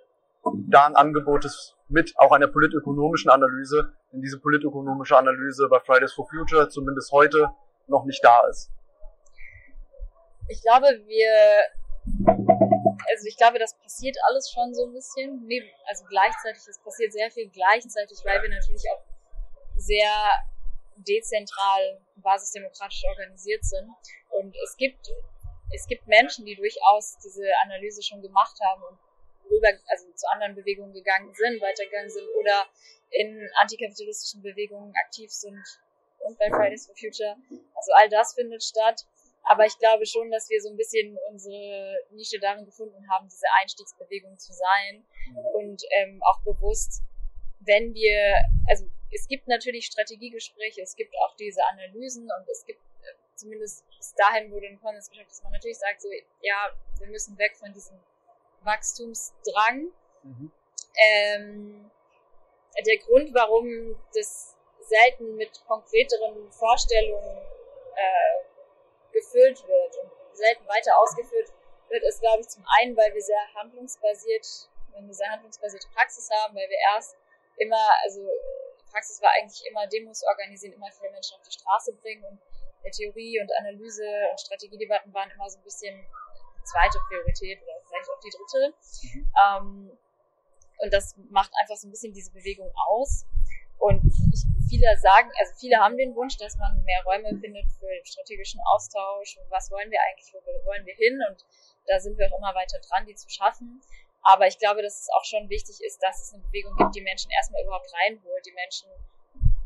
da 0.67 0.87
ein 0.87 0.95
Angebot 0.95 1.45
ist 1.45 1.75
mit 1.87 2.13
auch 2.17 2.31
einer 2.31 2.47
politökonomischen 2.47 3.29
Analyse, 3.29 3.93
denn 4.11 4.21
diese 4.21 4.39
politökonomische 4.39 5.17
Analyse 5.17 5.67
bei 5.69 5.79
Fridays 5.79 6.13
for 6.13 6.27
Future 6.27 6.69
zumindest 6.69 7.11
heute 7.11 7.49
noch 7.87 8.05
nicht 8.05 8.23
da 8.23 8.41
ist. 8.49 8.71
Ich 10.47 10.61
glaube, 10.61 10.87
wir 11.05 11.63
also 13.09 13.27
ich 13.27 13.37
glaube, 13.37 13.59
das 13.59 13.77
passiert 13.77 14.15
alles 14.27 14.51
schon 14.51 14.73
so 14.73 14.85
ein 14.85 14.93
bisschen. 14.93 15.45
Neben, 15.45 15.69
also 15.85 16.05
gleichzeitig, 16.05 16.61
es 16.67 16.79
passiert 16.79 17.13
sehr 17.13 17.31
viel 17.31 17.49
gleichzeitig, 17.49 18.17
weil 18.23 18.41
wir 18.41 18.49
natürlich 18.49 18.83
auch 18.91 19.03
sehr 19.77 20.11
dezentral, 20.95 22.01
basisdemokratisch 22.15 23.03
organisiert 23.05 23.63
sind. 23.63 23.89
Und 24.29 24.55
es 24.63 24.75
gibt, 24.77 25.09
es 25.73 25.87
gibt 25.87 26.07
Menschen, 26.07 26.45
die 26.45 26.55
durchaus 26.55 27.17
diese 27.23 27.45
Analyse 27.63 28.03
schon 28.03 28.21
gemacht 28.21 28.57
haben 28.61 28.83
und 28.83 28.99
rüber, 29.49 29.69
also 29.87 30.11
zu 30.13 30.29
anderen 30.31 30.55
Bewegungen 30.55 30.93
gegangen 30.93 31.33
sind, 31.33 31.61
weitergegangen 31.61 32.09
sind 32.09 32.27
oder 32.39 32.67
in 33.09 33.49
antikapitalistischen 33.59 34.41
Bewegungen 34.41 34.93
aktiv 35.05 35.31
sind 35.31 35.61
und 36.19 36.37
bei 36.37 36.49
Fridays 36.49 36.85
for 36.85 36.95
Future. 36.95 37.35
Also 37.75 37.91
all 37.95 38.09
das 38.09 38.33
findet 38.33 38.63
statt. 38.63 39.05
Aber 39.43 39.65
ich 39.65 39.77
glaube 39.79 40.05
schon, 40.05 40.29
dass 40.31 40.49
wir 40.49 40.61
so 40.61 40.69
ein 40.69 40.77
bisschen 40.77 41.17
unsere 41.29 41.97
Nische 42.11 42.39
darin 42.39 42.65
gefunden 42.65 43.09
haben, 43.09 43.27
diese 43.27 43.47
Einstiegsbewegung 43.61 44.37
zu 44.37 44.53
sein 44.53 45.03
und 45.53 45.83
ähm, 45.91 46.21
auch 46.23 46.41
bewusst, 46.41 47.01
wenn 47.61 47.93
wir, 47.93 48.35
also 48.69 48.85
es 49.13 49.27
gibt 49.27 49.47
natürlich 49.47 49.85
Strategiegespräche, 49.85 50.81
es 50.81 50.95
gibt 50.95 51.13
auch 51.17 51.35
diese 51.35 51.61
Analysen 51.65 52.23
und 52.23 52.49
es 52.49 52.65
gibt 52.65 52.79
äh, 53.01 53.13
zumindest 53.35 53.85
bis 53.97 54.13
dahin 54.15 54.51
wurde 54.51 54.67
ein 54.67 54.79
Konsens 54.79 55.09
geschafft, 55.09 55.31
dass 55.31 55.43
man 55.43 55.53
natürlich 55.53 55.77
sagt, 55.77 56.01
so, 56.01 56.09
ja, 56.41 56.71
wir 56.99 57.07
müssen 57.07 57.37
weg 57.37 57.55
von 57.55 57.73
diesem 57.73 57.97
Wachstumsdrang. 58.63 59.91
Mhm. 60.23 60.51
Ähm, 60.95 61.91
der 62.85 62.97
Grund, 62.97 63.33
warum 63.33 63.95
das 64.13 64.55
selten 64.81 65.35
mit 65.35 65.63
konkreteren 65.67 66.51
Vorstellungen 66.51 67.37
äh, 67.95 68.50
gefüllt 69.11 69.67
wird 69.67 69.97
und 70.03 70.11
selten 70.33 70.67
weiter 70.67 70.97
ausgeführt 70.99 71.49
wird, 71.89 72.03
ist, 72.03 72.21
glaube 72.21 72.41
ich, 72.41 72.47
zum 72.47 72.65
einen, 72.79 72.95
weil 72.95 73.13
wir 73.13 73.21
sehr 73.21 73.53
handlungsbasiert, 73.55 74.69
wenn 74.93 75.07
wir 75.07 75.13
sehr 75.13 75.29
handlungsbasierte 75.29 75.87
Praxis 75.93 76.29
haben, 76.31 76.55
weil 76.55 76.69
wir 76.69 76.77
erst 76.93 77.17
immer, 77.57 77.89
also 78.03 78.21
die 78.21 78.91
Praxis 78.91 79.21
war 79.21 79.31
eigentlich 79.31 79.65
immer 79.69 79.87
Demos 79.87 80.23
organisieren, 80.23 80.73
immer 80.73 80.91
viele 80.91 81.11
Menschen 81.11 81.35
auf 81.35 81.41
die 81.43 81.51
Straße 81.51 81.93
bringen 81.93 82.23
und 82.25 82.39
Theorie 82.91 83.39
und 83.39 83.51
Analyse 83.59 84.03
und 84.31 84.39
Strategiedebatten 84.39 85.13
waren 85.13 85.29
immer 85.31 85.49
so 85.49 85.59
ein 85.59 85.63
bisschen 85.63 85.95
die 86.57 86.63
zweite 86.63 86.99
Priorität 87.07 87.61
oder 87.61 87.73
vielleicht 87.87 88.09
auch 88.09 88.19
die 88.19 88.29
dritte. 88.29 88.73
Mhm. 89.03 89.31
Ähm, 89.45 89.97
und 90.79 90.93
das 90.93 91.15
macht 91.29 91.51
einfach 91.61 91.75
so 91.75 91.87
ein 91.87 91.91
bisschen 91.91 92.13
diese 92.13 92.31
Bewegung 92.31 92.71
aus. 92.87 93.25
Und 93.77 94.03
ich, 94.33 94.43
viele 94.71 94.97
sagen, 94.97 95.29
also 95.37 95.51
viele 95.59 95.77
haben 95.77 95.97
den 95.97 96.15
Wunsch, 96.15 96.37
dass 96.37 96.55
man 96.55 96.81
mehr 96.83 97.03
Räume 97.03 97.35
findet 97.43 97.67
für 97.77 97.91
strategischen 98.03 98.61
Austausch 98.73 99.35
und 99.37 99.51
was 99.51 99.69
wollen 99.69 99.91
wir 99.91 99.99
eigentlich, 99.99 100.31
wo 100.33 100.39
wollen 100.65 100.85
wir 100.85 100.95
hin 100.95 101.19
und 101.29 101.43
da 101.87 101.99
sind 101.99 102.17
wir 102.17 102.31
auch 102.31 102.37
immer 102.37 102.55
weiter 102.55 102.79
dran, 102.79 103.05
die 103.05 103.15
zu 103.15 103.29
schaffen. 103.29 103.81
Aber 104.23 104.47
ich 104.47 104.57
glaube, 104.59 104.81
dass 104.81 105.01
es 105.01 105.09
auch 105.09 105.25
schon 105.25 105.49
wichtig 105.49 105.81
ist, 105.81 105.99
dass 106.01 106.21
es 106.21 106.33
eine 106.33 106.43
Bewegung 106.43 106.75
gibt, 106.77 106.95
die 106.95 107.01
Menschen 107.01 107.31
erstmal 107.31 107.63
überhaupt 107.63 107.91
reinholt, 107.91 108.45
die 108.45 108.53
Menschen 108.53 108.87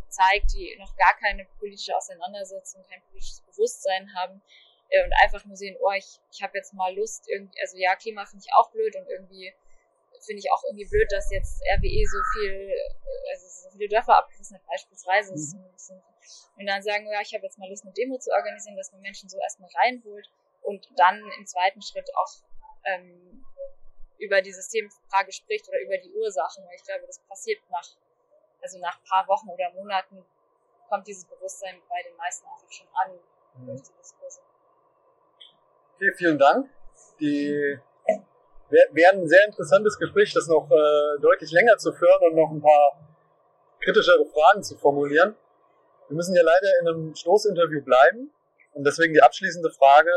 zeigt, 0.10 0.54
die 0.54 0.76
noch 0.80 0.96
gar 0.96 1.14
keine 1.20 1.46
politische 1.60 1.96
Auseinandersetzung, 1.96 2.84
kein 2.90 3.02
politisches 3.04 3.42
Bewusstsein 3.42 4.10
haben 4.16 4.42
äh, 4.90 5.04
und 5.04 5.14
einfach 5.22 5.44
nur 5.46 5.58
sehen, 5.58 5.78
oh, 5.82 5.92
ich, 5.92 6.20
ich 6.32 6.42
habe 6.42 6.58
jetzt 6.58 6.74
mal 6.74 6.96
Lust, 6.96 7.30
irgendwie, 7.30 7.60
also 7.62 7.78
ja, 7.78 7.96
Klima 7.96 8.26
finde 8.26 8.46
ich 8.48 8.54
auch 8.56 8.72
blöd 8.72 8.96
und 8.96 9.08
irgendwie 9.10 9.54
finde 10.26 10.40
ich 10.40 10.52
auch 10.52 10.64
irgendwie 10.66 10.88
blöd, 10.90 11.12
dass 11.12 11.32
jetzt 11.32 11.62
RWE 11.78 12.06
so 12.06 12.20
viel, 12.34 12.70
äh, 12.70 13.32
also 13.32 13.48
so 13.48 13.70
viele 13.72 13.90
Dörfer 13.90 14.18
abgerissen 14.18 14.58
hat, 14.58 14.66
beispielsweise. 14.66 15.34
Mhm. 15.34 16.02
Und 16.58 16.66
dann 16.66 16.82
sagen 16.82 17.08
ja, 17.08 17.22
ich 17.22 17.34
habe 17.34 17.44
jetzt 17.44 17.58
mal 17.58 17.70
Lust, 17.70 17.84
eine 17.84 17.94
Demo 17.94 18.18
zu 18.18 18.32
organisieren, 18.32 18.78
dass 18.78 18.92
man 18.92 19.02
Menschen 19.02 19.30
so 19.30 19.38
erstmal 19.40 19.70
reinholt 19.76 20.30
und 20.64 20.90
dann 20.96 21.22
im 21.38 21.46
zweiten 21.46 21.82
Schritt 21.82 22.10
auch 22.16 22.32
ähm, 22.86 23.46
über 24.18 24.42
die 24.42 24.54
Systemfrage 24.54 25.32
spricht 25.32 25.68
oder 25.70 25.80
über 25.82 25.98
die 25.98 26.12
Ursachen. 26.14 26.66
Weil 26.66 26.76
ich 26.76 26.84
glaube, 26.84 27.06
das 27.06 27.20
passiert 27.20 27.62
nach, 27.70 27.88
also 28.62 28.80
nach 28.80 29.04
paar 29.04 29.28
Wochen 29.28 29.50
oder 29.50 29.72
Monaten 29.74 30.26
kommt 30.90 31.08
dieses 31.08 31.26
Bewusstsein 31.26 31.82
bei 31.90 32.02
den 32.04 32.16
meisten 32.16 32.48
einfach 32.48 32.72
schon 32.72 32.88
an 32.94 33.20
mhm. 33.58 33.68
durch 33.68 33.82
die 33.82 33.94
Diskurse. 34.00 34.42
Okay, 35.96 36.14
vielen 36.14 36.38
Dank. 36.38 36.70
Die 37.20 37.80
wäre 38.70 39.14
ein 39.14 39.28
sehr 39.28 39.46
interessantes 39.46 39.98
Gespräch, 39.98 40.34
das 40.34 40.48
noch 40.48 40.70
äh, 40.72 41.22
deutlich 41.22 41.52
länger 41.52 41.78
zu 41.78 41.94
führen 41.94 42.22
und 42.30 42.36
noch 42.36 42.52
ein 42.52 42.62
paar 42.62 43.00
kritischere 43.82 44.26
Fragen 44.26 44.64
zu 44.64 44.78
formulieren. 44.78 45.36
Wir 46.08 46.16
müssen 46.16 46.36
ja 46.36 46.44
leider 46.44 46.80
in 46.82 46.88
einem 46.88 47.16
Stoßinterview 47.16 47.84
bleiben 47.84 48.32
und 48.74 48.86
deswegen 48.86 49.14
die 49.14 49.22
abschließende 49.22 49.72
Frage, 49.72 50.12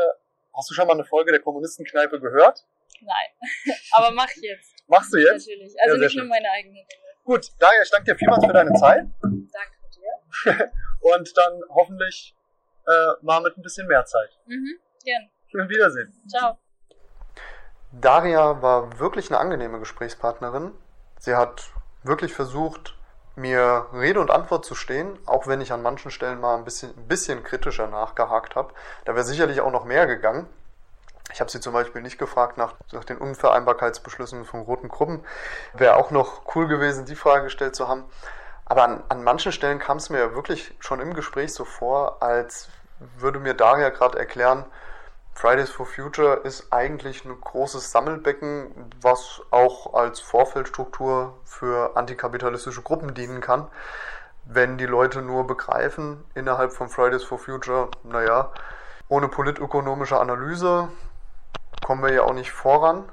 hast 0.55 0.69
du 0.69 0.73
schon 0.73 0.87
mal 0.87 0.93
eine 0.93 1.05
Folge 1.05 1.31
der 1.31 1.41
Kommunistenkneipe 1.41 2.19
gehört? 2.19 2.65
Nein, 3.01 3.75
aber 3.91 4.11
mach 4.11 4.29
jetzt. 4.35 4.73
Machst 4.87 5.13
du 5.13 5.17
jetzt? 5.17 5.47
Natürlich, 5.47 5.75
also 5.81 5.95
ja, 5.95 6.03
nicht 6.03 6.17
nur 6.17 6.25
meine 6.25 6.49
eigene. 6.51 6.85
Gut, 7.23 7.47
daher 7.59 7.81
ich 7.83 7.89
danke 7.91 8.11
dir 8.11 8.17
vielmals 8.17 8.45
für 8.45 8.53
deine 8.53 8.73
Zeit. 8.73 9.05
Danke 9.21 9.77
dir. 9.95 10.71
und 11.01 11.37
dann 11.37 11.61
hoffentlich 11.69 12.35
äh, 12.87 13.13
mal 13.21 13.41
mit 13.41 13.57
ein 13.57 13.61
bisschen 13.61 13.87
mehr 13.87 14.03
Zeit. 14.05 14.29
Mhm, 14.45 14.79
gern. 15.03 15.29
Schön 15.51 15.69
Wiedersehen. 15.69 16.13
Ciao. 16.27 16.59
Daria 17.91 18.61
war 18.61 18.99
wirklich 18.99 19.31
eine 19.31 19.39
angenehme 19.39 19.79
Gesprächspartnerin. 19.79 20.71
Sie 21.17 21.35
hat 21.35 21.71
wirklich 22.03 22.33
versucht, 22.33 22.95
mir 23.35 23.87
Rede 23.93 24.19
und 24.19 24.31
Antwort 24.31 24.65
zu 24.65 24.75
stehen, 24.75 25.17
auch 25.25 25.47
wenn 25.47 25.61
ich 25.61 25.71
an 25.71 25.81
manchen 25.81 26.11
Stellen 26.11 26.39
mal 26.39 26.55
ein 26.55 26.65
bisschen, 26.65 26.95
ein 26.95 27.07
bisschen 27.07 27.43
kritischer 27.43 27.87
nachgehakt 27.87 28.55
habe. 28.55 28.73
Da 29.05 29.15
wäre 29.15 29.25
sicherlich 29.25 29.61
auch 29.61 29.71
noch 29.71 29.85
mehr 29.85 30.05
gegangen. 30.07 30.47
Ich 31.31 31.39
habe 31.39 31.49
sie 31.49 31.59
zum 31.59 31.73
Beispiel 31.73 32.01
nicht 32.01 32.17
gefragt 32.17 32.57
nach, 32.57 32.73
nach 32.91 33.05
den 33.05 33.17
Unvereinbarkeitsbeschlüssen 33.17 34.45
von 34.45 34.61
roten 34.61 34.89
Gruppen. 34.89 35.23
Wäre 35.73 35.95
auch 35.95 36.11
noch 36.11 36.55
cool 36.55 36.67
gewesen, 36.67 37.05
die 37.05 37.15
Frage 37.15 37.45
gestellt 37.45 37.75
zu 37.75 37.87
haben. 37.87 38.05
Aber 38.65 38.83
an, 38.83 39.03
an 39.09 39.23
manchen 39.23 39.51
Stellen 39.51 39.79
kam 39.79 39.97
es 39.97 40.09
mir 40.09 40.35
wirklich 40.35 40.75
schon 40.79 40.99
im 40.99 41.13
Gespräch 41.13 41.53
so 41.53 41.65
vor, 41.65 42.21
als 42.21 42.69
würde 43.17 43.39
mir 43.39 43.53
Daria 43.53 43.89
gerade 43.89 44.19
erklären, 44.19 44.65
Fridays 45.39 45.69
for 45.69 45.85
Future 45.85 46.41
ist 46.43 46.67
eigentlich 46.73 47.23
ein 47.23 47.39
großes 47.39 47.93
Sammelbecken, 47.93 48.91
was 48.99 49.41
auch 49.51 49.93
als 49.93 50.19
Vorfeldstruktur 50.19 51.39
für 51.45 51.95
antikapitalistische 51.95 52.81
Gruppen 52.81 53.13
dienen 53.13 53.39
kann. 53.39 53.69
Wenn 54.43 54.77
die 54.77 54.85
Leute 54.85 55.21
nur 55.21 55.47
begreifen 55.47 56.25
innerhalb 56.35 56.73
von 56.73 56.89
Fridays 56.89 57.23
for 57.23 57.39
Future, 57.39 57.87
naja, 58.03 58.51
ohne 59.07 59.29
politökonomische 59.29 60.19
Analyse 60.19 60.89
kommen 61.85 62.03
wir 62.03 62.11
ja 62.11 62.23
auch 62.23 62.33
nicht 62.33 62.51
voran. 62.51 63.05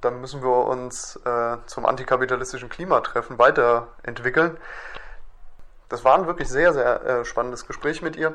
Dann 0.00 0.22
müssen 0.22 0.42
wir 0.42 0.64
uns 0.64 1.16
äh, 1.26 1.58
zum 1.66 1.84
antikapitalistischen 1.84 2.70
Klimatreffen 2.70 3.38
weiterentwickeln. 3.38 4.56
Das 5.90 6.06
war 6.06 6.14
ein 6.16 6.26
wirklich 6.26 6.48
sehr, 6.48 6.72
sehr 6.72 7.04
äh, 7.04 7.24
spannendes 7.26 7.66
Gespräch 7.66 8.00
mit 8.00 8.16
ihr 8.16 8.34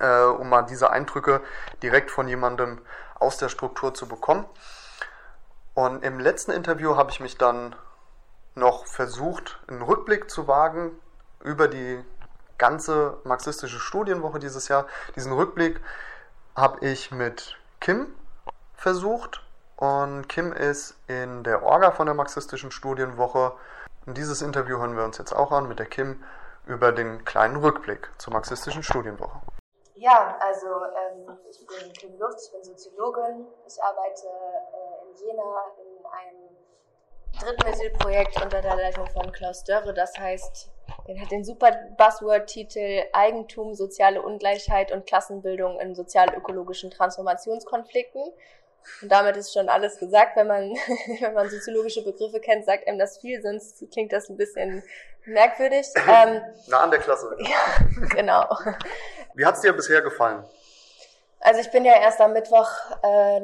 äh, 0.00 0.24
um 0.24 0.48
mal 0.48 0.62
diese 0.62 0.90
Eindrücke 0.90 1.40
direkt 1.82 2.10
von 2.10 2.26
jemandem 2.26 2.80
aus 3.18 3.36
der 3.36 3.48
Struktur 3.48 3.94
zu 3.94 4.08
bekommen. 4.08 4.46
Und 5.74 6.04
im 6.04 6.18
letzten 6.18 6.50
Interview 6.50 6.96
habe 6.96 7.10
ich 7.10 7.20
mich 7.20 7.38
dann 7.38 7.76
noch 8.54 8.86
versucht, 8.86 9.60
einen 9.68 9.82
Rückblick 9.82 10.30
zu 10.30 10.48
wagen 10.48 10.92
über 11.42 11.68
die 11.68 12.04
ganze 12.58 13.18
marxistische 13.24 13.78
Studienwoche 13.78 14.38
dieses 14.38 14.68
Jahr. 14.68 14.86
Diesen 15.16 15.32
Rückblick 15.32 15.80
habe 16.56 16.84
ich 16.84 17.10
mit 17.10 17.56
Kim 17.80 18.08
versucht 18.74 19.42
und 19.76 20.28
Kim 20.28 20.52
ist 20.52 20.94
in 21.06 21.42
der 21.44 21.62
Orga 21.62 21.92
von 21.92 22.06
der 22.06 22.14
marxistischen 22.14 22.70
Studienwoche. 22.70 23.52
Und 24.04 24.18
dieses 24.18 24.42
Interview 24.42 24.78
hören 24.78 24.96
wir 24.96 25.04
uns 25.04 25.16
jetzt 25.18 25.34
auch 25.34 25.52
an 25.52 25.68
mit 25.68 25.78
der 25.78 25.86
Kim 25.86 26.22
über 26.66 26.92
den 26.92 27.24
kleinen 27.24 27.56
Rückblick 27.56 28.10
zur 28.18 28.32
marxistischen 28.32 28.82
Studienwoche. 28.82 29.40
Ja, 30.00 30.34
also 30.40 30.66
ähm, 30.66 31.38
ich 31.50 31.58
bin 31.66 31.92
Kim 31.92 32.18
Luft, 32.18 32.38
ich 32.42 32.50
bin 32.52 32.64
Soziologin. 32.64 33.46
Ich 33.66 33.82
arbeite 33.82 34.28
äh, 34.28 35.04
in 35.04 35.14
Jena 35.14 35.66
in 35.76 36.06
einem 36.06 36.56
Drittmittelprojekt 37.38 38.42
unter 38.42 38.62
der 38.62 38.76
Leitung 38.76 39.06
von 39.08 39.30
Klaus 39.30 39.62
Dörre. 39.64 39.92
Das 39.92 40.16
heißt, 40.18 40.70
der 41.06 41.20
hat 41.20 41.30
den 41.30 41.44
super 41.44 41.70
Buzzword-Titel 41.98 43.02
Eigentum, 43.12 43.74
soziale 43.74 44.22
Ungleichheit 44.22 44.90
und 44.90 45.04
Klassenbildung 45.06 45.78
in 45.80 45.94
sozial-ökologischen 45.94 46.90
Transformationskonflikten. 46.90 48.22
Und 49.02 49.12
damit 49.12 49.36
ist 49.36 49.52
schon 49.52 49.68
alles 49.68 49.98
gesagt. 49.98 50.34
Wenn 50.34 50.46
man, 50.46 50.70
wenn 51.20 51.34
man 51.34 51.50
soziologische 51.50 52.02
Begriffe 52.02 52.40
kennt, 52.40 52.64
sagt 52.64 52.88
einem 52.88 52.98
das 52.98 53.18
viel, 53.18 53.42
sonst 53.42 53.84
klingt 53.92 54.14
das 54.14 54.30
ein 54.30 54.38
bisschen 54.38 54.82
merkwürdig. 55.26 55.86
Ähm, 56.08 56.40
nah 56.68 56.84
an 56.84 56.90
der 56.90 57.00
Klasse. 57.00 57.36
Ja, 57.38 58.06
genau. 58.14 58.48
Wie 59.40 59.46
hat 59.46 59.54
es 59.54 59.62
dir 59.62 59.72
bisher 59.72 60.02
gefallen? 60.02 60.44
Also 61.40 61.62
ich 61.62 61.70
bin 61.70 61.86
ja 61.86 61.94
erst 61.94 62.20
am 62.20 62.34
Mittwoch 62.34 62.68
äh, 63.02 63.40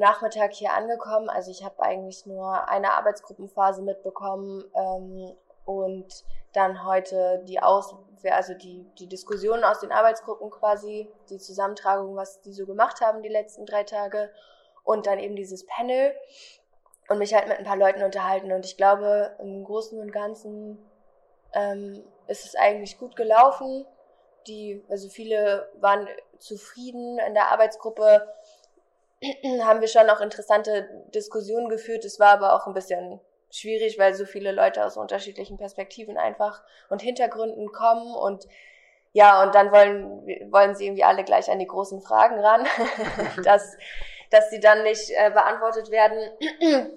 hier 0.51 0.75
angekommen. 0.75 1.31
Also 1.31 1.51
ich 1.51 1.65
habe 1.65 1.83
eigentlich 1.83 2.27
nur 2.27 2.69
eine 2.69 2.93
Arbeitsgruppenphase 2.93 3.81
mitbekommen 3.81 4.63
ähm, 4.75 5.35
und 5.65 6.25
dann 6.53 6.85
heute 6.85 7.43
die 7.49 7.63
Aus 7.63 7.95
also 8.31 8.53
die, 8.53 8.85
die 8.99 9.07
Diskussionen 9.07 9.65
aus 9.65 9.81
den 9.81 9.91
Arbeitsgruppen 9.91 10.51
quasi, 10.51 11.09
die 11.31 11.39
Zusammentragung, 11.39 12.15
was 12.15 12.43
die 12.43 12.53
so 12.53 12.67
gemacht 12.67 13.01
haben 13.01 13.23
die 13.23 13.31
letzten 13.31 13.65
drei 13.65 13.85
Tage 13.85 14.31
und 14.85 15.07
dann 15.07 15.19
eben 15.19 15.35
dieses 15.35 15.65
Panel. 15.65 16.15
und 17.09 17.17
mich 17.17 17.33
halt 17.33 17.49
mit 17.49 17.57
ein 17.57 17.65
paar 17.65 17.79
Leuten 17.79 18.03
unterhalten. 18.03 18.53
Und 18.53 18.67
ich 18.67 18.77
glaube, 18.77 19.35
im 19.39 19.65
Großen 19.65 19.99
und 19.99 20.13
Ganzen 20.13 20.77
ähm, 21.55 22.05
ist 22.27 22.45
es 22.45 22.55
eigentlich 22.55 22.99
gut 22.99 23.17
gelaufen. 23.17 23.87
Die, 24.47 24.85
also 24.89 25.09
viele 25.09 25.69
waren 25.81 26.09
zufrieden 26.39 27.19
in 27.19 27.35
der 27.35 27.49
Arbeitsgruppe. 27.49 28.29
haben 29.63 29.81
wir 29.81 29.89
schon 29.89 30.11
auch 30.11 30.21
interessante 30.21 30.89
Diskussionen 31.15 31.69
geführt. 31.69 32.05
Es 32.05 32.21
war 32.21 32.33
aber 32.33 32.55
auch 32.55 32.67
ein 32.67 32.75
bisschen 32.75 33.21
schwierig, 33.51 33.99
weil 33.99 34.15
so 34.15 34.25
viele 34.25 34.53
Leute 34.53 34.85
aus 34.85 34.97
unterschiedlichen 34.97 35.57
Perspektiven 35.57 36.19
einfach 36.19 36.63
und 36.91 37.03
Hintergründen 37.03 37.73
kommen 37.73 38.15
und 38.15 38.47
ja, 39.13 39.43
und 39.43 39.55
dann 39.55 39.73
wollen, 39.73 40.53
wollen 40.53 40.75
sie 40.75 40.87
irgendwie 40.87 41.05
alle 41.05 41.25
gleich 41.25 41.51
an 41.51 41.59
die 41.59 41.67
großen 41.67 42.03
Fragen 42.03 42.39
ran, 42.39 42.67
dass, 43.45 43.77
dass 44.31 44.51
sie 44.51 44.61
dann 44.61 44.83
nicht 44.83 45.11
äh, 45.11 45.31
beantwortet 45.31 45.91
werden, 45.91 46.19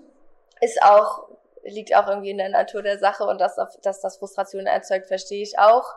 ist 0.61 0.83
auch, 0.83 1.29
liegt 1.63 1.95
auch 1.95 2.09
irgendwie 2.09 2.31
in 2.31 2.37
der 2.37 2.49
Natur 2.49 2.83
der 2.83 2.99
Sache 2.99 3.23
und 3.23 3.39
dass, 3.39 3.55
dass 3.81 4.01
das 4.01 4.17
Frustration 4.17 4.65
erzeugt, 4.65 5.07
verstehe 5.07 5.41
ich 5.41 5.59
auch. 5.59 5.95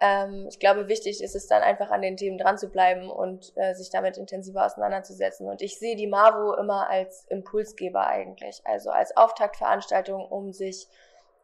Ähm, 0.00 0.46
ich 0.48 0.58
glaube, 0.58 0.88
wichtig 0.88 1.22
ist 1.22 1.34
es 1.34 1.48
dann 1.48 1.62
einfach 1.62 1.90
an 1.90 2.02
den 2.02 2.16
Themen 2.16 2.38
dran 2.38 2.58
zu 2.58 2.68
bleiben 2.68 3.10
und 3.10 3.52
äh, 3.56 3.74
sich 3.74 3.90
damit 3.90 4.16
intensiver 4.16 4.64
auseinanderzusetzen. 4.64 5.48
Und 5.48 5.60
ich 5.60 5.78
sehe 5.78 5.96
die 5.96 6.06
MAVO 6.06 6.54
immer 6.54 6.88
als 6.88 7.24
Impulsgeber 7.28 8.06
eigentlich, 8.06 8.62
also 8.64 8.90
als 8.90 9.16
Auftaktveranstaltung, 9.16 10.24
um 10.24 10.52
sich 10.52 10.88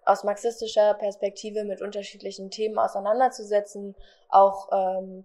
aus 0.05 0.23
marxistischer 0.23 0.95
Perspektive 0.95 1.65
mit 1.65 1.83
unterschiedlichen 1.83 2.51
Themen 2.51 2.79
auseinanderzusetzen, 2.79 3.97
auch 4.29 4.69
ähm, 4.71 5.25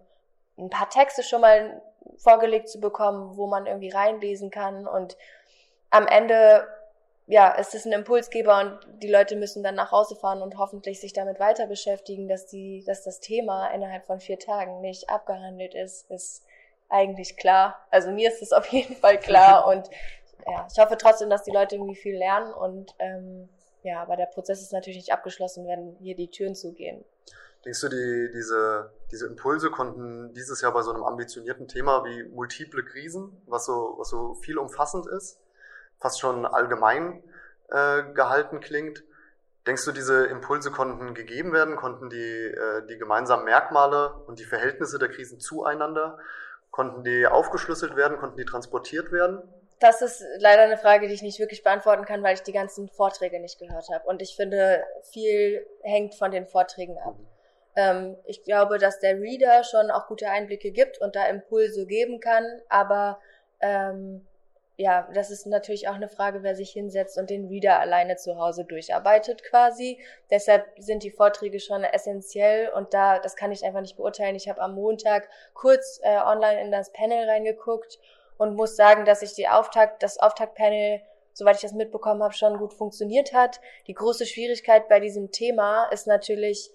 ein 0.58 0.70
paar 0.70 0.90
Texte 0.90 1.22
schon 1.22 1.42
mal 1.42 1.82
vorgelegt 2.18 2.70
zu 2.70 2.80
bekommen, 2.80 3.38
wo 3.38 3.48
man 3.48 3.66
irgendwie 3.66 3.90
reinlesen 3.90 4.50
kann 4.50 4.88
und 4.88 5.18
am 5.90 6.08
Ende 6.08 6.68
ja, 7.30 7.54
es 7.60 7.76
ist 7.76 7.86
ein 7.86 7.92
Impulsgeber 7.92 8.60
und 8.60 9.02
die 9.04 9.08
Leute 9.08 9.36
müssen 9.36 9.62
dann 9.62 9.76
nach 9.76 9.92
Hause 9.92 10.16
fahren 10.16 10.42
und 10.42 10.58
hoffentlich 10.58 11.00
sich 11.00 11.14
damit 11.14 11.40
weiter 11.40 11.68
beschäftigen, 11.68 12.28
dass 12.28 12.48
die, 12.48 12.84
dass 12.88 13.04
das 13.04 13.20
Thema 13.20 13.68
innerhalb 13.68 14.08
von 14.08 14.20
vier 14.20 14.40
Tagen 14.40 14.82
nicht 14.82 15.12
abgehandelt 15.12 15.76
ist, 15.76 16.10
ist 16.10 16.44
eigentlich 16.90 17.38
klar. 17.38 17.86
Also 17.92 18.10
mir 18.10 18.30
ist 18.30 18.42
es 18.42 18.52
auf 18.52 18.66
jeden 18.70 18.96
Fall 18.96 19.20
klar 19.20 19.68
und 19.72 19.92
ja, 20.48 20.68
ich 20.74 20.80
hoffe 20.80 20.98
trotzdem, 20.98 21.30
dass 21.30 21.44
die 21.44 21.52
Leute 21.52 21.76
irgendwie 21.76 21.96
viel 21.96 22.18
lernen 22.18 22.52
und 22.52 22.96
ähm, 22.98 23.48
ja, 23.84 24.02
aber 24.02 24.18
der 24.18 24.26
Prozess 24.26 24.64
ist 24.64 24.74
natürlich 24.74 24.98
nicht 24.98 25.14
abgeschlossen, 25.14 25.68
wenn 25.68 25.98
hier 26.00 26.16
die 26.16 26.32
Türen 26.32 26.56
zugehen. 26.56 27.06
Denkst 27.64 27.82
du, 27.82 27.90
die, 27.90 28.32
diese, 28.34 28.92
diese 29.12 29.28
Impulse 29.28 29.70
konnten 29.70 30.34
dieses 30.34 30.62
Jahr 30.62 30.74
bei 30.74 30.82
so 30.82 30.92
einem 30.92 31.04
ambitionierten 31.04 31.68
Thema 31.68 32.04
wie 32.06 32.24
multiple 32.24 32.84
Krisen, 32.84 33.40
was 33.46 33.68
so, 33.68 33.94
was 34.00 34.10
so 34.10 34.34
viel 34.34 34.58
umfassend 34.58 35.06
ist, 35.06 35.40
fast 36.00 36.20
schon 36.20 36.46
allgemein 36.46 37.24
äh, 37.70 38.04
gehalten 38.14 38.60
klingt. 38.60 39.04
Denkst 39.68 39.86
du, 39.86 39.92
diese 39.92 40.26
Impulse 40.26 40.72
konnten 40.72 41.14
gegeben 41.14 41.54
werden? 41.54 41.76
Konnten 41.76 42.10
die, 42.10 42.18
äh, 42.18 42.86
die 42.88 42.98
gemeinsamen 42.98 43.46
Merkmale 43.46 44.14
und 44.28 44.40
die 44.40 44.46
Verhältnisse 44.46 44.98
der 44.98 45.10
Krisen 45.10 45.40
zueinander, 45.40 46.18
konnten 46.72 47.04
die 47.04 47.28
aufgeschlüsselt 47.28 47.96
werden? 47.96 48.18
Konnten 48.18 48.38
die 48.38 48.46
transportiert 48.46 49.12
werden? 49.12 49.42
Das 49.80 50.02
ist 50.02 50.24
leider 50.40 50.64
eine 50.64 50.78
Frage, 50.78 51.08
die 51.08 51.14
ich 51.14 51.22
nicht 51.22 51.40
wirklich 51.40 51.64
beantworten 51.64 52.06
kann, 52.06 52.22
weil 52.22 52.34
ich 52.34 52.44
die 52.44 52.52
ganzen 52.52 52.90
Vorträge 52.90 53.40
nicht 53.40 53.60
gehört 53.60 53.88
habe. 53.94 54.06
Und 54.08 54.22
ich 54.22 54.36
finde, 54.36 54.84
viel 55.04 55.66
hängt 55.84 56.16
von 56.16 56.32
den 56.32 56.48
Vorträgen 56.48 56.98
ab. 56.98 57.18
Mhm. 57.18 57.28
Ähm, 57.76 58.18
ich 58.26 58.44
glaube, 58.44 58.78
dass 58.78 59.00
der 59.00 59.20
Reader 59.22 59.64
schon 59.64 59.90
auch 59.92 60.08
gute 60.08 60.30
Einblicke 60.30 60.72
gibt 60.72 61.00
und 61.00 61.16
da 61.16 61.28
Impulse 61.28 61.86
geben 61.86 62.20
kann, 62.20 62.44
aber 62.68 63.20
ähm, 63.62 64.28
ja, 64.80 65.10
das 65.14 65.30
ist 65.30 65.46
natürlich 65.46 65.90
auch 65.90 65.96
eine 65.96 66.08
Frage, 66.08 66.42
wer 66.42 66.56
sich 66.56 66.72
hinsetzt 66.72 67.18
und 67.18 67.30
den 67.30 67.50
Reader 67.50 67.82
alleine 67.82 68.16
zu 68.16 68.38
Hause 68.38 68.64
durcharbeitet 68.64 69.44
quasi. 69.44 70.00
Deshalb 70.32 70.66
sind 70.78 71.04
die 71.04 71.12
Vorträge 71.12 71.60
schon 71.60 71.84
essentiell 71.84 72.70
und 72.70 72.94
da, 72.94 73.20
das 73.20 73.36
kann 73.36 73.52
ich 73.52 73.66
einfach 73.66 73.82
nicht 73.82 73.98
beurteilen. 73.98 74.38
Ich 74.38 74.48
habe 74.48 74.62
am 74.62 74.76
Montag 74.76 75.28
kurz 75.54 76.00
äh, 76.02 76.18
online 76.20 76.62
in 76.62 76.72
das 76.72 76.94
Panel 76.94 77.30
reingeguckt 77.30 78.00
und 78.38 78.56
muss 78.56 78.78
sagen, 78.78 79.04
dass 79.04 79.22
ich 79.22 79.34
die 79.34 79.50
Auftakt, 79.50 80.02
das 80.02 80.18
Auftaktpanel, 80.18 81.02
soweit 81.34 81.58
ich 81.58 81.62
das 81.62 81.74
mitbekommen 81.74 82.24
habe, 82.24 82.34
schon 82.34 82.58
gut 82.58 82.74
funktioniert 82.74 83.34
hat. 83.34 83.60
Die 83.88 83.94
große 83.94 84.26
Schwierigkeit 84.26 84.88
bei 84.88 85.02
diesem 85.02 85.30
Thema 85.34 85.90
ist 85.92 86.08
natürlich, 86.08 86.72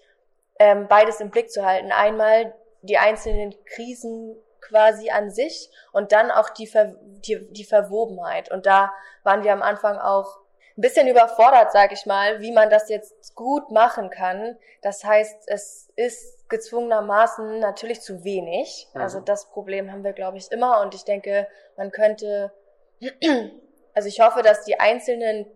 ähm, 0.59 0.89
beides 0.89 1.21
im 1.21 1.31
Blick 1.31 1.51
zu 1.51 1.65
halten. 1.65 1.91
Einmal 1.91 2.55
die 2.83 2.99
einzelnen 2.99 3.55
Krisen 3.65 4.37
quasi 4.65 5.11
an 5.11 5.31
sich 5.31 5.71
und 5.93 6.13
dann 6.13 6.31
auch 6.31 6.51
die, 6.51 6.67
Ver 6.67 6.95
die, 7.03 7.47
die 7.53 7.65
Verwobenheit. 7.65 8.51
Und 8.51 8.67
da 8.67 8.93
waren 9.23 9.45
wir 9.45 9.53
am 9.53 9.63
Anfang 9.63 9.99
auch 9.99 10.41
ein 10.77 10.81
bisschen 10.81 11.07
überfordert, 11.07 11.71
sag 11.73 11.93
ich 11.93 12.05
mal, 12.05 12.41
wie 12.41 12.53
man 12.53 12.69
das 12.69 12.89
jetzt 12.89 13.35
gut 13.35 13.71
machen 13.71 14.11
kann. 14.11 14.59
Das 14.83 15.05
heißt, 15.05 15.45
es 15.47 15.89
ist 15.95 16.49
gezwungenermaßen 16.49 17.61
natürlich 17.61 18.01
zu 18.01 18.25
wenig. 18.25 18.89
Mhm. 18.93 19.01
Also 19.01 19.21
das 19.21 19.51
Problem 19.51 19.93
haben 19.93 20.03
wir, 20.03 20.13
glaube 20.13 20.37
ich, 20.39 20.51
immer. 20.51 20.81
Und 20.81 20.95
ich 20.95 21.05
denke, 21.05 21.47
man 21.77 21.93
könnte, 21.93 22.53
also 23.95 24.09
ich 24.09 24.21
hoffe, 24.21 24.43
dass 24.43 24.65
die 24.65 24.81
einzelnen 24.81 25.47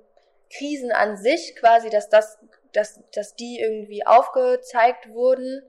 Krisen 0.57 0.93
an 0.93 1.17
sich 1.17 1.57
quasi, 1.57 1.91
dass 1.91 2.09
das, 2.09 2.39
dass, 2.73 3.01
dass 3.13 3.35
die 3.35 3.59
irgendwie 3.61 4.07
aufgezeigt 4.07 5.11
wurden. 5.11 5.63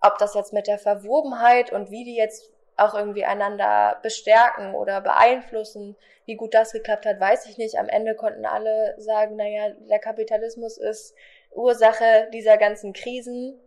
Ob 0.00 0.18
das 0.18 0.34
jetzt 0.34 0.52
mit 0.52 0.66
der 0.66 0.78
Verwobenheit 0.78 1.70
und 1.70 1.90
wie 1.90 2.04
die 2.04 2.16
jetzt 2.16 2.50
auch 2.76 2.94
irgendwie 2.94 3.24
einander 3.24 3.98
bestärken 4.02 4.74
oder 4.74 5.00
beeinflussen. 5.00 5.96
Wie 6.26 6.36
gut 6.36 6.54
das 6.54 6.72
geklappt 6.72 7.06
hat, 7.06 7.20
weiß 7.20 7.46
ich 7.46 7.56
nicht. 7.56 7.78
Am 7.78 7.88
Ende 7.88 8.14
konnten 8.14 8.44
alle 8.44 8.94
sagen, 8.98 9.36
naja, 9.36 9.70
der 9.88 9.98
Kapitalismus 9.98 10.76
ist 10.76 11.14
Ursache 11.52 12.28
dieser 12.32 12.58
ganzen 12.58 12.92
Krisen. 12.92 13.58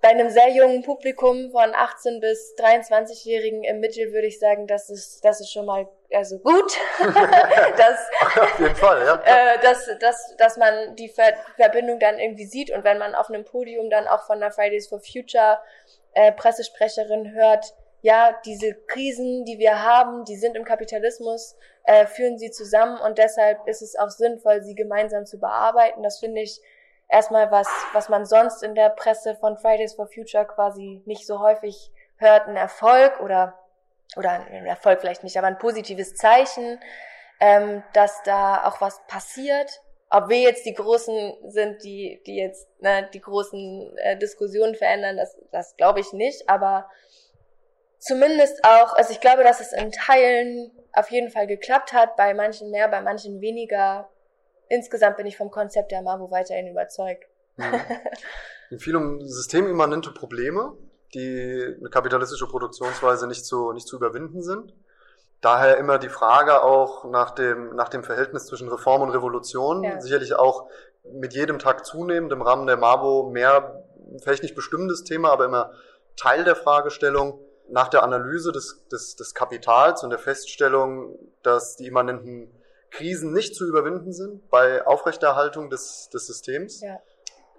Bei 0.00 0.08
einem 0.08 0.30
sehr 0.30 0.48
jungen 0.48 0.82
Publikum 0.82 1.50
von 1.50 1.74
18 1.74 2.20
bis 2.20 2.54
23-Jährigen 2.56 3.64
im 3.64 3.80
Mittel 3.80 4.12
würde 4.12 4.28
ich 4.28 4.38
sagen, 4.38 4.66
das 4.66 4.88
ist, 4.88 5.22
das 5.24 5.40
ist 5.40 5.52
schon 5.52 5.66
mal 5.66 5.86
also 6.12 6.38
gut, 6.38 6.72
dass, 7.76 8.08
Auf 8.40 8.58
jeden 8.58 8.74
Fall, 8.76 9.04
ja. 9.04 9.22
äh, 9.24 9.58
dass, 9.60 9.90
dass, 10.00 10.36
dass 10.38 10.56
man 10.56 10.96
die 10.96 11.08
Ver 11.08 11.34
Verbindung 11.56 12.00
dann 12.00 12.18
irgendwie 12.18 12.46
sieht 12.46 12.70
und 12.70 12.82
wenn 12.82 12.98
man 12.98 13.14
auf 13.14 13.28
einem 13.28 13.44
Podium 13.44 13.90
dann 13.90 14.08
auch 14.08 14.26
von 14.26 14.40
der 14.40 14.50
Fridays 14.50 14.88
for 14.88 15.00
Future 15.00 15.58
äh, 16.14 16.32
Pressesprecherin 16.32 17.32
hört, 17.32 17.74
ja, 18.02 18.34
diese 18.44 18.74
Krisen, 18.74 19.44
die 19.44 19.58
wir 19.58 19.82
haben, 19.82 20.24
die 20.24 20.36
sind 20.36 20.56
im 20.56 20.64
Kapitalismus, 20.64 21.56
äh, 21.84 22.06
führen 22.06 22.38
sie 22.38 22.50
zusammen 22.50 22.98
und 23.00 23.18
deshalb 23.18 23.66
ist 23.66 23.82
es 23.82 23.96
auch 23.96 24.08
sinnvoll, 24.08 24.62
sie 24.62 24.74
gemeinsam 24.74 25.26
zu 25.26 25.38
bearbeiten. 25.38 26.02
Das 26.02 26.18
finde 26.18 26.40
ich 26.40 26.60
erstmal 27.08 27.50
was, 27.50 27.68
was 27.92 28.08
man 28.08 28.24
sonst 28.24 28.62
in 28.62 28.74
der 28.74 28.88
Presse 28.90 29.34
von 29.34 29.58
Fridays 29.58 29.94
for 29.94 30.06
Future 30.06 30.46
quasi 30.46 31.02
nicht 31.04 31.26
so 31.26 31.40
häufig 31.40 31.90
hört, 32.16 32.48
ein 32.48 32.56
Erfolg 32.56 33.20
oder, 33.20 33.58
oder 34.16 34.30
ein 34.30 34.66
Erfolg 34.66 35.00
vielleicht 35.00 35.24
nicht, 35.24 35.36
aber 35.36 35.48
ein 35.48 35.58
positives 35.58 36.14
Zeichen, 36.14 36.80
ähm, 37.40 37.82
dass 37.92 38.22
da 38.22 38.64
auch 38.66 38.80
was 38.80 39.00
passiert 39.06 39.82
ob 40.10 40.28
wir 40.28 40.40
jetzt 40.40 40.66
die 40.66 40.74
Großen 40.74 41.34
sind, 41.48 41.84
die, 41.84 42.20
die 42.26 42.36
jetzt 42.36 42.68
ne, 42.80 43.08
die 43.14 43.20
großen 43.20 43.96
äh, 43.98 44.18
Diskussionen 44.18 44.74
verändern, 44.74 45.16
das, 45.16 45.36
das 45.52 45.76
glaube 45.76 46.00
ich 46.00 46.12
nicht. 46.12 46.48
Aber 46.48 46.90
zumindest 47.98 48.64
auch, 48.64 48.92
also 48.94 49.12
ich 49.12 49.20
glaube, 49.20 49.44
dass 49.44 49.60
es 49.60 49.72
in 49.72 49.92
Teilen 49.92 50.72
auf 50.92 51.10
jeden 51.12 51.30
Fall 51.30 51.46
geklappt 51.46 51.92
hat, 51.92 52.16
bei 52.16 52.34
manchen 52.34 52.70
mehr, 52.70 52.88
bei 52.88 53.00
manchen 53.00 53.40
weniger. 53.40 54.10
Insgesamt 54.68 55.16
bin 55.16 55.26
ich 55.26 55.36
vom 55.36 55.50
Konzept 55.50 55.92
der 55.92 56.02
Mavo 56.02 56.30
weiterhin 56.30 56.66
überzeugt. 56.66 57.26
Mhm. 57.56 58.78
viel 58.78 58.96
um 58.96 59.20
systemimmanente 59.20 60.12
Probleme, 60.12 60.76
die 61.14 61.76
eine 61.78 61.90
kapitalistische 61.90 62.46
Produktionsweise 62.46 63.28
nicht 63.28 63.44
zu, 63.44 63.72
nicht 63.72 63.86
zu 63.86 63.96
überwinden 63.96 64.42
sind. 64.42 64.74
Daher 65.40 65.78
immer 65.78 65.98
die 65.98 66.10
Frage 66.10 66.62
auch 66.62 67.04
nach 67.04 67.30
dem, 67.30 67.74
nach 67.74 67.88
dem 67.88 68.04
Verhältnis 68.04 68.46
zwischen 68.46 68.68
Reform 68.68 69.02
und 69.02 69.10
Revolution. 69.10 69.82
Ja. 69.82 70.00
Sicherlich 70.00 70.34
auch 70.34 70.68
mit 71.12 71.32
jedem 71.32 71.58
Tag 71.58 71.86
zunehmend 71.86 72.32
im 72.32 72.42
Rahmen 72.42 72.66
der 72.66 72.76
MABO 72.76 73.30
mehr, 73.30 73.84
vielleicht 74.22 74.42
nicht 74.42 74.54
bestimmtes 74.54 75.04
Thema, 75.04 75.30
aber 75.30 75.46
immer 75.46 75.72
Teil 76.16 76.44
der 76.44 76.56
Fragestellung 76.56 77.40
nach 77.70 77.88
der 77.88 78.02
Analyse 78.02 78.52
des, 78.52 78.86
des, 78.88 79.16
des 79.16 79.34
Kapitals 79.34 80.02
und 80.02 80.10
der 80.10 80.18
Feststellung, 80.18 81.18
dass 81.42 81.76
die 81.76 81.86
immanenten 81.86 82.52
Krisen 82.90 83.32
nicht 83.32 83.54
zu 83.54 83.66
überwinden 83.66 84.12
sind 84.12 84.50
bei 84.50 84.84
Aufrechterhaltung 84.86 85.70
des, 85.70 86.10
des 86.10 86.26
Systems. 86.26 86.80
Ja. 86.80 87.00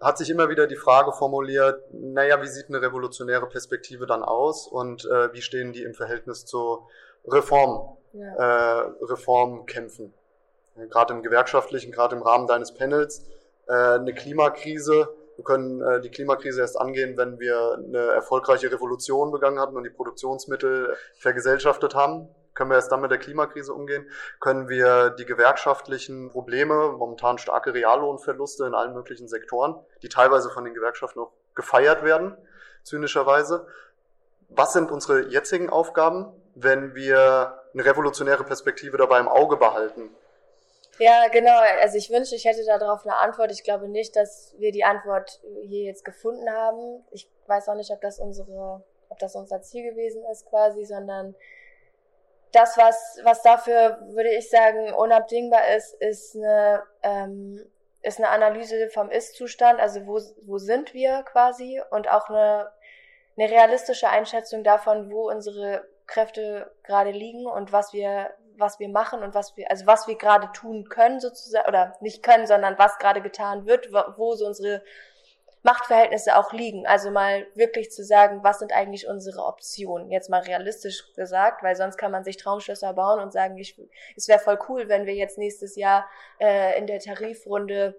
Hat 0.01 0.17
sich 0.17 0.29
immer 0.29 0.49
wieder 0.49 0.67
die 0.67 0.75
Frage 0.75 1.13
formuliert, 1.13 1.83
naja, 1.93 2.41
wie 2.41 2.47
sieht 2.47 2.69
eine 2.69 2.81
revolutionäre 2.81 3.47
Perspektive 3.47 4.05
dann 4.05 4.23
aus 4.23 4.67
und 4.67 5.05
äh, 5.05 5.31
wie 5.33 5.41
stehen 5.41 5.73
die 5.73 5.83
im 5.83 5.93
Verhältnis 5.93 6.45
zu 6.45 6.87
Reform, 7.25 7.97
ja. 8.13 8.35
äh, 8.35 8.91
Reform 9.01 9.65
kämpfen. 9.65 10.13
Gerade 10.75 11.13
im 11.13 11.21
gewerkschaftlichen, 11.21 11.91
gerade 11.91 12.15
im 12.15 12.21
Rahmen 12.21 12.47
deines 12.47 12.73
Panels, 12.73 13.25
äh, 13.67 13.73
eine 13.73 14.13
Klimakrise. 14.13 15.09
Wir 15.35 15.43
können 15.43 15.81
äh, 15.81 16.01
die 16.01 16.09
Klimakrise 16.09 16.61
erst 16.61 16.79
angehen, 16.79 17.17
wenn 17.17 17.39
wir 17.39 17.77
eine 17.77 17.99
erfolgreiche 18.11 18.71
Revolution 18.71 19.31
begangen 19.31 19.59
hatten 19.59 19.75
und 19.75 19.83
die 19.83 19.89
Produktionsmittel 19.89 20.95
vergesellschaftet 21.17 21.95
haben. 21.95 22.29
Können 22.53 22.69
wir 22.69 22.75
erst 22.75 22.91
dann 22.91 23.01
mit 23.01 23.11
der 23.11 23.17
Klimakrise 23.17 23.73
umgehen? 23.73 24.09
Können 24.39 24.67
wir 24.67 25.11
die 25.11 25.25
gewerkschaftlichen 25.25 26.29
Probleme, 26.29 26.93
momentan 26.97 27.37
starke 27.37 27.73
Reallohnverluste 27.73 28.65
in 28.65 28.73
allen 28.73 28.93
möglichen 28.93 29.27
Sektoren, 29.29 29.75
die 30.01 30.09
teilweise 30.09 30.49
von 30.49 30.65
den 30.65 30.73
Gewerkschaften 30.73 31.19
noch 31.19 31.31
gefeiert 31.55 32.03
werden, 32.03 32.35
zynischerweise. 32.83 33.67
Was 34.49 34.73
sind 34.73 34.91
unsere 34.91 35.29
jetzigen 35.29 35.69
Aufgaben, 35.69 36.33
wenn 36.55 36.95
wir 36.95 37.61
eine 37.73 37.85
revolutionäre 37.85 38.43
Perspektive 38.43 38.97
dabei 38.97 39.19
im 39.19 39.27
Auge 39.27 39.57
behalten? 39.57 40.15
Ja, 40.99 41.27
genau. 41.29 41.57
Also 41.81 41.97
ich 41.97 42.09
wünschte, 42.09 42.35
ich 42.35 42.45
hätte 42.45 42.63
darauf 42.65 43.05
eine 43.05 43.17
Antwort. 43.17 43.51
Ich 43.51 43.63
glaube 43.63 43.87
nicht, 43.87 44.15
dass 44.15 44.53
wir 44.57 44.71
die 44.71 44.83
Antwort 44.83 45.41
hier 45.63 45.83
jetzt 45.83 46.05
gefunden 46.05 46.49
haben. 46.49 47.03
Ich 47.11 47.29
weiß 47.47 47.69
auch 47.69 47.75
nicht, 47.75 47.91
ob 47.91 48.01
das 48.01 48.19
unsere, 48.19 48.83
ob 49.09 49.19
das 49.19 49.35
unser 49.35 49.61
Ziel 49.61 49.89
gewesen 49.89 50.23
ist 50.31 50.45
quasi, 50.47 50.85
sondern 50.85 51.35
das, 52.51 52.77
was, 52.77 53.19
was 53.23 53.41
dafür, 53.41 53.99
würde 54.09 54.29
ich 54.29 54.49
sagen, 54.49 54.93
unabdingbar 54.93 55.75
ist, 55.75 55.93
ist 55.95 56.35
eine, 56.35 56.83
ähm, 57.01 57.65
ist 58.01 58.19
eine 58.19 58.29
Analyse 58.29 58.89
vom 58.89 59.09
Ist-Zustand, 59.09 59.79
also 59.79 60.05
wo, 60.05 60.19
wo 60.43 60.57
sind 60.57 60.93
wir 60.93 61.23
quasi 61.23 61.81
und 61.91 62.09
auch 62.09 62.29
eine, 62.29 62.69
eine 63.37 63.49
realistische 63.49 64.09
Einschätzung 64.09 64.63
davon, 64.63 65.11
wo 65.11 65.29
unsere 65.29 65.87
Kräfte 66.11 66.71
gerade 66.83 67.11
liegen 67.11 67.47
und 67.47 67.71
was 67.71 67.93
wir 67.93 68.31
was 68.57 68.79
wir 68.79 68.89
machen 68.89 69.23
und 69.23 69.33
was 69.33 69.57
wir, 69.57 69.71
also 69.71 69.87
was 69.87 70.07
wir 70.07 70.15
gerade 70.15 70.51
tun 70.53 70.87
können 70.87 71.19
sozusagen, 71.19 71.67
oder 71.67 71.97
nicht 71.99 72.21
können, 72.21 72.45
sondern 72.45 72.77
was 72.77 72.99
gerade 72.99 73.21
getan 73.21 73.65
wird, 73.65 73.91
wo 73.91 74.35
so 74.35 74.45
unsere 74.45 74.83
Machtverhältnisse 75.63 76.37
auch 76.37 76.53
liegen. 76.53 76.87
Also 76.87 77.11
mal 77.11 77.45
wirklich 77.53 77.91
zu 77.91 78.03
sagen, 78.03 78.43
was 78.43 78.59
sind 78.59 78.73
eigentlich 78.73 79.07
unsere 79.07 79.45
Optionen? 79.45 80.11
Jetzt 80.11 80.29
mal 80.29 80.41
realistisch 80.41 81.13
gesagt, 81.13 81.61
weil 81.63 81.75
sonst 81.75 81.97
kann 81.97 82.11
man 82.11 82.23
sich 82.23 82.37
Traumschlösser 82.37 82.93
bauen 82.93 83.19
und 83.19 83.31
sagen, 83.31 83.57
ich, 83.57 83.79
es 84.15 84.27
wäre 84.27 84.39
voll 84.39 84.59
cool, 84.69 84.89
wenn 84.89 85.05
wir 85.05 85.13
jetzt 85.13 85.37
nächstes 85.37 85.75
Jahr 85.75 86.07
äh, 86.39 86.77
in 86.77 86.87
der 86.87 86.99
Tarifrunde 86.99 87.95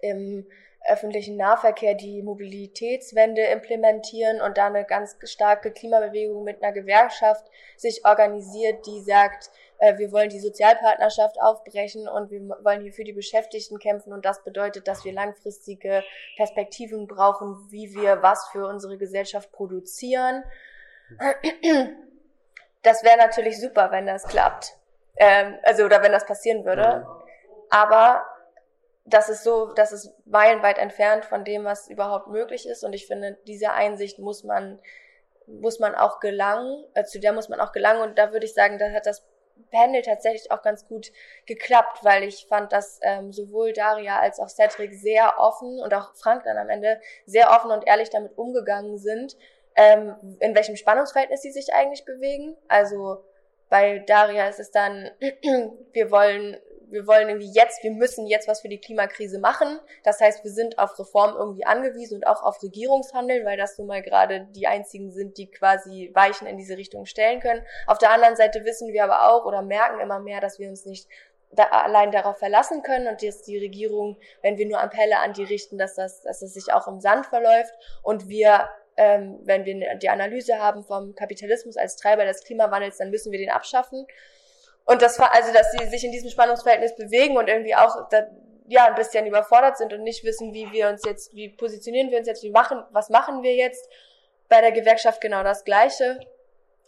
im 0.00 0.46
öffentlichen 0.88 1.36
Nahverkehr 1.36 1.94
die 1.94 2.22
Mobilitätswende 2.22 3.42
implementieren 3.42 4.40
und 4.40 4.56
da 4.56 4.66
eine 4.66 4.84
ganz 4.84 5.16
starke 5.24 5.72
Klimabewegung 5.72 6.42
mit 6.42 6.62
einer 6.62 6.72
Gewerkschaft 6.72 7.46
sich 7.76 8.04
organisiert, 8.04 8.86
die 8.86 9.00
sagt, 9.02 9.50
äh, 9.78 9.98
wir 9.98 10.10
wollen 10.12 10.30
die 10.30 10.40
Sozialpartnerschaft 10.40 11.40
aufbrechen 11.40 12.08
und 12.08 12.30
wir 12.30 12.40
wollen 12.62 12.80
hier 12.82 12.92
für 12.92 13.04
die 13.04 13.12
Beschäftigten 13.12 13.78
kämpfen 13.78 14.12
und 14.12 14.24
das 14.24 14.42
bedeutet, 14.42 14.88
dass 14.88 15.04
wir 15.04 15.12
langfristige 15.12 16.02
Perspektiven 16.36 17.06
brauchen, 17.06 17.66
wie 17.70 17.94
wir 17.94 18.22
was 18.22 18.48
für 18.48 18.66
unsere 18.66 18.96
Gesellschaft 18.96 19.52
produzieren. 19.52 20.44
Das 22.82 23.02
wäre 23.04 23.18
natürlich 23.18 23.60
super, 23.60 23.90
wenn 23.90 24.06
das 24.06 24.24
klappt. 24.24 24.76
Ähm, 25.16 25.58
also, 25.62 25.84
oder 25.84 26.02
wenn 26.02 26.12
das 26.12 26.24
passieren 26.24 26.64
würde. 26.64 27.06
Aber 27.68 28.24
das 29.10 29.28
ist 29.28 29.44
so, 29.44 29.72
das 29.74 29.92
ist 29.92 30.12
meilenweit 30.24 30.78
entfernt 30.78 31.24
von 31.24 31.44
dem, 31.44 31.64
was 31.64 31.88
überhaupt 31.88 32.28
möglich 32.28 32.66
ist. 32.66 32.84
Und 32.84 32.92
ich 32.92 33.06
finde, 33.06 33.38
diese 33.46 33.72
Einsicht 33.72 34.18
muss 34.18 34.44
man, 34.44 34.78
muss 35.46 35.78
man 35.78 35.94
auch 35.94 36.20
gelangen, 36.20 36.84
äh, 36.94 37.04
zu 37.04 37.20
der 37.20 37.32
muss 37.32 37.48
man 37.48 37.60
auch 37.60 37.72
gelangen. 37.72 38.02
Und 38.02 38.18
da 38.18 38.32
würde 38.32 38.46
ich 38.46 38.54
sagen, 38.54 38.78
da 38.78 38.90
hat 38.90 39.06
das 39.06 39.26
Panel 39.70 40.02
tatsächlich 40.02 40.50
auch 40.50 40.62
ganz 40.62 40.86
gut 40.86 41.12
geklappt, 41.46 41.98
weil 42.02 42.24
ich 42.24 42.46
fand, 42.46 42.72
dass 42.72 42.98
ähm, 43.02 43.32
sowohl 43.32 43.72
Daria 43.72 44.18
als 44.18 44.40
auch 44.40 44.48
Cedric 44.48 44.94
sehr 44.94 45.38
offen 45.38 45.80
und 45.80 45.92
auch 45.92 46.14
Frank 46.14 46.44
dann 46.44 46.56
am 46.56 46.70
Ende 46.70 47.00
sehr 47.26 47.50
offen 47.50 47.70
und 47.70 47.86
ehrlich 47.86 48.10
damit 48.10 48.36
umgegangen 48.38 48.98
sind, 48.98 49.36
ähm, 49.76 50.14
in 50.40 50.54
welchem 50.54 50.76
Spannungsverhältnis 50.76 51.42
sie 51.42 51.52
sich 51.52 51.74
eigentlich 51.74 52.04
bewegen. 52.04 52.56
Also 52.68 53.24
bei 53.68 54.00
Daria 54.00 54.48
ist 54.48 54.60
es 54.60 54.70
dann, 54.70 55.10
wir 55.92 56.10
wollen 56.10 56.56
wir 56.90 57.06
wollen 57.06 57.28
irgendwie 57.28 57.50
jetzt, 57.52 57.82
wir 57.82 57.92
müssen 57.92 58.26
jetzt 58.26 58.48
was 58.48 58.60
für 58.60 58.68
die 58.68 58.80
Klimakrise 58.80 59.38
machen. 59.38 59.78
Das 60.04 60.20
heißt, 60.20 60.44
wir 60.44 60.50
sind 60.50 60.78
auf 60.78 60.98
Reform 60.98 61.36
irgendwie 61.36 61.64
angewiesen 61.64 62.16
und 62.16 62.26
auch 62.26 62.42
auf 62.42 62.62
Regierungshandeln, 62.62 63.44
weil 63.44 63.56
das 63.56 63.78
nun 63.78 63.86
mal 63.86 64.02
gerade 64.02 64.46
die 64.50 64.66
einzigen 64.66 65.10
sind, 65.10 65.38
die 65.38 65.50
quasi 65.50 66.10
Weichen 66.14 66.46
in 66.46 66.56
diese 66.56 66.76
Richtung 66.76 67.06
stellen 67.06 67.40
können. 67.40 67.64
Auf 67.86 67.98
der 67.98 68.10
anderen 68.10 68.36
Seite 68.36 68.64
wissen 68.64 68.92
wir 68.92 69.04
aber 69.04 69.30
auch 69.30 69.44
oder 69.44 69.62
merken 69.62 70.00
immer 70.00 70.20
mehr, 70.20 70.40
dass 70.40 70.58
wir 70.58 70.68
uns 70.68 70.84
nicht 70.84 71.08
da 71.52 71.64
allein 71.64 72.12
darauf 72.12 72.38
verlassen 72.38 72.82
können 72.82 73.08
und 73.08 73.22
dass 73.22 73.42
die 73.42 73.58
Regierung, 73.58 74.16
wenn 74.42 74.56
wir 74.56 74.66
nur 74.66 74.80
Appelle 74.80 75.18
an 75.18 75.32
die 75.32 75.44
richten, 75.44 75.78
dass 75.78 75.96
das, 75.96 76.22
dass 76.22 76.42
es 76.42 76.54
sich 76.54 76.72
auch 76.72 76.86
im 76.86 77.00
Sand 77.00 77.26
verläuft 77.26 77.74
und 78.02 78.28
wir 78.28 78.68
ähm, 78.96 79.38
wenn 79.44 79.64
wir 79.64 79.94
die 79.96 80.10
Analyse 80.10 80.58
haben 80.58 80.84
vom 80.84 81.14
Kapitalismus 81.14 81.78
als 81.78 81.96
Treiber 81.96 82.26
des 82.26 82.44
Klimawandels, 82.44 82.98
dann 82.98 83.10
müssen 83.10 83.32
wir 83.32 83.38
den 83.38 83.48
abschaffen. 83.48 84.06
Und 84.84 85.02
das 85.02 85.18
war 85.18 85.34
also, 85.34 85.52
dass 85.52 85.72
sie 85.72 85.86
sich 85.88 86.04
in 86.04 86.12
diesem 86.12 86.30
Spannungsverhältnis 86.30 86.96
bewegen 86.96 87.36
und 87.36 87.48
irgendwie 87.48 87.74
auch 87.74 88.08
da, 88.08 88.26
ja 88.66 88.86
ein 88.86 88.94
bisschen 88.94 89.26
überfordert 89.26 89.76
sind 89.78 89.92
und 89.92 90.02
nicht 90.02 90.24
wissen, 90.24 90.54
wie 90.54 90.70
wir 90.70 90.88
uns 90.88 91.02
jetzt, 91.04 91.34
wie 91.34 91.48
positionieren 91.48 92.10
wir 92.10 92.18
uns 92.18 92.28
jetzt, 92.28 92.42
wie 92.42 92.50
machen, 92.50 92.82
was 92.90 93.10
machen 93.10 93.42
wir 93.42 93.54
jetzt. 93.54 93.88
Bei 94.48 94.60
der 94.60 94.72
Gewerkschaft 94.72 95.20
genau 95.20 95.42
das 95.42 95.64
Gleiche. 95.64 96.20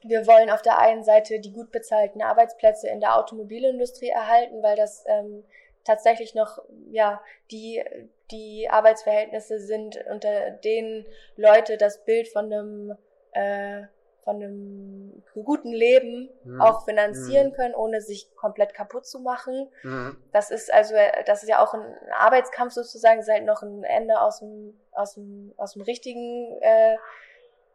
Wir 0.03 0.27
wollen 0.27 0.51
auf 0.51 0.63
der 0.63 0.79
einen 0.79 1.05
Seite 1.05 1.39
die 1.39 1.53
gut 1.53 1.71
bezahlten 1.71 2.23
Arbeitsplätze 2.23 2.89
in 2.89 3.01
der 3.01 3.17
Automobilindustrie 3.17 4.09
erhalten, 4.09 4.63
weil 4.63 4.77
das 4.77 5.05
ähm, 5.07 5.45
tatsächlich 5.85 6.35
noch 6.35 6.59
ja 6.91 7.21
die 7.51 7.83
die 8.31 8.69
Arbeitsverhältnisse 8.71 9.61
sind, 9.61 9.99
unter 10.11 10.51
denen 10.51 11.07
Leute 11.37 11.77
das 11.77 12.05
Bild 12.05 12.29
von 12.29 12.47
einem 12.47 12.97
äh, 13.33 13.83
von 14.25 14.37
einem 14.37 15.23
guten 15.35 15.73
Leben 15.73 16.31
mhm. 16.45 16.61
auch 16.61 16.85
finanzieren 16.85 17.49
mhm. 17.49 17.53
können, 17.55 17.75
ohne 17.75 18.01
sich 18.01 18.35
komplett 18.37 18.75
kaputt 18.75 19.07
zu 19.07 19.21
machen. 19.21 19.69
Mhm. 19.83 20.17
Das 20.33 20.51
ist 20.51 20.73
also, 20.73 20.95
das 21.27 21.43
ist 21.43 21.49
ja 21.49 21.63
auch 21.63 21.75
ein 21.75 21.85
Arbeitskampf 22.17 22.73
sozusagen, 22.73 23.21
ist 23.21 23.31
halt 23.31 23.45
noch 23.45 23.63
ein 23.63 23.83
Ende 23.83 24.21
aus 24.21 24.39
dem, 24.39 24.79
aus 24.93 25.15
dem, 25.15 25.53
aus 25.57 25.73
dem 25.73 25.83
richtigen 25.83 26.57
äh, 26.61 26.97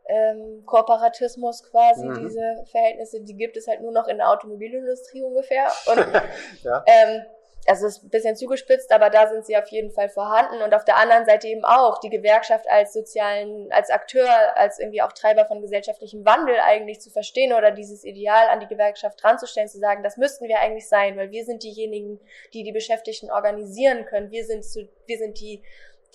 ähm, 0.10 0.64
Kooperatismus 0.66 1.64
quasi, 1.70 2.06
mhm. 2.06 2.28
diese 2.28 2.64
Verhältnisse, 2.72 3.22
die 3.22 3.36
gibt 3.36 3.58
es 3.58 3.68
halt 3.68 3.82
nur 3.82 3.92
noch 3.92 4.08
in 4.08 4.18
der 4.18 4.30
Automobilindustrie 4.30 5.24
ungefähr. 5.24 5.68
Und 5.88 5.98
ja. 6.64 6.84
ähm, 6.88 7.26
also 7.68 7.86
ist 7.86 8.04
ein 8.04 8.10
bisschen 8.10 8.36
zugespitzt, 8.36 8.92
aber 8.92 9.10
da 9.10 9.28
sind 9.28 9.46
sie 9.46 9.58
auf 9.58 9.68
jeden 9.68 9.92
Fall 9.92 10.08
vorhanden. 10.10 10.62
Und 10.62 10.74
auf 10.74 10.86
der 10.86 10.96
anderen 10.96 11.26
Seite 11.26 11.48
eben 11.48 11.66
auch 11.66 12.00
die 12.00 12.10
Gewerkschaft 12.10 12.66
als 12.70 12.94
sozialen, 12.94 13.72
als 13.72 13.90
Akteur, 13.90 14.30
als 14.56 14.80
irgendwie 14.80 15.02
auch 15.02 15.12
Treiber 15.12 15.46
von 15.46 15.62
gesellschaftlichem 15.62 16.26
Wandel 16.26 16.56
eigentlich 16.64 17.02
zu 17.02 17.10
verstehen 17.10 17.54
oder 17.54 17.72
dieses 17.72 18.06
Ideal 18.06 18.48
an 18.48 18.62
die 18.62 18.68
Gewerkschaft 18.68 19.22
dranzustellen, 19.22 19.68
zu 19.68 19.80
sagen, 19.80 20.02
das 20.02 20.16
müssten 20.16 20.48
wir 20.48 20.60
eigentlich 20.60 20.88
sein, 20.88 21.18
weil 21.18 21.32
wir 21.32 21.44
sind 21.44 21.64
diejenigen, 21.64 22.20
die 22.54 22.64
die 22.64 22.72
Beschäftigten 22.72 23.30
organisieren 23.30 24.06
können, 24.06 24.32
wir 24.32 24.46
sind 24.46 24.64
zu, 24.64 24.88
wir 25.06 25.18
sind 25.18 25.40
die, 25.40 25.62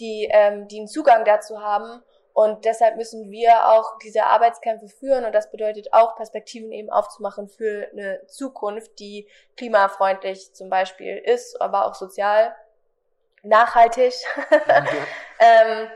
die, 0.00 0.28
ähm, 0.32 0.68
die 0.68 0.78
einen 0.78 0.88
Zugang 0.88 1.24
dazu 1.24 1.60
haben 1.60 2.02
und 2.34 2.64
deshalb 2.64 2.96
müssen 2.96 3.30
wir 3.30 3.68
auch 3.68 3.98
diese 3.98 4.24
Arbeitskämpfe 4.24 4.88
führen 4.88 5.24
und 5.24 5.34
das 5.34 5.50
bedeutet 5.50 5.92
auch 5.92 6.16
Perspektiven 6.16 6.72
eben 6.72 6.90
aufzumachen 6.90 7.48
für 7.48 7.88
eine 7.92 8.24
Zukunft, 8.26 8.98
die 8.98 9.28
klimafreundlich 9.56 10.54
zum 10.54 10.70
Beispiel 10.70 11.18
ist, 11.18 11.60
aber 11.60 11.86
auch 11.86 11.94
sozial 11.94 12.54
nachhaltig. 13.42 14.14
ähm, 15.40 15.90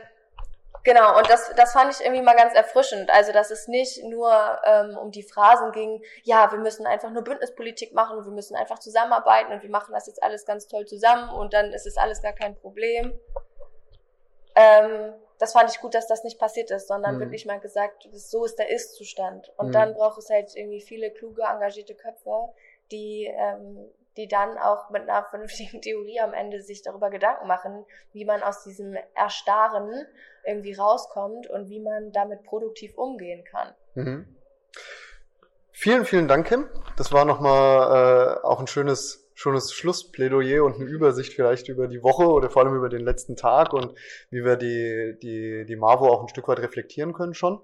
genau, 0.83 1.17
und 1.17 1.27
das, 1.27 1.51
das 1.55 1.73
fand 1.73 1.93
ich 1.93 2.05
irgendwie 2.05 2.21
mal 2.21 2.35
ganz 2.35 2.53
erfrischend. 2.53 3.09
Also, 3.09 3.31
dass 3.31 3.49
es 3.49 3.67
nicht 3.67 4.03
nur 4.03 4.31
ähm, 4.63 4.95
um 4.95 5.09
die 5.09 5.23
Phrasen 5.23 5.71
ging, 5.71 6.03
ja, 6.21 6.51
wir 6.51 6.59
müssen 6.59 6.85
einfach 6.85 7.09
nur 7.09 7.23
Bündnispolitik 7.23 7.93
machen, 7.93 8.23
wir 8.23 8.31
müssen 8.31 8.55
einfach 8.55 8.77
zusammenarbeiten 8.77 9.53
und 9.53 9.63
wir 9.63 9.71
machen 9.71 9.93
das 9.93 10.05
jetzt 10.05 10.21
alles 10.21 10.45
ganz 10.45 10.67
toll 10.67 10.85
zusammen 10.85 11.29
und 11.29 11.53
dann 11.53 11.73
ist 11.73 11.87
es 11.87 11.97
alles 11.97 12.21
gar 12.21 12.33
kein 12.33 12.55
Problem. 12.55 13.19
Ähm, 14.53 15.13
das 15.39 15.53
fand 15.53 15.69
ich 15.69 15.79
gut, 15.79 15.93
dass 15.93 16.07
das 16.07 16.23
nicht 16.23 16.39
passiert 16.39 16.71
ist, 16.71 16.87
sondern 16.87 17.15
mhm. 17.15 17.19
wirklich 17.19 17.45
mal 17.45 17.59
gesagt, 17.59 18.07
so 18.13 18.45
ist 18.45 18.57
der 18.57 18.69
Ist-Zustand. 18.69 19.51
Und 19.57 19.67
mhm. 19.67 19.71
dann 19.71 19.93
braucht 19.93 20.17
es 20.17 20.29
halt 20.29 20.55
irgendwie 20.55 20.81
viele 20.81 21.11
kluge, 21.11 21.43
engagierte 21.43 21.95
Köpfe, 21.95 22.49
die, 22.91 23.25
ähm, 23.25 23.89
die 24.17 24.27
dann 24.27 24.57
auch 24.57 24.89
mit 24.89 25.03
einer 25.03 25.23
vernünftigen 25.29 25.81
Theorie 25.81 26.19
am 26.19 26.33
Ende 26.33 26.61
sich 26.61 26.81
darüber 26.81 27.09
Gedanken 27.09 27.47
machen, 27.47 27.85
wie 28.13 28.25
man 28.25 28.41
aus 28.41 28.63
diesem 28.63 28.97
Erstarren 29.15 30.07
irgendwie 30.43 30.73
rauskommt 30.73 31.47
und 31.47 31.69
wie 31.69 31.79
man 31.79 32.11
damit 32.11 32.43
produktiv 32.43 32.97
umgehen 32.97 33.43
kann. 33.43 33.73
Mhm. 33.95 34.35
Vielen, 35.71 36.05
vielen 36.05 36.27
Dank, 36.27 36.47
Kim. 36.47 36.67
Das 36.95 37.11
war 37.11 37.25
nochmal 37.25 38.39
äh, 38.41 38.43
auch 38.43 38.59
ein 38.59 38.65
schönes 38.65 39.26
schönes 39.37 39.71
Schlussplädoyer 39.71 40.63
und 40.63 40.75
eine 40.75 40.85
Übersicht 40.85 41.33
vielleicht 41.33 41.69
über 41.69 41.87
die 41.87 42.01
Woche 42.01 42.25
oder 42.25 42.49
vor 42.49 42.63
allem 42.63 42.75
über 42.75 42.89
den 42.89 43.01
letzten 43.01 43.35
Tag 43.35 43.71
und 43.71 43.93
wie 44.31 44.43
wir 44.43 44.55
die, 44.55 45.15
die, 45.21 45.63
die 45.63 45.75
Marvo 45.75 46.07
auch 46.07 46.21
ein 46.21 46.27
Stück 46.27 46.47
weit 46.47 46.57
reflektieren 46.57 47.13
können 47.13 47.35
schon. 47.35 47.61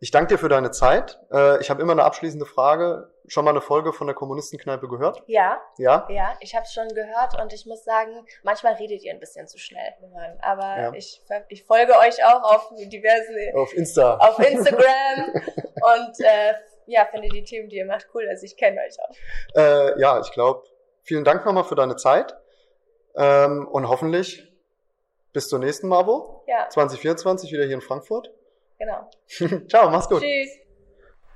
Ich 0.00 0.10
danke 0.10 0.34
dir 0.34 0.38
für 0.38 0.50
deine 0.50 0.70
Zeit. 0.70 1.18
Äh, 1.32 1.62
ich 1.62 1.70
habe 1.70 1.80
immer 1.80 1.92
eine 1.92 2.04
abschließende 2.04 2.44
Frage. 2.44 3.10
Schon 3.26 3.46
mal 3.46 3.52
eine 3.52 3.62
Folge 3.62 3.94
von 3.94 4.06
der 4.06 4.14
Kommunistenkneipe 4.14 4.86
gehört? 4.86 5.22
Ja. 5.26 5.62
Ja? 5.78 6.06
Ja, 6.10 6.36
ich 6.40 6.54
habe 6.54 6.64
es 6.64 6.74
schon 6.74 6.88
gehört 6.88 7.40
und 7.40 7.54
ich 7.54 7.64
muss 7.64 7.84
sagen, 7.84 8.26
manchmal 8.42 8.74
redet 8.74 9.02
ihr 9.02 9.14
ein 9.14 9.20
bisschen 9.20 9.48
zu 9.48 9.56
schnell. 9.56 9.94
Aber 10.42 10.78
ja. 10.78 10.92
ich, 10.92 11.22
ich 11.48 11.64
folge 11.64 11.94
euch 11.96 12.22
auch 12.22 12.42
auf 12.42 12.68
diverse... 12.76 13.56
Auf 13.56 13.72
Insta. 13.72 14.18
Auf 14.18 14.38
Instagram 14.40 15.32
und 15.32 16.20
äh, 16.20 16.52
ja, 16.86 17.06
finde 17.10 17.28
die 17.30 17.44
Themen, 17.44 17.70
die 17.70 17.76
ihr 17.76 17.86
macht, 17.86 18.08
cool. 18.12 18.26
Also 18.28 18.44
ich 18.44 18.58
kenne 18.58 18.78
euch 18.82 18.98
auch. 19.00 19.58
Äh, 19.58 19.98
ja, 19.98 20.20
ich 20.20 20.30
glaube, 20.32 20.64
vielen 21.04 21.24
Dank 21.24 21.46
nochmal 21.46 21.64
für 21.64 21.76
deine 21.76 21.96
Zeit. 21.96 22.36
Ähm, 23.16 23.68
und 23.68 23.88
hoffentlich 23.88 24.52
bis 25.32 25.48
zur 25.48 25.58
nächsten 25.60 25.88
Mavo. 25.88 26.44
Ja. 26.46 26.68
2024 26.68 27.52
wieder 27.52 27.64
hier 27.64 27.74
in 27.74 27.80
Frankfurt. 27.80 28.30
Genau. 28.78 29.08
Ciao, 29.68 29.90
mach's 29.90 30.08
gut. 30.08 30.22
Tschüss. 30.22 30.50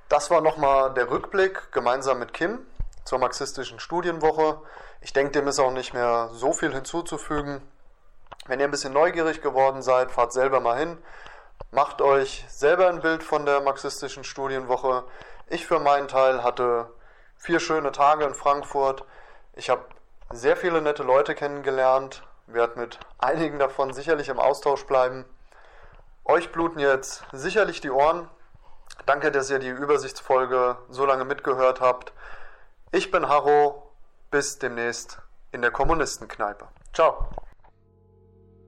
Das 0.08 0.30
war 0.30 0.40
nochmal 0.40 0.94
der 0.94 1.10
Rückblick 1.10 1.70
gemeinsam 1.70 2.18
mit 2.18 2.32
Kim 2.32 2.66
zur 3.04 3.18
marxistischen 3.18 3.78
Studienwoche. 3.78 4.62
Ich 5.00 5.12
denke, 5.12 5.32
dem 5.32 5.48
ist 5.48 5.58
auch 5.58 5.70
nicht 5.70 5.94
mehr 5.94 6.30
so 6.32 6.52
viel 6.52 6.72
hinzuzufügen. 6.72 7.62
Wenn 8.46 8.60
ihr 8.60 8.64
ein 8.64 8.70
bisschen 8.70 8.92
neugierig 8.92 9.42
geworden 9.42 9.82
seid, 9.82 10.10
fahrt 10.10 10.32
selber 10.32 10.60
mal 10.60 10.78
hin. 10.78 10.98
Macht 11.70 12.00
euch 12.00 12.44
selber 12.48 12.88
ein 12.88 13.00
Bild 13.00 13.22
von 13.22 13.44
der 13.44 13.60
marxistischen 13.60 14.24
Studienwoche. 14.24 15.04
Ich 15.48 15.66
für 15.66 15.78
meinen 15.78 16.08
Teil 16.08 16.42
hatte 16.42 16.90
vier 17.36 17.60
schöne 17.60 17.92
Tage 17.92 18.24
in 18.24 18.34
Frankfurt. 18.34 19.04
Ich 19.58 19.70
habe 19.70 19.82
sehr 20.30 20.56
viele 20.56 20.80
nette 20.80 21.02
Leute 21.02 21.34
kennengelernt, 21.34 22.22
werde 22.46 22.78
mit 22.78 23.00
einigen 23.18 23.58
davon 23.58 23.92
sicherlich 23.92 24.28
im 24.28 24.38
Austausch 24.38 24.86
bleiben. 24.86 25.24
Euch 26.24 26.52
bluten 26.52 26.78
jetzt 26.78 27.24
sicherlich 27.32 27.80
die 27.80 27.90
Ohren. 27.90 28.30
Danke, 29.04 29.32
dass 29.32 29.50
ihr 29.50 29.58
die 29.58 29.68
Übersichtsfolge 29.68 30.76
so 30.90 31.04
lange 31.04 31.24
mitgehört 31.24 31.80
habt. 31.80 32.12
Ich 32.92 33.10
bin 33.10 33.28
Harro. 33.28 33.90
Bis 34.30 34.58
demnächst 34.58 35.18
in 35.50 35.62
der 35.62 35.72
Kommunistenkneipe. 35.72 36.68
Ciao. 36.92 37.28